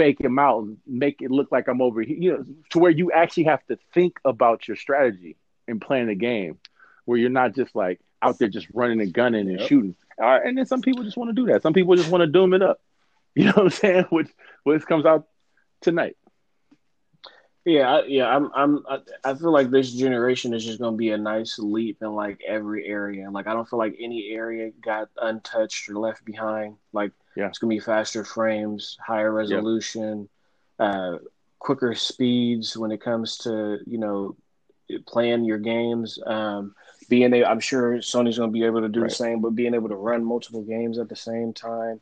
fake 0.00 0.20
him 0.20 0.38
out 0.38 0.62
and 0.62 0.78
make 0.86 1.20
it 1.20 1.30
look 1.30 1.52
like 1.52 1.68
I'm 1.68 1.82
over 1.82 2.00
here. 2.02 2.16
You 2.18 2.32
know, 2.32 2.44
to 2.70 2.78
where 2.78 2.90
you 2.90 3.12
actually 3.12 3.44
have 3.44 3.64
to 3.66 3.78
think 3.92 4.18
about 4.24 4.66
your 4.66 4.76
strategy 4.76 5.36
and 5.68 5.80
playing 5.80 6.06
the 6.08 6.14
game, 6.14 6.58
where 7.04 7.18
you're 7.18 7.30
not 7.30 7.54
just 7.54 7.74
like 7.76 8.00
out 8.22 8.38
there 8.38 8.48
just 8.48 8.68
running 8.72 9.00
and 9.00 9.12
gunning 9.12 9.48
and 9.48 9.60
Yep. 9.60 9.68
shooting. 9.68 9.94
All 10.18 10.26
right, 10.26 10.44
and 10.44 10.56
then 10.56 10.66
some 10.66 10.82
people 10.82 11.04
just 11.04 11.16
want 11.16 11.28
to 11.28 11.34
do 11.34 11.46
that. 11.52 11.62
Some 11.62 11.74
people 11.74 11.96
just 11.96 12.10
want 12.10 12.22
to 12.22 12.26
doom 12.26 12.54
it 12.54 12.62
up. 12.62 12.80
You 13.36 13.44
know 13.44 13.52
what 13.52 13.64
I'm 13.64 13.70
saying? 13.70 14.04
Which 14.10 14.28
which 14.64 14.84
comes 14.86 15.06
out 15.06 15.28
tonight. 15.80 16.16
Yeah, 17.64 17.96
I, 17.96 18.04
yeah, 18.06 18.26
I'm, 18.26 18.50
I'm, 18.54 18.84
I, 18.88 18.98
I 19.22 19.34
feel 19.34 19.52
like 19.52 19.70
this 19.70 19.92
generation 19.92 20.54
is 20.54 20.64
just 20.64 20.80
going 20.80 20.94
to 20.94 20.98
be 20.98 21.10
a 21.10 21.18
nice 21.18 21.58
leap 21.58 21.98
in 22.02 22.12
like 22.14 22.40
every 22.46 22.86
area. 22.86 23.30
Like, 23.30 23.46
I 23.46 23.52
don't 23.52 23.68
feel 23.68 23.78
like 23.78 23.96
any 24.00 24.30
area 24.30 24.70
got 24.82 25.10
untouched 25.20 25.88
or 25.88 25.98
left 25.98 26.24
behind. 26.24 26.76
Like, 26.92 27.12
Yeah. 27.36 27.48
it's 27.48 27.58
going 27.58 27.70
to 27.70 27.76
be 27.80 27.84
faster 27.84 28.24
frames, 28.24 28.96
higher 29.04 29.32
resolution, 29.32 30.28
uh, 30.78 31.18
quicker 31.58 31.94
speeds 31.94 32.76
when 32.76 32.90
it 32.90 33.00
comes 33.00 33.38
to 33.38 33.78
you 33.86 33.98
know 33.98 34.36
playing 35.06 35.44
your 35.44 35.58
games. 35.58 36.18
Um, 36.26 36.74
being 37.08 37.32
able, 37.34 37.46
I'm 37.46 37.60
sure 37.60 37.94
Sony's 37.98 38.38
going 38.38 38.50
to 38.50 38.52
be 38.52 38.64
able 38.64 38.80
to 38.82 38.88
do 38.88 39.00
Right. 39.02 39.10
the 39.10 39.14
same, 39.14 39.40
but 39.40 39.50
being 39.54 39.74
able 39.74 39.88
to 39.88 39.96
run 39.96 40.24
multiple 40.24 40.62
games 40.62 40.98
at 40.98 41.08
the 41.08 41.16
same 41.16 41.52
time, 41.52 42.00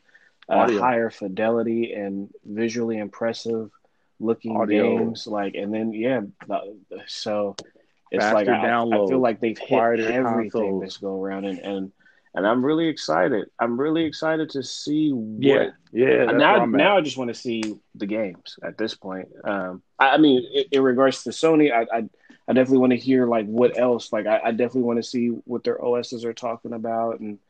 uh, 0.49 0.71
higher 0.79 1.11
fidelity 1.11 1.93
and 1.93 2.31
visually 2.45 2.99
impressive 2.99 3.71
looking 4.21 4.57
Audio. 4.57 4.99
games. 4.99 5.27
Like, 5.27 5.55
and 5.55 5.73
then 5.73 5.93
yeah, 5.93 6.23
so 7.07 7.57
it's 8.11 8.25
Faster 8.25 8.35
like 8.35 8.49
I, 8.49 8.81
I 8.81 9.07
feel 9.09 9.19
like 9.21 9.41
they've 9.41 9.59
hit 9.59 10.01
everything 10.01 10.51
consoles. 10.51 10.83
this 10.83 10.97
go 10.97 11.21
around, 11.23 11.45
and 11.45 11.59
and 11.59 11.93
and 12.39 12.47
I'm 12.47 12.65
really 12.65 12.87
excited. 12.87 13.51
I'm 13.59 13.79
really 13.79 14.05
excited 14.05 14.51
to 14.51 14.63
see 14.63 15.11
what 15.11 15.43
Yeah, 15.45 15.71
yeah. 15.93 16.25
Now, 16.27 16.65
now 16.67 16.97
I 16.97 17.01
just 17.01 17.19
want 17.19 17.29
to 17.29 17.35
see 17.35 17.63
the 17.97 18.07
games 18.07 18.57
at 18.63 18.79
this 18.79 18.95
point. 18.95 19.29
Um, 19.43 19.83
I, 19.99 20.11
I 20.11 20.19
mean, 20.19 20.47
in, 20.55 20.65
in 20.71 20.83
regards 20.85 21.25
to 21.25 21.31
Sony, 21.31 21.73
I, 21.73 21.81
I, 21.93 22.05
I 22.47 22.53
definitely 22.53 22.79
want 22.79 22.93
to 22.93 22.97
hear 22.97 23.27
like 23.27 23.47
what 23.47 23.77
else. 23.77 24.13
Like, 24.13 24.29
I, 24.29 24.39
I 24.45 24.51
definitely 24.53 24.83
want 24.83 25.01
to 25.01 25.03
see 25.03 25.31
what 25.47 25.65
their 25.65 25.85
OSs 25.85 26.25
are 26.25 26.33
talking 26.33 26.75
about, 26.75 27.19
and 27.19 27.41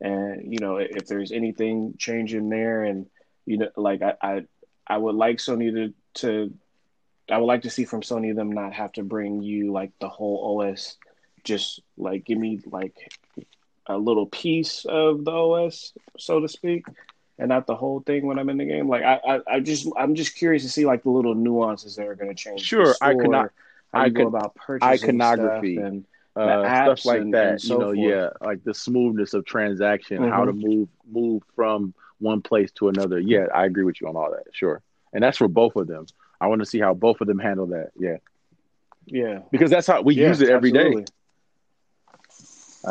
and 0.00 0.50
you 0.50 0.60
know 0.60 0.78
if 0.78 1.06
there's 1.06 1.30
anything 1.30 1.96
changing 1.98 2.48
there, 2.48 2.84
and 2.84 3.04
you 3.44 3.58
know, 3.58 3.68
like 3.76 4.00
I, 4.00 4.14
I, 4.22 4.44
I 4.86 4.96
would 4.96 5.14
like 5.14 5.36
Sony 5.36 5.74
to 5.74 5.94
to, 6.22 6.54
I 7.30 7.36
would 7.36 7.44
like 7.44 7.62
to 7.62 7.70
see 7.70 7.84
from 7.84 8.00
Sony 8.00 8.34
them 8.34 8.50
not 8.50 8.72
have 8.72 8.92
to 8.94 9.02
bring 9.02 9.42
you 9.42 9.72
like 9.72 9.92
the 10.00 10.08
whole 10.08 10.62
OS. 10.62 10.96
Just 11.44 11.82
like 11.98 12.24
give 12.24 12.38
me 12.38 12.60
like 12.64 12.94
a 13.88 13.96
little 13.98 14.26
piece 14.26 14.84
of 14.84 15.24
the 15.24 15.30
OS, 15.32 15.92
so 16.18 16.40
to 16.40 16.48
speak 16.48 16.84
and 17.38 17.48
not 17.48 17.66
the 17.66 17.74
whole 17.76 18.00
thing 18.00 18.26
when 18.26 18.38
I'm 18.38 18.48
in 18.50 18.58
the 18.58 18.64
game. 18.64 18.88
Like 18.88 19.02
I, 19.02 19.20
I, 19.26 19.40
I 19.54 19.60
just 19.60 19.88
I'm 19.96 20.14
just 20.14 20.34
curious 20.36 20.62
to 20.64 20.68
see 20.68 20.84
like 20.86 21.02
the 21.04 21.10
little 21.10 21.34
nuances 21.34 21.96
that 21.96 22.06
are 22.06 22.14
going 22.14 22.28
to 22.28 22.34
change. 22.34 22.60
Sure, 22.62 22.86
the 22.86 22.96
I 23.00 23.14
could 23.14 23.30
not- 23.30 23.50
store, 23.50 24.10
go 24.10 24.20
icon- 24.20 24.26
about 24.26 24.54
purchasing 24.54 24.88
iconography. 25.22 25.76
stuff 25.76 25.86
and 25.86 26.04
uh, 26.36 26.84
stuff 26.84 27.04
like 27.06 27.20
and- 27.20 27.34
that. 27.34 27.46
and 27.48 27.60
so 27.60 27.74
you 27.74 27.78
know, 27.78 27.84
forth. 27.86 27.98
yeah, 28.42 28.46
like 28.46 28.64
the 28.64 28.74
smoothness 28.74 29.34
of 29.34 29.44
transaction, 29.44 30.22
how 30.28 30.44
to 30.44 30.52
move 30.52 30.88
move 31.10 31.42
from 31.56 31.94
one 32.18 32.42
place 32.42 32.70
to 32.72 32.88
another. 32.88 33.18
Yeah, 33.18 33.46
I 33.54 33.64
agree 33.64 33.84
with 33.84 34.00
you 34.00 34.08
on 34.08 34.16
all 34.16 34.30
that. 34.32 34.44
Sure, 34.52 34.82
and 35.12 35.22
that's 35.22 35.38
for 35.38 35.48
both 35.48 35.76
of 35.76 35.86
them. 35.86 36.06
I 36.40 36.46
want 36.48 36.60
to 36.60 36.66
see 36.66 36.78
how 36.80 36.92
both 36.94 37.20
of 37.20 37.26
them 37.26 37.38
handle 37.38 37.66
that. 37.68 37.90
Yeah, 37.98 38.16
yeah, 39.06 39.40
because 39.50 39.70
that's 39.70 39.86
how 39.86 40.02
we 40.02 40.14
yeah, 40.16 40.28
use 40.28 40.40
it 40.40 40.50
every 40.50 40.70
day. 40.72 40.80
absolutely. 40.80 41.02
I, 41.04 41.17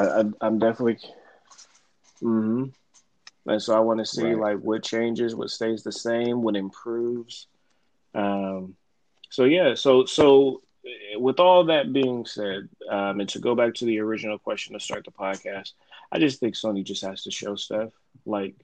I 0.04 0.24
I'm 0.42 0.60
definitely. 0.60 1.00
Mm-hmm. 2.22 2.66
And 3.50 3.62
so 3.62 3.76
I 3.76 3.80
want 3.80 4.00
to 4.00 4.06
see 4.06 4.34
Right. 4.34 4.56
like 4.56 4.58
what 4.60 4.84
changes, 4.84 5.36
what 5.36 5.50
stays 5.50 5.84
the 5.84 5.92
same, 5.92 6.42
what 6.42 6.56
improves. 6.56 7.48
Um, 8.14 8.76
so 9.30 9.46
yeah, 9.46 9.76
so 9.76 10.06
so 10.06 10.62
with 11.18 11.40
all 11.40 11.66
that 11.66 11.94
being 11.94 12.26
said, 12.26 12.68
um, 12.90 13.20
and 13.20 13.30
to 13.30 13.40
go 13.40 13.56
back 13.56 13.74
to 13.76 13.86
the 13.86 14.00
original 14.00 14.38
question 14.38 14.74
to 14.74 14.80
start 14.80 15.06
the 15.06 15.12
podcast, 15.12 15.74
I 16.12 16.20
just 16.20 16.40
think 16.40 16.56
Sony 16.56 16.84
just 16.84 17.04
has 17.06 17.24
to 17.24 17.32
show 17.32 17.56
stuff 17.56 17.92
like, 18.26 18.56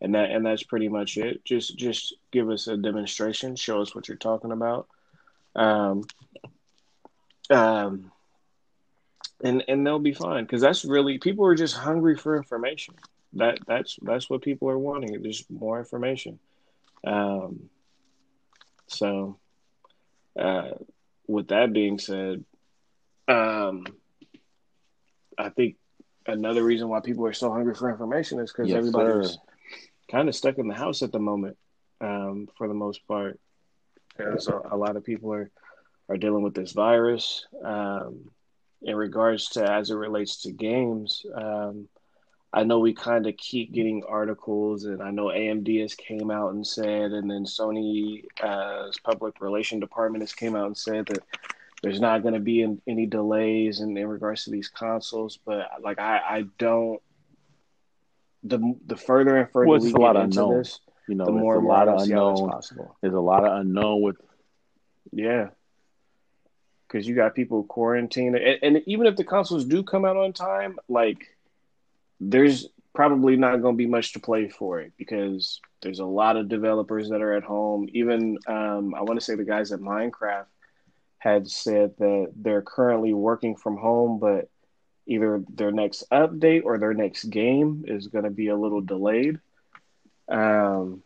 and 0.00 0.14
that 0.14 0.30
and 0.30 0.44
that's 0.44 0.62
pretty 0.62 0.88
much 0.88 1.16
it. 1.16 1.44
Just 1.44 1.76
just 1.76 2.14
give 2.30 2.50
us 2.50 2.66
a 2.66 2.76
demonstration, 2.76 3.56
show 3.56 3.80
us 3.80 3.94
what 3.94 4.08
you're 4.08 4.16
talking 4.16 4.52
about. 4.52 4.88
Um, 5.54 6.04
um, 7.50 8.12
and 9.42 9.64
and 9.68 9.86
they'll 9.86 9.98
be 9.98 10.12
fine 10.12 10.44
because 10.44 10.60
that's 10.60 10.84
really 10.84 11.18
people 11.18 11.46
are 11.46 11.54
just 11.54 11.76
hungry 11.76 12.16
for 12.16 12.36
information. 12.36 12.94
That 13.34 13.58
that's 13.66 13.98
that's 14.02 14.30
what 14.30 14.42
people 14.42 14.68
are 14.70 14.78
wanting. 14.78 15.20
There's 15.22 15.44
more 15.50 15.78
information. 15.78 16.38
Um, 17.06 17.68
so, 18.88 19.38
uh, 20.38 20.70
with 21.26 21.48
that 21.48 21.72
being 21.72 21.98
said, 21.98 22.44
um, 23.28 23.84
I 25.36 25.50
think 25.50 25.76
another 26.26 26.62
reason 26.62 26.88
why 26.88 27.00
people 27.00 27.26
are 27.26 27.32
so 27.32 27.50
hungry 27.52 27.74
for 27.74 27.90
information 27.90 28.38
is 28.40 28.52
because 28.52 28.70
Yes, 28.70 28.78
everybody's 28.78 29.32
sir. 29.32 29.38
kind 30.10 30.28
of 30.28 30.34
stuck 30.34 30.58
in 30.58 30.68
the 30.68 30.74
house 30.74 31.02
at 31.02 31.12
the 31.12 31.18
moment, 31.18 31.56
um, 32.00 32.48
for 32.56 32.68
the 32.68 32.74
most 32.74 33.06
part. 33.06 33.38
Because 34.16 34.48
a, 34.48 34.60
a 34.70 34.76
lot 34.76 34.96
of 34.96 35.04
people 35.04 35.32
are 35.32 35.50
are 36.08 36.16
dealing 36.16 36.42
with 36.42 36.54
this 36.54 36.72
virus. 36.72 37.44
Um, 37.62 38.30
in 38.82 38.96
regards 38.96 39.48
to 39.50 39.70
as 39.70 39.90
it 39.90 39.94
relates 39.94 40.42
to 40.42 40.52
games, 40.52 41.24
um, 41.34 41.88
I 42.52 42.64
know 42.64 42.78
we 42.78 42.94
kind 42.94 43.26
of 43.26 43.36
keep 43.36 43.72
getting 43.72 44.02
articles, 44.08 44.84
and 44.84 45.02
I 45.02 45.10
know 45.10 45.26
AMD 45.26 45.80
has 45.82 45.94
came 45.94 46.30
out 46.30 46.54
and 46.54 46.66
said, 46.66 47.12
and 47.12 47.30
then 47.30 47.44
Sony's 47.44 48.24
uh, 48.42 48.90
public 49.04 49.40
relation 49.40 49.80
department 49.80 50.22
has 50.22 50.32
came 50.32 50.56
out 50.56 50.66
and 50.66 50.76
said 50.76 51.06
that 51.06 51.18
there's 51.82 52.00
not 52.00 52.22
going 52.22 52.34
to 52.34 52.40
be 52.40 52.62
in, 52.62 52.80
any 52.86 53.04
delays 53.06 53.80
in, 53.80 53.96
in 53.96 54.06
regards 54.06 54.44
to 54.44 54.50
these 54.50 54.68
consoles. 54.68 55.38
But 55.44 55.68
like, 55.82 55.98
I, 55.98 56.18
I 56.18 56.44
don't. 56.58 57.00
The 58.44 58.76
the 58.86 58.96
further 58.96 59.36
and 59.36 59.50
further 59.50 59.66
Well, 59.66 59.80
we 59.80 59.86
just 59.86 59.96
a 59.96 60.00
lot 60.00 60.14
get 60.14 60.22
into 60.24 60.40
unknown. 60.40 60.58
this, 60.58 60.80
You 61.08 61.16
know, 61.16 61.26
the 61.26 61.32
more 61.32 61.56
a 61.56 61.66
lot 61.66 61.88
of 61.88 62.00
unknown. 62.00 62.48
possible. 62.48 62.96
There's 63.02 63.14
a 63.14 63.20
lot 63.20 63.44
of 63.44 63.60
unknown 63.60 64.02
with 64.02 64.16
Yeah. 65.12 65.48
Because 66.86 67.06
you 67.06 67.14
got 67.14 67.34
people 67.34 67.64
quarantined. 67.64 68.36
And, 68.36 68.58
and 68.62 68.82
even 68.86 69.06
if 69.06 69.16
the 69.16 69.24
consoles 69.24 69.64
do 69.64 69.82
come 69.82 70.04
out 70.04 70.16
on 70.16 70.32
time, 70.32 70.78
like, 70.88 71.36
there's 72.20 72.68
probably 72.94 73.36
not 73.36 73.60
going 73.60 73.74
to 73.74 73.78
be 73.78 73.86
much 73.86 74.12
to 74.14 74.20
play 74.20 74.48
for 74.48 74.80
it 74.80 74.92
because 74.96 75.60
there's 75.82 75.98
a 75.98 76.06
lot 76.06 76.36
of 76.36 76.48
developers 76.48 77.10
that 77.10 77.20
are 77.20 77.34
at 77.34 77.42
home. 77.42 77.88
Even, 77.92 78.38
um, 78.46 78.94
I 78.94 79.02
want 79.02 79.18
to 79.18 79.24
say 79.24 79.34
the 79.34 79.44
guys 79.44 79.72
at 79.72 79.80
Minecraft 79.80 80.46
had 81.18 81.50
said 81.50 81.94
that 81.98 82.32
they're 82.36 82.62
currently 82.62 83.12
working 83.12 83.56
from 83.56 83.76
home, 83.76 84.18
but 84.18 84.48
either 85.06 85.42
their 85.54 85.72
next 85.72 86.04
update 86.10 86.64
or 86.64 86.78
their 86.78 86.94
next 86.94 87.24
game 87.24 87.84
is 87.86 88.08
going 88.08 88.24
to 88.24 88.30
be 88.30 88.48
a 88.48 88.56
little 88.56 88.80
delayed. 88.80 89.38
Um, 90.28 91.02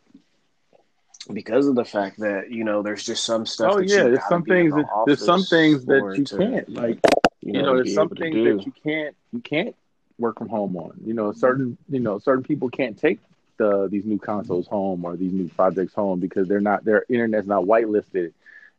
because 1.32 1.66
of 1.66 1.74
the 1.74 1.84
fact 1.84 2.18
that 2.20 2.50
you 2.50 2.64
know 2.64 2.82
there's 2.82 3.04
just 3.04 3.24
some 3.24 3.46
stuff. 3.46 3.74
Oh 3.74 3.78
yeah, 3.80 4.06
you 4.06 4.18
some 4.28 4.42
things 4.42 4.72
the 4.74 4.82
that 4.82 5.04
there's 5.06 5.24
some 5.24 5.42
things 5.42 5.84
that 5.86 6.14
you 6.16 6.24
to, 6.24 6.38
can't 6.38 6.68
like. 6.70 6.98
you 7.40 7.52
You 7.52 7.62
know, 7.62 7.62
know, 7.62 7.76
there's 7.76 7.94
some 7.94 8.08
things 8.08 8.34
that 8.34 8.66
you 8.66 8.72
can't 8.82 9.16
you 9.32 9.40
can't 9.40 9.76
work 10.18 10.38
from 10.38 10.48
home 10.48 10.76
on. 10.76 10.92
You 11.04 11.14
know, 11.14 11.32
certain 11.32 11.76
you 11.88 12.00
know 12.00 12.18
certain 12.18 12.44
people 12.44 12.70
can't 12.70 12.98
take 12.98 13.20
the 13.56 13.88
these 13.88 14.04
new 14.04 14.18
consoles 14.18 14.66
home 14.66 15.04
or 15.04 15.16
these 15.16 15.32
new 15.32 15.48
projects 15.48 15.94
home 15.94 16.20
because 16.20 16.48
they're 16.48 16.60
not 16.60 16.84
their 16.84 17.04
internet's 17.08 17.46
not 17.46 17.64
whitelisted 17.64 18.32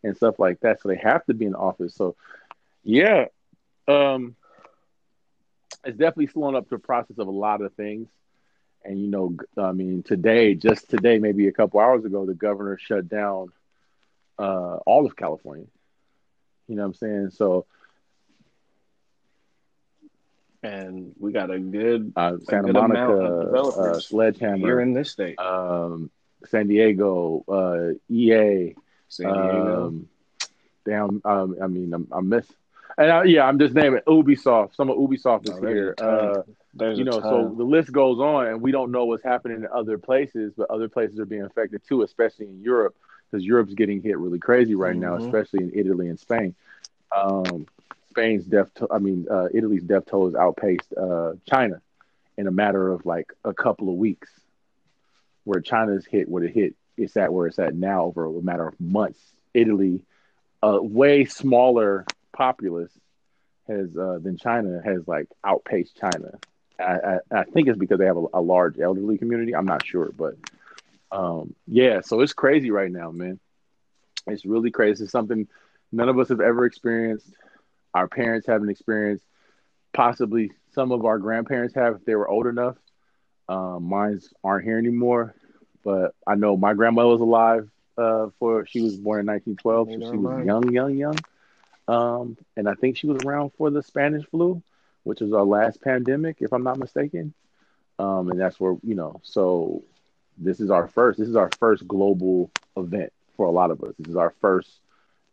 and 0.04 0.16
stuff 0.18 0.40
like 0.40 0.60
that. 0.62 0.82
So 0.82 0.90
they 0.90 0.96
have 0.98 1.26
to 1.26 1.34
be 1.34 1.46
in 1.46 1.52
the 1.52 1.58
office. 1.58 1.94
So 1.96 2.16
yeah, 2.84 3.26
um, 3.88 4.36
it's 5.84 5.98
definitely 5.98 6.28
slowing 6.28 6.56
up 6.56 6.70
the 6.70 6.80
process 6.80 7.18
of 7.20 7.28
a 7.28 7.32
lot 7.32 7.62
of 7.62 7.74
things. 7.74 8.08
And 8.84 9.00
you 9.00 9.08
know, 9.08 9.36
I 9.58 9.72
mean, 9.74 10.04
today, 10.04 10.56
just 10.56 10.90
today, 10.90 11.20
maybe 11.20 11.48
a 11.48 11.52
couple 11.52 11.80
hours 11.80 12.04
ago, 12.04 12.26
the 12.26 12.34
governor 12.34 12.78
shut 12.78 13.08
down 13.08 13.52
uh, 14.40 14.78
all 14.86 15.06
of 15.06 15.16
California. 15.16 15.68
You 16.68 16.76
know 16.76 16.84
what 16.84 16.88
I'm 16.88 16.94
saying? 16.96 17.30
So 17.32 17.66
and 20.64 21.14
we 21.20 21.32
got 21.32 21.50
a 21.50 21.60
good 21.60 22.14
uh, 22.16 22.38
Santa 22.44 22.68
good 22.68 22.76
amount 22.76 23.14
of 23.14 23.20
Monica, 23.20 23.36
uh, 23.36 23.46
developers 23.46 24.08
here 24.08 24.18
Sledgehammer, 24.18 24.82
in 24.82 24.94
this 24.94 25.12
state, 25.12 25.40
um, 25.40 26.12
San 26.46 26.68
Diego, 26.68 27.44
uh, 27.48 28.14
EA, 28.14 28.76
San 29.08 29.34
Diego. 29.34 29.88
um, 29.88 30.10
damn, 30.86 31.22
um, 31.26 31.58
I 31.62 31.68
mean, 31.68 31.94
I'm, 31.94 32.08
I'm 32.12 32.30
miss, 32.30 32.48
and 32.98 33.12
I, 33.12 33.24
yeah, 33.24 33.46
I'm 33.46 33.60
just 33.60 33.74
naming 33.74 34.02
Ubisoft. 34.08 34.76
Some 34.76 34.90
of 34.90 34.98
Ubisoft 34.98 35.46
is 35.48 35.56
Oh, 35.56 35.60
there's 35.62 35.74
here. 35.74 35.96
Uh, 36.00 36.42
you 36.94 37.04
know, 37.04 37.20
so 37.20 37.54
the 37.58 37.64
list 37.64 37.92
goes 37.92 38.20
on, 38.20 38.48
and 38.48 38.62
we 38.62 38.72
don't 38.72 38.92
know 38.92 39.06
what's 39.06 39.24
happening 39.24 39.58
in 39.58 39.68
other 39.74 39.98
places, 39.98 40.54
but 40.56 40.70
other 40.70 40.88
places 40.88 41.20
are 41.20 41.26
being 41.26 41.44
affected 41.44 41.82
too, 41.88 42.02
especially 42.04 42.48
in 42.48 42.62
Europe, 42.62 42.96
because 43.30 43.46
Europe's 43.46 43.74
getting 43.74 44.02
hit 44.02 44.18
really 44.18 44.40
crazy 44.40 44.76
right 44.76 44.96
now, 44.96 45.18
Mhm. 45.18 45.26
especially 45.26 45.64
in 45.64 45.72
Italy 45.74 46.08
and 46.08 46.20
Spain. 46.20 46.56
Um, 47.16 47.68
Spain's 48.10 48.46
death, 48.46 48.74
to- 48.76 48.88
I 48.92 49.00
mean, 49.00 49.28
uh, 49.30 49.50
Italy's 49.54 49.84
death 49.84 50.06
toll 50.06 50.26
has 50.26 50.36
outpaced 50.36 50.94
uh, 50.98 51.34
China 51.46 51.82
in 52.38 52.48
a 52.48 52.52
matter 52.52 52.90
of 52.90 53.06
like 53.06 53.34
a 53.44 53.54
couple 53.54 53.90
of 53.90 53.96
weeks. 53.96 54.30
Where 55.44 55.60
China's 55.60 56.06
hit 56.06 56.30
what 56.30 56.44
it 56.44 56.52
hit, 56.52 56.76
it's 56.98 57.18
at 57.18 57.34
where 57.34 57.48
it's 57.48 57.58
at 57.58 57.74
now 57.74 58.04
over 58.06 58.26
a 58.26 58.42
matter 58.42 58.68
of 58.68 58.80
months. 58.80 59.20
Italy, 59.54 60.04
a 60.62 60.82
way 60.82 61.26
smaller 61.26 62.06
populace, 62.34 62.92
has 63.68 63.96
uh, 63.96 64.20
than 64.22 64.38
China 64.38 64.82
has 64.84 65.08
like 65.08 65.28
outpaced 65.44 65.98
China. 65.98 66.40
I, 66.80 66.84
I, 66.84 67.18
I 67.32 67.44
think 67.44 67.68
it's 67.68 67.78
because 67.78 68.00
they 68.00 68.06
have 68.06 68.18
a, 68.18 68.26
a 68.34 68.42
large 68.42 68.80
elderly 68.80 69.18
community. 69.18 69.56
I'm 69.56 69.66
not 69.66 69.86
sure, 69.86 70.12
but 70.16 70.36
um, 71.12 71.56
yeah, 71.68 72.02
so 72.02 72.22
it's 72.22 72.34
crazy 72.34 72.72
right 72.72 72.92
now, 72.92 73.12
man. 73.12 73.40
It's 74.28 74.46
really 74.46 74.72
crazy. 74.72 75.04
It's 75.04 75.12
something 75.12 75.48
none 75.92 76.10
of 76.10 76.18
us 76.20 76.30
have 76.30 76.42
ever 76.42 76.66
experienced. 76.66 77.28
Our 77.94 78.08
parents 78.08 78.48
haven't 78.48 78.70
experienced. 78.70 79.26
Possibly 79.94 80.52
some 80.74 80.92
of 80.92 81.06
our 81.06 81.20
grandparents 81.20 81.76
have 81.76 81.96
if 81.96 82.06
they 82.06 82.16
were 82.16 82.30
old 82.30 82.48
enough. 82.48 82.78
Um, 83.50 83.84
mine's 83.84 84.34
aren't 84.44 84.64
here 84.64 84.78
anymore, 84.78 85.36
but 85.84 86.16
I 86.26 86.36
know 86.36 86.56
my 86.56 86.74
grandmother 86.74 87.10
was 87.10 87.22
alive 87.22 87.70
uh, 87.98 88.28
for 88.40 88.66
she 88.66 88.82
was 88.82 88.96
born 88.96 89.20
in 89.20 89.26
1912, 89.26 89.88
so 89.90 90.12
she 90.12 90.18
was 90.18 90.46
young, 90.46 90.72
young, 90.72 90.98
young. 90.98 91.18
Um, 91.92 92.38
and 92.56 92.70
I 92.70 92.74
think 92.76 92.96
she 92.96 93.08
was 93.08 93.22
around 93.26 93.52
for 93.58 93.70
the 93.70 93.84
Spanish 93.84 94.26
flu, 94.28 94.64
which 95.04 95.20
was 95.20 95.34
our 95.34 95.44
last 95.44 95.82
pandemic, 95.82 96.38
if 96.40 96.54
I'm 96.54 96.64
not 96.64 96.80
mistaken. 96.80 97.34
Um, 98.00 98.32
and 98.32 98.40
that's 98.40 98.60
where 98.60 98.78
you 98.82 98.96
know, 98.96 99.20
so 99.24 99.84
this 100.38 100.62
is 100.62 100.72
our 100.72 100.88
first. 100.88 101.20
This 101.20 101.28
is 101.28 101.36
our 101.36 101.50
first 101.60 101.86
global 101.86 102.50
event 102.78 103.12
for 103.36 103.46
a 103.46 103.52
lot 103.52 103.72
of 103.72 103.84
us. 103.84 103.94
This 104.00 104.08
is 104.08 104.16
our 104.16 104.34
first 104.40 104.70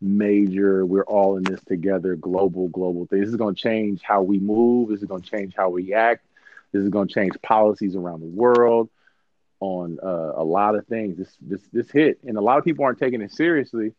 major. 0.01 0.85
We're 0.85 1.03
all 1.03 1.37
in 1.37 1.43
this 1.43 1.63
together. 1.63 2.17
Global, 2.17 2.67
global 2.67 3.05
thing. 3.05 3.21
This 3.21 3.29
is 3.29 3.37
going 3.37 3.55
to 3.55 3.61
change 3.61 4.01
how 4.01 4.21
we 4.21 4.37
move. 4.37 4.89
This 4.89 5.01
is 5.01 5.07
going 5.07 5.21
to 5.21 5.29
change 5.29 5.53
how 5.55 5.69
we 5.69 5.93
act. 5.93 6.25
This 6.73 6.83
is 6.83 6.89
going 6.89 7.07
to 7.07 7.13
change 7.13 7.41
policies 7.41 7.95
around 7.95 8.19
the 8.19 8.27
world 8.27 8.89
on 9.61 9.97
uh, 10.03 10.33
a 10.35 10.43
lot 10.43 10.75
of 10.75 10.85
things. 10.87 11.17
This 11.17 11.37
this 11.41 11.61
this 11.71 11.89
hit, 11.89 12.19
and 12.27 12.37
a 12.37 12.41
lot 12.41 12.57
of 12.57 12.65
people 12.65 12.83
aren't 12.83 12.99
taking 12.99 13.21
it 13.21 13.31
seriously, 13.31 13.93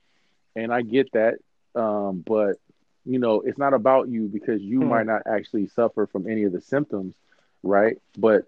and 0.55 0.71
I 0.73 0.83
get 0.83 1.11
that. 1.13 1.39
Um, 1.75 2.23
but 2.27 2.57
you 3.05 3.19
know, 3.19 3.41
it's 3.41 3.59
not 3.59 3.75
about 3.75 4.09
you 4.09 4.29
because 4.29 4.63
you 4.63 4.81
Hmm. 4.81 4.89
might 4.89 5.07
not 5.07 5.23
actually 5.27 5.67
suffer 5.69 6.07
from 6.07 6.29
any 6.29 6.45
of 6.45 6.53
the 6.53 6.61
symptoms, 6.61 7.15
right? 7.63 7.97
But 8.19 8.47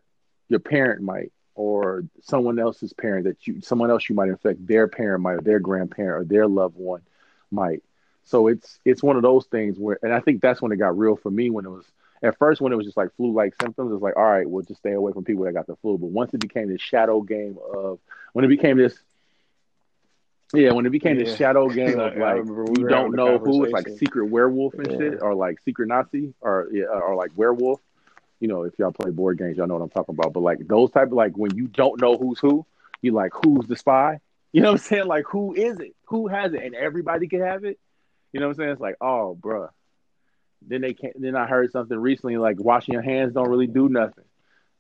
your 0.49 0.61
parent 0.61 1.03
might, 1.03 1.33
or 1.55 2.05
someone 2.23 2.59
else's 2.59 2.93
parent 2.93 3.25
that 3.25 3.47
you, 3.47 3.61
someone 3.61 3.91
else 3.91 4.09
you 4.09 4.15
might 4.15 4.29
infect, 4.29 4.67
their 4.67 4.89
parent 4.89 5.23
might, 5.23 5.35
or 5.35 5.41
their 5.41 5.61
grandparent, 5.61 6.23
or 6.23 6.25
their 6.25 6.47
loved 6.47 6.77
one 6.77 7.03
might. 7.51 7.83
So 8.25 8.49
it's 8.49 8.79
it's 8.85 9.03
one 9.03 9.17
of 9.17 9.23
those 9.23 9.47
things 9.47 9.79
where, 9.79 9.99
and 10.03 10.13
I 10.13 10.21
think 10.21 10.41
that's 10.41 10.61
when 10.63 10.73
it 10.73 10.77
got 10.77 10.97
real 10.99 11.17
for 11.17 11.31
me 11.31 11.51
when 11.51 11.65
it 11.65 11.71
was 11.71 11.85
at 12.23 12.39
first 12.39 12.61
when 12.61 12.73
it 12.73 12.77
was 12.77 12.87
just 12.87 12.97
like 12.97 13.15
flu-like 13.17 13.55
symptoms. 13.61 13.93
It's 13.93 14.03
like, 14.03 14.17
all 14.17 14.25
right, 14.31 14.49
we'll 14.49 14.63
just 14.63 14.81
stay 14.81 14.93
away 14.93 15.13
from 15.13 15.25
people 15.25 15.45
that 15.45 15.53
got 15.53 15.67
the 15.67 15.77
flu. 15.77 15.99
But 15.99 16.11
once 16.11 16.33
it 16.35 16.41
became 16.41 16.69
this 16.69 16.81
shadow 16.81 17.21
game 17.21 17.59
of, 17.75 17.99
when 18.33 18.45
it 18.45 18.49
became 18.49 18.77
this, 18.77 18.97
yeah, 20.55 20.73
when 20.73 20.87
it 20.87 20.91
became 20.91 21.17
this 21.17 21.31
Yeah. 21.31 21.37
shadow 21.37 21.69
game 21.75 21.99
of 21.99 22.17
like 22.17 22.45
we 22.45 22.81
you 22.81 22.89
don't 22.89 23.15
know 23.15 23.39
who 23.39 23.65
it's 23.65 23.73
like 23.73 23.89
secret 23.99 24.27
werewolf 24.27 24.75
and 24.75 24.91
Yeah. 24.91 24.99
shit, 24.99 25.23
or 25.23 25.35
like 25.35 25.61
secret 25.61 25.89
Nazi, 25.89 26.35
or 26.41 26.69
yeah, 26.73 26.85
or 26.85 27.15
like 27.15 27.31
werewolf. 27.37 27.81
You 28.41 28.49
know, 28.49 28.65
if 28.65 28.77
y'all 28.79 28.93
play 28.93 29.11
board 29.11 29.39
games, 29.39 29.57
y'all 29.57 29.67
know 29.69 29.75
what 29.75 29.83
I'm 29.83 29.91
talking 29.91 30.15
about. 30.15 30.33
But 30.33 30.41
like 30.41 30.67
those 30.67 30.91
type 30.91 31.09
of 31.09 31.13
like 31.15 31.37
when 31.37 31.57
you 31.57 31.69
don't 31.69 32.01
know 32.01 32.17
who's 32.17 32.39
who, 32.41 32.67
you 33.01 33.13
like 33.13 33.33
who's 33.35 33.67
the 33.67 33.77
spy. 33.77 34.19
You 34.53 34.61
know 34.61 34.73
what 34.73 34.81
I'm 34.81 34.87
saying? 34.87 35.07
Like 35.07 35.25
who 35.29 35.55
is 35.55 35.79
it? 35.79 35.95
Who 36.07 36.27
has 36.29 36.53
it? 36.53 36.63
And 36.63 36.75
everybody 36.75 37.29
can 37.29 37.41
have 37.41 37.65
it. 37.65 37.79
You 38.33 38.41
know 38.41 38.47
what 38.49 38.53
I'm 38.53 38.57
saying? 38.57 38.71
It's 38.73 38.81
like, 38.81 38.97
oh, 39.01 39.39
bruh. 39.41 39.69
Then 40.67 40.81
they 40.81 40.93
can't. 40.95 41.21
Then 41.21 41.37
I 41.37 41.47
heard 41.47 41.71
something 41.73 41.99
recently 41.99 42.37
like 42.37 42.59
washing 42.61 42.93
your 42.93 43.03
hands 43.03 43.33
don't 43.35 43.49
really 43.49 43.67
do 43.67 43.89
nothing. 43.89 44.25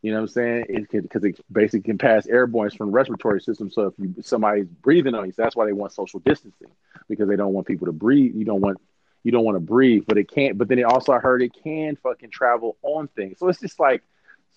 You 0.02 0.10
know 0.10 0.16
what 0.18 0.22
I'm 0.22 0.28
saying? 0.28 0.66
It 0.68 0.90
because 0.90 1.24
it 1.24 1.38
basically 1.50 1.82
can 1.82 1.96
pass 1.96 2.26
airborne 2.26 2.70
from 2.70 2.88
the 2.88 2.92
respiratory 2.92 3.40
system. 3.40 3.70
So 3.70 3.86
if 3.86 3.94
you 3.98 4.14
somebody's 4.22 4.66
breathing 4.66 5.14
on 5.14 5.26
you, 5.26 5.32
so 5.32 5.42
that's 5.42 5.54
why 5.54 5.64
they 5.64 5.72
want 5.72 5.92
social 5.92 6.18
distancing 6.18 6.72
because 7.08 7.28
they 7.28 7.36
don't 7.36 7.52
want 7.52 7.68
people 7.68 7.86
to 7.86 7.92
breathe. 7.92 8.34
You 8.34 8.44
don't 8.44 8.60
want 8.60 8.78
you 9.22 9.30
don't 9.30 9.44
want 9.44 9.54
to 9.56 9.60
breathe, 9.60 10.02
but 10.08 10.18
it 10.18 10.28
can't. 10.28 10.58
But 10.58 10.66
then 10.68 10.80
it 10.80 10.84
also 10.84 11.12
I 11.12 11.20
heard 11.20 11.40
it 11.40 11.52
can 11.62 11.94
fucking 11.96 12.30
travel 12.30 12.76
on 12.82 13.06
things. 13.08 13.38
So 13.38 13.48
it's 13.48 13.60
just 13.60 13.78
like 13.78 14.02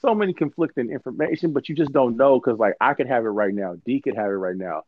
so 0.01 0.15
many 0.15 0.33
conflicting 0.33 0.89
information, 0.89 1.53
but 1.53 1.69
you 1.69 1.75
just 1.75 1.91
don't 1.91 2.17
know 2.17 2.39
because 2.39 2.57
like 2.57 2.73
I 2.81 2.95
could 2.95 3.07
have 3.07 3.23
it 3.25 3.29
right 3.29 3.53
now, 3.53 3.75
D 3.85 4.01
could 4.01 4.15
have 4.15 4.31
it 4.31 4.35
right 4.35 4.57
now, 4.57 4.85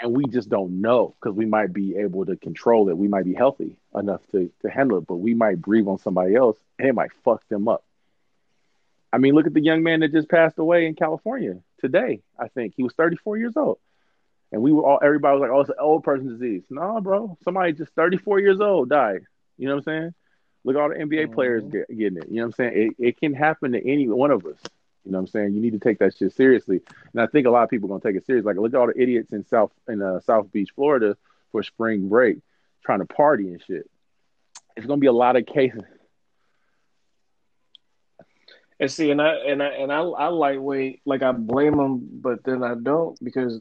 and 0.00 0.12
we 0.12 0.24
just 0.26 0.48
don't 0.48 0.80
know 0.80 1.14
because 1.20 1.36
we 1.36 1.46
might 1.46 1.72
be 1.72 1.96
able 1.98 2.26
to 2.26 2.34
control 2.34 2.88
it. 2.88 2.98
We 2.98 3.06
might 3.06 3.24
be 3.24 3.34
healthy 3.34 3.76
enough 3.94 4.22
to 4.32 4.50
to 4.62 4.70
handle 4.70 4.98
it, 4.98 5.06
but 5.06 5.16
we 5.16 5.34
might 5.34 5.62
breathe 5.62 5.86
on 5.86 5.98
somebody 5.98 6.34
else 6.34 6.58
and 6.80 6.88
it 6.88 6.94
might 6.94 7.12
fuck 7.24 7.46
them 7.48 7.68
up. 7.68 7.84
I 9.14 9.18
mean, 9.18 9.34
look 9.34 9.46
at 9.46 9.54
the 9.54 9.60
young 9.62 9.82
man 9.84 10.00
that 10.00 10.10
just 10.12 10.28
passed 10.28 10.58
away 10.58 10.86
in 10.86 10.94
California 10.94 11.58
today. 11.80 12.20
I 12.38 12.48
think 12.48 12.74
he 12.76 12.82
was 12.82 12.92
34 12.94 13.38
years 13.38 13.56
old, 13.56 13.78
and 14.50 14.60
we 14.60 14.72
were 14.72 14.82
all 14.84 14.98
everybody 15.02 15.38
was 15.38 15.42
like, 15.42 15.50
"Oh, 15.56 15.60
it's 15.60 15.70
an 15.70 15.76
old 15.78 16.02
person 16.02 16.28
disease." 16.28 16.64
No, 16.68 17.00
bro, 17.00 17.38
somebody 17.44 17.72
just 17.74 17.92
34 17.94 18.40
years 18.40 18.60
old 18.60 18.88
died. 18.88 19.22
You 19.56 19.68
know 19.68 19.76
what 19.76 19.86
I'm 19.86 20.02
saying? 20.02 20.14
Look 20.64 20.74
at 20.76 20.82
all 20.82 20.88
the 20.88 20.96
NBA 20.96 21.32
players 21.32 21.62
Mhm. 21.62 21.70
get, 21.72 21.88
getting 21.96 22.18
it. 22.18 22.28
You 22.28 22.36
know 22.36 22.42
what 22.42 22.46
I'm 22.46 22.52
saying? 22.72 22.92
It, 22.98 23.06
it 23.08 23.20
can 23.20 23.34
happen 23.34 23.72
to 23.72 23.86
any 23.88 24.08
one 24.08 24.32
of 24.32 24.44
us. 24.46 24.58
You 25.04 25.12
know 25.12 25.18
what 25.18 25.22
I'm 25.22 25.26
saying? 25.28 25.52
You 25.54 25.60
need 25.60 25.74
to 25.74 25.78
take 25.78 25.98
that 26.00 26.16
shit 26.16 26.32
seriously. 26.32 26.80
And 27.12 27.20
I 27.22 27.26
think 27.26 27.46
a 27.46 27.50
lot 27.50 27.62
of 27.62 27.70
people 27.70 27.88
are 27.88 27.98
gonna 27.98 28.00
take 28.12 28.20
it 28.20 28.26
serious. 28.26 28.44
Like 28.44 28.56
look 28.56 28.74
at 28.74 28.80
all 28.80 28.88
the 28.88 29.00
idiots 29.00 29.32
in 29.32 29.44
South 29.46 29.70
in 29.86 30.02
uh, 30.02 30.18
South 30.20 30.50
Beach, 30.50 30.70
Florida 30.74 31.16
for 31.52 31.62
spring 31.62 32.08
break 32.08 32.38
trying 32.84 32.98
to 32.98 33.04
party 33.06 33.48
and 33.48 33.62
shit. 33.62 33.88
It's 34.76 34.86
gonna 34.86 34.98
be 34.98 35.06
a 35.06 35.12
lot 35.12 35.36
of 35.36 35.46
cases. 35.46 35.82
And 38.80 38.90
see, 38.90 39.10
and 39.10 39.22
I 39.22 39.34
and 39.34 39.62
I 39.62 39.66
and 39.68 39.92
I, 39.92 40.00
I 40.00 40.26
lightweight, 40.28 41.02
like 41.04 41.22
I 41.22 41.32
blame 41.32 41.76
them, 41.76 42.08
but 42.20 42.42
then 42.44 42.64
I 42.64 42.74
don't 42.74 43.16
because 43.22 43.60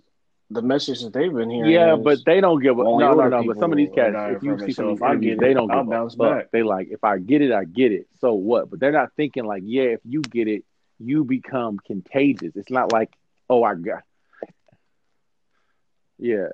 the 0.49 0.61
message 0.61 1.01
that 1.01 1.13
they've 1.13 1.33
been 1.33 1.49
hearing. 1.49 1.71
Yeah, 1.71 1.95
but 1.95 2.19
they 2.25 2.41
don't 2.41 2.61
give 2.61 2.77
a 2.77 2.81
only 2.81 3.03
no, 3.03 3.13
no, 3.13 3.27
no. 3.27 3.43
But 3.43 3.57
some 3.57 3.71
of 3.71 3.77
these 3.77 3.89
cats, 3.93 4.15
if 4.35 4.43
you 4.43 4.57
see 4.59 4.73
some 4.73 4.85
So 4.85 4.91
of 4.91 5.03
I 5.03 5.15
get 5.15 5.39
they 5.39 5.53
don't 5.53 5.69
I'll 5.71 5.83
give 5.83 5.89
bounce 5.91 6.15
fuck. 6.15 6.37
back. 6.37 6.51
They 6.51 6.63
like, 6.63 6.89
if 6.89 7.03
I 7.03 7.19
get 7.19 7.41
it, 7.41 7.51
I 7.51 7.65
get 7.65 7.91
it. 7.91 8.07
So 8.19 8.33
what? 8.33 8.69
But 8.69 8.79
they're 8.79 8.91
not 8.91 9.09
thinking 9.15 9.45
like, 9.45 9.63
yeah, 9.65 9.83
if 9.83 9.99
you 10.03 10.21
get 10.21 10.47
it, 10.47 10.63
you 10.99 11.23
become 11.23 11.79
contagious. 11.85 12.55
It's 12.55 12.71
not 12.71 12.91
like, 12.91 13.11
oh, 13.49 13.63
I 13.63 13.75
got. 13.75 14.03
Yeah, 16.19 16.49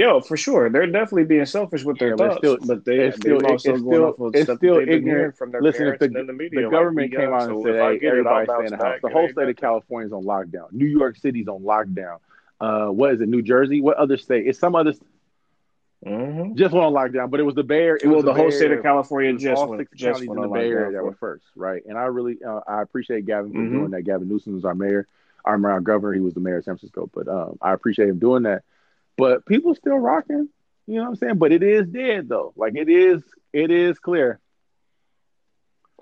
Yo, 0.00 0.20
for 0.22 0.36
sure, 0.38 0.70
they're 0.70 0.86
definitely 0.86 1.24
being 1.24 1.44
selfish 1.44 1.84
with 1.84 1.98
their 1.98 2.10
Yeah, 2.10 2.14
but 2.16 2.38
still- 2.38 2.56
but 2.66 2.84
they 2.86 3.00
it's 3.08 3.16
still- 3.18 3.44
also 3.46 3.74
it's 3.74 3.82
going 3.82 3.94
still- 3.94 4.04
off 4.06 4.18
of 4.20 4.34
it's 4.34 4.44
still 4.44 4.56
that 4.56 4.86
they've 4.86 4.86
been 4.86 4.94
ignorant. 5.08 5.36
from 5.36 5.50
their 5.50 5.60
Listen, 5.60 5.82
parents 5.84 5.98
the- 6.06 6.18
and 6.20 6.26
the 6.28 6.32
media. 6.32 6.60
the 6.60 6.66
like, 6.68 6.72
government 6.72 7.12
came 7.12 7.32
out 7.34 7.42
so 7.42 7.50
and 7.56 7.62
said, 7.64 7.74
"Hey, 8.00 8.06
everybody 8.06 8.46
stay 8.46 8.64
in 8.64 8.70
the 8.70 8.76
house." 8.78 8.98
The 9.02 9.08
whole 9.10 9.28
state 9.28 9.48
of. 9.50 9.56
California 9.56 10.06
is 10.06 10.12
on 10.14 10.24
lockdown. 10.24 10.72
New 10.72 10.86
York 10.86 11.16
City's 11.16 11.48
on 11.48 11.60
lockdown. 11.62 12.16
Uh, 12.62 12.88
what 12.88 13.12
is 13.12 13.20
it? 13.20 13.28
New 13.28 13.42
Jersey? 13.42 13.82
What 13.82 13.98
other 13.98 14.16
state? 14.16 14.46
It's 14.46 14.58
some 14.58 14.74
other. 14.74 14.94
Mhm. 16.06 16.54
just 16.54 16.72
went 16.72 16.86
on 16.86 16.94
lockdown, 16.94 17.28
but 17.28 17.38
it 17.40 17.42
was 17.42 17.54
the 17.54 17.62
Bay 17.62 17.82
Area. 17.82 17.98
It 18.02 18.06
Well, 18.06 18.16
was 18.16 18.24
the 18.24 18.32
whole 18.32 18.50
state 18.50 18.72
of 18.72 18.82
California 18.82 19.34
just 19.34 19.60
all 19.62 19.76
six 19.76 19.90
just 19.94 20.14
counties 20.22 20.30
in 20.34 20.40
the 20.40 20.48
Bay 20.48 20.70
Area 20.70 20.92
that 20.92 21.04
were 21.04 21.12
first, 21.12 21.44
right? 21.56 21.84
And 21.84 21.98
I 21.98 22.06
really, 22.06 22.42
uh, 22.42 22.60
I 22.66 22.80
appreciate 22.80 23.26
Gavin 23.26 23.52
for 23.52 23.58
Mhm. 23.58 23.70
doing 23.70 23.90
that. 23.90 24.02
Gavin 24.04 24.26
Newsom 24.26 24.54
was 24.54 24.64
our 24.64 24.74
mayor, 24.74 25.06
our, 25.44 25.62
our 25.70 25.80
governor. 25.82 26.14
He 26.14 26.20
was 26.22 26.32
the 26.32 26.40
mayor 26.40 26.56
of 26.56 26.64
San 26.64 26.76
Francisco, 26.78 27.10
but 27.14 27.28
um, 27.28 27.58
I 27.60 27.74
appreciate 27.74 28.08
him 28.08 28.18
doing 28.18 28.44
that. 28.44 28.62
But 29.20 29.46
people 29.46 29.74
still 29.74 29.98
rocking, 29.98 30.48
you 30.86 30.94
know 30.96 31.02
what 31.02 31.08
I'm 31.10 31.16
saying? 31.16 31.36
But 31.38 31.52
it 31.52 31.62
is 31.62 31.86
dead 31.86 32.28
though. 32.28 32.52
Like 32.56 32.74
it 32.76 32.88
is, 32.88 33.22
it 33.52 33.70
is 33.70 33.98
clear. 33.98 34.40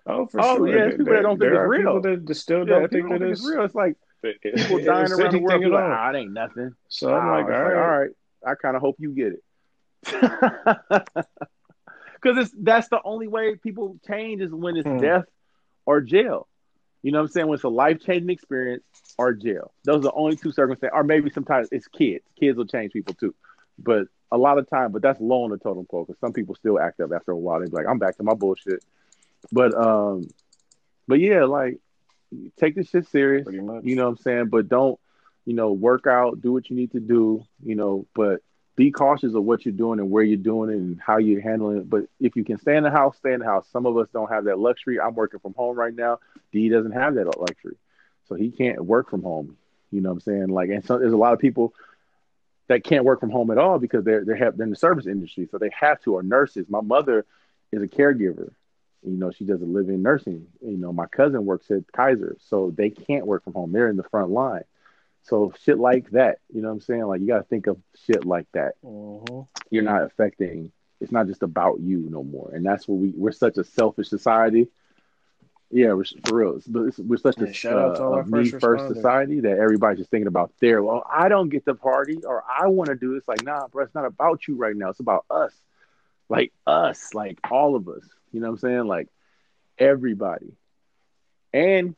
Oh, 0.07 0.27
for 0.27 0.41
sure. 0.41 0.51
Oh, 0.51 0.57
sure. 0.57 0.69
yeah, 0.69 0.89
people 0.91 1.13
that 1.13 1.23
don't 1.23 1.39
think 1.39 1.53
it's 1.53 1.61
real. 1.69 2.01
people 2.01 2.27
that 2.27 2.35
still 2.35 2.59
Yeah, 2.61 2.65
don't 2.65 2.91
think 2.91 3.05
people 3.05 3.19
that 3.19 3.29
it's 3.31 3.47
real. 3.47 3.65
It's 3.65 3.75
like 3.75 3.97
people 4.23 4.77
it's 4.79 4.87
dying 4.87 5.13
around 5.13 5.33
the 5.35 5.39
world. 5.41 5.63
like, 5.65 5.83
all. 5.83 5.91
ah, 5.93 6.11
it 6.11 6.17
ain't 6.17 6.33
nothing. 6.33 6.75
So 6.89 7.15
I'm 7.15 7.29
like, 7.31 7.45
all 7.45 7.51
right. 7.51 7.77
all 7.77 7.99
right. 8.01 8.11
I 8.47 8.55
kind 8.55 8.77
of 8.77 8.81
hope 8.83 8.97
you 8.99 9.11
get 9.13 9.33
it. 9.35 9.43
Because 12.21 12.47
it's 12.47 12.55
that's 12.61 12.89
the 12.89 13.01
only 13.05 13.29
way 13.29 13.55
people 13.55 13.97
change 14.09 14.43
is 14.43 14.51
when 14.51 14.77
it's 14.77 14.89
Hmm. 14.89 14.99
death 14.99 15.25
or 15.87 16.01
jail. 16.01 16.49
You 17.03 17.13
know 17.13 17.19
what 17.19 17.27
I'm 17.27 17.29
saying? 17.29 17.47
When 17.47 17.55
it's 17.55 17.65
a 17.65 17.69
life 17.69 18.01
changing 18.01 18.31
experience 18.31 18.83
or 19.17 19.33
jail. 19.33 19.73
Those 19.85 19.99
are 19.99 20.11
the 20.11 20.13
only 20.13 20.37
two 20.37 20.53
circumstances. 20.53 20.95
Or 20.95 21.05
maybe 21.05 21.31
sometimes 21.31 21.69
it's 21.71 21.87
kids. 21.89 22.25
Kids 22.39 22.57
will 22.57 22.67
change 22.67 22.93
people 22.93 23.15
too. 23.15 23.35
But 23.79 24.09
a 24.31 24.37
lot 24.37 24.59
of 24.59 24.69
time, 24.69 24.93
but 24.93 25.03
that's 25.03 25.21
low 25.21 25.45
on 25.45 25.51
the 25.51 25.59
totem 25.59 25.87
pole 25.87 26.05
because 26.05 26.21
some 26.21 26.33
people 26.33 26.55
still 26.55 26.79
act 26.79 27.01
up 27.01 27.13
after 27.13 27.33
a 27.33 27.37
while. 27.37 27.61
They 27.61 27.67
be 27.67 27.73
like, 27.73 27.87
I'm 27.89 27.99
back 27.99 28.17
to 28.17 28.23
my 28.23 28.35
bullshit. 28.35 28.85
But 29.53 29.75
um, 29.75 30.29
but 31.07 31.21
yeah, 31.21 31.45
like 31.45 31.79
take 32.59 32.75
this 32.75 32.89
shit 32.89 33.09
serious. 33.09 33.47
You 33.51 33.63
know 33.63 34.05
what 34.05 34.09
I'm 34.11 34.17
saying? 34.19 34.49
But 34.49 34.69
don't, 34.69 34.99
you 35.45 35.55
know, 35.55 35.73
work 35.73 36.07
out, 36.07 36.41
do 36.41 36.53
what 36.53 36.69
you 36.69 36.77
need 36.77 36.93
to 36.93 37.01
do, 37.01 37.45
you 37.65 37.75
know, 37.75 38.07
but 38.15 38.41
be 38.79 38.93
cautious 38.93 39.35
of 39.35 39.43
what 39.43 39.67
you're 39.67 39.75
doing 39.75 39.99
and 39.99 40.09
where 40.09 40.23
you're 40.23 40.37
doing 40.37 40.71
it 40.71 40.77
and 40.77 41.01
how 41.01 41.19
you're 41.19 41.41
handling 41.41 41.79
it. 41.79 41.91
But 41.91 42.05
if 42.21 42.37
you 42.37 42.45
can 42.45 42.59
stay 42.59 42.77
in 42.77 42.85
the 42.85 42.93
house, 42.93 43.17
stay 43.17 43.33
in 43.33 43.41
the 43.41 43.45
house. 43.45 43.67
Some 43.73 43.87
of 43.87 43.97
us 43.99 44.07
don't 44.13 44.31
have 44.31 44.45
that 44.45 44.61
luxury. 44.61 45.01
I'm 45.01 45.17
working 45.17 45.41
from 45.41 45.53
home 45.55 45.77
right 45.77 45.93
now. 45.93 46.21
D 46.53 46.69
doesn't 46.69 46.93
have 46.93 47.17
that 47.17 47.27
luxury. 47.41 47.77
So 48.29 48.37
he 48.37 48.53
can't 48.53 48.85
work 48.85 49.11
from 49.11 49.25
home. 49.25 49.57
You 49.91 50.01
know 50.01 50.11
what 50.11 50.15
I'm 50.15 50.21
saying? 50.21 50.47
Like, 50.47 50.71
and 50.71 50.85
so 50.85 50.97
there's 50.97 51.13
a 51.13 51.17
lot 51.17 51.33
of 51.33 51.41
people 51.41 51.75
that 52.69 52.85
can't 52.85 53.05
work 53.05 53.19
from 53.19 53.31
home 53.31 53.51
at 53.51 53.59
all 53.59 53.81
because 53.81 54.05
they're 54.05 54.25
they're, 54.25 54.37
have, 54.37 54.57
they're 54.57 54.65
in 54.65 54.71
the 54.71 54.77
service 54.77 55.09
industry, 55.09 55.49
so 55.51 55.59
they 55.59 55.71
have 55.79 56.01
to. 56.03 56.15
Or 56.15 56.23
nurses. 56.23 56.67
My 56.69 56.81
mother 56.81 57.27
is 57.73 57.83
a 57.83 57.89
caregiver. 57.89 58.53
You 59.03 59.17
know, 59.17 59.33
she 59.33 59.45
does 59.45 59.61
a 59.61 59.65
living 59.65 60.03
nursing. 60.03 60.47
You 60.65 60.77
know, 60.77 60.93
my 60.93 61.07
cousin 61.07 61.47
works 61.47 61.69
at 61.73 61.91
Kaiser, 61.91 62.37
so 62.49 62.73
they 62.77 62.91
can't 62.91 63.27
work 63.27 63.43
from 63.43 63.55
home. 63.55 63.73
They're 63.73 63.91
in 63.91 63.97
the 63.97 64.05
front 64.05 64.31
line. 64.31 64.63
So 65.29 65.53
shit 65.61 65.79
like 65.79 66.11
that, 66.11 66.39
you 66.53 66.63
know 66.63 66.69
what 66.69 66.75
I'm 66.75 66.81
saying? 66.81 67.05
Like 67.07 67.21
you 67.21 67.27
got 67.27 67.39
to 67.39 67.45
think 67.45 67.67
of 67.67 67.77
shit 68.07 68.25
like 68.25 68.47
that. 68.53 68.75
Mhm. 68.83 69.47
You're 69.71 69.83
not 69.83 70.03
affecting. 70.03 70.73
It's 71.01 71.13
not 71.13 71.27
just 71.27 71.43
about 71.43 71.81
you 71.81 71.99
no 72.11 72.25
more, 72.25 72.51
and 72.53 72.65
that's 72.65 72.89
what 72.89 72.99
we 72.99 73.11
we're 73.17 73.31
such 73.33 73.59
a 73.59 73.65
selfish 73.65 74.09
society. 74.09 74.69
Yeah, 75.71 75.93
we're 75.93 76.05
for 76.27 76.35
real. 76.35 76.57
It's- 76.57 76.99
we're 76.99 77.19
such 77.19 77.37
Yeah, 77.39 77.45
a, 77.49 77.53
shout 77.53 77.79
out 77.79 77.97
to 77.97 78.03
all 78.03 78.15
uh, 78.15 78.23
a 78.23 78.25
me 78.27 78.49
first 78.49 78.65
first 78.65 78.89
society 78.89 79.41
that 79.41 79.59
everybody's 79.59 79.99
just 79.99 80.11
thinking 80.11 80.27
about 80.29 80.51
their. 80.61 80.83
Well, 80.83 81.05
I 81.09 81.29
don't 81.29 81.51
get 81.51 81.67
the 81.67 81.75
party, 81.75 82.25
or 82.25 82.43
I 82.49 82.69
want 82.69 82.89
to 82.89 82.97
do 82.97 83.15
this. 83.15 83.29
Like, 83.29 83.45
nah, 83.45 83.69
bro, 83.69 83.85
it's 83.85 83.95
not 83.95 84.07
about 84.07 84.49
you 84.49 84.57
right 84.57 84.75
now. 84.75 84.89
It's 84.89 85.01
about 85.01 85.27
us, 85.31 85.53
like 86.31 86.53
us, 86.67 87.13
like 87.13 87.39
all 87.51 87.77
of 87.77 87.87
us. 87.89 88.03
You 88.33 88.41
know 88.41 88.47
what 88.47 88.53
I'm 88.55 88.59
saying? 88.71 88.87
Like 88.87 89.09
everybody, 89.79 90.55
and 91.53 91.95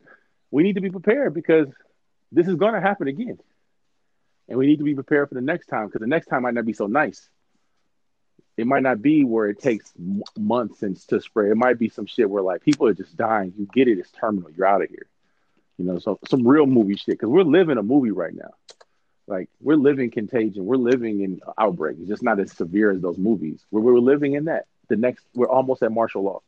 we 0.51 0.65
need 0.65 0.75
to 0.75 0.81
be 0.81 0.91
prepared 0.91 1.33
because 1.33 1.69
this 2.33 2.47
is 2.47 2.57
going 2.57 2.75
to 2.75 2.81
happen 2.81 3.09
again, 3.09 3.39
and 4.49 4.59
we 4.59 4.67
need 4.67 4.79
to 4.79 4.85
be 4.85 4.95
prepared 4.95 5.29
for 5.29 5.35
the 5.35 5.41
next 5.41 5.67
time 5.67 5.87
because 5.87 6.01
the 6.01 6.07
next 6.07 6.27
time 6.27 6.43
might 6.43 6.55
not 6.55 6.67
be 6.67 6.73
so 6.73 6.87
nice. 6.87 7.29
It 8.57 8.67
might 8.67 8.83
not 8.83 9.01
be 9.01 9.25
where 9.25 9.49
it 9.49 9.59
takes 9.59 9.93
months 10.37 10.83
and 10.83 10.97
to 11.09 11.21
spread. 11.21 11.51
It 11.51 11.57
might 11.57 11.79
be 11.79 11.89
some 11.89 12.07
shit 12.07 12.29
where 12.29 12.43
like 12.43 12.63
people 12.63 12.87
are 12.89 12.95
just 12.95 13.17
dying. 13.17 13.55
You 13.57 13.67
get 13.73 13.89
it, 13.89 13.99
it's 13.99 14.11
terminal. 14.11 14.51
You're 14.51 14.67
out 14.67 14.83
of 14.83 14.91
here. 14.91 15.07
You 15.79 15.87
know, 15.87 15.99
so 15.99 16.19
some 16.29 16.47
real 16.47 16.67
movie 16.67 16.97
shit 16.97 17.19
because 17.19 17.31
we're 17.31 17.43
living 17.43 17.79
a 17.79 17.83
movie 17.83 18.11
right 18.11 18.35
now. 18.35 18.51
Like 19.27 19.49
we're 19.61 19.77
living 19.77 20.11
contagion. 20.11 20.67
We're 20.67 20.77
living 20.77 21.23
in 21.23 21.41
outbreak. 21.57 21.97
It's 22.01 22.09
just 22.09 22.23
not 22.23 22.39
as 22.39 22.53
severe 22.53 22.91
as 22.91 23.01
those 23.01 23.17
movies. 23.17 23.65
We're, 23.71 23.81
we're 23.81 23.99
living 23.99 24.35
in 24.35 24.47
that. 24.47 24.67
The 24.89 24.97
next, 24.97 25.25
we're 25.35 25.49
almost 25.49 25.83
at 25.83 25.93
martial 25.93 26.23
law. 26.23 26.43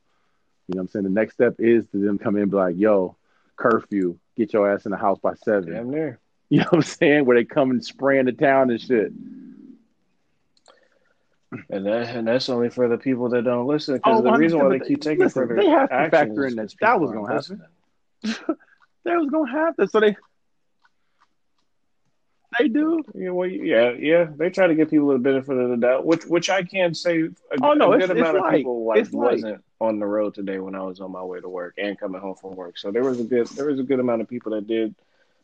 You 0.69 0.75
know 0.75 0.81
what 0.81 0.83
I'm 0.83 0.89
saying? 0.89 1.05
The 1.05 1.11
next 1.11 1.35
step 1.35 1.55
is 1.61 1.87
to 1.93 1.99
them 1.99 2.19
come 2.19 2.37
in 2.37 2.43
and 2.43 2.51
be 2.51 2.57
like, 2.57 2.77
yo, 2.77 3.17
curfew, 3.57 4.19
get 4.37 4.53
your 4.53 4.73
ass 4.73 4.85
in 4.87 4.91
the 4.93 4.97
house 4.99 5.19
by 5.21 5.35
seven. 5.35 5.73
Damn 5.73 5.91
near. 5.91 6.19
You 6.53 6.59
know 6.59 6.65
what 6.65 6.75
I'm 6.75 6.83
saying? 6.83 7.25
Where 7.25 7.35
they 7.39 7.45
come 7.47 7.71
and 7.71 7.83
spraying 7.83 8.27
the 8.27 8.33
town 8.33 8.69
and 8.71 8.79
shit. 8.79 9.11
And 11.71 11.87
that 11.87 12.15
and 12.17 12.27
that's 12.29 12.49
only 12.51 12.69
for 12.71 12.89
the 12.89 12.99
people 12.99 13.29
that 13.31 13.45
don't 13.45 13.67
listen. 13.67 13.95
Because 13.95 14.21
Oh, 14.21 14.23
the 14.23 14.33
reason 14.33 14.59
why 14.59 14.65
100%, 14.67 14.79
they 14.81 14.87
keep 14.87 15.01
taking 15.01 15.25
listen, 15.25 15.49
further 15.49 15.57
they 15.63 15.69
have 15.69 15.89
to 15.89 16.11
factor 16.11 16.47
in 16.47 16.57
that 16.57 16.75
that 16.81 17.01
was 17.01 17.11
gonna 17.11 17.33
happen. 17.33 17.63
That 19.05 19.17
was 19.19 19.31
gonna 19.31 19.51
happen. 19.51 19.89
So 19.89 19.99
they 20.01 20.15
they 22.59 22.69
do. 22.69 23.03
Yeah, 23.15 23.31
well, 23.31 23.49
yeah, 23.49 23.93
yeah. 23.99 24.27
They 24.37 24.51
try 24.51 24.67
to 24.67 24.75
give 24.75 24.91
people 24.91 25.09
the 25.09 25.19
benefit 25.19 25.57
of 25.57 25.71
the 25.71 25.77
doubt, 25.79 26.05
which 26.07 26.25
which 26.25 26.51
I 26.51 26.63
can 26.63 26.95
say 26.95 27.23
a, 27.23 27.29
Oh, 27.63 27.73
no, 27.73 27.93
a 27.93 27.97
it's- 27.97 28.09
good 28.09 28.17
it's 28.19 28.21
amount 28.21 28.37
of 28.37 28.43
like- 28.45 28.57
people 28.57 28.85
like 28.85 28.99
it's 29.01 29.13
like- 29.13 29.33
wasn't 29.33 29.65
on 29.83 29.99
the 29.99 30.07
road 30.07 30.33
today 30.33 30.61
when 30.61 30.77
I 30.77 30.83
was 30.83 31.01
on 31.01 31.11
my 31.11 31.23
way 31.23 31.41
to 31.41 31.49
work 31.49 31.75
and 31.77 31.99
coming 31.99 32.21
home 32.21 32.37
from 32.37 32.55
work. 32.55 32.79
So 32.79 32.93
there 32.93 33.03
was 33.03 33.19
a 33.19 33.25
good 33.25 33.49
there 33.49 33.67
was 33.67 33.81
a 33.81 33.85
good 33.85 33.99
amount 33.99 34.23
of 34.23 34.29
people 34.29 34.53
that 34.53 34.69
did 34.69 34.95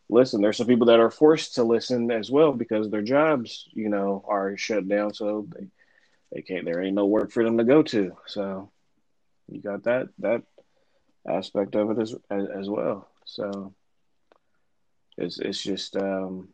listen. 0.08 0.40
There's 0.40 0.56
some 0.56 0.68
people 0.68 0.86
that 0.86 1.00
are 1.00 1.10
forced 1.10 1.56
to 1.56 1.64
listen 1.64 2.10
as 2.12 2.30
well 2.30 2.52
because 2.52 2.88
their 2.88 3.02
jobs, 3.02 3.66
you 3.72 3.88
know, 3.88 4.24
are 4.28 4.56
shut 4.56 4.88
down, 4.88 5.12
so 5.12 5.48
they 5.54 5.66
they 6.32 6.42
can't. 6.42 6.64
There 6.64 6.80
ain't 6.80 6.94
no 6.94 7.06
work 7.06 7.32
for 7.32 7.42
them 7.42 7.58
to 7.58 7.64
go 7.64 7.82
to. 7.82 8.16
So 8.26 8.70
you 9.50 9.60
got 9.60 9.84
that 9.84 10.08
that 10.20 10.42
aspect 11.28 11.74
of 11.74 11.90
it 11.90 11.98
as 12.00 12.14
as, 12.30 12.46
as 12.60 12.70
well. 12.70 13.08
So 13.24 13.74
it's 15.16 15.40
it's 15.40 15.62
just 15.62 15.96
um 15.96 16.48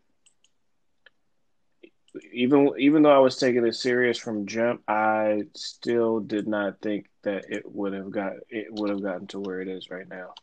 even 2.33 2.71
even 2.79 3.03
though 3.03 3.15
I 3.15 3.19
was 3.19 3.37
taking 3.37 3.67
it 3.67 3.75
serious 3.75 4.19
from 4.19 4.47
jump, 4.47 4.83
I 4.89 5.43
still 5.55 6.21
did 6.21 6.47
not 6.47 6.81
think 6.81 7.07
that 7.23 7.47
it 7.49 7.63
would 7.71 7.93
have 7.93 8.11
got 8.11 8.33
it 8.49 8.67
would 8.71 8.91
have 8.91 9.03
gotten 9.03 9.27
to 9.29 9.41
where 9.41 9.61
it 9.61 9.69
is 9.69 9.91
right 9.91 10.09
now. 10.09 10.35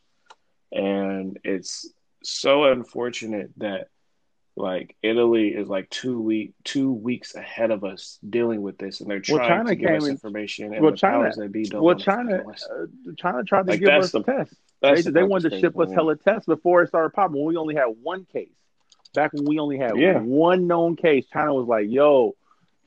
And 0.70 1.38
it's 1.44 1.90
so 2.22 2.64
unfortunate 2.64 3.50
that 3.58 3.88
like 4.54 4.96
Italy 5.02 5.48
is 5.48 5.68
like 5.68 5.88
two 5.88 6.20
week 6.20 6.52
two 6.62 6.92
weeks 6.92 7.34
ahead 7.34 7.70
of 7.70 7.84
us 7.84 8.18
dealing 8.28 8.60
with 8.60 8.76
this, 8.76 9.00
and 9.00 9.10
they're 9.10 9.22
Well, 9.28 9.38
trying 9.38 9.60
China 9.60 9.68
to 9.70 9.76
give 9.76 9.90
us 9.90 10.08
information, 10.08 10.74
and 10.74 10.82
well, 10.84 10.92
China- 10.92 11.32
that 11.34 11.52
be 11.52 11.64
don't. 11.64 11.82
Well, 11.82 11.96
China, 11.96 12.44
uh, 12.46 12.86
China 13.16 13.42
tried 13.44 13.64
to 13.66 13.70
Like, 13.72 13.80
give 13.80 13.88
us 13.88 14.12
the- 14.12 14.22
tests. 14.22 14.54
They, 14.82 15.00
the 15.00 15.12
they 15.12 15.22
wanted 15.22 15.50
to 15.50 15.60
ship 15.60 15.78
us 15.78 15.92
hella 15.92 16.16
tests 16.16 16.44
before 16.44 16.82
it 16.82 16.88
started 16.88 17.10
popping. 17.14 17.36
When 17.36 17.46
we 17.46 17.56
only 17.56 17.76
had 17.76 17.86
one 18.02 18.24
case, 18.26 18.50
back 19.14 19.32
when 19.32 19.44
we 19.44 19.58
only 19.58 19.78
had 19.78 19.96
Yeah. 19.96 20.20
one 20.20 20.66
known 20.66 20.96
case, 20.96 21.26
China 21.26 21.54
was 21.54 21.66
like, 21.66 21.90
"Yo, 21.90 22.34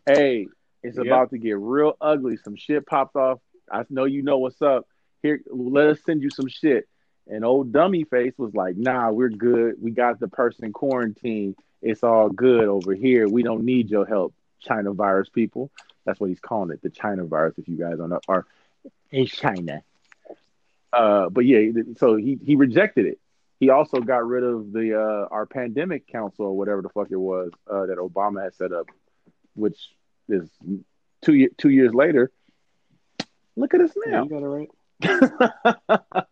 hey, 0.05 0.47
it's 0.84 0.97
Yep. 0.97 1.05
about 1.05 1.30
to 1.32 1.38
get 1.38 1.57
real 1.57 1.95
ugly. 2.01 2.38
Some 2.38 2.55
shit 2.55 2.86
popped 2.86 3.15
off. 3.15 3.39
I 3.71 3.86
know 3.89 4.05
you 4.05 4.21
know 4.21 4.38
what's 4.38 4.61
up. 4.61 4.88
Here, 5.21 5.41
let 5.47 5.88
us 5.88 6.03
send 6.03 6.21
you 6.21 6.30
some 6.30 6.47
shit." 6.47 6.88
And 7.28 7.43
old 7.43 7.71
dummy 7.71 8.03
face 8.03 8.38
was 8.38 8.53
like, 8.53 8.78
"Nah, 8.78 9.11
we're 9.11 9.30
good. 9.30 9.82
We 9.82 9.91
got 9.91 10.19
the 10.19 10.28
person 10.28 10.71
quarantined. 10.73 11.55
It's 11.82 12.03
all 12.03 12.30
good 12.30 12.66
over 12.66 12.93
here. 12.93 13.28
We 13.28 13.43
don't 13.43 13.63
need 13.63 13.89
your 13.89 14.05
help, 14.05 14.33
China 14.59 14.93
virus 14.93 15.29
people." 15.29 15.71
That's 16.05 16.20
what 16.20 16.29
he's 16.29 16.39
calling 16.39 16.70
it, 16.71 16.82
the 16.83 16.89
China 16.91 17.24
virus. 17.24 17.58
If 17.58 17.67
you 17.67 17.78
guys 17.78 17.97
don't 17.97 18.09
know, 18.09 18.20
or 18.28 18.45
in 19.12 19.25
China. 19.25 19.82
Uh, 20.93 21.29
but 21.29 21.45
yeah, 21.45 21.71
so 21.97 22.16
he 22.16 22.39
he 22.45 22.55
rejected 22.55 23.05
it. 23.05 23.20
He 23.59 23.69
also 23.69 23.99
got 24.01 24.25
rid 24.27 24.43
of 24.43 24.71
the 24.73 24.99
uh, 24.99 25.27
our 25.33 25.45
pandemic 25.45 26.07
council 26.07 26.45
or 26.47 26.57
whatever 26.57 26.82
the 26.82 26.89
fuck 26.89 27.07
it 27.09 27.15
was 27.15 27.51
uh, 27.71 27.86
that 27.86 27.97
Obama 27.97 28.43
had 28.43 28.53
set 28.55 28.73
up, 28.73 28.87
which 29.53 29.77
is 30.27 30.49
two 31.21 31.49
two 31.57 31.69
years 31.69 31.93
later. 31.93 32.32
Look 33.55 33.73
at 33.73 33.82
us 33.82 33.91
Yeah, 34.05 34.11
now. 34.11 34.23
you 34.23 34.29
got 34.29 34.43
it 34.43 34.47
right. 34.47 36.25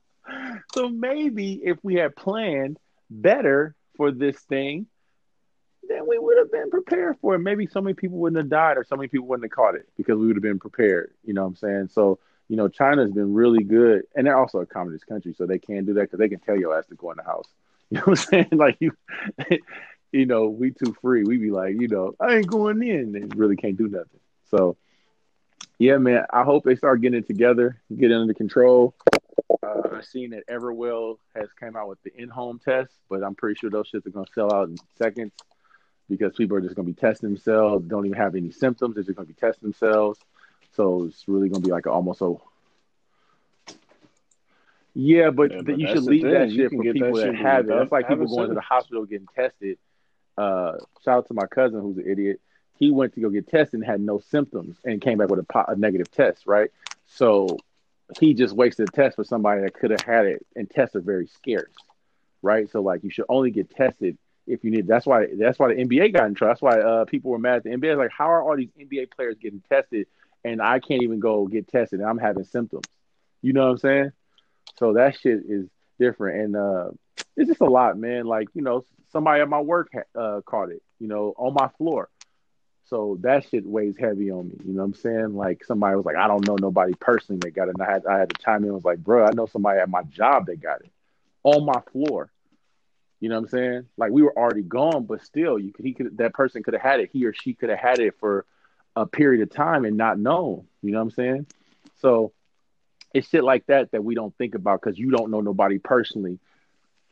so 0.74 0.90
maybe 0.90 1.62
if 1.64 1.78
we 1.84 1.96
had 1.96 2.16
planned 2.16 2.78
better 3.10 3.76
for 3.96 4.12
this 4.12 4.38
thing, 4.42 4.88
then 5.88 6.08
we 6.08 6.18
would 6.20 6.38
have 6.38 6.52
been 6.52 6.70
prepared 6.70 7.18
for 7.22 7.36
it. 7.36 7.40
Maybe 7.40 7.68
so 7.68 7.80
many 7.82 7.94
people 7.94 8.18
wouldn't 8.18 8.38
have 8.38 8.50
died 8.50 8.78
or 8.78 8.84
so 8.84 8.96
many 8.96 9.08
people 9.08 9.28
wouldn't 9.28 9.46
have 9.46 9.56
caught 9.56 9.76
it 9.76 9.88
because 9.98 10.18
we 10.18 10.28
would 10.28 10.36
have 10.36 10.44
been 10.44 10.60
prepared. 10.60 11.14
You 11.24 11.34
know 11.34 11.44
what 11.44 11.50
I'm 11.50 11.56
saying? 11.56 11.90
So, 11.94 12.20
you 12.50 12.58
know, 12.58 12.68
China's 12.68 13.12
been 13.12 13.34
really 13.34 13.64
good. 13.64 14.04
And 14.16 14.28
they're 14.28 14.38
also 14.38 14.60
a 14.60 14.66
communist 14.66 15.08
country, 15.08 15.34
so 15.38 15.46
they 15.46 15.60
can't 15.60 15.86
do 15.86 15.94
that 15.96 16.02
because 16.02 16.20
they 16.20 16.30
can 16.30 16.40
tell 16.40 16.58
your 16.58 16.78
ass 16.78 16.86
to 16.88 16.96
go 16.96 17.12
in 17.12 17.18
the 17.18 17.24
house. 17.24 17.48
You 17.92 17.98
know 18.00 18.06
what 18.06 18.20
I'm 18.20 18.26
saying? 18.28 18.48
Like 18.54 18.78
you 18.80 18.92
you 20.12 20.26
know, 20.26 20.48
we 20.48 20.72
too 20.72 20.96
free. 21.02 21.24
We 21.24 21.38
be 21.38 21.52
like, 21.52 21.76
you 21.80 21.88
know, 21.88 22.16
I 22.20 22.38
ain't 22.38 22.48
going 22.48 22.82
in. 22.84 23.12
They 23.12 23.22
really 23.36 23.56
can't 23.56 23.78
do 23.78 23.88
nothing. 23.88 24.20
So 24.50 24.78
yeah, 25.80 25.98
man, 25.98 26.26
I 26.32 26.44
hope 26.44 26.64
they 26.64 26.76
start 26.76 27.02
getting 27.02 27.20
it 27.20 27.28
together, 27.28 27.82
get 27.96 28.12
it 28.12 28.16
under 28.16 28.34
control. 28.34 28.96
Uh, 29.62 29.82
I've 29.98 30.06
seen 30.06 30.32
that 30.32 30.48
Everlywell 30.48 31.18
has 31.36 31.50
came 31.60 31.76
out 31.76 31.88
with 31.90 32.02
the 32.04 32.12
in-home 32.16 32.60
test, 32.64 32.92
but 33.10 33.24
I'm 33.24 33.36
pretty 33.36 33.58
sure 33.60 33.70
those 33.70 33.92
shits 33.92 34.06
are 34.06 34.12
gonna 34.12 34.26
sell 34.34 34.54
out 34.54 34.70
in 34.70 34.78
seconds. 34.98 35.32
because 36.10 36.36
people 36.36 36.58
are 36.58 36.62
just 36.62 36.76
to 36.76 36.84
be 36.84 36.94
testing 36.94 37.30
themselves, 37.30 37.86
don't 37.88 38.06
even 38.06 38.18
have 38.18 38.36
any 38.36 38.52
symptoms. 38.52 38.96
They're 38.96 39.04
just 39.04 39.18
to 39.18 39.26
be 39.26 39.34
testing 39.34 39.70
themselves. 39.70 40.20
So 40.76 41.06
it's 41.06 41.28
really 41.28 41.50
going 41.50 41.62
to 41.62 41.68
be 41.68 41.72
like 41.72 41.88
almost 41.88 42.22
a 42.22 42.36
yeah, 44.96 45.32
but, 45.32 45.52
Yeah, 45.52 45.62
but 45.64 45.80
you 45.80 45.88
should 45.88 46.04
leave 46.04 46.24
that 46.24 46.52
shit 46.52 46.72
for 46.72 46.84
get 46.84 46.94
that 46.94 46.94
people 46.94 47.16
that 47.16 47.36
have 47.36 47.66
it. 47.66 47.70
That's 47.70 47.92
like 47.92 48.08
people 48.08 48.28
going 48.28 48.50
to 48.50 48.56
the 48.56 48.62
hospital 48.62 49.06
getting 49.06 49.28
tested. 49.36 49.78
Uh, 50.38 50.74
shout 51.04 51.18
out 51.18 51.28
to 51.28 51.34
my 51.34 51.48
cousin 51.48 51.82
who's 51.82 51.98
an 51.98 52.06
idiot. 52.08 52.40
He 52.78 52.92
went 52.92 53.14
to 53.14 53.22
go 53.22 53.30
get 53.30 53.48
tested 53.48 53.80
and 53.80 53.86
had 53.86 54.02
no 54.02 54.20
symptoms 54.20 54.78
and 54.84 55.02
came 55.02 55.18
back 55.20 55.30
with 55.30 55.40
a, 55.40 55.44
po- 55.44 55.66
a 55.68 55.76
negative 55.76 56.12
test, 56.12 56.46
right? 56.46 56.70
So 57.06 57.58
he 58.20 58.34
just 58.34 58.56
wasted 58.56 58.90
a 58.90 58.92
test 58.92 59.16
for 59.16 59.24
somebody 59.24 59.62
that 59.62 59.74
could 59.74 59.92
have 59.92 60.02
had 60.02 60.26
it, 60.26 60.46
and 60.56 60.70
tests 60.70 60.96
are 60.96 61.02
very 61.02 61.28
scarce, 61.28 61.74
right? 62.42 62.70
So 62.70 62.82
like 62.82 63.04
you 63.04 63.10
should 63.10 63.26
only 63.30 63.52
get 63.52 63.70
tested 63.72 64.18
if 64.46 64.64
you 64.64 64.72
need. 64.72 64.88
That's 64.88 65.06
why 65.06 65.28
that's 65.34 65.58
why 65.58 65.74
the 65.74 65.84
NBA 65.84 66.14
got 66.14 66.28
in 66.28 66.36
trouble. 66.36 66.52
That's 66.52 66.62
why 66.62 66.80
uh, 66.80 67.06
people 67.06 67.32
were 67.32 67.40
mad 67.40 67.58
at 67.58 67.64
the 67.64 67.70
NBA. 67.70 67.98
Like, 67.98 68.12
how 68.12 68.32
are 68.32 68.44
all 68.44 68.58
these 68.58 68.70
NBA 68.80 69.12
players 69.12 69.38
getting 69.40 69.64
tested 69.70 70.08
and 70.44 70.62
I 70.62 70.80
can't 70.80 71.04
even 71.04 71.20
go 71.20 71.48
get 71.48 71.68
tested 71.68 72.00
and 72.00 72.10
I'm 72.10 72.18
having 72.18 72.46
symptoms? 72.46 72.86
You 73.42 73.54
know 73.54 73.66
what 73.66 73.72
I'm 73.72 73.78
saying? 73.78 74.12
So 74.78 74.94
that 74.94 75.20
shit 75.20 75.42
is 75.48 75.68
different, 76.00 76.42
and 76.42 76.56
uh, 76.56 76.90
it's 77.36 77.50
just 77.50 77.62
a 77.62 77.66
lot, 77.66 77.98
man. 77.98 78.26
Like 78.26 78.48
you 78.54 78.62
know, 78.62 78.86
somebody 79.12 79.42
at 79.42 79.50
my 79.50 79.62
work 79.62 79.90
ha- 79.94 80.20
uh, 80.20 80.42
caught 80.42 80.72
it, 80.72 80.82
you 81.00 81.08
know, 81.08 81.34
on 81.38 81.54
my 81.54 81.70
floor. 81.78 82.10
So 82.86 83.18
that 83.22 83.46
shit 83.50 83.66
weighs 83.66 83.96
heavy 83.98 84.30
on 84.30 84.50
me. 84.50 84.56
You 84.66 84.74
know 84.74 84.80
what 84.80 84.88
I'm 84.88 84.94
saying? 84.94 85.36
Like 85.36 85.64
somebody 85.64 85.96
was 85.96 86.06
like, 86.06 86.18
I 86.18 86.28
don't 86.28 86.46
know 86.46 86.58
nobody 86.60 86.94
personally 87.00 87.40
that 87.44 87.52
got 87.52 87.70
it. 87.70 87.76
And 87.78 87.82
I 87.82 87.92
had 87.92 88.06
I 88.06 88.20
had 88.20 88.30
to 88.30 88.42
chime 88.44 88.64
in. 88.64 88.66
and 88.66 88.76
was 88.76 88.84
like, 88.84 89.00
bro, 89.00 89.26
I 89.26 89.32
know 89.34 89.46
somebody 89.46 89.80
at 89.80 89.90
my 89.90 90.04
job 90.04 90.48
that 90.48 90.62
got 90.62 90.82
it 90.82 90.92
on 91.44 91.66
my 91.66 91.82
floor. 91.92 92.30
You 93.20 93.30
know 93.30 93.36
what 93.36 93.46
I'm 93.46 93.50
saying? 93.50 93.86
Like 93.98 94.12
we 94.12 94.22
were 94.22 94.38
already 94.38 94.64
gone, 94.64 95.06
but 95.06 95.24
still, 95.24 95.58
you 95.58 95.72
could 95.72 95.86
he 95.86 95.94
could 95.94 96.18
that 96.18 96.34
person 96.34 96.62
could 96.62 96.74
have 96.74 96.84
had 96.84 97.00
it. 97.00 97.10
He 97.14 97.26
or 97.26 97.34
she 97.34 97.54
could 97.54 97.70
have 97.70 97.80
had 97.80 98.00
it 98.00 98.16
for 98.20 98.46
a 98.96 99.06
period 99.06 99.42
of 99.42 99.50
time 99.50 99.86
and 99.86 99.98
not 99.98 100.20
known. 100.20 100.68
You 100.82 100.92
know 100.92 101.00
what 101.00 101.04
I'm 101.04 101.12
saying? 101.12 101.48
So 102.02 102.34
it's 103.14 103.30
shit 103.30 103.44
like 103.44 103.66
that 103.68 103.92
that 103.92 104.04
we 104.04 104.16
don't 104.16 104.36
think 104.38 104.56
about 104.56 104.82
because 104.82 104.98
you 104.98 105.12
don't 105.12 105.32
know 105.32 105.42
nobody 105.42 105.78
personally. 105.78 106.40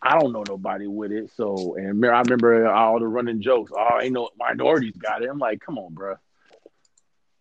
I 0.01 0.19
don't 0.19 0.33
know 0.33 0.43
nobody 0.47 0.87
with 0.87 1.11
it. 1.11 1.31
So, 1.35 1.75
and 1.75 2.03
I 2.05 2.21
remember 2.21 2.67
all 2.67 2.99
the 2.99 3.07
running 3.07 3.41
jokes. 3.41 3.71
Oh, 3.75 3.99
ain't 4.01 4.13
no 4.13 4.29
minorities 4.37 4.97
got 4.97 5.21
it. 5.21 5.29
I'm 5.29 5.37
like, 5.37 5.61
come 5.61 5.77
on, 5.77 5.93
bro. 5.93 6.15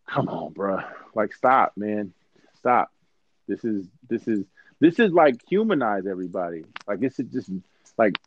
Come 0.06 0.28
on, 0.28 0.52
bro. 0.52 0.80
Like, 1.14 1.32
stop, 1.34 1.72
man. 1.76 2.12
Stop. 2.58 2.90
This 3.48 3.64
is 3.64 3.86
this 4.08 4.28
is 4.28 4.44
this 4.78 4.98
is 4.98 5.12
like 5.12 5.40
humanize 5.48 6.06
everybody. 6.06 6.64
Like 6.86 7.00
this 7.00 7.18
is 7.18 7.26
just 7.32 7.50
like 7.96 8.18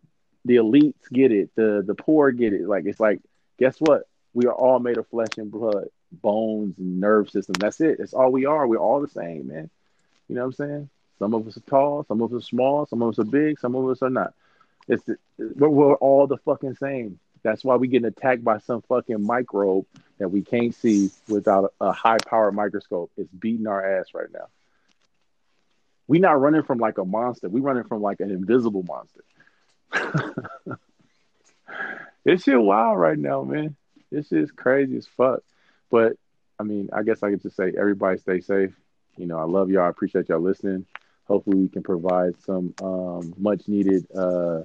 the 0.46 0.58
elites 0.58 1.10
get 1.12 1.32
it, 1.32 1.52
the 1.56 1.84
the 1.86 1.96
poor 1.96 2.32
get 2.32 2.54
it. 2.54 2.68
Like 2.68 2.86
it's 2.86 3.00
like, 3.00 3.20
guess 3.60 3.78
what? 3.80 4.04
We 4.34 4.46
are 4.48 4.54
all 4.54 4.80
made 4.80 4.98
of 4.98 5.08
flesh 5.08 5.38
and 5.38 5.52
blood, 5.52 5.88
bones 6.22 6.78
and 6.78 7.00
nerve 7.00 7.30
system. 7.30 7.54
That's 7.60 7.82
it. 7.82 7.98
That's 8.00 8.14
all 8.14 8.32
we 8.32 8.46
are. 8.46 8.68
We're 8.68 8.78
all 8.78 9.02
the 9.02 9.08
same, 9.08 9.48
man. 9.48 9.70
You 10.28 10.36
know 10.36 10.42
what 10.42 10.60
I'm 10.60 10.68
saying? 10.68 10.90
Some 11.20 11.34
of 11.34 11.48
us 11.48 11.58
are 11.58 11.62
tall, 11.62 12.06
some 12.08 12.22
of 12.22 12.34
us 12.34 12.44
are 12.44 12.46
small, 12.46 12.86
some 12.86 13.02
of 13.02 13.10
us 13.10 13.20
are 13.20 13.24
big, 13.24 13.60
some 13.60 13.76
of 13.76 13.88
us 13.90 14.02
are 14.02 14.10
not. 14.10 14.34
It's 14.88 15.04
the, 15.04 15.18
we're, 15.38 15.70
we're 15.70 15.96
all 15.96 16.28
the 16.28 16.38
fucking 16.38 16.76
same. 16.76 17.20
That's 17.44 17.64
why 17.64 17.76
we 17.76 17.88
getting 17.88 18.08
attacked 18.08 18.44
by 18.44 18.60
some 18.60 18.82
fucking 18.84 19.22
microbe 19.26 19.86
that 20.18 20.30
we 20.30 20.42
can't 20.42 20.74
see 20.74 21.12
without 21.28 21.74
a, 21.80 21.86
a 21.88 21.92
high 21.92 22.18
powered 22.18 22.56
microscope. 22.56 23.12
It's 23.18 23.32
beating 23.32 23.68
our 23.68 24.00
ass 24.00 24.08
right 24.14 24.32
now. 24.34 24.48
We're 26.08 26.22
not 26.22 26.42
running 26.42 26.64
from 26.64 26.80
like 26.80 26.98
a 26.98 27.06
monster. 27.06 27.50
We're 27.50 27.64
running 27.64 27.84
from 27.86 28.02
like 28.02 28.20
an 28.20 28.32
invisible 28.32 28.84
monster. 28.84 29.24
this 32.26 32.44
shit 32.44 32.60
wild 32.60 32.98
right 32.98 33.18
now, 33.18 33.44
man. 33.44 33.76
This 34.12 34.28
shit's 34.28 34.52
crazy 34.52 34.98
as 34.98 35.08
fuck. 35.08 35.44
But 35.94 36.14
I 36.60 36.64
mean, 36.64 36.90
I 36.92 37.04
guess 37.04 37.22
I 37.22 37.30
could 37.30 37.44
just 37.44 37.56
say 37.56 37.72
everybody 37.78 38.18
stay 38.18 38.42
safe. 38.42 38.74
You 39.16 39.28
know, 39.28 39.38
I 39.38 39.44
love 39.44 39.70
y'all. 39.70 39.84
I 39.84 39.90
appreciate 39.90 40.28
y'all 40.28 40.40
listening. 40.40 40.88
Hopefully 41.26 41.56
we 41.56 41.70
can 41.70 41.84
provide 41.84 42.34
some 42.42 42.74
um, 42.82 43.36
much 43.38 43.68
needed 43.68 44.08
uh, 44.18 44.62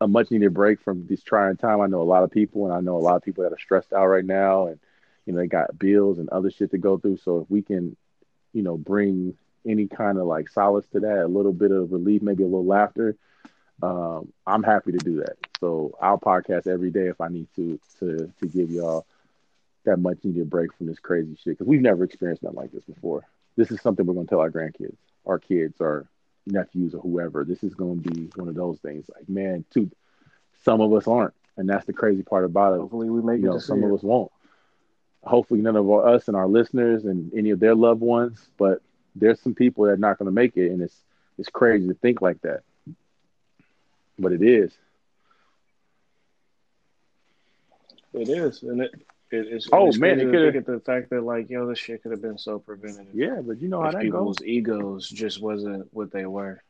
a 0.00 0.08
much 0.08 0.30
needed 0.30 0.54
break 0.54 0.80
from 0.80 1.06
this 1.06 1.22
trying 1.22 1.58
time. 1.58 1.82
I 1.82 1.86
know 1.86 2.00
a 2.00 2.04
lot 2.14 2.22
of 2.22 2.30
people 2.30 2.64
and 2.64 2.72
I 2.72 2.80
know 2.80 2.96
a 2.96 3.04
lot 3.06 3.16
of 3.16 3.22
people 3.22 3.44
that 3.44 3.52
are 3.52 3.58
stressed 3.58 3.92
out 3.92 4.06
right 4.06 4.24
now 4.24 4.68
and 4.68 4.80
you 5.26 5.34
know 5.34 5.38
they 5.38 5.48
got 5.48 5.78
bills 5.78 6.18
and 6.18 6.30
other 6.30 6.50
shit 6.50 6.70
to 6.70 6.78
go 6.78 6.96
through. 6.96 7.18
So 7.18 7.40
if 7.40 7.50
we 7.50 7.60
can, 7.60 7.94
you 8.54 8.62
know, 8.62 8.78
bring 8.78 9.36
any 9.66 9.86
kind 9.86 10.16
of 10.16 10.24
like 10.24 10.48
solace 10.48 10.86
to 10.94 11.00
that, 11.00 11.26
a 11.26 11.28
little 11.28 11.52
bit 11.52 11.72
of 11.72 11.92
relief, 11.92 12.22
maybe 12.22 12.42
a 12.42 12.46
little 12.46 12.64
laughter, 12.64 13.16
um, 13.82 14.32
I'm 14.46 14.62
happy 14.62 14.92
to 14.92 14.98
do 14.98 15.16
that. 15.16 15.36
So 15.60 15.94
I'll 16.00 16.18
podcast 16.18 16.66
every 16.66 16.90
day 16.90 17.08
if 17.08 17.20
I 17.20 17.28
need 17.28 17.48
to 17.56 17.78
to 17.98 18.32
to 18.40 18.48
give 18.48 18.70
y'all 18.70 19.04
that 19.84 19.98
much 19.98 20.18
needed 20.22 20.48
break 20.48 20.72
from 20.74 20.86
this 20.86 20.98
crazy 20.98 21.34
shit 21.36 21.58
because 21.58 21.66
we've 21.66 21.80
never 21.80 22.04
experienced 22.04 22.42
nothing 22.42 22.58
like 22.58 22.72
this 22.72 22.84
before. 22.84 23.22
This 23.56 23.70
is 23.70 23.80
something 23.80 24.06
we're 24.06 24.14
gonna 24.14 24.26
tell 24.26 24.40
our 24.40 24.50
grandkids, 24.50 24.96
our 25.26 25.38
kids, 25.38 25.80
our 25.80 26.06
nephews, 26.46 26.94
or 26.94 27.00
whoever. 27.00 27.44
This 27.44 27.62
is 27.62 27.74
gonna 27.74 27.96
be 27.96 28.30
one 28.36 28.48
of 28.48 28.54
those 28.54 28.78
things. 28.78 29.08
Like, 29.14 29.28
man, 29.28 29.64
too, 29.72 29.90
some 30.64 30.80
of 30.80 30.92
us 30.92 31.06
aren't, 31.06 31.34
and 31.56 31.68
that's 31.68 31.86
the 31.86 31.92
crazy 31.92 32.22
part 32.22 32.44
about 32.44 32.74
it. 32.74 32.80
Hopefully, 32.80 33.10
we 33.10 33.22
make 33.22 33.40
You 33.40 33.50
it 33.50 33.54
know, 33.54 33.58
some 33.58 33.82
of 33.82 33.92
us 33.92 34.02
won't. 34.02 34.32
Hopefully, 35.24 35.60
none 35.60 35.76
of 35.76 35.88
our, 35.88 36.08
us 36.08 36.28
and 36.28 36.36
our 36.36 36.48
listeners 36.48 37.04
and 37.04 37.32
any 37.34 37.50
of 37.50 37.60
their 37.60 37.74
loved 37.74 38.00
ones. 38.00 38.48
But 38.58 38.82
there's 39.14 39.40
some 39.40 39.54
people 39.54 39.84
that 39.84 39.92
are 39.92 39.96
not 39.96 40.18
going 40.18 40.26
to 40.26 40.32
make 40.32 40.56
it, 40.56 40.70
and 40.70 40.82
it's 40.82 40.96
it's 41.38 41.48
crazy 41.48 41.88
to 41.88 41.94
think 41.94 42.22
like 42.22 42.40
that. 42.42 42.62
But 44.18 44.32
it 44.32 44.42
is. 44.42 44.72
It 48.14 48.28
is, 48.28 48.62
and 48.62 48.82
it, 48.82 48.92
it 49.32 49.48
it's. 49.50 49.68
Oh, 49.72 49.88
it's 49.88 49.98
man, 49.98 50.18
it 50.20 50.24
coulda- 50.24 50.52
think 50.52 50.68
of 50.68 50.74
the 50.74 50.80
fact 50.80 51.10
that 51.10 51.22
like, 51.22 51.50
yo, 51.50 51.66
this 51.66 51.78
shit 51.78 52.02
could 52.02 52.12
have 52.12 52.22
been 52.22 52.38
so 52.38 52.58
preventative. 52.58 53.14
Yeah, 53.14 53.40
but 53.42 53.60
you 53.60 53.68
know 53.68 53.80
how 53.80 53.90
that 53.90 53.94
goes. 53.94 54.02
people's 54.02 54.42
egos 54.42 55.08
just 55.08 55.40
wasn't 55.40 55.88
what 55.92 56.12
they 56.12 56.26
were. 56.26 56.62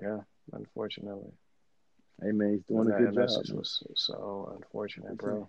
Yeah, 0.00 0.20
unfortunately. 0.52 1.32
Hey 2.22 2.32
man, 2.32 2.54
he's 2.54 2.62
doing 2.64 2.90
a 2.90 2.98
good 2.98 3.14
job. 3.14 3.56
was 3.56 3.82
so 3.94 4.52
unfortunate, 4.56 5.16
bro. 5.16 5.48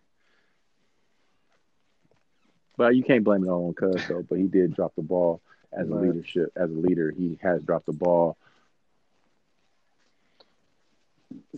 But 2.78 2.96
you 2.96 3.04
can't 3.04 3.24
blame 3.24 3.44
it 3.44 3.50
all 3.50 3.68
on 3.68 3.74
Cuz 3.74 4.08
though. 4.08 4.24
But 4.24 4.38
he 4.38 4.46
did 4.46 4.74
drop 4.76 4.96
the 4.96 5.02
ball 5.02 5.42
as 5.72 5.90
a 5.90 5.96
leadership, 5.96 6.52
as 6.56 6.70
a 6.70 6.74
leader. 6.74 7.12
He 7.12 7.38
has 7.42 7.62
dropped 7.64 7.88
the 7.88 7.94
ball. 7.94 8.38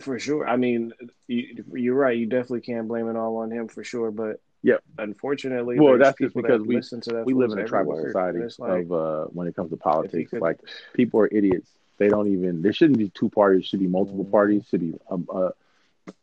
For 0.00 0.18
sure. 0.18 0.46
I 0.46 0.56
mean, 0.56 0.92
you, 1.28 1.64
you're 1.72 1.94
right. 1.94 2.16
You 2.16 2.26
definitely 2.26 2.60
can't 2.60 2.88
blame 2.88 3.08
it 3.08 3.16
all 3.16 3.36
on 3.38 3.50
him 3.50 3.68
for 3.68 3.84
sure. 3.84 4.10
But 4.10 4.40
Yep. 4.64 4.80
unfortunately, 4.98 5.80
Well, 5.80 5.98
that's 5.98 6.16
just 6.18 6.34
because 6.36 6.60
that 6.60 6.66
we- 6.66 6.76
listen 6.76 7.00
to 7.02 7.10
that. 7.14 7.26
We 7.26 7.34
live 7.34 7.50
in 7.52 7.58
a 7.58 7.64
tribal 7.66 7.94
word. 7.94 8.06
society 8.06 8.46
like, 8.58 8.84
of 8.84 8.92
uh, 8.92 9.24
when 9.26 9.48
it 9.48 9.56
comes 9.56 9.70
to 9.70 9.76
politics. 9.76 10.30
could- 10.30 10.40
Like 10.40 10.60
people 10.92 11.20
are 11.20 11.28
idiots. 11.32 11.70
They 11.98 12.08
don't 12.08 12.28
even. 12.28 12.62
There 12.62 12.72
shouldn't 12.72 12.98
be 12.98 13.08
two 13.10 13.28
parties. 13.28 13.66
Should 13.66 13.80
be 13.80 13.86
multiple 13.88 14.24
Mhm. 14.24 14.30
parties. 14.30 14.66
Should 14.68 14.80
be 14.80 14.94
um, 15.10 15.26
uh, 15.32 15.50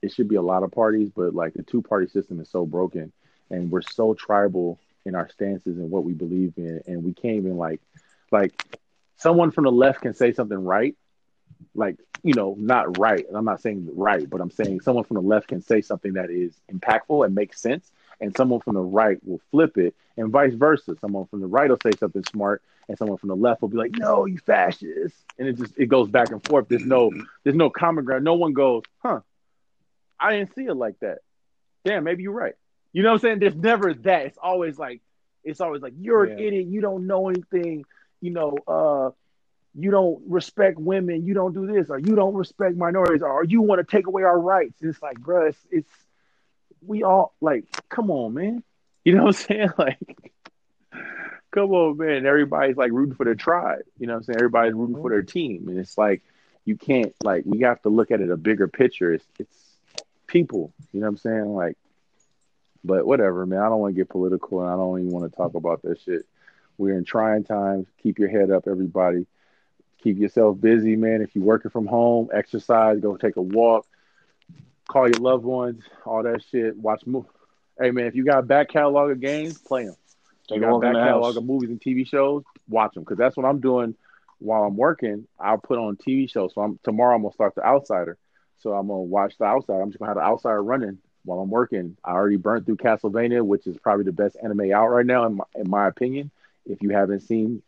it 0.02 0.12
should 0.12 0.28
be 0.28 0.36
a 0.36 0.42
lot 0.42 0.64
of 0.64 0.72
parties. 0.72 1.10
But 1.16 1.34
like 1.36 1.54
the 1.54 1.64
two 1.64 1.82
party 1.82 2.08
system 2.08 2.40
is 2.40 2.50
so 2.50 2.66
broken, 2.66 3.12
and 3.50 3.70
we're 3.72 3.82
so 3.82 4.14
tribal 4.14 4.80
in 5.06 5.16
our 5.16 5.28
stances 5.30 5.78
and 5.78 5.90
what 5.92 6.04
we 6.04 6.14
believe 6.14 6.54
in, 6.58 6.82
and 6.88 7.04
we 7.04 7.14
can't 7.14 7.36
even 7.38 7.58
like 7.58 7.82
like 8.32 8.54
someone 9.18 9.52
from 9.52 9.66
the 9.66 9.72
left 9.72 10.02
can 10.02 10.14
say 10.14 10.32
something 10.34 10.64
right, 10.64 10.96
like 11.76 11.98
you 12.24 12.34
know 12.34 12.56
not 12.58 12.98
right. 12.98 13.26
And 13.28 13.38
I'm 13.38 13.46
not 13.46 13.62
saying 13.62 13.90
right, 13.94 14.30
but 14.30 14.42
I'm 14.42 14.52
saying 14.52 14.82
someone 14.82 15.04
from 15.04 15.16
the 15.16 15.22
left 15.22 15.48
can 15.48 15.62
say 15.62 15.82
something 15.82 16.14
that 16.14 16.30
is 16.30 16.54
impactful 16.72 17.26
and 17.26 17.36
makes 17.36 17.62
sense, 17.62 17.92
and 18.20 18.36
someone 18.36 18.60
from 18.62 18.76
the 18.76 18.82
right 18.82 19.18
will 19.26 19.42
flip 19.52 19.78
it, 19.78 19.96
and 20.18 20.32
vice 20.32 20.54
versa. 20.54 20.96
Someone 21.00 21.26
from 21.28 21.42
the 21.42 21.48
right 21.48 21.70
will 21.70 21.80
say 21.82 21.92
something 21.98 22.24
smart, 22.24 22.62
and 22.88 22.98
someone 22.98 23.18
from 23.18 23.30
the 23.30 23.36
left 23.36 23.62
will 23.62 23.70
be 23.70 23.78
like, 23.78 23.92
"No, 23.98 24.26
you 24.26 24.38
fascist," 24.40 25.16
and 25.38 25.48
it 25.48 25.58
just 25.58 25.78
it 25.78 25.88
goes 25.88 26.10
back 26.10 26.32
and 26.32 26.44
forth. 26.46 26.68
There's 26.68 26.86
no 26.86 27.12
there's 27.44 27.56
no 27.56 27.70
common 27.70 28.06
ground. 28.06 28.24
No 28.24 28.36
one 28.36 28.54
goes, 28.54 28.84
"Huh, 29.00 29.22
I 30.20 30.36
didn't 30.36 30.54
see 30.56 30.66
it 30.66 30.76
like 30.76 31.00
that." 31.00 31.20
Damn, 31.86 32.04
maybe 32.04 32.24
you're 32.24 32.34
right. 32.34 32.56
You 32.92 33.04
know 33.04 33.10
what 33.10 33.16
I'm 33.16 33.20
saying? 33.22 33.40
There's 33.40 33.56
never 33.56 33.94
that. 33.94 34.26
It's 34.26 34.38
always 34.42 34.78
like 34.78 35.02
it's 35.44 35.62
always 35.62 35.82
like 35.82 35.94
you're 35.98 36.24
an 36.24 36.40
idiot. 36.40 36.68
You 36.68 36.82
don't 36.82 37.08
know 37.08 37.30
anything. 37.30 37.86
You 38.22 38.32
know, 38.32 38.58
uh, 38.68 39.12
you 39.76 39.92
don't 39.92 40.22
respect 40.28 40.78
women. 40.78 41.26
You 41.26 41.34
don't 41.34 41.54
do 41.54 41.68
this, 41.68 41.90
or 41.90 42.00
you 42.00 42.16
don't 42.16 42.34
respect 42.34 42.76
minorities, 42.76 43.22
or 43.22 43.44
you 43.44 43.62
want 43.62 43.86
to 43.86 43.96
take 43.96 44.08
away 44.08 44.24
our 44.24 44.40
rights. 44.40 44.82
And 44.82 44.90
it's 44.90 45.02
like, 45.02 45.20
bro, 45.20 45.48
it's, 45.48 45.60
it's 45.70 45.92
we 46.86 47.04
all 47.04 47.34
like, 47.42 47.66
come 47.90 48.12
on, 48.12 48.34
man. 48.34 48.64
You 49.04 49.16
know 49.16 49.24
what 49.24 49.28
I'm 49.28 49.34
saying? 49.34 49.70
Like, 49.78 50.32
come 51.52 51.72
on, 51.72 51.98
man. 51.98 52.26
Everybody's 52.26 52.78
like 52.78 52.92
rooting 52.92 53.16
for 53.16 53.26
their 53.26 53.36
tribe. 53.36 53.82
You 53.98 54.08
know 54.08 54.14
what 54.14 54.20
I'm 54.20 54.24
saying? 54.24 54.38
Everybody's 54.38 54.74
rooting 54.74 55.02
for 55.02 55.10
their 55.10 55.24
team, 55.24 55.68
and 55.68 55.78
it's 55.78 55.98
like 55.98 56.22
you 56.66 56.76
can't 56.76 57.14
like 57.24 57.44
we 57.46 57.62
have 57.62 57.82
to 57.84 57.90
look 57.90 58.12
at 58.12 58.22
it 58.22 58.30
a 58.30 58.38
bigger 58.38 58.68
picture. 58.68 59.14
It's 59.14 59.26
it's 59.40 59.58
people. 60.28 60.74
You 60.92 61.00
know 61.00 61.08
what 61.08 61.12
I'm 61.12 61.18
saying? 61.18 61.54
Like, 61.54 61.78
but 62.84 63.06
whatever, 63.06 63.46
man. 63.46 63.60
I 63.60 63.70
don't 63.70 63.80
want 63.80 63.96
to 63.96 64.00
get 64.00 64.10
political, 64.10 64.62
and 64.62 64.70
I 64.70 64.76
don't 64.76 65.00
even 65.00 65.12
want 65.12 65.32
to 65.32 65.36
talk 65.36 65.56
about 65.56 65.82
that 65.84 66.02
shit. 66.02 66.26
We're 66.78 66.98
in 66.98 67.06
trying 67.06 67.44
times. 67.44 67.88
Keep 68.02 68.20
your 68.20 68.30
head 68.30 68.52
up, 68.52 68.68
everybody. 68.68 69.26
Keep 70.04 70.18
yourself 70.18 70.60
busy, 70.60 70.96
man. 70.96 71.22
If 71.22 71.36
you're 71.36 71.44
working 71.44 71.72
from 71.72 71.86
home, 71.86 72.30
exercise, 72.34 73.00
go 73.00 73.18
take 73.18 73.36
a 73.36 73.42
walk. 73.42 73.86
call 74.88 75.08
your 75.08 75.20
loved 75.20 75.44
ones, 75.44 75.84
all 76.06 76.24
that 76.24 76.44
shit. 76.50 76.78
Watch 76.78 77.06
mo 77.06 77.26
Hey 77.80 77.92
man, 77.92 78.06
if 78.06 78.16
you 78.16 78.26
got 78.26 78.40
a 78.40 78.44
back 78.44 78.70
catalog 78.70 79.12
of 79.12 79.22
games, 79.22 79.58
play 79.58 79.86
them. 79.86 79.96
Take 80.48 80.58
you 80.58 80.62
got 80.62 80.76
a 80.76 80.80
back 80.80 80.96
catalog 80.96 81.38
of 81.38 81.46
movies 81.46 81.70
and 81.70 81.80
TV 81.80 82.08
shows, 82.08 82.44
watch 82.68 82.94
them 82.94 83.04
because 83.04 83.18
that's 83.18 83.38
what 83.38 83.46
I'm 83.46 83.60
doing 83.60 83.96
while 84.40 84.64
I'm 84.64 84.76
working. 84.76 85.28
I'll 85.40 85.58
put 85.58 85.78
on 85.78 85.96
TV 85.96 86.30
shows. 86.30 86.54
So 86.54 86.62
I'm 86.62 86.80
tomorrow. 86.84 87.16
I'm 87.16 87.22
gonna 87.22 87.34
start 87.34 87.56
The 87.56 87.66
Outsider. 87.66 88.18
So 88.60 88.74
I'm 88.74 88.88
gonna 88.88 89.02
watch 89.02 89.38
The 89.38 89.46
Outsider. 89.46 89.82
I'm 89.82 89.90
just 89.90 90.00
gonna 90.00 90.10
have 90.10 90.18
The 90.18 90.24
Outsider 90.24 90.64
running 90.64 90.98
while 91.24 91.40
I'm 91.40 91.50
working. 91.50 91.98
I 92.04 92.12
already 92.12 92.38
burnt 92.38 92.66
through 92.66 92.78
Castlevania, 92.78 93.46
which 93.46 93.68
is 93.68 93.78
probably 93.78 94.06
the 94.06 94.12
best 94.12 94.38
anime 94.42 94.72
out 94.74 94.88
right 94.88 95.06
now, 95.06 95.26
in 95.26 95.36
my, 95.36 95.44
in 95.56 95.70
my 95.70 95.88
opinion. 95.88 96.32
If 96.66 96.82
you 96.82 96.90
haven't 96.90 97.22
seen 97.22 97.62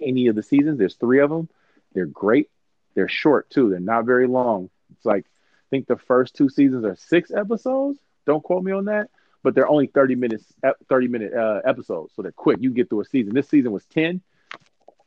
any 0.00 0.28
of 0.28 0.36
the 0.36 0.42
seasons, 0.42 0.78
there's 0.78 0.94
three 0.94 1.20
of 1.20 1.30
them. 1.30 1.48
They're 1.92 2.06
great. 2.06 2.50
They're 2.94 3.08
short 3.08 3.50
too. 3.50 3.70
They're 3.70 3.80
not 3.80 4.06
very 4.06 4.26
long. 4.26 4.70
It's 4.96 5.04
like 5.04 5.24
I 5.26 5.68
think 5.70 5.86
the 5.86 5.96
first 5.96 6.34
two 6.34 6.48
seasons 6.48 6.84
are 6.84 6.96
six 6.96 7.30
episodes. 7.30 7.98
Don't 8.26 8.42
quote 8.42 8.62
me 8.62 8.72
on 8.72 8.86
that, 8.86 9.10
but 9.42 9.54
they're 9.54 9.68
only 9.68 9.86
30 9.86 10.14
minutes, 10.14 10.44
30 10.88 11.08
minute 11.08 11.32
uh, 11.34 11.60
episodes, 11.64 12.12
so 12.14 12.22
they're 12.22 12.32
quick. 12.32 12.58
You 12.60 12.70
get 12.70 12.88
through 12.88 13.02
a 13.02 13.04
season. 13.04 13.34
This 13.34 13.48
season 13.48 13.72
was 13.72 13.84
10, 13.86 14.20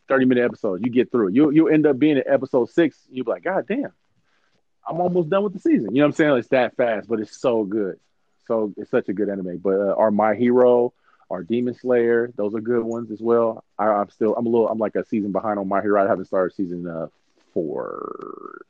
30 0.08 0.26
minute 0.26 0.45
episodes. 0.45 0.84
You 0.84 0.91
get 0.91 1.12
through. 1.12 1.30
You 1.30 1.52
you 1.52 1.68
end 1.68 1.86
up 1.86 1.99
being 1.99 2.18
at 2.18 2.28
episode 2.28 2.70
six. 2.70 2.98
You'll 3.10 3.26
be 3.26 3.32
like, 3.32 3.44
God 3.44 3.68
damn, 3.68 3.91
I'm 4.88 4.99
almost 4.99 5.30
done 5.30 5.44
with 5.44 5.53
the 5.53 5.60
season. 5.60 5.95
You 5.95 6.02
know 6.02 6.08
what 6.08 6.08
I'm 6.08 6.14
saying? 6.14 6.38
It's 6.38 6.48
that 6.49 6.76
fast, 6.76 7.08
but 7.08 7.20
it's 7.20 7.40
so 7.40 7.64
good. 7.64 7.99
So 8.48 8.74
it's 8.78 8.91
such 8.91 9.10
a 9.10 9.14
good 9.14 9.30
anime. 9.30 9.58
But 9.58 9.98
uh, 9.98 10.12
My 10.12 10.36
Hero, 10.36 10.94
our 11.32 11.44
Demon 11.44 11.74
Slayer, 11.74 12.32
those 12.36 12.53
are 12.53 12.62
good 12.62 12.84
ones 12.84 13.10
as 13.12 13.22
well. 13.22 13.64
I, 13.80 13.88
I'm 13.88 14.10
still, 14.10 14.36
I'm 14.36 14.45
a 14.45 14.49
little, 14.49 14.70
I'm 14.70 14.78
like 14.78 14.95
a 14.95 15.06
season 15.06 15.32
behind 15.32 15.60
on 15.60 15.68
My 15.68 15.82
Hero. 15.82 16.03
I 16.03 16.08
haven't 16.08 16.26
started 16.26 16.53
season 16.56 16.88
uh, 16.88 17.08
four 17.53 18.62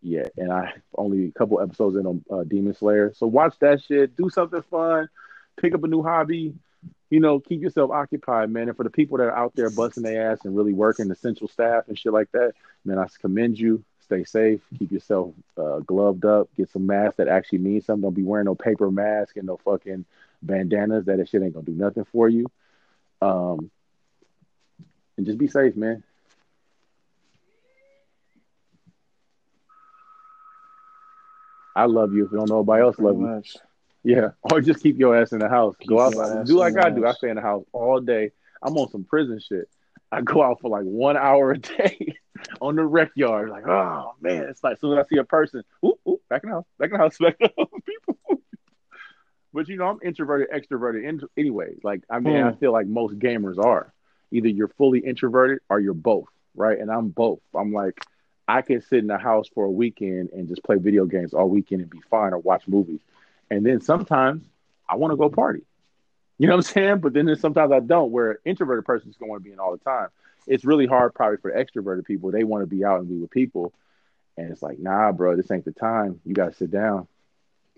yet, 0.00 0.32
and 0.36 0.52
I 0.52 0.74
only 0.96 1.26
a 1.26 1.32
couple 1.32 1.60
episodes 1.60 1.96
in 1.96 2.06
on 2.06 2.24
uh, 2.30 2.44
Demon 2.44 2.74
Slayer. 2.74 3.12
So 3.16 3.26
watch 3.26 3.58
that 3.60 3.82
shit. 3.82 4.16
Do 4.16 4.30
something 4.30 4.62
fun. 4.62 5.08
Pick 5.60 5.74
up 5.74 5.84
a 5.84 5.88
new 5.88 6.02
hobby. 6.02 6.54
You 7.10 7.20
know, 7.20 7.40
keep 7.40 7.60
yourself 7.60 7.90
occupied, 7.90 8.50
man. 8.50 8.68
And 8.68 8.76
for 8.76 8.84
the 8.84 8.90
people 8.90 9.18
that 9.18 9.24
are 9.24 9.36
out 9.36 9.54
there 9.54 9.70
busting 9.70 10.02
their 10.02 10.32
ass 10.32 10.44
and 10.44 10.56
really 10.56 10.72
working, 10.72 11.10
essential 11.10 11.48
staff 11.48 11.84
and 11.88 11.98
shit 11.98 12.12
like 12.12 12.30
that, 12.32 12.54
man, 12.84 12.98
I 12.98 13.06
commend 13.20 13.58
you. 13.58 13.84
Stay 14.00 14.24
safe. 14.24 14.60
Keep 14.78 14.92
yourself 14.92 15.32
uh, 15.56 15.78
gloved 15.80 16.24
up. 16.24 16.48
Get 16.56 16.70
some 16.70 16.86
masks 16.86 17.16
that 17.16 17.28
actually 17.28 17.58
mean 17.58 17.80
something. 17.80 18.02
Don't 18.02 18.14
be 18.14 18.22
wearing 18.22 18.44
no 18.44 18.54
paper 18.54 18.90
mask 18.90 19.36
and 19.36 19.46
no 19.46 19.56
fucking 19.56 20.04
bandanas. 20.46 21.06
That 21.06 21.26
shit 21.28 21.42
ain't 21.42 21.54
gonna 21.54 21.66
do 21.66 21.72
nothing 21.72 22.04
for 22.12 22.28
you. 22.28 22.46
Um, 23.20 23.70
and 25.16 25.26
just 25.26 25.38
be 25.38 25.48
safe, 25.48 25.76
man. 25.76 26.02
I 31.76 31.86
love 31.86 32.12
you. 32.12 32.24
If 32.24 32.32
you 32.32 32.38
don't 32.38 32.48
know 32.48 32.56
nobody 32.56 32.82
else 32.82 32.98
love 32.98 33.18
you. 33.18 33.42
Yeah, 34.04 34.30
or 34.42 34.60
just 34.60 34.82
keep 34.82 34.98
your 34.98 35.16
ass 35.16 35.32
in 35.32 35.38
the 35.38 35.48
house. 35.48 35.74
Keep 35.78 35.88
go 35.88 36.00
out. 36.00 36.46
Do 36.46 36.58
like 36.58 36.76
I 36.76 36.90
do. 36.90 37.06
I 37.06 37.12
stay 37.12 37.30
in 37.30 37.36
the 37.36 37.42
house 37.42 37.64
all 37.72 38.00
day. 38.00 38.30
I'm 38.62 38.76
on 38.76 38.90
some 38.90 39.04
prison 39.04 39.40
shit. 39.40 39.68
I 40.12 40.20
go 40.20 40.42
out 40.42 40.60
for 40.60 40.70
like 40.70 40.84
one 40.84 41.16
hour 41.16 41.52
a 41.52 41.58
day 41.58 42.14
on 42.60 42.76
the 42.76 42.84
rec 42.84 43.10
yard. 43.16 43.50
Like, 43.50 43.66
oh 43.66 44.14
man, 44.20 44.44
it's 44.44 44.62
like 44.62 44.74
as 44.74 44.80
soon 44.80 44.96
as 44.96 45.04
I 45.04 45.08
see 45.08 45.18
a 45.18 45.24
person, 45.24 45.64
oop, 45.84 45.98
oop, 46.08 46.20
back 46.28 46.44
in 46.44 46.50
the 46.50 46.56
house, 46.56 46.66
back 46.78 46.90
in 46.90 46.92
the 46.92 46.98
house, 46.98 47.18
back 47.20 47.36
in 47.40 47.48
the 47.56 47.62
house. 47.62 47.82
People. 47.84 48.42
But 49.54 49.68
you 49.68 49.76
know, 49.76 49.86
I'm 49.86 50.00
introverted, 50.02 50.50
extroverted 50.50 51.04
in, 51.08 51.22
anyway. 51.38 51.76
Like, 51.82 52.02
I 52.10 52.18
mean, 52.18 52.42
I 52.42 52.50
Hmm. 52.50 52.58
feel 52.58 52.72
like 52.72 52.88
most 52.88 53.18
gamers 53.20 53.58
are. 53.58 53.92
Either 54.32 54.48
you're 54.48 54.68
fully 54.68 54.98
introverted 54.98 55.60
or 55.70 55.80
you're 55.80 55.94
both, 55.94 56.28
right? 56.56 56.78
And 56.78 56.90
I'm 56.90 57.08
both. 57.08 57.40
I'm 57.54 57.72
like, 57.72 58.04
I 58.48 58.62
can 58.62 58.82
sit 58.82 58.98
in 58.98 59.06
the 59.06 59.16
house 59.16 59.48
for 59.54 59.64
a 59.64 59.70
weekend 59.70 60.30
and 60.32 60.48
just 60.48 60.64
play 60.64 60.76
video 60.76 61.06
games 61.06 61.32
all 61.32 61.48
weekend 61.48 61.82
and 61.82 61.90
be 61.90 62.00
fine 62.10 62.32
or 62.32 62.38
watch 62.38 62.68
movies. 62.68 63.00
And 63.50 63.64
then 63.64 63.80
sometimes 63.80 64.44
I 64.88 64.96
want 64.96 65.12
to 65.12 65.16
go 65.16 65.30
party. 65.30 65.62
You 66.38 66.48
know 66.48 66.54
what 66.54 66.66
I'm 66.66 66.72
saying? 66.72 66.98
But 66.98 67.12
then 67.12 67.26
there's 67.26 67.40
sometimes 67.40 67.70
I 67.72 67.80
don't, 67.80 68.10
where 68.10 68.32
an 68.32 68.36
introverted 68.44 68.84
person 68.84 69.08
is 69.08 69.16
going 69.16 69.28
to 69.28 69.30
want 69.30 69.42
to 69.44 69.48
be 69.48 69.52
in 69.52 69.60
all 69.60 69.72
the 69.72 69.84
time. 69.84 70.08
It's 70.48 70.64
really 70.64 70.86
hard 70.86 71.14
probably 71.14 71.36
for 71.38 71.52
extroverted 71.52 72.04
people. 72.04 72.32
They 72.32 72.42
want 72.44 72.62
to 72.62 72.66
be 72.66 72.84
out 72.84 72.98
and 72.98 73.08
be 73.08 73.16
with 73.18 73.30
people. 73.30 73.72
And 74.36 74.50
it's 74.50 74.62
like, 74.62 74.80
nah, 74.80 75.12
bro, 75.12 75.36
this 75.36 75.50
ain't 75.52 75.64
the 75.64 75.72
time. 75.72 76.20
You 76.26 76.34
got 76.34 76.50
to 76.50 76.56
sit 76.56 76.72
down. 76.72 77.06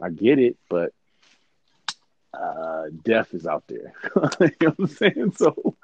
I 0.00 0.08
get 0.08 0.38
it, 0.38 0.56
but 0.70 0.92
uh, 2.34 2.84
death 3.04 3.34
is 3.34 3.46
out 3.46 3.64
there. 3.68 3.92
you 4.40 4.50
know 4.62 4.68
what 4.68 4.78
I'm 4.78 4.86
saying? 4.88 5.32
So 5.36 5.76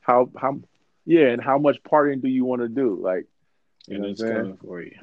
how, 0.00 0.30
how, 0.36 0.60
yeah, 1.04 1.28
and 1.28 1.42
how 1.42 1.58
much 1.58 1.82
partying 1.82 2.22
do 2.22 2.28
you 2.28 2.44
want 2.44 2.62
to 2.62 2.68
do? 2.68 2.98
Like, 3.00 3.26
you 3.86 3.96
And 3.96 3.98
know 3.98 4.04
what 4.04 4.10
I'm 4.10 4.14
it's 4.14 4.20
saying? 4.20 4.34
coming 4.34 4.56
for 4.58 4.82
you. 4.82 4.96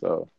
So 0.00 0.30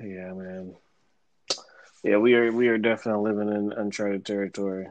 Yeah, 0.00 0.32
man. 0.32 0.76
Yeah, 2.02 2.16
we 2.16 2.34
are 2.34 2.50
we 2.50 2.68
are 2.68 2.78
definitely 2.78 3.32
living 3.32 3.54
in 3.54 3.72
uncharted 3.72 4.24
territory, 4.24 4.88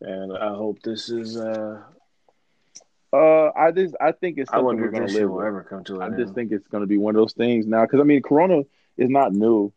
and 0.00 0.36
I 0.36 0.48
hope 0.48 0.82
this 0.82 1.08
is. 1.10 1.36
uh 1.36 1.82
Uh, 3.14 3.52
I 3.56 3.70
just 3.70 3.94
I 4.00 4.10
think 4.10 4.38
it's 4.38 4.50
I 4.50 4.54
something 4.54 4.66
wonder 4.66 4.82
we're 4.82 4.88
if 4.88 4.92
gonna 4.94 5.06
this 5.06 5.12
shit 5.12 5.22
live 5.22 5.30
will 5.30 5.42
ever 5.42 5.62
come 5.62 5.84
to 5.84 6.02
I 6.02 6.08
an 6.08 6.18
just 6.18 6.34
think 6.34 6.50
it's 6.50 6.66
gonna 6.66 6.86
be 6.86 6.98
one 6.98 7.14
of 7.14 7.20
those 7.20 7.32
things 7.32 7.64
now 7.64 7.82
because 7.82 8.00
I 8.00 8.02
mean 8.02 8.22
Corona 8.22 8.62
is 8.96 9.08
not 9.08 9.32
new. 9.32 9.72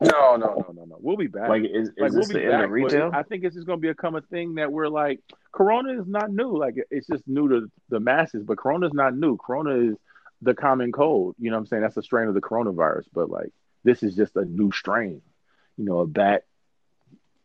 No, 0.00 0.34
no, 0.34 0.54
no, 0.56 0.72
no, 0.74 0.84
no. 0.84 0.96
We'll 0.98 1.16
be 1.16 1.28
back. 1.28 1.48
Like, 1.48 1.62
is, 1.62 1.90
is 1.90 1.94
Like, 1.96 2.10
this 2.10 2.26
we'll 2.26 2.28
be 2.28 2.34
the 2.34 2.42
end 2.42 2.50
back, 2.50 2.64
of 2.64 2.70
retail? 2.72 3.10
I 3.14 3.22
think 3.22 3.44
it's 3.44 3.54
just 3.54 3.68
gonna 3.68 3.78
become 3.78 4.16
a 4.16 4.20
thing 4.20 4.56
that 4.56 4.72
we're 4.72 4.88
like 4.88 5.20
Corona 5.52 6.00
is 6.00 6.08
not 6.08 6.32
new. 6.32 6.56
Like 6.56 6.74
it's 6.90 7.06
just 7.06 7.28
new 7.28 7.48
to 7.48 7.70
the 7.88 8.00
masses, 8.00 8.42
but 8.42 8.58
Corona 8.58 8.86
is 8.86 8.92
not 8.92 9.14
new. 9.16 9.36
Corona 9.36 9.92
is 9.92 9.96
the 10.40 10.54
common 10.54 10.90
cold. 10.90 11.36
You 11.38 11.50
know 11.50 11.56
what 11.56 11.60
I'm 11.60 11.66
saying? 11.66 11.82
That's 11.82 11.96
a 11.96 12.02
strain 12.02 12.26
of 12.26 12.34
the 12.34 12.40
coronavirus, 12.40 13.04
but 13.12 13.30
like 13.30 13.52
this 13.84 14.02
is 14.02 14.16
just 14.16 14.34
a 14.34 14.44
new 14.44 14.72
strain. 14.72 15.22
You 15.76 15.84
know, 15.84 16.00
a 16.00 16.06
bat 16.06 16.46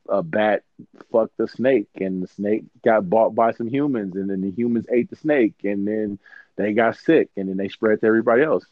a 0.10 0.24
bat 0.24 0.64
fucked 1.12 1.40
a 1.40 1.48
snake 1.48 1.88
and 1.96 2.24
the 2.24 2.28
snake 2.28 2.64
got 2.84 3.10
bought 3.10 3.36
by 3.36 3.52
some 3.52 3.68
humans 3.68 4.16
and 4.16 4.30
then 4.30 4.42
the 4.42 4.52
humans 4.52 4.86
ate 4.92 5.10
the 5.10 5.16
snake 5.16 5.56
and 5.64 5.88
then 5.88 6.20
they 6.56 6.74
got 6.74 6.98
sick 6.98 7.30
and 7.36 7.50
then 7.50 7.58
they 7.58 7.70
spread 7.70 8.00
to 8.02 8.08
everybody 8.08 8.44
else. 8.44 8.66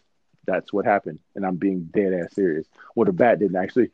That's 0.45 0.71
what 0.71 0.85
happened. 0.85 1.19
And 1.35 1.45
I'm 1.45 1.55
being 1.55 1.89
dead 1.93 2.13
ass 2.13 2.33
serious. 2.33 2.67
Well 2.95 3.05
the 3.05 3.13
bat 3.13 3.39
didn't 3.39 3.57
actually 3.57 3.91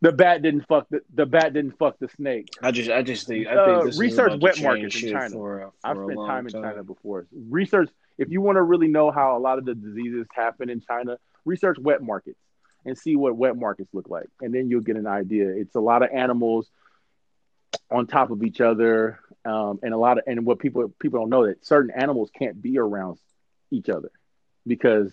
the 0.00 0.12
bat 0.12 0.42
didn't 0.42 0.66
fuck 0.68 0.86
the, 0.90 1.00
the 1.12 1.26
bat 1.26 1.52
didn't 1.52 1.76
fuck 1.78 1.98
the 1.98 2.08
snake. 2.08 2.48
I 2.62 2.70
just, 2.70 2.88
I 2.90 3.02
just 3.02 3.26
think, 3.26 3.48
I 3.48 3.54
Uh, 3.56 3.66
think 3.80 3.90
this 3.90 3.98
research 3.98 4.40
wet 4.40 4.62
markets 4.62 5.02
in 5.02 5.10
China. 5.10 5.30
For, 5.30 5.62
uh, 5.62 5.70
for 5.70 5.74
I've 5.84 5.96
spent 5.96 6.18
time 6.28 6.46
in 6.46 6.52
time. 6.52 6.62
China 6.62 6.84
before. 6.84 7.26
Research 7.32 7.90
if 8.16 8.30
you 8.30 8.40
want 8.40 8.56
to 8.56 8.62
really 8.62 8.88
know 8.88 9.10
how 9.10 9.36
a 9.36 9.40
lot 9.40 9.58
of 9.58 9.64
the 9.64 9.74
diseases 9.74 10.26
happen 10.32 10.70
in 10.70 10.80
China, 10.80 11.18
research 11.44 11.78
wet 11.80 12.02
markets 12.02 12.38
and 12.84 12.96
see 12.96 13.16
what 13.16 13.36
wet 13.36 13.56
markets 13.56 13.92
look 13.92 14.08
like. 14.08 14.28
And 14.40 14.54
then 14.54 14.68
you'll 14.68 14.80
get 14.80 14.96
an 14.96 15.06
idea. 15.06 15.48
It's 15.48 15.74
a 15.74 15.80
lot 15.80 16.02
of 16.02 16.10
animals 16.12 16.70
on 17.90 18.06
top 18.06 18.30
of 18.30 18.42
each 18.42 18.60
other. 18.60 19.20
Um, 19.44 19.80
and 19.82 19.94
a 19.94 19.98
lot 19.98 20.18
of 20.18 20.24
and 20.26 20.44
what 20.44 20.58
people 20.58 20.92
people 20.98 21.20
don't 21.20 21.30
know 21.30 21.46
that 21.46 21.64
certain 21.64 21.90
animals 21.90 22.30
can't 22.36 22.60
be 22.60 22.78
around 22.78 23.18
each 23.70 23.88
other 23.88 24.10
because 24.66 25.12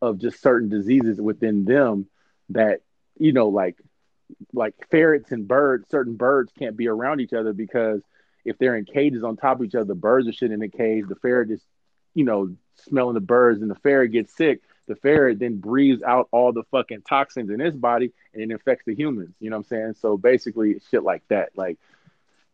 of 0.00 0.18
just 0.18 0.40
certain 0.40 0.68
diseases 0.68 1.20
within 1.20 1.64
them 1.64 2.06
that 2.50 2.80
you 3.18 3.32
know 3.32 3.48
like 3.48 3.76
like 4.52 4.74
ferrets 4.90 5.32
and 5.32 5.46
birds 5.46 5.88
certain 5.90 6.16
birds 6.16 6.52
can't 6.58 6.76
be 6.76 6.88
around 6.88 7.20
each 7.20 7.32
other 7.32 7.52
because 7.52 8.02
if 8.44 8.58
they're 8.58 8.76
in 8.76 8.84
cages 8.84 9.24
on 9.24 9.36
top 9.36 9.58
of 9.60 9.66
each 9.66 9.74
other 9.74 9.84
the 9.84 9.94
birds 9.94 10.28
are 10.28 10.32
shitting 10.32 10.54
in 10.54 10.60
the 10.60 10.68
cage 10.68 11.04
the 11.08 11.14
ferret 11.16 11.50
is 11.50 11.62
you 12.14 12.24
know 12.24 12.54
smelling 12.76 13.14
the 13.14 13.20
birds 13.20 13.62
and 13.62 13.70
the 13.70 13.76
ferret 13.76 14.12
gets 14.12 14.34
sick 14.34 14.62
the 14.86 14.96
ferret 14.96 15.38
then 15.38 15.56
breathes 15.56 16.02
out 16.02 16.28
all 16.30 16.52
the 16.52 16.64
fucking 16.70 17.02
toxins 17.02 17.50
in 17.50 17.60
its 17.60 17.76
body 17.76 18.12
and 18.32 18.42
it 18.42 18.50
infects 18.50 18.84
the 18.86 18.94
humans 18.94 19.34
you 19.40 19.50
know 19.50 19.56
what 19.56 19.66
i'm 19.66 19.68
saying? 19.68 19.94
So 20.00 20.16
basically 20.16 20.80
shit 20.90 21.02
like 21.02 21.22
that 21.28 21.50
like 21.56 21.78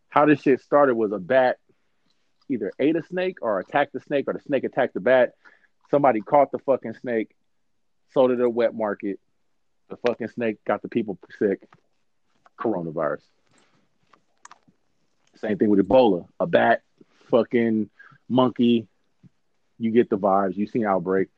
how 0.08 0.26
this 0.26 0.42
shit 0.42 0.60
started 0.60 0.94
was 0.94 1.12
a 1.12 1.18
bat 1.18 1.58
either 2.50 2.72
ate 2.78 2.96
a 2.96 3.02
snake 3.02 3.38
or 3.42 3.60
attacked 3.60 3.92
the 3.92 4.00
snake 4.00 4.24
or 4.26 4.34
the 4.34 4.40
snake 4.40 4.64
attacked 4.64 4.94
the 4.94 5.00
bat. 5.00 5.34
Somebody 5.90 6.20
caught 6.20 6.52
the 6.52 6.58
fucking 6.58 6.94
snake 6.94 7.34
sold 8.12 8.32
it 8.32 8.40
at 8.40 8.44
a 8.44 8.50
wet 8.50 8.74
market. 8.74 9.18
The 9.88 9.96
fucking 9.96 10.28
snake 10.28 10.58
got 10.64 10.82
the 10.82 10.88
people 10.88 11.18
sick. 11.38 11.60
Coronavirus. 12.58 13.22
Same 15.36 15.56
thing 15.58 15.70
with 15.70 15.80
ebola. 15.80 16.26
A 16.38 16.46
bat 16.46 16.82
fucking 17.30 17.88
monkey 18.28 18.86
you 19.78 19.90
get 19.90 20.10
the 20.10 20.18
vibes. 20.18 20.56
You 20.56 20.66
seen 20.66 20.84
outbreak 20.84 21.28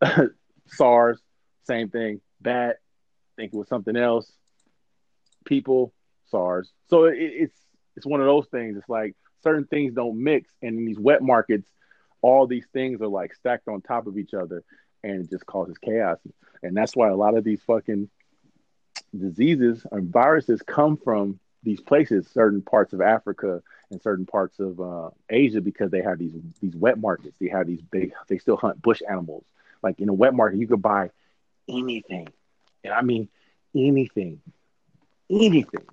sars 0.68 1.20
same 1.64 1.88
thing 1.88 2.20
bat 2.40 2.76
think 3.36 3.52
it 3.52 3.56
was 3.56 3.68
something 3.68 3.96
else 3.96 4.30
people 5.44 5.92
sars 6.30 6.72
so 6.88 7.04
it, 7.04 7.16
it's 7.18 7.56
it's 7.96 8.06
one 8.06 8.20
of 8.20 8.26
those 8.26 8.46
things 8.48 8.76
it's 8.76 8.88
like 8.88 9.14
certain 9.42 9.64
things 9.66 9.94
don't 9.94 10.22
mix 10.22 10.50
and 10.62 10.78
in 10.78 10.84
these 10.84 10.98
wet 10.98 11.22
markets 11.22 11.68
all 12.22 12.46
these 12.46 12.66
things 12.72 13.00
are 13.00 13.08
like 13.08 13.34
stacked 13.34 13.68
on 13.68 13.80
top 13.80 14.06
of 14.06 14.18
each 14.18 14.34
other 14.34 14.64
and 15.04 15.22
it 15.22 15.30
just 15.30 15.46
causes 15.46 15.76
chaos 15.78 16.18
and 16.62 16.76
that's 16.76 16.96
why 16.96 17.08
a 17.08 17.16
lot 17.16 17.36
of 17.36 17.44
these 17.44 17.62
fucking 17.62 18.08
diseases 19.16 19.86
and 19.92 20.10
viruses 20.12 20.62
come 20.62 20.96
from 20.96 21.38
these 21.62 21.80
places 21.80 22.26
certain 22.32 22.62
parts 22.62 22.92
of 22.92 23.00
africa 23.00 23.62
and 23.90 24.02
certain 24.02 24.26
parts 24.26 24.58
of 24.58 24.80
uh, 24.80 25.10
Asia 25.30 25.60
because 25.60 25.90
they 25.90 26.02
have 26.02 26.18
these 26.18 26.32
these 26.60 26.74
wet 26.74 26.98
markets. 26.98 27.36
They 27.40 27.48
have 27.48 27.66
these 27.66 27.82
big. 27.82 28.12
They 28.28 28.38
still 28.38 28.56
hunt 28.56 28.82
bush 28.82 29.02
animals. 29.08 29.44
Like 29.82 30.00
in 30.00 30.08
a 30.08 30.14
wet 30.14 30.34
market, 30.34 30.58
you 30.58 30.66
could 30.66 30.82
buy 30.82 31.10
anything, 31.68 32.28
and 32.84 32.92
I 32.92 33.02
mean 33.02 33.28
anything, 33.74 34.40
anything. 35.30 35.86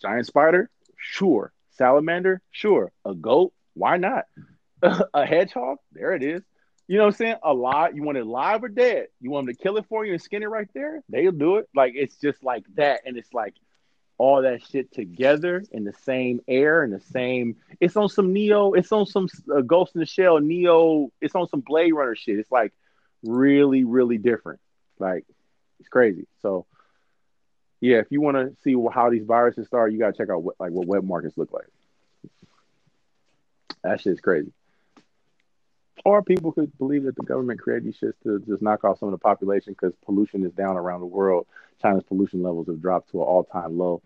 Giant 0.00 0.26
spider, 0.26 0.68
sure. 0.96 1.52
Salamander, 1.72 2.42
sure. 2.50 2.92
A 3.04 3.14
goat, 3.14 3.52
why 3.74 3.96
not? 3.96 4.24
a 4.82 5.26
hedgehog, 5.26 5.78
there 5.92 6.12
it 6.12 6.22
is. 6.22 6.42
You 6.88 6.98
know 6.98 7.04
what 7.04 7.14
I'm 7.14 7.16
saying? 7.16 7.36
A 7.42 7.54
lot. 7.54 7.94
You 7.94 8.02
want 8.02 8.18
it 8.18 8.26
live 8.26 8.64
or 8.64 8.68
dead? 8.68 9.06
You 9.20 9.30
want 9.30 9.46
them 9.46 9.54
to 9.54 9.62
kill 9.62 9.76
it 9.76 9.86
for 9.88 10.04
you 10.04 10.12
and 10.12 10.20
skin 10.20 10.42
it 10.42 10.50
right 10.50 10.68
there? 10.74 11.02
They'll 11.08 11.32
do 11.32 11.56
it. 11.56 11.68
Like 11.74 11.92
it's 11.94 12.16
just 12.16 12.42
like 12.42 12.64
that, 12.74 13.00
and 13.06 13.16
it's 13.16 13.32
like 13.32 13.54
all 14.18 14.42
that 14.42 14.62
shit 14.64 14.92
together 14.92 15.64
in 15.72 15.84
the 15.84 15.92
same 16.04 16.40
air 16.46 16.82
and 16.82 16.92
the 16.92 17.00
same. 17.00 17.56
It's 17.80 17.96
on 17.96 18.08
some 18.08 18.32
Neo. 18.32 18.72
It's 18.72 18.92
on 18.92 19.06
some 19.06 19.28
uh, 19.52 19.60
Ghost 19.62 19.94
in 19.94 20.00
the 20.00 20.06
Shell 20.06 20.38
Neo. 20.40 21.10
It's 21.20 21.34
on 21.34 21.48
some 21.48 21.60
Blade 21.60 21.92
Runner 21.92 22.14
shit. 22.14 22.38
It's 22.38 22.52
like 22.52 22.72
really, 23.24 23.84
really 23.84 24.18
different. 24.18 24.60
Like 24.98 25.24
it's 25.80 25.88
crazy. 25.88 26.26
So 26.42 26.66
yeah, 27.80 27.96
if 27.96 28.06
you 28.10 28.20
want 28.20 28.36
to 28.36 28.54
see 28.62 28.76
how 28.92 29.10
these 29.10 29.24
viruses 29.24 29.66
start, 29.66 29.92
you 29.92 29.98
gotta 29.98 30.16
check 30.16 30.30
out 30.30 30.42
what, 30.42 30.54
like 30.60 30.70
what 30.70 30.86
wet 30.86 31.04
markets 31.04 31.36
look 31.36 31.52
like. 31.52 31.66
That 33.82 34.00
shit's 34.00 34.20
crazy. 34.20 34.52
Or 36.04 36.22
people 36.22 36.52
could 36.52 36.76
believe 36.78 37.04
that 37.04 37.16
the 37.16 37.22
government 37.22 37.60
created 37.60 37.84
these 37.84 37.98
shits 37.98 38.14
to 38.24 38.40
just 38.40 38.62
knock 38.62 38.84
off 38.84 38.98
some 38.98 39.08
of 39.08 39.12
the 39.12 39.18
population 39.18 39.72
because 39.72 39.92
pollution 40.04 40.44
is 40.44 40.52
down 40.52 40.76
around 40.76 41.00
the 41.00 41.06
world. 41.06 41.46
China's 41.82 42.04
pollution 42.04 42.42
levels 42.42 42.68
have 42.68 42.80
dropped 42.80 43.10
to 43.10 43.20
an 43.20 43.26
all-time 43.26 43.76
low. 43.76 44.02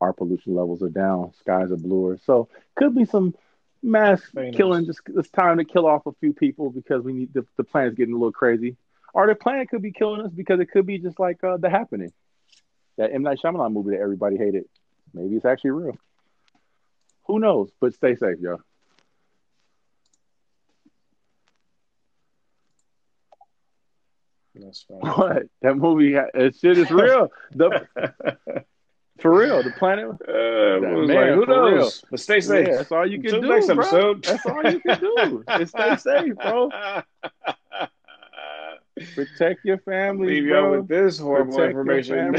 Our 0.00 0.12
pollution 0.12 0.54
levels 0.54 0.82
are 0.82 0.88
down. 0.88 1.32
Skies 1.40 1.70
are 1.70 1.76
bluer. 1.76 2.18
So 2.24 2.48
could 2.76 2.94
be 2.94 3.04
some 3.04 3.34
mass 3.82 4.22
nice. 4.34 4.54
killing. 4.54 4.86
Just 4.86 5.00
it's 5.16 5.30
time 5.30 5.58
to 5.58 5.64
kill 5.64 5.86
off 5.86 6.06
a 6.06 6.12
few 6.20 6.32
people 6.32 6.70
because 6.70 7.02
we 7.02 7.12
need 7.12 7.34
the, 7.34 7.46
the 7.56 7.64
planet's 7.64 7.96
getting 7.96 8.14
a 8.14 8.16
little 8.16 8.32
crazy. 8.32 8.76
Or 9.12 9.26
the 9.26 9.34
planet 9.34 9.68
could 9.70 9.82
be 9.82 9.92
killing 9.92 10.20
us 10.20 10.32
because 10.32 10.60
it 10.60 10.70
could 10.70 10.86
be 10.86 10.98
just 10.98 11.18
like 11.18 11.42
uh, 11.42 11.56
the 11.56 11.70
happening. 11.70 12.12
That 12.96 13.12
M 13.12 13.22
Night 13.22 13.38
Shyamalan 13.42 13.72
movie 13.72 13.90
that 13.92 14.00
everybody 14.00 14.36
hated. 14.36 14.64
Maybe 15.14 15.36
it's 15.36 15.44
actually 15.44 15.70
real. 15.70 15.96
Who 17.26 17.38
knows? 17.38 17.70
But 17.80 17.94
stay 17.94 18.16
safe, 18.16 18.38
y'all. 18.40 18.60
That's 24.58 24.82
fine. 24.88 24.98
What 25.00 25.42
that 25.62 25.76
movie? 25.76 26.12
That 26.14 26.54
shit 26.60 26.78
is 26.78 26.90
real. 26.90 27.28
The 27.52 27.86
for 29.20 29.36
real, 29.38 29.62
the 29.62 29.70
planet. 29.70 30.06
Uh, 30.06 30.14
was 30.28 31.08
Man, 31.08 31.16
like, 31.16 31.34
who 31.34 31.44
for 31.46 31.64
real. 31.70 31.76
knows? 31.78 32.04
But 32.10 32.20
stay 32.20 32.40
safe. 32.40 32.68
Yeah, 32.68 32.76
that's 32.76 32.92
all 32.92 33.06
you 33.06 33.20
can 33.20 33.34
Until 33.36 33.42
do, 33.42 33.48
next 33.48 33.90
bro. 33.90 34.14
That's 34.14 34.46
all 34.46 34.70
you 34.70 34.80
can 34.80 35.00
do. 35.00 35.44
Is 35.60 35.70
stay 35.70 35.96
safe, 35.98 36.34
bro. 36.36 36.70
Protect 39.14 39.64
your 39.64 39.78
family, 39.78 40.26
Leave 40.40 40.46
y'all 40.46 40.70
with 40.72 40.88
this 40.88 41.18
horrible 41.20 41.54
Protect 41.56 41.70
information. 41.70 42.34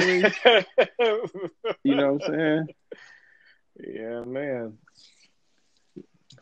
You 1.85 1.95
know 1.95 2.13
what 2.13 2.23
I'm 2.29 2.35
saying? 2.35 2.67
yeah, 3.93 4.21
man. 4.25 4.77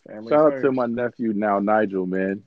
Family 0.07 0.29
Shout 0.31 0.53
out 0.53 0.61
to 0.61 0.71
my 0.71 0.85
nephew 0.87 1.33
now, 1.33 1.59
Nigel, 1.59 2.05
man, 2.07 2.41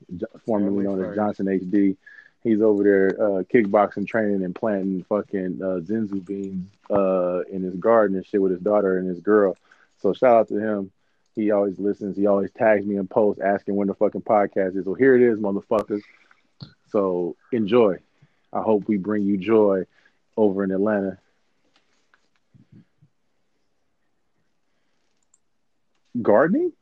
formerly 0.47 0.85
Family 0.85 1.01
known 1.03 1.11
as. 1.11 1.17
Johnson 1.17 1.47
HD. 1.47 1.97
He's 2.43 2.63
over 2.63 2.83
there 2.83 3.09
uh, 3.21 3.43
kickboxing, 3.43 4.07
training, 4.07 4.45
and 4.45 4.55
planting 4.55 5.05
fucking 5.09 5.61
uh, 5.63 5.81
zinzu 5.81 6.25
beans 6.25 6.71
uh, 6.91 7.41
in 7.51 7.63
his 7.63 7.75
garden 7.77 8.17
and 8.17 8.27
shit 8.27 8.41
with 8.41 8.53
his 8.53 8.61
daughter 8.61 8.99
and 8.99 9.09
his 9.09 9.21
girl. 9.21 9.57
So 10.01 10.15
shout 10.15 10.37
out 10.37 10.49
to 10.49 10.59
him. 10.59 10.91
He 11.35 11.51
always 11.51 11.79
listens. 11.79 12.17
He 12.17 12.27
always 12.27 12.51
tags 12.53 12.87
me 12.87 12.97
in 12.97 13.07
posts 13.07 13.43
asking 13.43 13.77
when 13.77 13.89
the 13.89 13.95
fucking 13.95 14.23
podcast 14.23 14.77
is. 14.77 14.85
So 14.85 14.95
here 14.95 15.15
it 15.15 15.23
is, 15.23 15.39
motherfuckers. 15.39 16.01
So 16.89 17.37
enjoy. 17.53 17.99
I 18.53 18.63
hope 18.63 18.89
we 18.89 18.97
bring 18.97 19.23
you 19.23 19.37
joy 19.37 19.85
over 20.37 20.65
in 20.65 20.71
Atlanta. 20.71 21.19
Gardening? 26.21 26.73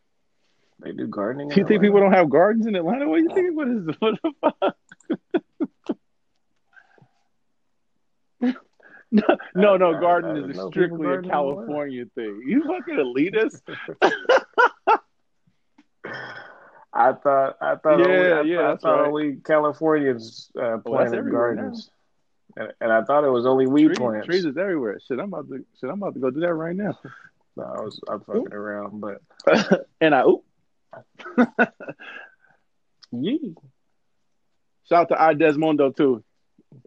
They 0.80 0.92
do 0.92 1.08
gardening. 1.08 1.48
Do 1.48 1.60
you 1.60 1.66
think 1.66 1.82
people 1.82 2.00
don't 2.00 2.12
have 2.12 2.30
gardens 2.30 2.66
in 2.66 2.76
Atlanta? 2.76 3.08
What 3.08 3.16
do 3.16 3.22
you 3.24 3.34
think? 3.34 3.56
What 3.56 3.68
is 3.68 3.86
what 3.98 4.18
the 4.22 4.32
fuck? 4.40 4.76
No, 9.10 9.22
no, 9.54 9.76
no. 9.76 9.92
I- 9.92 9.96
I 9.96 10.00
Garden 10.00 10.50
is 10.50 10.56
know 10.56 10.70
strictly 10.70 11.06
a 11.06 11.10
garden 11.20 11.24
in 11.24 11.30
Atlanta. 11.30 11.56
California 11.56 12.04
thing. 12.14 12.42
You 12.46 12.62
fucking 12.64 12.96
elitist. 12.96 13.62
I 16.92 17.12
thought 17.12 17.56
I 17.60 17.76
thought 17.76 17.98
Yeah, 18.00 18.06
only, 18.06 18.32
I, 18.32 18.40
yeah, 18.42 18.72
I 18.72 18.76
thought 18.76 18.98
right. 19.00 19.06
only 19.08 19.36
Californians 19.44 20.50
uh, 20.60 20.78
planted 20.78 21.30
gardens, 21.30 21.90
and, 22.56 22.72
and 22.80 22.90
I 22.92 23.02
thought 23.04 23.24
it 23.24 23.30
was 23.30 23.46
only 23.46 23.66
weed 23.66 23.88
Trees, 23.88 23.98
plants. 23.98 24.26
trees 24.26 24.44
is 24.46 24.56
everywhere. 24.56 24.98
Shit, 25.06 25.18
I'm 25.18 25.26
about 25.32 25.48
to. 25.48 25.64
Shit, 25.80 25.90
I'm 25.90 26.02
about 26.02 26.14
to 26.14 26.20
go 26.20 26.30
do 26.30 26.40
that 26.40 26.54
right 26.54 26.74
now. 26.74 26.98
No, 27.56 27.64
I 27.64 27.80
was 27.82 28.00
I'm 28.08 28.20
fucking 28.20 28.52
around, 28.52 29.00
but 29.00 29.20
and 30.00 30.14
I 30.14 30.22
oop. 30.24 30.44
Yee. 33.12 33.54
Shout 34.88 35.02
out 35.02 35.08
to 35.10 35.22
I 35.22 35.34
Desmondo 35.34 35.94
too, 35.94 36.24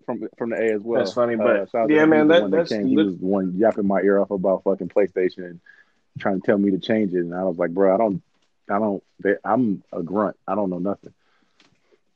from 0.06 0.28
from 0.38 0.49
the 0.52 0.58
A 0.62 0.74
as 0.76 0.82
well. 0.82 0.99
That's 0.99 1.14
funny, 1.14 1.36
Uh, 1.36 1.66
but- 1.72 1.72
to 1.88 1.94
yeah, 1.94 2.06
man, 2.06 2.30
He's 2.30 2.41
that- 2.41 2.52
that's. 2.52 2.72
He 2.72 2.95
was 2.95 3.18
the 3.18 3.26
one 3.26 3.53
yapping 3.58 3.88
my 3.88 4.02
ear 4.02 4.20
off 4.20 4.32
about 4.32 4.64
fucking 4.64 4.90
PlayStation 4.90 5.45
and 5.45 5.60
trying 6.20 6.40
to 6.41 6.45
tell 6.45 6.58
me 6.58 6.72
to 6.72 6.80
change 6.80 7.14
it, 7.14 7.20
and 7.20 7.34
I 7.36 7.44
was 7.44 7.58
like, 7.58 7.72
bro, 7.72 7.94
I 7.94 7.98
don't, 7.98 8.22
I 8.70 8.80
don't, 8.80 9.03
I'm 9.44 9.84
a 9.91 10.03
grunt. 10.03 10.38
I 10.48 10.56
don't 10.56 10.70
know 10.70 10.80
nothing. 10.80 11.14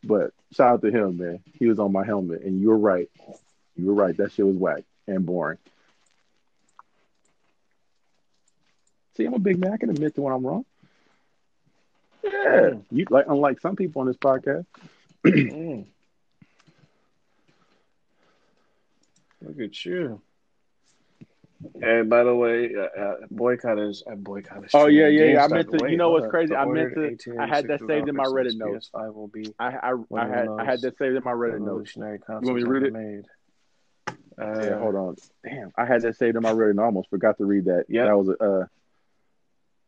But 0.04 0.34
shout 0.52 0.74
out 0.74 0.82
to 0.82 0.92
him, 0.92 1.18
man. 1.18 1.40
He 1.54 1.66
was 1.68 1.80
on 1.80 1.92
my 1.92 2.06
helmet, 2.06 2.42
and 2.44 2.60
you 2.62 2.70
were 2.70 2.78
right. 2.78 3.10
You 3.76 3.88
were 3.88 3.94
right. 3.94 4.16
That 4.18 4.32
shit 4.34 4.46
was 4.46 4.56
whack 4.56 4.84
and 5.08 5.26
boring. 5.26 5.58
See, 9.18 9.26
I'm 9.26 9.34
a 9.34 9.40
big 9.40 9.58
man. 9.58 9.72
I 9.74 9.78
can 9.78 9.90
admit 9.90 10.14
to 10.16 10.22
when 10.22 10.34
I'm 10.34 10.46
wrong. 10.46 10.66
Yeah, 12.24 12.72
you 12.92 13.06
like 13.10 13.26
unlike 13.30 13.60
some 13.62 13.76
people 13.76 14.02
on 14.02 14.08
this 14.08 14.18
podcast. 14.18 14.66
Look 19.46 19.60
at 19.60 19.86
you. 19.86 20.22
And 21.82 22.10
by 22.10 22.24
the 22.24 22.36
way, 22.36 22.72
uh, 22.76 23.02
uh, 23.02 23.16
boycott 23.32 23.80
is 23.80 24.04
uh, 24.12 24.16
boycott 24.16 24.66
is. 24.66 24.72
Oh, 24.74 24.88
yeah, 24.88 25.08
yeah, 25.08 25.26
yeah. 25.26 25.46
I 25.46 25.48
meant 25.48 25.72
to- 25.72 25.90
you 25.90 25.98
know 25.98 26.12
what's 26.12 26.28
crazy? 26.28 26.54
I 26.54 26.66
meant 26.66 26.94
to- 27.22 27.38
I 27.40 27.48
had 27.48 27.68
that 27.70 27.80
saved 27.88 28.10
in 28.10 28.16
my 28.16 28.26
Reddit 28.26 28.56
$18.60 28.56 28.58
notes. 28.58 28.90
PS5 28.94 29.14
will 29.16 29.28
be 29.30 29.54
I 29.58 29.68
I, 29.78 29.94
I 30.16 30.28
had 30.28 30.48
I 30.60 30.66
had 30.66 30.82
that 30.82 30.98
saved 30.98 31.16
in 31.16 31.24
my 31.24 31.32
Reddit 31.32 31.60
notes. 31.62 31.96
revolutionary 31.96 32.20
want 32.28 32.46
me 32.46 32.62
to 32.62 32.68
read 32.70 32.84
it? 32.84 32.94
made. 32.94 33.26
Uh, 34.38 34.62
yeah, 34.64 34.78
hold 34.80 34.96
on. 34.96 35.16
Damn, 35.46 35.72
I 35.78 35.86
had 35.86 36.02
that 36.02 36.18
saved 36.18 36.36
in 36.36 36.44
my 36.44 36.52
Reddit. 36.52 36.72
and 36.72 36.80
I 36.82 36.84
almost 36.84 37.10
forgot 37.10 37.38
to 37.38 37.46
read 37.46 37.66
that. 37.66 37.86
Yeah. 37.88 38.06
that 38.06 38.18
was 38.18 38.30
a 38.30 38.68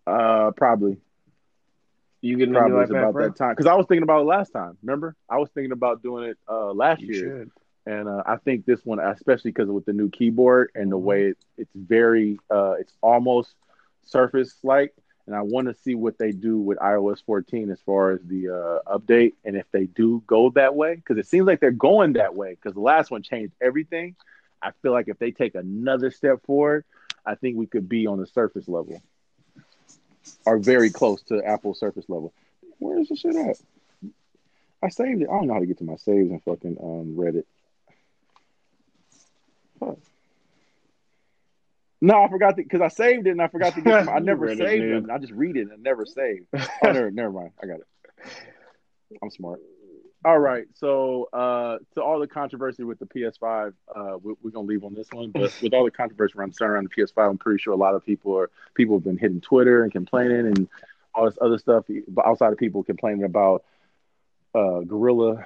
uh, 0.08 0.10
uh, 0.10 0.52
probably 0.52 0.98
You 2.22 2.38
getting 2.38 2.56
a 2.56 2.60
probably 2.60 2.98
about 2.98 3.14
Pro? 3.14 3.24
that 3.28 3.36
time 3.36 3.52
because 3.52 3.66
I 3.66 3.76
was 3.76 3.86
thinking 3.88 4.04
about 4.04 4.22
it 4.22 4.26
last 4.26 4.52
time. 4.52 4.78
Remember, 4.82 5.16
I 5.30 5.38
was 5.38 5.50
thinking 5.54 5.74
about 5.74 6.02
doing 6.02 6.30
it 6.30 6.38
uh 6.48 6.72
last 6.72 7.02
You 7.02 7.14
year. 7.14 7.40
should. 7.40 7.52
And 7.88 8.10
uh, 8.10 8.22
I 8.26 8.36
think 8.36 8.66
this 8.66 8.86
one, 8.86 9.00
especially 9.00 9.52
because 9.52 9.70
with 9.70 9.86
the 9.86 9.94
new 9.94 10.10
keyboard 10.10 10.72
and 10.76 10.92
the 10.92 10.98
Mhm. 10.98 11.02
way 11.04 11.24
it, 11.30 11.38
it's 11.58 11.74
very, 11.74 12.38
uh, 12.52 12.74
it's 12.80 12.94
almost 13.02 13.56
Surface 14.06 14.58
like, 14.64 14.94
and 15.26 15.36
I 15.36 15.42
want 15.42 15.68
to 15.68 15.74
see 15.74 15.96
what 15.96 16.18
they 16.18 16.32
do 16.32 16.58
with 16.58 16.78
iOS 16.80 17.22
14 17.26 17.70
as 17.72 17.82
far 17.82 18.12
as 18.12 18.22
the 18.24 18.50
uh, 18.50 18.98
update, 18.98 19.34
and 19.46 19.56
if 19.56 19.70
they 19.72 19.86
do 19.86 20.22
go 20.28 20.50
that 20.52 20.76
way, 20.76 20.96
because 20.96 21.18
it 21.18 21.28
seems 21.28 21.48
like 21.48 21.60
they're 21.60 21.72
going 21.72 22.14
that 22.14 22.36
way. 22.36 22.52
Because 22.56 22.74
the 22.74 22.80
last 22.82 23.10
one 23.12 23.22
changed 23.24 23.54
everything. 23.62 24.16
I 24.62 24.72
feel 24.82 24.92
like 24.92 25.08
if 25.08 25.18
they 25.20 25.32
take 25.32 25.56
another 25.56 26.12
step 26.12 26.42
forward, 26.46 26.86
I 27.26 27.36
think 27.36 27.58
we 27.58 27.68
could 27.68 27.88
be 27.90 28.08
on 28.08 28.20
the 28.20 28.28
Surface 28.28 28.68
level, 28.68 29.02
or 30.46 30.58
very 30.58 30.90
close 30.90 31.22
to 31.24 31.44
Apple 31.44 31.74
Surface 31.74 32.06
level. 32.10 32.34
Where 32.80 33.00
is 33.00 33.10
the 33.10 33.16
shit 33.16 33.36
at? 33.36 33.58
I 34.82 34.90
saved 34.90 35.22
it. 35.22 35.30
I 35.30 35.34
don't 35.38 35.48
know 35.48 35.54
how 35.56 35.60
to 35.60 35.66
get 35.66 35.80
to 35.80 35.84
my 35.84 35.96
saves 35.98 36.30
and 36.32 36.44
fucking 36.44 36.78
um, 36.82 37.16
Reddit. 37.18 37.44
No, 42.00 42.24
I 42.24 42.30
forgot 42.30 42.56
because 42.56 42.82
I 42.82 42.90
saved 42.90 43.26
it 43.28 43.32
and 43.32 43.42
I 43.42 43.48
forgot 43.48 43.74
to 43.76 43.82
get. 43.82 44.06
My, 44.06 44.14
I 44.14 44.20
never 44.20 44.48
saved 44.56 44.84
noob. 44.84 45.08
them. 45.08 45.12
I 45.12 45.18
just 45.18 45.34
read 45.34 45.58
it 45.58 45.72
and 45.72 45.82
never 45.82 46.06
save. 46.06 46.46
Oh, 46.54 46.68
never, 46.84 47.12
never 47.12 47.32
mind. 47.32 47.52
I 47.62 47.66
got 47.66 47.80
it. 47.80 47.88
I'm 49.22 49.32
smart. 49.32 49.62
All 50.26 50.38
right. 50.38 50.66
So, 50.76 51.30
uh, 51.34 51.78
to 51.96 52.04
all 52.04 52.20
the 52.20 52.28
controversy 52.28 52.84
with 52.84 53.00
the 53.00 53.06
PS5, 53.06 53.74
uh, 53.96 54.18
we, 54.22 54.34
we're 54.44 54.52
gonna 54.52 54.68
leave 54.68 54.84
on 54.84 54.94
this 54.94 55.08
one. 55.12 55.32
But 55.32 55.58
with 55.62 55.74
all 55.74 55.86
the 55.86 55.92
controversy 55.92 56.34
around 56.38 56.56
around 56.62 56.90
the 56.90 57.02
PS5, 57.02 57.30
I'm 57.30 57.38
pretty 57.38 57.62
sure 57.62 57.74
a 57.74 57.78
lot 57.78 57.96
of 57.96 58.06
people 58.06 58.38
are 58.38 58.50
people 58.76 58.98
have 58.98 59.04
been 59.04 59.18
hitting 59.18 59.42
Twitter 59.42 59.84
and 59.84 59.92
complaining 59.92 60.48
and 60.48 60.68
all 61.16 61.26
this 61.26 61.38
other 61.42 61.58
stuff. 61.58 61.86
But 62.08 62.26
outside 62.28 62.52
of 62.52 62.60
people 62.60 62.84
complaining 62.84 63.24
about 63.24 63.64
uh, 64.54 64.82
Guerrilla 64.82 65.46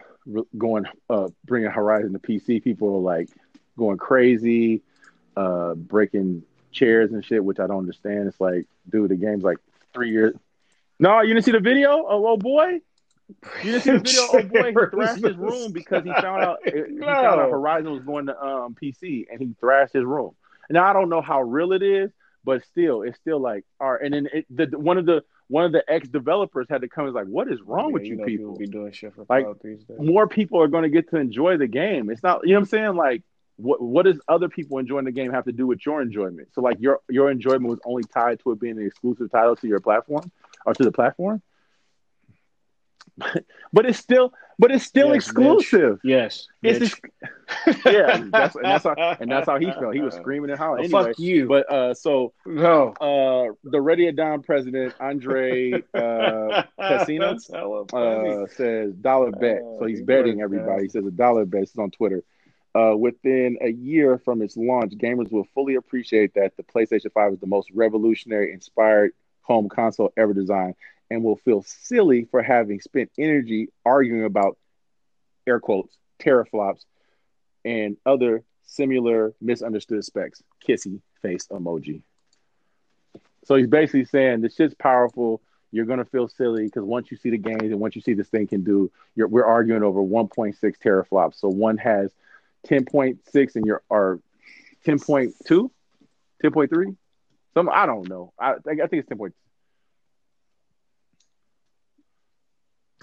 going 0.58 0.86
uh, 1.10 1.30
bringing 1.46 1.70
Horizon 1.70 2.14
to 2.14 2.20
PC, 2.20 2.64
people 2.64 2.96
are 2.96 3.00
like 3.00 3.30
going 3.78 3.98
crazy, 3.98 4.82
uh, 5.36 5.74
breaking 5.76 6.44
chairs 6.72 7.12
and 7.12 7.24
shit, 7.24 7.44
which 7.44 7.60
I 7.60 7.68
don't 7.68 7.80
understand. 7.80 8.28
It's 8.28 8.40
like, 8.40 8.66
dude, 8.90 9.10
the 9.12 9.16
game's 9.16 9.44
like 9.44 9.58
three 9.94 10.12
years. 10.12 10.36
No, 11.00 11.22
you 11.22 11.34
didn't 11.34 11.46
see 11.46 11.52
the 11.52 11.60
video 11.60 11.92
Oh, 12.08 12.26
old 12.28 12.44
boy. 12.44 12.80
You 13.64 13.72
didn't 13.72 13.84
see 13.84 13.92
the 13.92 14.00
video. 14.00 14.28
Oh 14.30 14.44
boy, 14.44 14.68
he 14.72 14.74
thrashed 14.92 15.24
his 15.24 15.38
room 15.38 15.72
because 15.72 16.04
he 16.04 16.12
found 16.12 16.44
out 16.44 16.60
he 16.66 16.72
found 17.00 17.40
out 17.42 17.50
Horizon 17.50 17.92
was 17.92 18.04
going 18.04 18.26
to 18.28 18.40
um 18.42 18.76
PC 18.80 19.26
and 19.32 19.40
he 19.40 19.56
thrashed 19.60 19.94
his 19.94 20.04
room. 20.04 20.32
Now 20.70 20.86
I 20.86 20.94
don't 20.94 21.10
know 21.10 21.22
how 21.22 21.42
real 21.42 21.72
it 21.74 21.82
is, 21.82 22.12
but 22.44 22.64
still, 22.66 23.02
it's 23.04 23.18
still 23.18 23.40
like, 23.40 23.64
all 23.80 23.94
right. 23.94 24.02
And 24.04 24.14
then 24.14 24.28
it, 24.34 24.46
the 24.50 24.78
one 24.78 24.98
of 24.98 25.06
the 25.06 25.24
one 25.48 25.66
of 25.66 25.72
the 25.72 25.84
ex 25.90 26.08
developers 26.08 26.68
had 26.70 26.82
to 26.82 26.88
come. 26.88 27.06
and 27.06 27.14
was 27.14 27.20
like, 27.24 27.32
what 27.32 27.52
is 27.52 27.62
wrong 27.62 27.92
with 27.94 28.04
Yeah, 28.04 28.10
you 28.10 28.16
know 28.18 28.26
people? 28.26 28.58
be 28.58 28.68
doing 28.68 28.92
shit 28.94 29.14
for 29.16 29.26
Like, 29.28 29.46
these 29.62 29.84
days. 29.84 29.98
More 30.00 30.28
people 30.28 30.62
are 30.62 30.68
going 30.70 30.84
to 30.84 30.90
get 30.90 31.10
to 31.10 31.18
enjoy 31.18 31.58
the 31.58 31.68
game. 31.68 32.10
It's 32.10 32.24
not, 32.24 32.42
you 32.44 32.54
know 32.54 32.60
what 32.60 32.60
I'm 32.62 32.66
saying? 32.68 32.96
Like, 32.96 33.24
what 33.62 33.82
what 33.82 34.06
does 34.06 34.20
other 34.28 34.50
people 34.50 34.78
enjoying 34.78 35.06
the 35.06 35.12
game 35.12 35.32
have 35.32 35.46
to 35.46 35.52
do 35.52 35.68
with 35.68 35.86
your 35.86 36.02
enjoyment? 36.02 36.50
So 36.54 36.62
like 36.62 36.78
your 36.80 37.00
your 37.10 37.30
enjoyment 37.32 37.68
was 37.68 37.80
only 37.86 38.04
tied 38.04 38.40
to 38.42 38.52
it 38.52 38.60
being 38.60 38.78
an 38.78 38.86
exclusive 38.86 39.32
title 39.32 39.56
to 39.58 39.68
your 39.68 39.80
platform 39.80 40.32
or 40.66 40.74
to 40.74 40.84
the 40.84 40.92
platform. 40.92 41.42
but 43.74 43.86
it's 43.86 44.00
still, 44.00 44.34
but 44.58 44.72
it's 44.72 44.86
still 44.86 45.08
Yes, 45.14 45.16
exclusive. 45.28 46.00
Yes, 46.04 46.48
It's 46.64 46.94
ex- 47.66 47.82
yeah, 47.86 48.24
that's, 48.30 48.56
and 48.56 48.66
that's 48.66 48.84
how 48.84 48.96
and 49.20 49.30
that's 49.30 49.48
how 49.48 49.58
he 49.60 49.66
felt. 49.80 49.94
He 49.94 50.02
was 50.02 50.16
screaming 50.16 50.50
and 50.50 50.58
hollering. 50.60 50.90
Well, 50.92 51.02
Anyway, 51.02 51.12
fuck 51.14 51.20
you. 51.20 51.48
but 51.48 51.72
uh, 51.72 51.94
so 51.94 52.34
no. 52.46 52.90
uh, 53.02 53.54
the 53.64 53.82
Ready 53.82 54.08
at 54.08 54.16
Dawn 54.16 54.42
president 54.44 54.94
Andre 55.00 55.74
uh, 55.94 56.64
Pessino 56.80 57.34
uh, 57.94 58.48
says 58.48 58.94
dollar 58.96 59.32
bet. 59.32 59.60
Oh, 59.64 59.80
so 59.80 59.86
he's 59.86 60.02
betting 60.02 60.42
everybody. 60.42 60.84
He 60.84 60.90
says 60.90 61.06
a 61.06 61.12
dollar 61.12 61.46
bet. 61.46 61.64
It's 61.64 61.78
on 61.78 61.92
Twitter. 61.92 62.24
Uh, 62.74 62.96
within 62.98 63.58
a 63.62 63.70
year 63.70 64.18
from 64.18 64.42
its 64.42 64.56
launch, 64.56 64.94
gamers 64.94 65.30
will 65.32 65.48
fully 65.54 65.76
appreciate 65.76 66.34
that 66.36 66.56
the 66.56 66.64
PlayStation 66.64 67.12
5 67.12 67.34
is 67.34 67.40
the 67.40 67.48
most 67.48 67.70
revolutionary, 67.72 68.54
inspired 68.54 69.12
home 69.42 69.68
console 69.68 70.14
ever 70.16 70.34
designed, 70.34 70.76
and 71.10 71.24
will 71.24 71.36
feel 71.36 71.64
silly 71.64 72.26
for 72.32 72.42
having 72.42 72.80
spent 72.80 73.12
energy 73.18 73.68
arguing 73.86 74.24
about 74.24 74.58
air 75.46 75.60
quotes 75.60 75.98
teraflops 76.20 76.86
and 77.66 77.98
other 78.06 78.44
similar 78.64 79.34
misunderstood 79.42 80.06
specs. 80.06 80.42
Kissy 80.66 81.02
face 81.22 81.48
emoji. 81.48 82.02
So 83.44 83.56
he's 83.56 83.68
basically 83.68 84.06
saying 84.06 84.42
this 84.42 84.56
shit's 84.56 84.76
powerful. 84.76 85.42
You're 85.72 85.86
gonna 85.86 86.06
feel 86.06 86.28
silly 86.28 86.66
because 86.66 86.84
once 86.84 87.12
you 87.12 87.18
see 87.18 87.32
the 87.32 87.38
games 87.38 87.64
and 87.64 87.80
once 87.80 87.96
you 87.96 88.02
see 88.02 88.14
this 88.14 88.30
thing 88.30 88.48
can 88.48 88.64
do, 88.64 88.92
we're 89.16 89.46
arguing 89.46 89.84
over 89.84 90.00
1.6 90.00 90.56
teraflops. 90.80 91.36
So 91.36 91.50
one 91.50 91.78
has 91.78 92.12
10.6 92.68 93.56
and 93.56 93.66
you're 93.66 93.82
or 93.90 94.20
10.2, 94.86 95.70
10.3. 96.44 96.96
Some 97.54 97.70
I 97.70 97.86
don't 97.86 98.08
know. 98.08 98.34
I, 98.40 98.52
I 98.54 98.58
think 98.64 98.80
it's 98.94 99.10
10.2. 99.10 99.32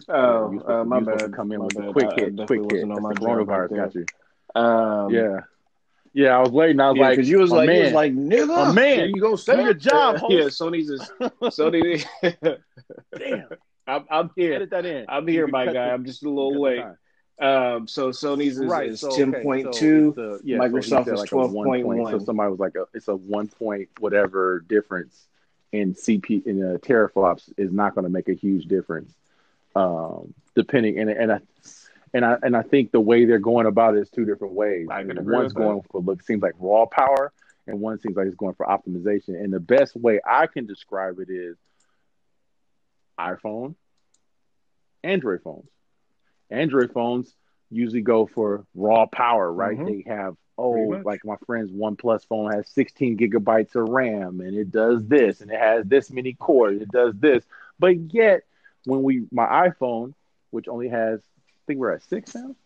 Oh, 0.09 0.53
you 0.53 0.65
uh, 0.67 0.85
my 0.85 1.01
you 1.01 1.05
bad. 1.07 1.33
come 1.35 1.53
in 1.53 1.59
My 1.59 1.65
with 1.67 1.77
a 1.77 1.81
bad. 1.81 1.93
quick 1.93 2.07
I- 2.07 2.13
I 2.13 2.15
hit, 2.15 2.37
definitely 2.37 2.59
quick 2.69 2.73
hit. 2.81 2.91
on 2.91 3.03
my 3.03 3.13
the 3.13 3.21
coronavirus 3.21 3.77
got 3.77 3.95
you. 3.95 4.07
Um, 4.55 5.13
Yeah, 5.13 5.41
yeah. 6.15 6.37
I 6.37 6.41
was 6.41 6.51
waiting. 6.51 6.81
I 6.81 6.89
was 6.91 6.97
yeah, 6.99 7.03
like, 7.05 7.17
because 7.17 7.29
you 7.29 7.39
was 7.39 7.51
like, 7.51 7.69
you 7.69 7.75
man, 7.75 7.85
was 7.85 7.93
like, 7.93 8.13
nigga, 8.15 8.47
My 8.49 8.73
man, 8.73 9.11
you 9.11 9.21
go, 9.21 9.37
sir. 9.37 9.61
your 9.61 9.75
job, 9.75 10.17
host. 10.19 10.33
Yeah, 10.35 10.45
Sony's 10.45 10.89
is 10.89 11.11
Sony. 11.21 12.05
damn, 13.19 13.49
I'm, 13.87 14.05
I'm 14.11 14.31
here. 14.37 14.55
edit 14.55 14.71
that 14.71 14.87
in. 14.87 15.05
I'm 15.09 15.27
here, 15.27 15.45
can 15.47 15.53
my 15.53 15.67
guy. 15.67 15.73
the- 15.73 15.81
I'm 15.93 16.05
just 16.05 16.23
a 16.23 16.29
little 16.29 16.61
late. 16.63 16.81
time. 16.81 16.97
Um, 17.41 17.87
so 17.87 18.11
Sony's 18.11 18.59
is, 18.59 18.67
right. 18.67 18.89
is 18.89 19.01
so, 19.01 19.09
okay, 19.09 19.19
ten 19.19 19.33
so 19.33 19.43
point 19.43 19.67
it's 19.69 19.79
two. 19.79 20.15
a- 20.17 20.45
yeah, 20.45 20.59
Microsoft 20.59 21.05
said 21.05 21.15
is 21.15 21.21
like 21.21 21.33
a 21.33 21.37
one 21.37 21.65
point- 21.65 21.87
12.1. 21.87 22.11
So 22.11 22.25
somebody 22.25 22.51
was 22.51 22.59
like, 22.59 22.75
a, 22.75 22.87
it's 22.95 23.09
a 23.09 23.15
one 23.15 23.47
point 23.49 23.89
whatever 24.01 24.61
difference 24.61 25.27
in 25.71 25.95
CP 25.95 26.47
in 26.47 26.63
uh, 26.63 26.79
teraflops 26.79 27.53
is 27.57 27.73
not 27.73 27.95
going 27.95 28.05
to 28.05 28.11
make 28.11 28.29
a 28.29 28.35
huge 28.35 28.65
difference. 28.67 29.13
Um, 29.77 30.35
depending 30.57 30.99
and 30.99 31.11
and 31.11 31.31
I 31.31 31.41
and 32.13 32.25
I 32.25 32.37
and 32.43 32.57
I 32.57 32.63
think 32.63 32.91
the 32.91 33.01
way 33.01 33.25
they're 33.25 33.39
going 33.39 33.67
about 33.67 33.97
it 33.97 34.01
is 34.01 34.11
two 34.11 34.25
different 34.25 34.55
ways. 34.55 34.89
I 34.91 35.03
can 35.05 35.19
agree 35.19 35.37
One's 35.37 35.55
with 35.55 35.55
that. 35.55 35.61
going 35.61 35.83
for 35.93 36.01
look 36.01 36.23
seems 36.23 36.43
like 36.43 36.55
raw 36.59 36.87
power, 36.87 37.33
and 37.67 37.81
one 37.81 38.01
seems 38.01 38.17
like 38.17 38.27
it's 38.27 38.35
going 38.35 38.55
for 38.55 38.67
optimization. 38.67 39.41
And 39.41 39.53
the 39.53 39.61
best 39.61 39.95
way 39.95 40.21
I 40.27 40.47
can 40.49 40.67
describe 40.67 41.21
it 41.21 41.31
is 41.31 41.57
iPhone, 43.21 43.75
Android 45.05 45.43
phones. 45.43 45.69
Android 46.51 46.93
phones 46.93 47.35
usually 47.71 48.01
go 48.03 48.27
for 48.27 48.65
raw 48.75 49.07
power, 49.07 49.53
right? 49.53 49.77
Mhm. 49.79 49.87
They 50.05 50.11
have 50.11 50.37
oh, 50.61 50.73
like 51.05 51.25
my 51.25 51.37
friend's 51.47 51.71
OnePlus 51.71 52.27
phone 52.27 52.51
has 52.53 52.69
16 52.71 53.17
gigabytes 53.17 53.77
of 53.77 53.89
RAM, 53.89 54.41
and 54.41 54.57
it 54.57 54.73
does 54.73 55.07
this, 55.07 55.41
and 55.41 55.51
it 55.53 55.59
has 55.59 55.85
this 55.87 56.11
many 56.11 56.33
cores, 56.33 56.81
it 56.83 56.91
does 56.91 57.15
this. 57.17 57.45
But 57.79 58.13
yet, 58.13 58.43
when 58.85 59.03
we 59.05 59.27
my 59.31 59.69
iPhone, 59.69 60.15
which 60.51 60.67
only 60.67 60.89
has, 60.89 61.21
I 61.21 61.61
think 61.67 61.79
we're 61.79 61.93
at 61.93 62.03
six 62.03 62.35
now, 62.35 62.57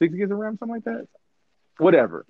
six 0.00 0.12
gigs 0.14 0.30
of 0.30 0.38
RAM, 0.38 0.58
something 0.58 0.74
like 0.74 0.84
that. 0.84 1.06
Whatever. 1.78 2.26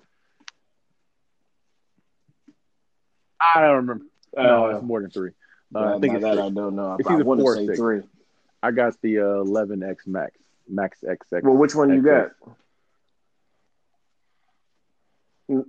I 3.55 3.61
don't 3.61 3.75
remember. 3.87 4.05
no, 4.35 4.65
Uh, 4.65 4.69
it's 4.75 4.83
more 4.83 5.01
than 5.01 5.09
three. 5.09 5.31
Uh, 5.75 5.79
uh, 5.79 5.95
I 5.97 5.99
think 5.99 6.13
it's 6.13 6.23
that 6.23 6.35
six. 6.35 6.43
I 6.45 6.49
don't 6.49 6.75
know. 6.75 6.95
It's 6.99 7.07
I 7.09 7.13
either 7.15 7.23
want 7.23 7.41
four 7.41 7.55
to 7.55 7.61
say 7.61 7.67
six. 7.67 7.79
three. 7.79 8.01
I 8.63 8.71
got 8.71 8.99
the 9.01 9.19
uh, 9.19 9.23
11X 9.43 10.07
Max, 10.07 10.37
Max 10.69 11.03
XX. 11.05 11.43
Well, 11.43 11.55
which 11.55 11.75
one 11.75 11.93
you 11.93 12.01
got? 12.01 12.31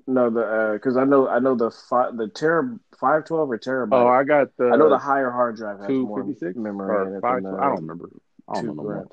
No, 0.06 0.30
the 0.30 0.70
because 0.74 0.96
I 0.96 1.04
know 1.04 1.28
I 1.28 1.40
know 1.40 1.56
the 1.56 1.72
five 1.72 2.16
the 2.16 2.28
tera 2.28 2.78
five 2.98 3.24
twelve 3.24 3.50
or 3.50 3.58
terabyte. 3.58 3.88
Oh, 3.92 4.06
I 4.06 4.22
got 4.22 4.56
the. 4.56 4.68
I 4.68 4.76
know 4.76 4.88
the 4.88 4.98
higher 4.98 5.32
hard 5.32 5.56
drive 5.56 5.78
has 5.80 5.88
two 5.88 6.06
more 6.06 6.24
fifty 6.24 6.38
six 6.38 6.56
memory 6.56 6.94
in 6.94 7.12
or 7.12 7.16
it 7.18 7.20
five. 7.20 7.42
than 7.42 7.52
the 7.52 7.58
I 7.58 7.64
don't 7.66 7.80
remember. 7.80 8.08
I 8.48 8.62
don't 8.62 8.76
know. 8.76 9.08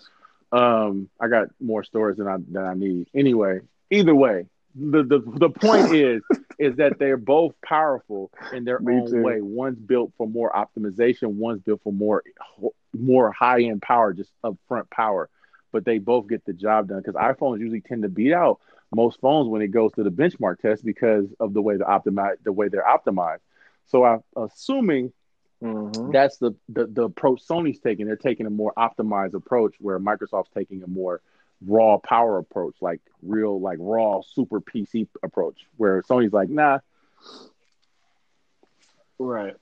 Um, 0.51 1.09
I 1.19 1.29
got 1.29 1.47
more 1.59 1.83
storage 1.83 2.17
than 2.17 2.27
I 2.27 2.37
than 2.47 2.63
I 2.63 2.75
need. 2.75 3.07
Anyway, 3.15 3.61
either 3.89 4.13
way, 4.13 4.45
the 4.75 5.03
the 5.03 5.19
the 5.25 5.49
point 5.49 5.95
is 5.95 6.21
is 6.61 6.77
that 6.77 6.99
they're 6.99 7.17
both 7.17 7.53
powerful 7.61 8.31
in 8.51 8.63
their 8.65 8.81
Me 8.81 8.93
own 8.93 9.09
too. 9.09 9.21
way. 9.21 9.41
One's 9.41 9.79
built 9.79 10.13
for 10.17 10.27
more 10.27 10.51
optimization. 10.51 11.33
One's 11.33 11.61
built 11.61 11.81
for 11.83 11.93
more 11.93 12.23
more 12.93 13.31
high 13.31 13.61
end 13.63 13.81
power, 13.81 14.13
just 14.13 14.31
upfront 14.43 14.89
power. 14.89 15.29
But 15.71 15.85
they 15.85 15.99
both 15.99 16.27
get 16.27 16.45
the 16.45 16.53
job 16.53 16.89
done 16.89 16.99
because 17.01 17.15
iPhones 17.15 17.59
usually 17.59 17.81
tend 17.81 18.03
to 18.03 18.09
beat 18.09 18.33
out 18.33 18.59
most 18.93 19.19
phones 19.21 19.47
when 19.49 19.61
it 19.61 19.69
goes 19.71 19.91
to 19.93 20.03
the 20.03 20.11
benchmark 20.11 20.59
test 20.59 20.83
because 20.85 21.25
of 21.39 21.53
the 21.53 21.61
way 21.61 21.77
the 21.77 21.85
optimize 21.85 22.35
the 22.43 22.51
way 22.51 22.67
they're 22.67 22.85
optimized. 22.85 23.39
So 23.88 24.03
I'm 24.03 24.23
assuming 24.35 25.13
Mhm. 25.61 26.11
that's 26.11 26.38
the, 26.38 26.53
the 26.69 26.88
the 26.88 27.03
approach 27.03 27.41
Sony's 27.47 27.79
taking. 27.79 28.05
They're 28.07 28.15
taking 28.15 28.45
a 28.45 28.51
more 28.51 28.73
optimized 28.77 29.33
approach, 29.33 29.75
where 29.79 29.99
Microsoft's 29.99 30.49
taking 30.53 30.83
a 30.83 30.88
more 30.88 31.21
raw 31.65 31.97
power 31.97 32.38
approach, 32.38 32.75
like 32.81 33.01
real 33.21 33.59
like 33.59 33.77
raw 33.79 34.21
super 34.21 34.59
PC 34.61 35.07
approach, 35.23 35.65
where 35.77 36.01
Sony's 36.03 36.33
like, 36.33 36.49
nah, 36.49 36.79
Right. 39.21 39.55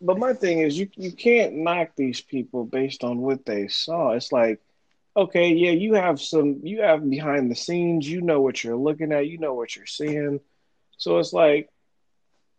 But 0.00 0.18
my 0.18 0.34
thing 0.34 0.60
is, 0.60 0.78
you 0.78 0.88
you 0.96 1.12
can't 1.12 1.56
knock 1.56 1.90
these 1.96 2.20
people 2.20 2.64
based 2.64 3.02
on 3.02 3.18
what 3.18 3.44
they 3.44 3.68
saw. 3.68 4.10
It's 4.10 4.30
like, 4.30 4.60
okay, 5.16 5.52
yeah, 5.52 5.72
you 5.72 5.94
have 5.94 6.20
some, 6.20 6.60
you 6.62 6.82
have 6.82 7.08
behind 7.08 7.50
the 7.50 7.56
scenes, 7.56 8.08
you 8.08 8.20
know 8.20 8.40
what 8.40 8.62
you're 8.62 8.76
looking 8.76 9.12
at, 9.12 9.26
you 9.26 9.38
know 9.38 9.54
what 9.54 9.74
you're 9.74 9.86
seeing. 9.86 10.40
So 10.96 11.18
it's 11.18 11.32
like, 11.32 11.68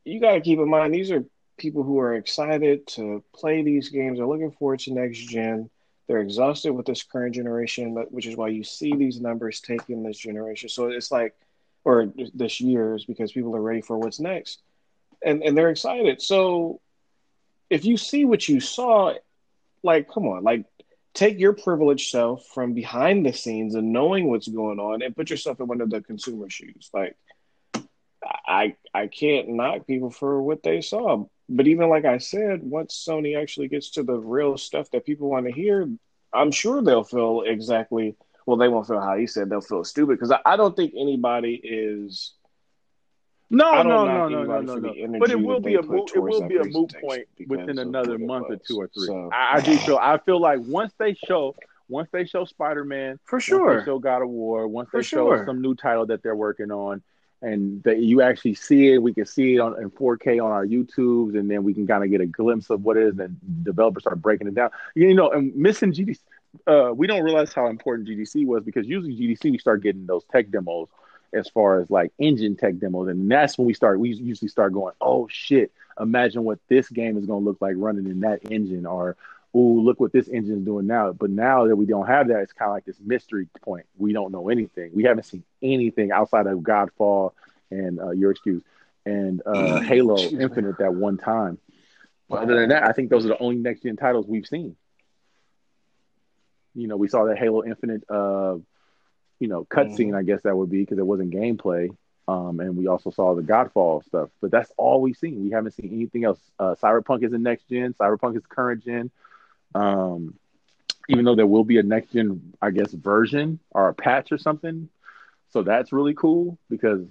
you 0.03 0.19
got 0.19 0.34
to 0.34 0.41
keep 0.41 0.59
in 0.59 0.69
mind 0.69 0.93
these 0.93 1.11
are 1.11 1.23
people 1.57 1.84
who 1.84 1.99
are 1.99 2.15
excited 2.15 2.88
to 2.88 3.23
play 3.34 3.61
these 3.61 3.89
games. 3.89 4.18
They're 4.18 4.27
looking 4.27 4.51
forward 4.51 4.80
to 4.80 4.93
next 4.93 5.19
gen. 5.19 5.69
They're 6.11 6.19
exhausted 6.19 6.73
with 6.73 6.85
this 6.85 7.03
current 7.03 7.35
generation, 7.35 7.95
which 8.09 8.27
is 8.27 8.35
why 8.35 8.49
you 8.49 8.65
see 8.65 8.93
these 8.93 9.21
numbers 9.21 9.61
taking 9.61 10.03
this 10.03 10.17
generation. 10.17 10.67
So 10.67 10.89
it's 10.89 11.09
like, 11.09 11.33
or 11.85 12.11
this 12.33 12.59
year 12.59 12.95
is 12.95 13.05
because 13.05 13.31
people 13.31 13.55
are 13.55 13.61
ready 13.61 13.79
for 13.81 13.97
what's 13.97 14.19
next 14.19 14.61
and 15.23 15.43
and 15.43 15.57
they're 15.57 15.69
excited. 15.69 16.21
So 16.21 16.81
if 17.69 17.85
you 17.85 17.97
see 17.97 18.25
what 18.25 18.47
you 18.47 18.59
saw, 18.59 19.13
like 19.83 20.09
come 20.09 20.27
on, 20.27 20.43
like 20.43 20.65
take 21.13 21.39
your 21.39 21.53
privileged 21.53 22.09
self 22.09 22.45
from 22.47 22.73
behind 22.73 23.25
the 23.25 23.33
scenes 23.33 23.75
and 23.75 23.93
knowing 23.93 24.29
what's 24.29 24.47
going 24.47 24.79
on 24.79 25.01
and 25.01 25.15
put 25.15 25.29
yourself 25.29 25.59
in 25.59 25.67
one 25.67 25.81
of 25.81 25.89
the 25.89 26.01
consumer 26.01 26.49
shoes. 26.49 26.89
Like 26.93 27.15
I 28.47 28.75
I 28.93 29.07
can't 29.07 29.49
knock 29.49 29.88
people 29.88 30.09
for 30.09 30.41
what 30.41 30.63
they 30.63 30.81
saw. 30.81 31.25
But 31.56 31.68
even 31.68 31.90
like 31.90 32.06
I 32.06 32.18
said, 32.18 32.64
once 32.64 33.06
Sony 33.07 33.40
actually 33.40 33.68
gets 33.68 33.91
to 33.91 34.03
the 34.03 34.14
real 34.15 34.57
stuff 34.57 34.90
that 34.91 35.06
people 35.06 35.30
want 35.30 35.45
to 35.48 35.52
hear, 35.52 35.90
I'm 36.34 36.52
sure 36.52 36.82
they'll 36.82 37.03
feel 37.03 37.44
exactly 37.45 38.15
well, 38.45 38.57
they 38.57 38.68
won't 38.68 38.88
feel 38.88 38.99
how 38.99 39.15
he 39.18 39.28
said 39.28 39.49
they'll 39.49 39.61
feel 39.61 39.84
stupid 39.84 40.14
because 40.14 40.32
I, 40.32 40.40
I 40.45 40.56
don't 40.56 40.76
think 40.76 40.94
anybody 40.98 41.56
is 41.64 42.34
no, 43.49 43.84
no, 43.84 44.06
no, 44.06 44.30
no, 44.30 44.44
no, 44.45 44.61
no, 44.61 44.76
no. 44.76 45.19
But 45.19 45.30
it 45.30 45.40
will 45.40 45.60
be 45.60 45.76
a 45.76 45.82
moot, 45.82 46.11
it 46.15 46.19
will 46.19 46.48
be 46.48 46.56
a 46.56 46.64
moot 46.64 46.94
point 47.02 47.28
within 47.48 47.80
another 47.80 48.18
month 48.18 48.48
or 48.49 48.57
two 48.57 48.80
or 48.80 48.88
three. 48.88 49.07
So- 49.07 49.30
I, 49.34 49.57
I 49.57 49.61
do 49.61 49.78
feel 49.78 49.98
I 49.98 50.18
feel 50.19 50.40
like 50.40 50.60
once 50.61 50.94
they 50.98 51.14
show 51.14 51.56
once 51.90 52.10
they 52.14 52.23
show 52.26 52.45
Spider 52.45 52.86
Man, 52.86 53.19
For 53.26 53.36
once 53.36 53.44
sure. 53.44 53.80
they 53.80 53.86
show 53.86 53.99
God 53.99 54.22
of 54.22 54.30
War, 54.30 54.68
once 54.68 54.90
For 54.90 54.99
they 54.99 55.03
show 55.03 55.28
sure. 55.28 55.45
some 55.45 55.61
new 55.61 55.76
title 55.76 56.06
that 56.06 56.23
they're 56.23 56.36
working 56.36 56.72
on, 56.72 57.03
and 57.41 57.81
that 57.84 57.99
you 57.99 58.22
actually 58.22 58.53
see 58.53 58.93
it. 58.93 59.01
We 59.01 59.13
can 59.13 59.26
see 59.26 59.55
it 59.55 59.59
on 59.59 59.81
in 59.81 59.89
4K 59.89 60.43
on 60.43 60.51
our 60.51 60.65
YouTubes, 60.65 61.38
and 61.38 61.49
then 61.49 61.63
we 61.63 61.73
can 61.73 61.88
kind 61.88 62.03
of 62.03 62.09
get 62.09 62.22
a 62.22 62.26
glimpse 62.26 62.69
of 62.69 62.84
what 62.84 62.97
it 62.97 63.03
is. 63.03 63.19
And 63.19 63.38
developers 63.63 64.03
start 64.03 64.22
breaking 64.22 64.47
it 64.47 64.55
down. 64.55 64.69
You 64.95 65.13
know, 65.13 65.31
and 65.31 65.55
missing 65.55 65.91
GDC, 65.91 66.19
uh, 66.68 66.91
we 66.93 67.07
don't 67.07 67.23
realize 67.23 67.53
how 67.53 67.68
important 67.68 68.07
GDC 68.07 68.45
was 68.45 68.63
because 68.63 68.88
usually 68.88 69.15
GDC 69.15 69.51
we 69.51 69.57
start 69.57 69.81
getting 69.81 70.05
those 70.05 70.23
tech 70.31 70.51
demos 70.51 70.88
as 71.34 71.49
far 71.49 71.80
as 71.80 71.89
like 71.89 72.11
engine 72.19 72.55
tech 72.55 72.77
demos, 72.77 73.07
and 73.07 73.31
that's 73.31 73.57
when 73.57 73.65
we 73.65 73.73
start. 73.73 73.99
We 73.99 74.09
usually 74.09 74.49
start 74.49 74.73
going, 74.73 74.93
"Oh 75.01 75.27
shit! 75.30 75.72
Imagine 75.99 76.43
what 76.43 76.59
this 76.68 76.89
game 76.89 77.18
is 77.18 77.26
going 77.26 77.43
to 77.43 77.49
look 77.49 77.61
like 77.61 77.76
running 77.77 78.05
in 78.05 78.19
that 78.22 78.51
engine," 78.51 78.85
or 78.85 79.15
"Oh, 79.53 79.60
look 79.60 79.99
what 79.99 80.11
this 80.14 80.28
engine 80.28 80.60
is 80.60 80.65
doing 80.65 80.88
now." 80.88 81.11
But 81.14 81.30
now 81.30 81.68
that 81.68 81.76
we 81.76 81.86
don't 81.86 82.07
have 82.07 82.28
that, 82.30 82.40
it's 82.41 82.53
kind 82.53 82.69
of 82.69 82.76
like 82.76 82.86
this 82.86 82.99
mystery 82.99 83.48
point. 83.61 83.86
We 83.98 84.14
don't 84.14 84.32
know 84.32 84.49
anything. 84.49 84.91
We 84.94 85.03
haven't 85.03 85.23
seen 85.23 85.44
anything 85.61 86.11
outside 86.11 86.48
of 86.48 86.60
Godfall 86.60 87.32
and 87.69 87.99
uh, 87.99 88.11
Your 88.11 88.32
Excuse 88.32 88.64
and 89.06 89.41
uh, 89.45 89.80
Halo 89.82 90.15
Infinite 90.18 90.78
that 90.80 90.94
one 90.94 91.18
time. 91.18 91.57
But 92.30 92.44
other 92.44 92.56
than 92.60 92.69
that, 92.69 92.84
I 92.88 92.94
think 92.94 93.10
those 93.10 93.26
are 93.26 93.30
the 93.30 93.40
only 93.40 93.57
next 93.57 93.82
gen 93.84 93.98
titles 93.98 94.26
we've 94.28 94.45
seen. 94.48 94.76
You 96.73 96.88
know, 96.88 96.95
we 96.95 97.07
saw 97.07 97.26
that 97.26 97.38
Halo 97.38 97.64
Infinite, 97.64 98.03
uh, 98.10 98.57
you 99.40 99.48
know, 99.48 99.65
cutscene. 99.65 100.11
Mhm. 100.11 100.18
I 100.18 100.23
guess 100.23 100.41
that 100.44 100.56
would 100.56 100.69
be 100.69 100.80
because 100.80 100.98
it 100.98 101.06
wasn't 101.06 101.34
gameplay. 101.34 101.90
Um, 102.28 102.60
and 102.61 102.78
we 102.78 102.88
also 102.88 103.10
saw 103.10 103.36
the 103.36 103.41
Godfall 103.41 104.06
stuff, 104.06 104.30
but 104.40 104.52
that's 104.52 104.72
all 104.78 105.02
we've 105.02 105.18
seen. 105.18 105.44
We 105.44 105.49
haven't 105.52 105.72
seen 105.72 105.91
anything 105.91 106.23
else. 106.23 106.40
Uh, 106.57 106.76
Cyberpunk 106.76 107.23
is 107.23 107.34
a 107.34 107.38
next 107.38 107.68
gen. 107.68 107.94
Cyberpunk 107.94 108.38
is 108.38 108.45
current 108.45 108.86
gen. 108.86 109.11
Um, 109.76 110.35
even 111.10 111.26
though 111.26 111.35
there 111.35 111.48
will 111.48 111.64
be 111.64 111.77
a 111.77 111.84
next 111.84 112.11
gen, 112.14 112.53
I 112.61 112.72
guess, 112.72 112.91
version 112.93 113.60
or 113.72 113.89
a 113.89 113.93
patch 113.93 114.31
or 114.31 114.38
something. 114.38 114.89
So 115.49 115.64
that's 115.64 115.91
really 115.91 116.14
cool 116.14 116.57
because 116.69 117.06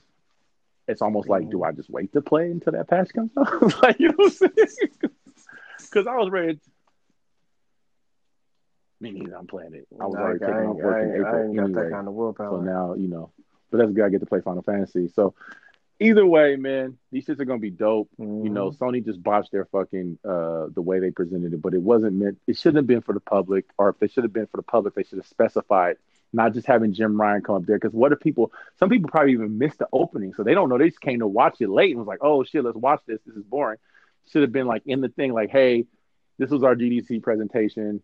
it's 0.89 1.03
almost 1.03 1.29
like, 1.29 1.51
do 1.51 1.63
I 1.63 1.73
just 1.73 1.91
wait 1.91 2.13
to 2.15 2.23
play 2.23 2.51
until 2.51 2.73
that 2.73 2.89
patch 2.89 3.13
comes 3.13 3.31
out? 3.39 3.83
like, 3.83 4.01
you 4.01 4.09
know 4.09 4.15
what 4.17 4.37
I'm 4.43 4.51
saying? 4.57 4.91
Because 5.79 6.07
I 6.07 6.15
was 6.17 6.31
ready. 6.31 6.61
Me 9.01 9.11
neither. 9.13 9.35
I'm 9.35 9.47
playing 9.47 9.75
it. 9.75 9.87
I 9.99 10.05
was 10.07 10.15
I, 10.15 10.21
already 10.21 10.45
I, 10.45 10.47
taking 10.47 10.67
off 10.71 10.77
work 10.77 10.97
I, 10.97 11.01
in 11.01 11.05
ain't- 11.07 11.15
I 11.15 11.29
April 11.29 11.43
ain't 11.45 11.57
got 11.57 11.65
anyway. 11.65 11.83
that 11.85 11.91
kind 11.91 12.09
of 12.09 12.15
willpower. 12.15 12.51
So 12.59 12.61
now, 12.61 12.95
you 12.95 13.09
know, 13.09 13.31
but 13.71 13.79
that's 13.79 13.93
good. 13.93 14.05
I 14.05 14.09
get 14.11 14.21
to 14.21 14.27
play 14.27 14.41
Final 14.41 14.63
Fantasy. 14.63 15.09
So 15.09 15.35
either 16.01 16.27
way, 16.27 16.57
man, 16.57 16.99
these 17.13 17.27
shits 17.27 17.39
are 17.39 17.45
gonna 17.45 17.61
be 17.61 17.71
dope. 17.71 18.09
Mhm. 18.19 18.45
You 18.45 18.51
know, 18.51 18.71
Sony 18.71 19.05
just 19.05 19.23
botched 19.23 19.53
their 19.53 19.67
fucking 19.67 20.19
uh 20.25 20.69
the 20.75 20.83
way 20.83 20.99
they 20.99 21.11
presented 21.11 21.53
it, 21.53 21.63
but 21.63 21.75
it 21.75 21.83
wasn't 21.83 22.17
meant. 22.17 22.41
It 22.47 22.57
shouldn't 22.57 22.79
have 22.79 22.87
been 22.87 23.03
for 23.03 23.13
the 23.13 23.21
public, 23.21 23.67
or 23.79 23.91
if 23.91 23.99
they 23.99 24.09
should 24.09 24.25
have 24.25 24.33
been 24.33 24.47
for 24.47 24.57
the 24.57 24.63
public, 24.63 24.95
they 24.95 25.05
should 25.05 25.19
have 25.19 25.27
specified. 25.27 25.99
Not 26.33 26.55
just 26.55 26.67
having 26.67 26.93
Jim 26.93 27.21
Ryan 27.21 27.43
come 27.43 27.57
up 27.57 27.67
there, 27.67 27.77
because 27.77 27.93
what 27.93 28.13
if 28.13 28.21
people? 28.21 28.53
Some 28.79 28.89
people 28.89 29.11
probably 29.11 29.33
even 29.33 29.59
missed 29.59 29.81
the 29.81 29.89
opening, 29.93 30.33
so 30.33 30.43
they 30.43 30.55
don't 30.55 30.69
know. 30.69 30.79
They 30.79 30.89
just 30.89 31.01
came 31.01 31.19
to 31.19 31.27
watch 31.27 31.61
it 31.61 31.69
late 31.69 31.91
and 31.91 31.99
was 31.99 32.07
like, 32.07 32.23
"Oh 32.23 32.45
shit, 32.45 32.65
let's 32.65 32.77
watch 32.77 33.03
this. 33.07 33.21
This 33.27 33.37
is 33.37 33.45
boring." 33.45 33.79
Should 34.31 34.43
have 34.43 34.53
been 34.53 34.67
like 34.67 34.83
in 34.87 35.01
the 35.01 35.09
thing, 35.09 35.33
like, 35.33 35.51
"Hey, 35.51 35.87
this 36.39 36.51
was 36.51 36.63
our 36.63 36.77
GDC 36.77 37.19
presentation. 37.21 38.01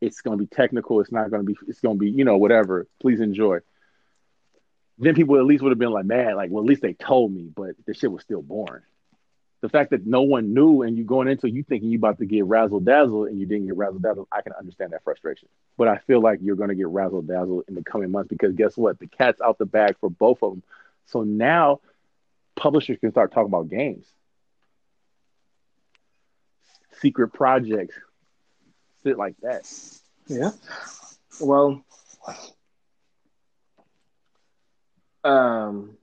It's 0.00 0.20
going 0.20 0.38
to 0.38 0.44
be 0.44 0.54
technical. 0.54 1.00
It's 1.00 1.10
not 1.10 1.30
going 1.30 1.44
to 1.44 1.46
be. 1.46 1.56
It's 1.66 1.80
going 1.80 1.96
to 1.96 2.00
be, 2.00 2.10
you 2.10 2.24
know, 2.24 2.36
whatever. 2.36 2.86
Please 3.00 3.20
enjoy." 3.20 3.60
Then 4.98 5.14
people 5.14 5.38
at 5.38 5.44
least 5.44 5.62
would 5.62 5.70
have 5.70 5.78
been 5.78 5.90
like, 5.90 6.06
mad, 6.06 6.34
like, 6.34 6.50
well, 6.50 6.62
at 6.62 6.68
least 6.68 6.82
they 6.82 6.94
told 6.94 7.32
me," 7.32 7.50
but 7.54 7.76
the 7.86 7.94
shit 7.94 8.10
was 8.10 8.22
still 8.22 8.42
boring 8.42 8.82
the 9.60 9.68
fact 9.68 9.90
that 9.90 10.06
no 10.06 10.22
one 10.22 10.54
knew 10.54 10.82
and 10.82 10.96
you 10.96 11.04
going 11.04 11.26
into 11.28 11.50
you 11.50 11.62
thinking 11.62 11.90
you 11.90 11.98
about 11.98 12.18
to 12.18 12.26
get 12.26 12.44
razzle 12.44 12.80
dazzle 12.80 13.24
and 13.24 13.40
you 13.40 13.46
didn't 13.46 13.66
get 13.66 13.76
razzle 13.76 13.98
dazzle, 13.98 14.28
I 14.30 14.42
can 14.42 14.52
understand 14.52 14.92
that 14.92 15.02
frustration. 15.02 15.48
But 15.76 15.88
I 15.88 15.98
feel 15.98 16.20
like 16.20 16.38
you're 16.42 16.56
going 16.56 16.68
to 16.68 16.76
get 16.76 16.86
razzle 16.88 17.22
dazzle 17.22 17.64
in 17.66 17.74
the 17.74 17.82
coming 17.82 18.10
months 18.10 18.28
because 18.28 18.54
guess 18.54 18.76
what? 18.76 18.98
The 19.00 19.08
cat's 19.08 19.40
out 19.40 19.58
the 19.58 19.66
bag 19.66 19.96
for 20.00 20.10
both 20.10 20.42
of 20.42 20.52
them. 20.52 20.62
So 21.06 21.22
now 21.22 21.80
publishers 22.54 22.98
can 23.00 23.10
start 23.10 23.32
talking 23.32 23.48
about 23.48 23.68
games, 23.68 24.06
secret 27.00 27.28
projects, 27.28 27.96
shit 29.02 29.18
like 29.18 29.34
that. 29.42 29.68
Yeah. 30.28 30.50
Well, 31.40 31.84
um, 35.24 35.96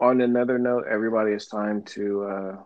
on 0.00 0.20
another 0.20 0.58
note, 0.58 0.84
everybody, 0.90 1.32
it's 1.32 1.46
time 1.46 1.82
to. 1.94 2.24
Uh, 2.24 2.56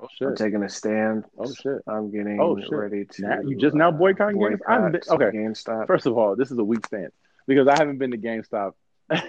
Oh 0.00 0.06
I'm 0.24 0.36
taking 0.36 0.62
a 0.62 0.68
stand. 0.68 1.24
Oh 1.36 1.52
shit! 1.52 1.82
I'm 1.88 2.12
getting 2.12 2.38
Oh, 2.40 2.56
shit. 2.60 2.70
ready 2.70 3.04
to. 3.04 3.22
Now- 3.22 3.40
you 3.40 3.56
just 3.56 3.74
now 3.74 3.88
uh, 3.88 3.90
boycotting 3.90 4.38
games? 4.38 4.60
I 4.64 4.74
haven't 4.74 4.92
been- 4.92 5.00
okay. 5.10 5.36
GameStop. 5.36 5.88
First 5.88 6.06
of 6.06 6.16
all, 6.16 6.36
this 6.36 6.52
is 6.52 6.58
a 6.58 6.62
weak 6.62 6.86
stance 6.86 7.12
because 7.48 7.66
I 7.66 7.74
haven't 7.76 7.98
been 7.98 8.12
to 8.12 8.16
GameStop. 8.16 8.74
I 9.10 9.20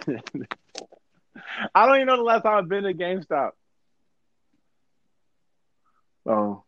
don't 1.88 1.96
even 1.96 2.06
know 2.06 2.18
the 2.18 2.22
last 2.24 2.44
time 2.44 2.56
I've 2.58 2.70
been 2.70 2.84
to 2.84 2.94
GameStop. 2.94 3.52
Oh. 6.28 6.64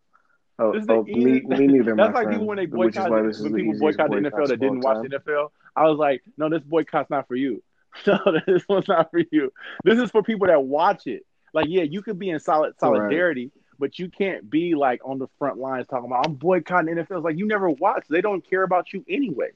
Oh, 0.59 0.73
oh 0.89 1.03
me, 1.03 1.41
me 1.41 1.67
neither, 1.67 1.95
That's 1.95 2.13
like 2.13 2.23
friend. 2.23 2.31
people 2.31 2.45
when 2.47 2.57
they 2.57 2.67
boycott 2.67 3.09
why 3.09 3.23
this 3.23 3.37
is 3.37 3.43
when 3.43 3.55
people 3.55 3.79
boycott 3.79 4.11
the 4.11 4.17
NFL 4.17 4.47
that 4.47 4.59
didn't 4.59 4.81
watch 4.81 4.97
the 5.07 5.17
NFL. 5.17 5.49
I 5.75 5.85
was 5.87 5.97
like, 5.97 6.21
no, 6.37 6.49
this 6.49 6.61
boycott's 6.61 7.09
not 7.09 7.27
for 7.27 7.35
you. 7.35 7.63
No, 8.07 8.19
this 8.47 8.63
one's 8.67 8.87
not 8.87 9.11
for 9.11 9.21
you. 9.31 9.51
This 9.83 9.99
is 9.99 10.11
for 10.11 10.23
people 10.23 10.47
that 10.47 10.63
watch 10.63 11.07
it. 11.07 11.25
Like, 11.53 11.67
yeah, 11.69 11.83
you 11.83 12.01
could 12.01 12.17
be 12.17 12.29
in 12.29 12.39
solid 12.39 12.79
solidarity, 12.79 13.51
but 13.77 13.99
you 13.99 14.09
can't 14.09 14.49
be 14.49 14.75
like 14.75 15.01
on 15.03 15.19
the 15.19 15.27
front 15.37 15.57
lines 15.57 15.87
talking 15.87 16.05
about 16.05 16.25
I'm 16.25 16.35
boycotting 16.35 16.95
NFL. 16.95 17.17
It's 17.17 17.25
like 17.25 17.37
you 17.37 17.47
never 17.47 17.69
watch. 17.69 18.05
They 18.09 18.21
don't 18.21 18.47
care 18.47 18.63
about 18.63 18.93
you 18.93 19.03
anyway. 19.09 19.49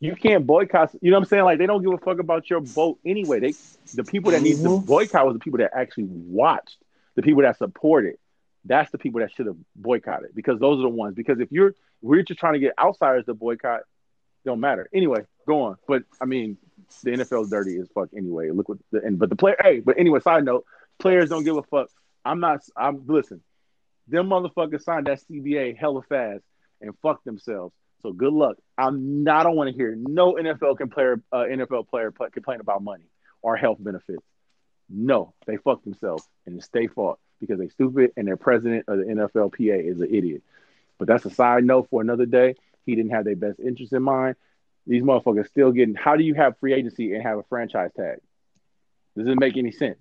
You 0.00 0.16
can't 0.16 0.46
boycott. 0.46 0.94
You 1.00 1.10
know 1.10 1.18
what 1.18 1.24
I'm 1.24 1.28
saying? 1.28 1.44
Like 1.44 1.58
they 1.58 1.66
don't 1.66 1.82
give 1.82 1.92
a 1.92 1.98
fuck 1.98 2.18
about 2.18 2.48
your 2.50 2.60
vote 2.60 2.98
anyway. 3.04 3.40
They 3.40 3.54
the 3.94 4.04
people 4.04 4.32
that 4.32 4.42
need 4.42 4.56
to 4.56 4.80
boycott 4.80 5.26
was 5.26 5.34
the 5.34 5.40
people 5.40 5.58
that 5.58 5.70
actually 5.74 6.06
watched, 6.08 6.78
the 7.14 7.22
people 7.22 7.42
that 7.42 7.58
supported. 7.58 8.16
That's 8.64 8.90
the 8.90 8.98
people 8.98 9.20
that 9.20 9.32
should 9.32 9.46
have 9.46 9.56
boycotted 9.76 10.34
because 10.34 10.58
those 10.60 10.78
are 10.78 10.82
the 10.82 10.88
ones. 10.88 11.14
Because 11.14 11.40
if 11.40 11.52
you're 11.52 11.74
we're 12.00 12.22
just 12.22 12.40
trying 12.40 12.54
to 12.54 12.58
get 12.58 12.72
outsiders 12.78 13.26
to 13.26 13.34
boycott, 13.34 13.82
don't 14.44 14.60
matter. 14.60 14.88
Anyway, 14.92 15.20
go 15.46 15.62
on. 15.62 15.76
But 15.86 16.02
I 16.20 16.24
mean, 16.24 16.56
the 17.00 17.12
NFL 17.12 17.44
is 17.44 17.50
dirty 17.50 17.78
as 17.78 17.88
fuck 17.94 18.08
anyway. 18.16 18.50
Look 18.50 18.68
what 18.68 18.78
the 18.90 19.02
and 19.02 19.18
but 19.18 19.30
the 19.30 19.36
player. 19.36 19.56
Hey, 19.60 19.80
but 19.80 19.98
anyway, 19.98 20.20
side 20.20 20.44
note, 20.44 20.64
players 20.98 21.30
don't 21.30 21.44
give 21.44 21.56
a 21.56 21.62
fuck. 21.62 21.88
I'm 22.24 22.40
not. 22.40 22.60
I'm 22.76 23.06
listen. 23.06 23.42
Them 24.08 24.28
motherfuckers 24.28 24.82
signed 24.82 25.06
that 25.06 25.20
CBA 25.30 25.76
hella 25.76 26.02
fast 26.02 26.42
and 26.80 26.92
fuck 27.02 27.22
themselves. 27.24 27.74
So 28.02 28.12
good 28.12 28.32
luck. 28.32 28.56
I'm 28.76 29.22
not. 29.22 29.40
I 29.40 29.42
don't 29.44 29.56
want 29.56 29.70
to 29.70 29.76
hear 29.76 29.94
no 29.96 30.34
NFL 30.34 30.76
can 30.78 30.90
player 30.90 31.22
uh, 31.32 31.44
NFL 31.48 31.88
player 31.88 32.10
pl- 32.10 32.30
complain 32.30 32.60
about 32.60 32.82
money 32.82 33.06
or 33.42 33.56
health 33.56 33.78
benefits. 33.80 34.22
No, 34.88 35.34
they 35.46 35.56
fuck 35.56 35.84
themselves 35.84 36.26
and 36.46 36.56
it's 36.58 36.68
their 36.68 36.88
fault 36.88 37.18
because 37.40 37.58
they 37.58 37.68
stupid 37.68 38.12
and 38.16 38.26
their 38.26 38.36
president 38.36 38.84
of 38.88 38.98
the 38.98 39.04
NFLPA 39.04 39.90
is 39.90 40.00
an 40.00 40.12
idiot. 40.12 40.42
But 40.98 41.08
that's 41.08 41.24
a 41.24 41.30
side 41.30 41.64
note 41.64 41.88
for 41.90 42.00
another 42.00 42.26
day. 42.26 42.56
He 42.84 42.94
didn't 42.94 43.12
have 43.12 43.24
their 43.24 43.36
best 43.36 43.60
interest 43.60 43.92
in 43.92 44.02
mind. 44.02 44.36
These 44.86 45.02
motherfuckers 45.02 45.48
still 45.48 45.72
getting. 45.72 45.94
How 45.94 46.16
do 46.16 46.24
you 46.24 46.34
have 46.34 46.58
free 46.58 46.72
agency 46.72 47.14
and 47.14 47.22
have 47.22 47.38
a 47.38 47.44
franchise 47.44 47.90
tag? 47.96 48.18
Doesn't 49.16 49.38
make 49.38 49.56
any 49.56 49.72
sense. 49.72 50.00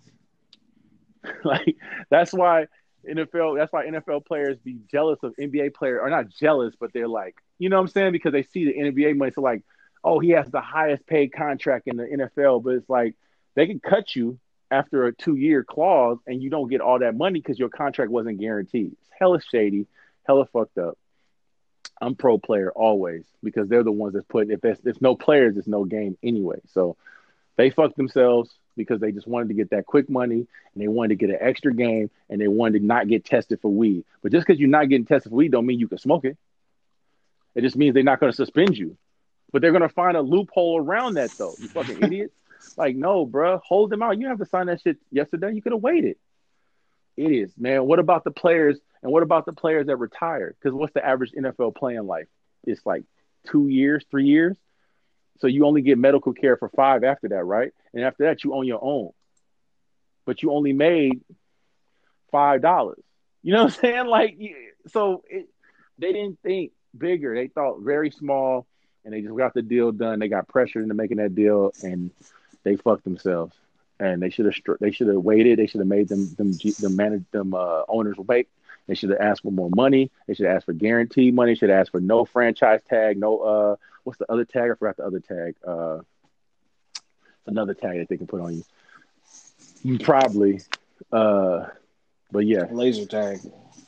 like 1.44 1.78
that's 2.10 2.34
why 2.34 2.68
NFL. 3.08 3.58
That's 3.58 3.72
why 3.72 3.86
NFL 3.86 4.26
players 4.26 4.58
be 4.58 4.80
jealous 4.92 5.20
of 5.24 5.36
NBA 5.40 5.74
players, 5.74 6.00
or 6.02 6.10
not 6.10 6.30
jealous, 6.30 6.74
but 6.80 6.92
they're 6.94 7.08
like, 7.08 7.36
you 7.60 7.70
know 7.70 7.78
what 7.78 7.84
I'm 7.84 7.88
saying? 7.90 8.12
Because 8.12 8.32
they 8.32 8.44
see 8.44 8.66
the 8.66 8.74
NBA 8.74 9.18
money. 9.18 9.32
So 9.34 9.42
like, 9.42 9.64
oh, 10.04 10.20
he 10.20 10.30
has 10.30 10.50
the 10.50 10.62
highest 10.62 11.06
paid 11.06 11.34
contract 11.34 11.88
in 11.88 11.98
the 11.98 12.06
NFL, 12.06 12.64
but 12.64 12.76
it's 12.76 12.90
like 12.90 13.16
they 13.56 13.68
can 13.68 13.80
cut 13.80 14.16
you 14.16 14.40
after 14.72 15.06
a 15.06 15.14
two 15.14 15.36
year 15.36 15.64
clause 15.64 16.18
and 16.26 16.42
you 16.42 16.50
don't 16.50 16.70
get 16.70 16.82
all 16.82 17.00
that 17.00 17.16
money 17.16 17.40
because 17.40 17.60
your 17.60 17.70
contract 17.70 18.10
wasn't 18.10 18.40
guaranteed. 18.40 18.94
It's 18.94 19.10
hella 19.20 19.42
shady, 19.42 19.86
hella 20.26 20.46
fucked 20.46 20.78
up. 20.78 20.98
I'm 22.02 22.16
pro 22.16 22.38
player 22.38 22.72
always 22.72 23.24
because 23.44 23.70
they're 23.70 23.84
the 23.84 23.92
ones 23.92 24.14
that's 24.14 24.26
put. 24.26 24.50
If 24.50 24.62
there's, 24.62 24.80
if 24.84 25.02
no 25.02 25.16
players, 25.16 25.56
it's 25.56 25.68
no 25.68 25.86
game 25.86 26.18
anyway. 26.24 26.60
So 26.74 26.98
they 27.58 27.70
fucked 27.70 27.96
themselves 27.96 28.50
because 28.76 29.00
they 29.00 29.12
just 29.12 29.28
wanted 29.28 29.50
to 29.50 29.54
get 29.54 29.70
that 29.70 29.86
quick 29.86 30.10
money 30.10 30.48
and 30.74 30.84
they 30.84 30.88
wanted 30.88 31.10
to 31.10 31.28
get 31.28 31.30
an 31.30 31.38
extra 31.40 31.74
game 31.74 32.10
and 32.30 32.42
they 32.42 32.48
wanted 32.48 32.80
to 32.80 32.86
not 32.86 33.08
get 33.08 33.24
tested 33.24 33.62
for 33.62 33.72
weed. 33.72 34.04
But 34.24 34.32
just 34.32 34.48
because 34.48 34.60
you're 34.60 34.70
not 34.70 34.90
getting 34.90 35.06
tested 35.06 35.30
for 35.30 35.36
weed, 35.36 35.52
don't 35.52 35.66
mean 35.66 35.80
you 35.80 35.88
can 35.88 36.00
smoke 36.00 36.26
it. 36.26 36.38
It 37.54 37.62
just 37.62 37.76
means 37.76 37.94
they're 37.94 38.04
not 38.04 38.20
going 38.20 38.32
to 38.32 38.36
suspend 38.36 38.78
you. 38.78 38.98
But 39.52 39.62
they're 39.62 39.72
going 39.72 39.82
to 39.82 39.90
find 39.90 40.16
a 40.16 40.22
loophole 40.22 40.80
around 40.80 41.16
that, 41.16 41.32
though. 41.38 41.54
You 41.60 41.68
fucking 41.68 41.98
idiots. 42.02 42.34
Like, 42.78 42.96
no, 42.96 43.28
bruh, 43.28 43.60
hold 43.62 43.90
them 43.90 44.02
out. 44.02 44.18
You 44.18 44.28
have 44.28 44.38
to 44.40 44.46
sign 44.46 44.68
that 44.68 44.82
shit 44.82 44.98
yesterday. 45.12 45.54
You 45.54 45.62
could 45.62 45.74
have 45.74 45.82
waited. 45.82 46.16
Idiots, 47.18 47.54
man. 47.58 47.86
What 47.86 48.00
about 48.00 48.24
the 48.24 48.32
players? 48.32 48.80
And 49.04 49.12
what 49.12 49.24
about 49.24 49.46
the 49.46 49.54
players 49.54 49.88
that 49.88 49.96
retired? 49.96 50.56
Because 50.60 50.76
what's 50.76 50.94
the 50.94 51.06
average 51.06 51.32
NFL 51.32 51.76
playing 51.76 52.06
life? 52.06 52.28
It's 52.64 52.86
like 52.86 53.04
two 53.48 53.68
years, 53.68 54.06
three 54.12 54.26
years. 54.26 54.58
So 55.40 55.48
you 55.48 55.66
only 55.66 55.82
get 55.82 55.98
medical 55.98 56.34
care 56.34 56.56
for 56.56 56.70
five 56.70 57.04
after 57.04 57.28
that, 57.30 57.44
right? 57.44 57.72
And 57.94 58.04
after 58.04 58.26
that, 58.26 58.44
you 58.44 58.54
own 58.54 58.68
your 58.68 58.80
own. 58.82 59.10
But 60.26 60.44
you 60.44 60.52
only 60.52 60.74
made 60.74 61.22
five 62.32 62.62
dollars. 62.62 63.04
You 63.42 63.54
know 63.54 63.64
what 63.64 63.74
I'm 63.74 63.80
saying? 63.82 64.06
Like, 64.06 64.38
so 64.88 65.24
it, 65.28 65.50
they 65.98 66.14
didn't 66.14 66.40
think 66.44 66.74
bigger. 66.96 67.34
They 67.36 67.48
thought 67.48 67.82
very 67.82 68.12
small, 68.12 68.68
and 69.04 69.14
they 69.14 69.22
just 69.22 69.36
got 69.36 69.56
the 69.56 69.64
deal 69.64 69.92
done. 69.92 70.20
They 70.20 70.28
got 70.28 70.48
pressured 70.48 70.84
into 70.84 70.94
making 70.94 71.18
that 71.18 71.34
deal, 71.34 71.72
and 71.84 72.12
they 72.64 72.76
fucked 72.76 73.04
themselves, 73.04 73.56
and 74.00 74.22
they 74.22 74.30
should 74.30 74.46
have 74.46 74.56
they 74.80 74.92
should 74.92 75.08
have 75.08 75.18
waited. 75.18 75.58
They 75.58 75.66
should 75.66 75.80
have 75.80 75.88
made 75.88 76.08
them 76.08 76.34
them 76.36 76.54
them 76.80 76.96
manage 76.96 77.26
them 77.32 77.56
uh, 77.56 77.82
owners 77.88 78.18
wait. 78.18 78.48
They 78.88 78.96
should 78.96 79.10
have 79.12 79.20
asked 79.20 79.44
for 79.44 79.52
more 79.52 79.70
money. 79.74 80.12
They 80.28 80.34
should 80.34 80.48
have 80.48 80.58
asked 80.58 80.66
for 80.66 80.74
guaranteed 80.74 81.34
money. 81.34 81.52
They 81.52 81.56
Should 81.56 81.70
have 81.70 81.80
asked 81.80 81.92
for 81.92 82.02
no 82.02 82.26
franchise 82.26 82.82
tag. 82.88 83.18
No 83.18 83.40
uh, 83.40 83.76
what's 84.04 84.20
the 84.20 84.32
other 84.32 84.46
tag? 84.46 84.72
I 84.72 84.76
forgot 84.76 84.98
the 84.98 85.06
other 85.06 85.20
tag. 85.20 85.56
Uh, 85.66 86.00
another 87.46 87.74
tag 87.74 88.00
that 88.00 88.10
they 88.10 88.18
can 88.18 88.28
put 88.28 88.42
on 88.42 88.64
you. 89.84 89.98
Probably. 90.00 90.62
Uh, 91.12 91.68
but 92.32 92.46
yeah, 92.46 92.66
Laser 92.72 93.06
tag. 93.06 93.40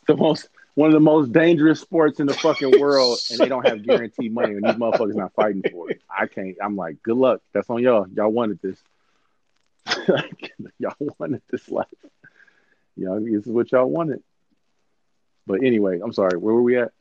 the 0.07 0.15
most 0.15 0.49
one 0.75 0.87
of 0.87 0.93
the 0.93 0.99
most 0.99 1.31
dangerous 1.31 1.79
sports 1.79 2.19
in 2.19 2.25
the 2.27 2.33
fucking 2.33 2.79
world, 2.79 3.19
and 3.29 3.39
they 3.39 3.47
don't 3.47 3.67
have 3.67 3.85
guaranteed 3.85 4.33
money, 4.33 4.53
and 4.53 4.63
these 4.63 4.75
motherfuckers 4.75 5.15
not 5.15 5.33
fighting 5.33 5.63
for 5.71 5.91
it. 5.91 6.01
I 6.09 6.25
can't. 6.25 6.57
I'm 6.61 6.75
like, 6.75 7.01
good 7.03 7.17
luck. 7.17 7.41
That's 7.53 7.69
on 7.69 7.81
y'all. 7.81 8.07
Y'all 8.07 8.31
wanted 8.31 8.59
this. 8.61 8.77
y'all 10.79 10.95
wanted 11.19 11.41
this 11.49 11.69
life. 11.69 11.87
Y'all, 12.95 13.19
this 13.19 13.45
is 13.45 13.51
what 13.51 13.71
y'all 13.71 13.89
wanted. 13.89 14.23
But 15.45 15.63
anyway, 15.63 15.99
I'm 16.03 16.13
sorry. 16.13 16.37
Where 16.37 16.53
were 16.53 16.61
we 16.61 16.77
at? 16.77 16.91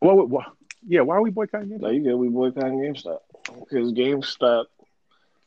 Well, 0.00 0.26
well 0.26 0.46
yeah. 0.86 1.00
Why 1.00 1.16
are 1.16 1.22
we 1.22 1.30
boycotting 1.30 1.68
games? 1.68 1.82
No, 1.82 1.90
you 1.90 2.02
good. 2.02 2.16
We 2.16 2.28
boycotting 2.28 2.78
GameStop 2.78 3.18
because 3.60 3.92
GameStop 3.92 4.66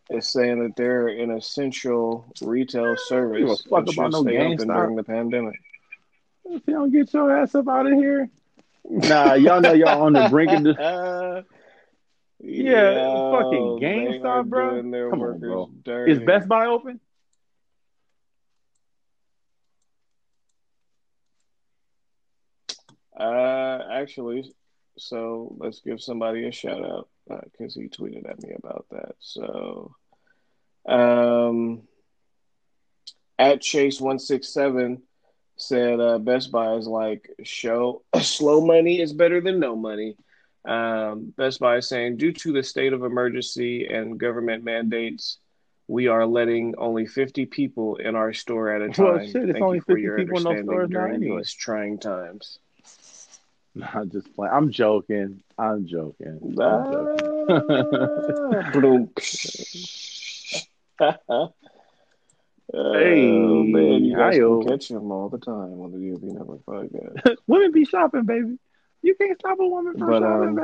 is 0.09 0.27
saying 0.27 0.63
that 0.63 0.75
they're 0.75 1.07
an 1.07 1.31
essential 1.31 2.33
retail 2.41 2.95
service. 2.97 3.41
give 3.41 3.49
a 3.49 3.57
fuck 3.69 3.85
that 3.85 3.93
about 3.93 4.13
should 4.13 4.13
no 4.13 4.21
stay 4.23 4.37
open 4.37 4.57
GameStop. 4.57 4.75
during 4.75 4.95
the 4.95 5.03
pandemic. 5.03 5.59
If 6.45 6.61
you 6.65 6.73
don't 6.73 6.91
get 6.91 7.13
your 7.13 7.35
ass 7.35 7.55
up 7.55 7.67
out 7.67 7.87
of 7.87 7.93
here, 7.93 8.29
nah. 8.85 9.33
Y'all 9.33 9.59
know 9.59 9.73
y'all 9.73 10.03
on 10.03 10.13
the 10.13 10.29
brink 10.29 10.51
of 10.51 10.63
the. 10.63 10.81
Uh, 10.81 11.41
Yeah, 12.39 13.31
fucking 13.31 13.79
GameStop, 13.81 14.45
bro. 14.47 15.09
Come 15.09 15.21
on, 15.21 15.39
bro. 15.39 15.69
dirty. 15.83 16.11
Is 16.13 16.19
Best 16.19 16.47
Buy 16.47 16.67
open? 16.67 16.99
Uh, 23.19 23.79
actually, 23.91 24.53
so 24.97 25.55
let's 25.57 25.81
give 25.81 26.01
somebody 26.01 26.47
a 26.47 26.51
shout 26.51 26.83
out 26.83 27.09
because 27.27 27.73
he 27.73 27.87
tweeted 27.87 28.29
at 28.29 28.41
me 28.41 28.53
about 28.55 28.85
that. 28.91 29.15
So, 29.19 29.95
um, 30.87 31.81
at 33.39 33.61
Chase 33.61 33.99
one 33.99 34.19
six 34.19 34.53
seven 34.53 35.01
said 35.57 35.99
uh, 35.99 36.19
Best 36.19 36.51
Buy 36.51 36.73
is 36.75 36.87
like 36.87 37.29
show 37.43 38.03
slow 38.21 38.65
money 38.65 39.01
is 39.01 39.13
better 39.13 39.41
than 39.41 39.59
no 39.59 39.75
money. 39.75 40.15
Um, 40.65 41.33
Best 41.37 41.59
Buy 41.59 41.77
is 41.77 41.89
saying 41.89 42.17
due 42.17 42.33
to 42.33 42.53
the 42.53 42.63
state 42.63 42.93
of 42.93 43.03
emergency 43.03 43.87
and 43.87 44.19
government 44.19 44.63
mandates. 44.63 45.39
We 45.89 46.07
are 46.07 46.25
letting 46.25 46.75
only 46.77 47.05
50 47.05 47.45
people 47.45 47.95
in 47.95 48.17
our 48.17 48.33
store 48.33 48.71
at 48.75 48.81
a 48.81 48.89
time. 48.89 49.05
Well, 49.05 49.25
shit, 49.25 49.35
it's 49.37 49.51
Thank 49.53 49.63
only 49.63 49.77
you 49.77 49.81
for 49.81 49.93
50 49.93 50.01
your 50.01 50.17
people 50.17 50.35
in 50.35 50.41
stores 50.41 50.89
now 50.89 50.99
during 50.99 51.15
anyway. 51.15 51.37
these 51.37 51.53
trying 51.53 51.97
times. 51.97 52.59
I'm 53.83 54.09
just 54.09 54.33
playing. 54.35 54.53
I'm 54.53 54.71
joking. 54.71 55.41
I'm 55.57 55.85
joking. 55.85 56.39
I'm 56.59 56.91
joking. 56.91 58.71
Boom. 58.81 59.09
oh, 60.99 61.53
Hey, 62.73 63.31
man, 63.31 64.03
you 64.03 64.15
guys 64.17 64.35
can 64.35 64.67
catch 64.67 64.91
him 64.91 65.09
all 65.11 65.29
the 65.29 65.37
time 65.37 65.79
on 65.79 65.91
the 65.91 65.97
UV 65.97 66.23
Network 66.23 66.65
podcast. 66.65 67.37
Women 67.47 67.71
be 67.71 67.85
shopping, 67.85 68.25
baby. 68.25 68.57
You 69.01 69.15
can't 69.15 69.39
stop 69.39 69.57
a 69.59 69.65
woman 69.67 69.97
from 69.97 70.09
But, 70.09 70.21
shopping, 70.21 70.49
um, 70.49 70.55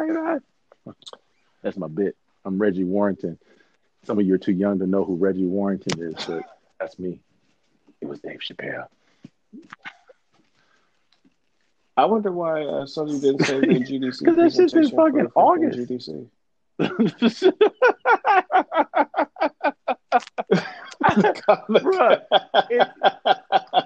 baby. 0.85 0.95
That's 1.61 1.77
my 1.77 1.87
bit. 1.87 2.17
I'm 2.43 2.61
Reggie 2.61 2.83
Warrington. 2.83 3.39
Some 4.05 4.19
of 4.19 4.25
you 4.25 4.33
are 4.33 4.39
too 4.39 4.51
young 4.51 4.79
to 4.79 4.87
know 4.87 5.05
who 5.05 5.15
Reggie 5.15 5.45
Warrington 5.45 6.01
is, 6.01 6.25
but 6.25 6.43
that's 6.77 6.99
me. 6.99 7.21
It 8.01 8.07
was 8.07 8.19
Dave 8.19 8.41
Chappelle. 8.41 8.87
I 11.95 12.05
wonder 12.05 12.31
why 12.31 12.63
uh, 12.63 12.85
Sony 12.85 13.21
didn't 13.21 13.45
say 13.45 13.59
the 13.59 13.67
GDC 13.67 14.19
'Cause 14.25 14.35
that 14.35 14.55
shit's 14.71 14.89
for 14.89 15.11
fucking 15.11 15.27
August. 15.35 15.77
GDC. 15.79 16.27
Bruh, 21.03 22.21
if, 22.69 22.87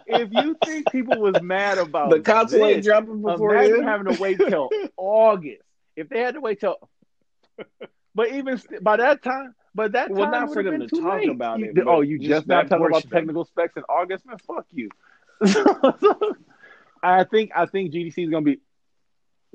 if 0.07 0.31
you 0.31 0.55
think 0.63 0.91
people 0.91 1.19
was 1.19 1.41
mad 1.41 1.77
about 1.77 2.09
the 2.09 2.19
console 2.19 2.65
ain't 2.65 2.83
dropping 2.83 3.21
before 3.21 3.55
imagine 3.55 3.77
then. 3.77 3.83
having 3.87 4.15
to 4.15 4.21
wait 4.21 4.37
till 4.37 4.69
August. 4.97 5.61
If 5.95 6.09
they 6.09 6.19
had 6.19 6.35
to 6.35 6.41
wait 6.41 6.59
till, 6.59 6.75
but 8.13 8.31
even 8.33 8.57
st- 8.57 8.83
by 8.83 8.97
that 8.97 9.23
time, 9.23 9.55
but 9.73 9.93
that 9.93 10.09
time 10.09 10.17
Well, 10.17 10.31
not 10.31 10.53
for 10.53 10.61
them 10.63 10.79
to 10.79 10.87
talk 10.87 11.21
late. 11.21 11.29
about 11.29 11.61
it, 11.61 11.73
but 11.73 11.87
oh, 11.87 12.01
you 12.01 12.19
just 12.19 12.29
just 12.29 12.47
not 12.47 12.67
talking 12.67 12.85
about 12.85 13.09
technical 13.09 13.45
specs 13.45 13.77
in 13.77 13.83
August, 13.89 14.25
man. 14.25 14.37
Fuck 14.45 14.65
you. 14.71 14.89
I 17.03 17.23
think 17.23 17.51
I 17.55 17.65
think 17.65 17.91
GDC 17.93 18.23
is 18.25 18.29
gonna 18.29 18.43
be 18.45 18.59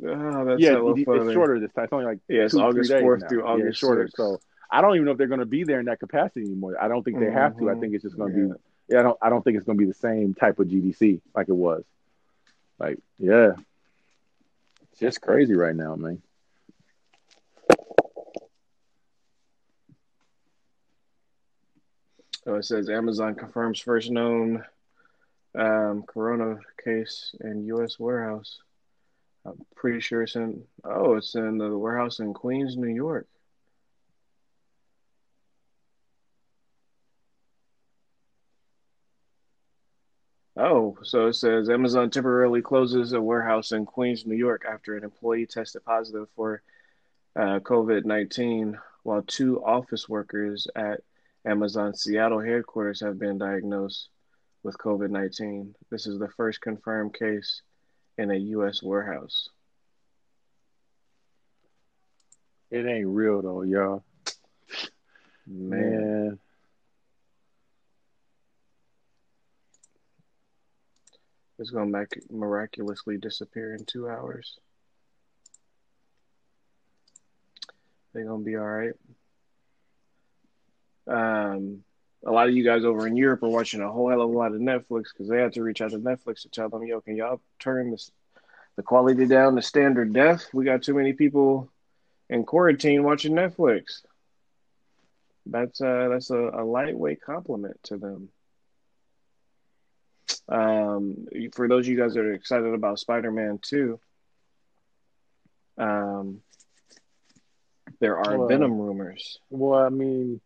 Oh, 0.05 0.44
that's 0.44 0.60
yeah. 0.60 0.70
hella 0.70 0.94
It's 0.97 1.05
funny. 1.05 1.32
shorter 1.32 1.60
this 1.60 1.73
time. 1.73 1.85
It's 1.85 1.93
only 1.93 2.06
like 2.06 2.19
Yeah, 2.28 2.43
it's 2.43 2.55
two, 2.55 2.60
August 2.60 2.90
4th 2.93 3.20
now. 3.20 3.28
through 3.28 3.40
Yeah, 3.40 3.48
August 3.51 3.69
it's 3.69 3.78
shorter. 3.78 4.05
6th. 4.06 4.16
So 4.16 4.40
I 4.70 4.81
don't 4.81 4.94
even 4.94 5.05
know 5.05 5.12
if 5.12 5.19
they're 5.19 5.27
gonna 5.28 5.44
be 5.47 5.64
there 5.64 5.78
in 5.81 5.86
that 5.86 6.01
capacity 6.01 6.47
anymore. 6.47 6.77
I 6.81 6.89
don't 6.89 7.02
think 7.02 7.19
they 7.19 7.31
have 7.31 7.56
to. 7.59 7.70
I 7.70 7.74
Mhm. 7.74 7.81
think 7.81 7.94
it's 7.94 8.02
just 8.02 8.16
gonna 8.16 8.36
Yeah. 8.36 8.55
be 8.55 8.60
yeah, 8.89 9.01
I 9.01 9.02
don't 9.02 9.19
I 9.23 9.28
don't 9.31 9.43
think 9.43 9.56
it's 9.56 9.66
gonna 9.66 9.78
be 9.78 9.85
the 9.85 9.94
same 9.94 10.35
type 10.35 10.59
of 10.59 10.69
GDC 10.69 11.20
like 11.35 11.48
it 11.48 11.55
was. 11.55 11.85
Like, 12.78 12.98
yeah. 13.19 13.52
It's 14.90 15.01
just 15.01 15.20
crazy 15.20 15.55
right 15.55 15.77
now, 15.77 15.94
man. 15.94 16.20
Oh, 22.47 22.55
it 22.56 22.64
says 22.64 22.89
Amazon 22.89 23.35
confirms 23.35 23.81
first 23.81 24.10
known 24.10 24.64
um, 25.55 26.05
corona 26.07 26.59
case 26.83 27.35
in 27.43 27.65
U.S. 27.66 27.99
warehouse. 27.99 28.59
I'm 29.45 29.65
pretty 29.74 30.01
sure 30.01 30.23
it's 30.23 30.37
in. 30.37 30.62
Oh, 30.85 31.15
it's 31.16 31.35
in 31.35 31.59
the 31.59 31.77
warehouse 31.77 32.20
in 32.20 32.33
Queens, 32.33 32.77
New 32.77 32.95
York. 32.95 33.27
Oh, 40.57 40.97
so 41.03 41.29
it 41.29 41.35
says 41.35 41.70
Amazon 41.70 42.11
temporarily 42.11 42.62
closes 42.62 43.12
a 43.12 43.20
warehouse 43.20 43.73
in 43.73 43.87
Queens, 43.87 44.27
New 44.27 44.37
York 44.37 44.65
after 44.70 44.97
an 44.97 45.03
employee 45.03 45.47
tested 45.47 45.85
positive 45.85 46.29
for 46.37 46.62
uh, 47.35 47.59
COVID 47.61 48.05
19, 48.05 48.79
while 49.03 49.23
two 49.23 49.65
office 49.65 50.09
workers 50.09 50.69
at 50.77 51.01
Amazon 51.45 51.95
Seattle 51.95 52.41
headquarters 52.41 53.01
have 53.01 53.19
been 53.19 53.39
diagnosed 53.39 54.09
with 54.62 54.78
COVID 54.78 55.10
19. 55.10 55.74
This 55.90 56.06
is 56.06 56.18
the 56.18 56.28
first 56.36 56.60
confirmed 56.60 57.14
case 57.14 57.62
in 58.18 58.30
a 58.30 58.36
U.S. 58.36 58.82
warehouse. 58.82 59.48
It 62.70 62.86
ain't 62.86 63.09
real 63.09 63.43
though, 63.43 63.62
y'all. 63.62 64.05
Man, 65.47 65.80
Man. 65.80 66.39
it's 71.59 71.70
going 71.70 71.93
to 71.93 72.06
miraculously 72.30 73.18
disappear 73.18 73.74
in 73.74 73.84
two 73.84 74.09
hours. 74.09 74.56
They're 78.12 78.24
going 78.24 78.40
to 78.40 78.44
be 78.44 78.56
all 78.56 78.64
right. 78.64 78.94
Um, 81.06 81.84
a 82.24 82.31
lot 82.31 82.49
of 82.49 82.55
you 82.55 82.65
guys 82.65 82.85
over 82.85 83.07
in 83.07 83.16
Europe 83.16 83.43
are 83.43 83.49
watching 83.49 83.81
a 83.81 83.90
whole 83.90 84.09
hell 84.09 84.23
of 84.23 84.31
a 84.31 84.32
lot 84.32 84.55
of 84.55 84.61
Netflix 84.61 85.05
because 85.12 85.28
they 85.28 85.39
had 85.39 85.53
to 85.55 85.62
reach 85.62 85.81
out 85.81 85.90
to 85.90 85.99
Netflix 85.99 86.43
to 86.43 86.49
tell 86.49 86.69
them, 86.69 86.85
yo, 86.85 87.01
can 87.01 87.16
y'all 87.16 87.40
turn 87.59 87.90
this, 87.90 88.11
the 88.77 88.82
quality 88.82 89.27
down 89.27 89.57
to 89.57 89.62
standard 89.62 90.12
def? 90.12 90.43
We 90.53 90.65
got 90.65 90.82
too 90.82 90.94
many 90.94 91.12
people 91.12 91.69
in 92.28 92.44
quarantine 92.44 93.03
watching 93.03 93.35
Netflix. 93.35 94.03
That's 95.47 95.81
uh 95.81 96.09
that's 96.11 96.31
a, 96.31 96.39
a 96.39 96.65
lightweight 96.65 97.20
compliment 97.20 97.77
to 97.85 97.97
them. 97.97 98.28
Um, 100.49 101.27
for 101.53 101.69
those 101.69 101.86
of 101.86 101.89
you 101.90 101.99
guys 101.99 102.15
that 102.15 102.20
are 102.20 102.32
excited 102.32 102.73
about 102.73 102.99
Spider-Man 102.99 103.59
2, 103.62 103.99
um, 105.78 106.43
there 108.01 108.19
are 108.19 108.39
Well, 108.39 108.49
Venom 108.49 108.78
rumors. 108.78 109.39
Well, 109.51 109.81
I 109.81 109.89
mean, 109.89 110.40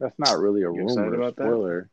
that's 0.00 0.18
not 0.18 0.38
really 0.38 0.62
a 0.62 0.72
You 0.72 0.86
rumor. 0.86 1.14
about 1.14 1.36
that? 1.36 1.44
spoiler. 1.44 1.88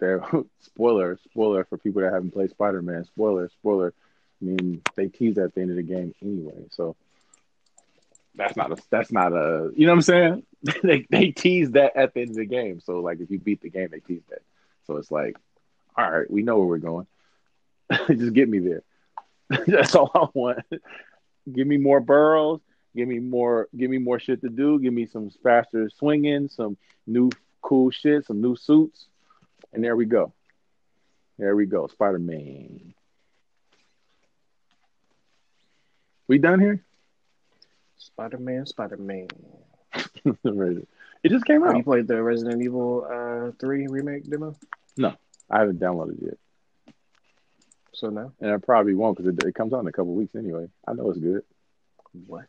There, 0.00 0.22
spoiler, 0.60 1.18
spoiler 1.30 1.64
for 1.64 1.78
people 1.78 2.02
that 2.02 2.12
haven't 2.12 2.32
played 2.32 2.50
Spider 2.50 2.82
Man. 2.82 3.04
Spoiler, 3.04 3.48
spoiler. 3.48 3.94
I 4.40 4.44
mean, 4.44 4.82
they 4.94 5.08
tease 5.08 5.38
at 5.38 5.54
the 5.54 5.60
end 5.62 5.70
of 5.70 5.76
the 5.76 5.82
game 5.82 6.14
anyway, 6.22 6.66
so 6.70 6.94
that's 8.34 8.56
not 8.56 8.70
a. 8.72 8.76
That's 8.90 9.10
not 9.10 9.32
a. 9.32 9.72
You 9.74 9.86
know 9.86 9.92
what 9.92 9.96
I'm 9.96 10.02
saying? 10.02 10.42
they 10.82 11.06
they 11.10 11.30
tease 11.32 11.72
that 11.72 11.96
at 11.96 12.14
the 12.14 12.20
end 12.20 12.30
of 12.30 12.36
the 12.36 12.46
game. 12.46 12.80
So 12.80 13.00
like, 13.00 13.20
if 13.20 13.30
you 13.30 13.38
beat 13.38 13.60
the 13.62 13.70
game, 13.70 13.88
they 13.90 14.00
tease 14.00 14.22
that. 14.30 14.42
So 14.86 14.96
it's 14.96 15.10
like, 15.10 15.36
all 15.96 16.10
right, 16.10 16.30
we 16.30 16.42
know 16.42 16.58
where 16.58 16.66
we're 16.66 16.78
going. 16.78 17.06
Just 18.08 18.34
get 18.34 18.48
me 18.48 18.58
there. 18.60 18.82
that's 19.66 19.94
all 19.94 20.10
I 20.14 20.26
want. 20.34 20.60
Give 21.52 21.66
me 21.66 21.78
more 21.78 22.00
boroughs. 22.00 22.60
Give 22.98 23.06
me 23.06 23.20
more. 23.20 23.68
Give 23.76 23.88
me 23.88 23.98
more 23.98 24.18
shit 24.18 24.40
to 24.40 24.48
do. 24.48 24.80
Give 24.80 24.92
me 24.92 25.06
some 25.06 25.30
faster 25.44 25.88
swinging, 25.88 26.48
some 26.48 26.76
new 27.06 27.30
cool 27.62 27.90
shit, 27.92 28.26
some 28.26 28.40
new 28.40 28.56
suits, 28.56 29.06
and 29.72 29.84
there 29.84 29.94
we 29.94 30.04
go. 30.04 30.32
There 31.38 31.54
we 31.54 31.64
go. 31.66 31.86
Spider 31.86 32.18
Man. 32.18 32.92
We 36.26 36.38
done 36.38 36.58
here? 36.58 36.82
Spider 37.98 38.38
Man, 38.38 38.66
Spider 38.66 38.96
Man. 38.96 39.28
it 39.94 41.28
just 41.30 41.44
came 41.44 41.62
Have 41.62 41.70
out. 41.70 41.76
you 41.76 41.84
played 41.84 42.08
the 42.08 42.20
Resident 42.20 42.60
Evil 42.62 43.06
uh, 43.08 43.52
3 43.60 43.86
remake 43.86 44.28
demo? 44.28 44.56
No, 44.96 45.14
I 45.48 45.60
haven't 45.60 45.78
downloaded 45.78 46.20
it 46.20 46.36
yet, 46.86 46.94
So 47.92 48.10
no. 48.10 48.32
and 48.40 48.50
I 48.50 48.56
probably 48.56 48.94
won't 48.94 49.16
because 49.16 49.32
it, 49.32 49.44
it 49.44 49.54
comes 49.54 49.72
out 49.72 49.80
in 49.82 49.86
a 49.86 49.92
couple 49.92 50.14
weeks 50.14 50.34
anyway. 50.34 50.68
I 50.86 50.94
know 50.94 51.10
it's 51.10 51.20
good. 51.20 51.44
What? 52.26 52.46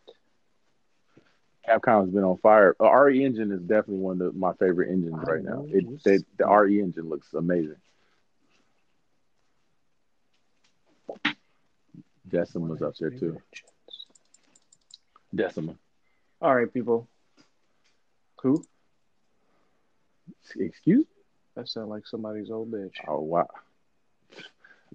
Capcom's 1.69 2.11
been 2.11 2.23
on 2.23 2.37
fire. 2.37 2.75
Uh, 2.79 2.91
RE 2.91 3.23
Engine 3.23 3.51
is 3.51 3.61
definitely 3.61 3.97
one 3.97 4.21
of 4.21 4.33
the, 4.33 4.39
my 4.39 4.53
favorite 4.53 4.89
engines 4.89 5.15
right 5.27 5.43
now. 5.43 5.65
It 5.67 6.03
they, 6.03 6.17
the 6.37 6.47
RE 6.47 6.81
Engine 6.81 7.09
looks 7.09 7.33
amazing. 7.33 7.75
Decim 12.27 12.67
was 12.67 12.81
up 12.81 12.95
there 12.97 13.09
too. 13.09 13.41
Decima. 15.33 15.75
All 16.41 16.55
right, 16.55 16.71
people. 16.71 17.07
Who? 18.41 18.63
Excuse? 20.57 21.05
That 21.55 21.67
sounds 21.67 21.89
like 21.89 22.07
somebody's 22.07 22.49
old 22.49 22.71
bitch. 22.71 22.93
Oh 23.07 23.19
wow. 23.19 23.47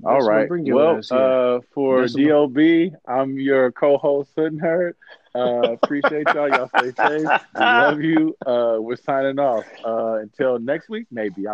All 0.02 0.22
your 0.66 0.74
Well, 0.74 0.98
uh, 1.10 1.60
for. 1.74 2.04
DLB, 2.04 2.92
I'm 3.06 3.38
your 3.38 3.72
co-host 3.72 4.30
Hood 4.36 4.58
Nerd. 4.58 4.92
Uh, 5.34 5.72
appreciate 5.72 6.26
y'all. 6.32 6.48
Y'all 6.48 6.68
stay 6.68 6.92
safe. 6.92 7.40
We 7.54 7.60
love 7.60 8.00
you. 8.00 8.36
Uh, 8.46 8.76
we're 8.78 8.96
signing 8.96 9.38
off. 9.38 9.64
Uh, 9.84 10.18
until 10.22 10.58
next 10.58 10.88
week, 10.88 11.06
maybe. 11.10 11.42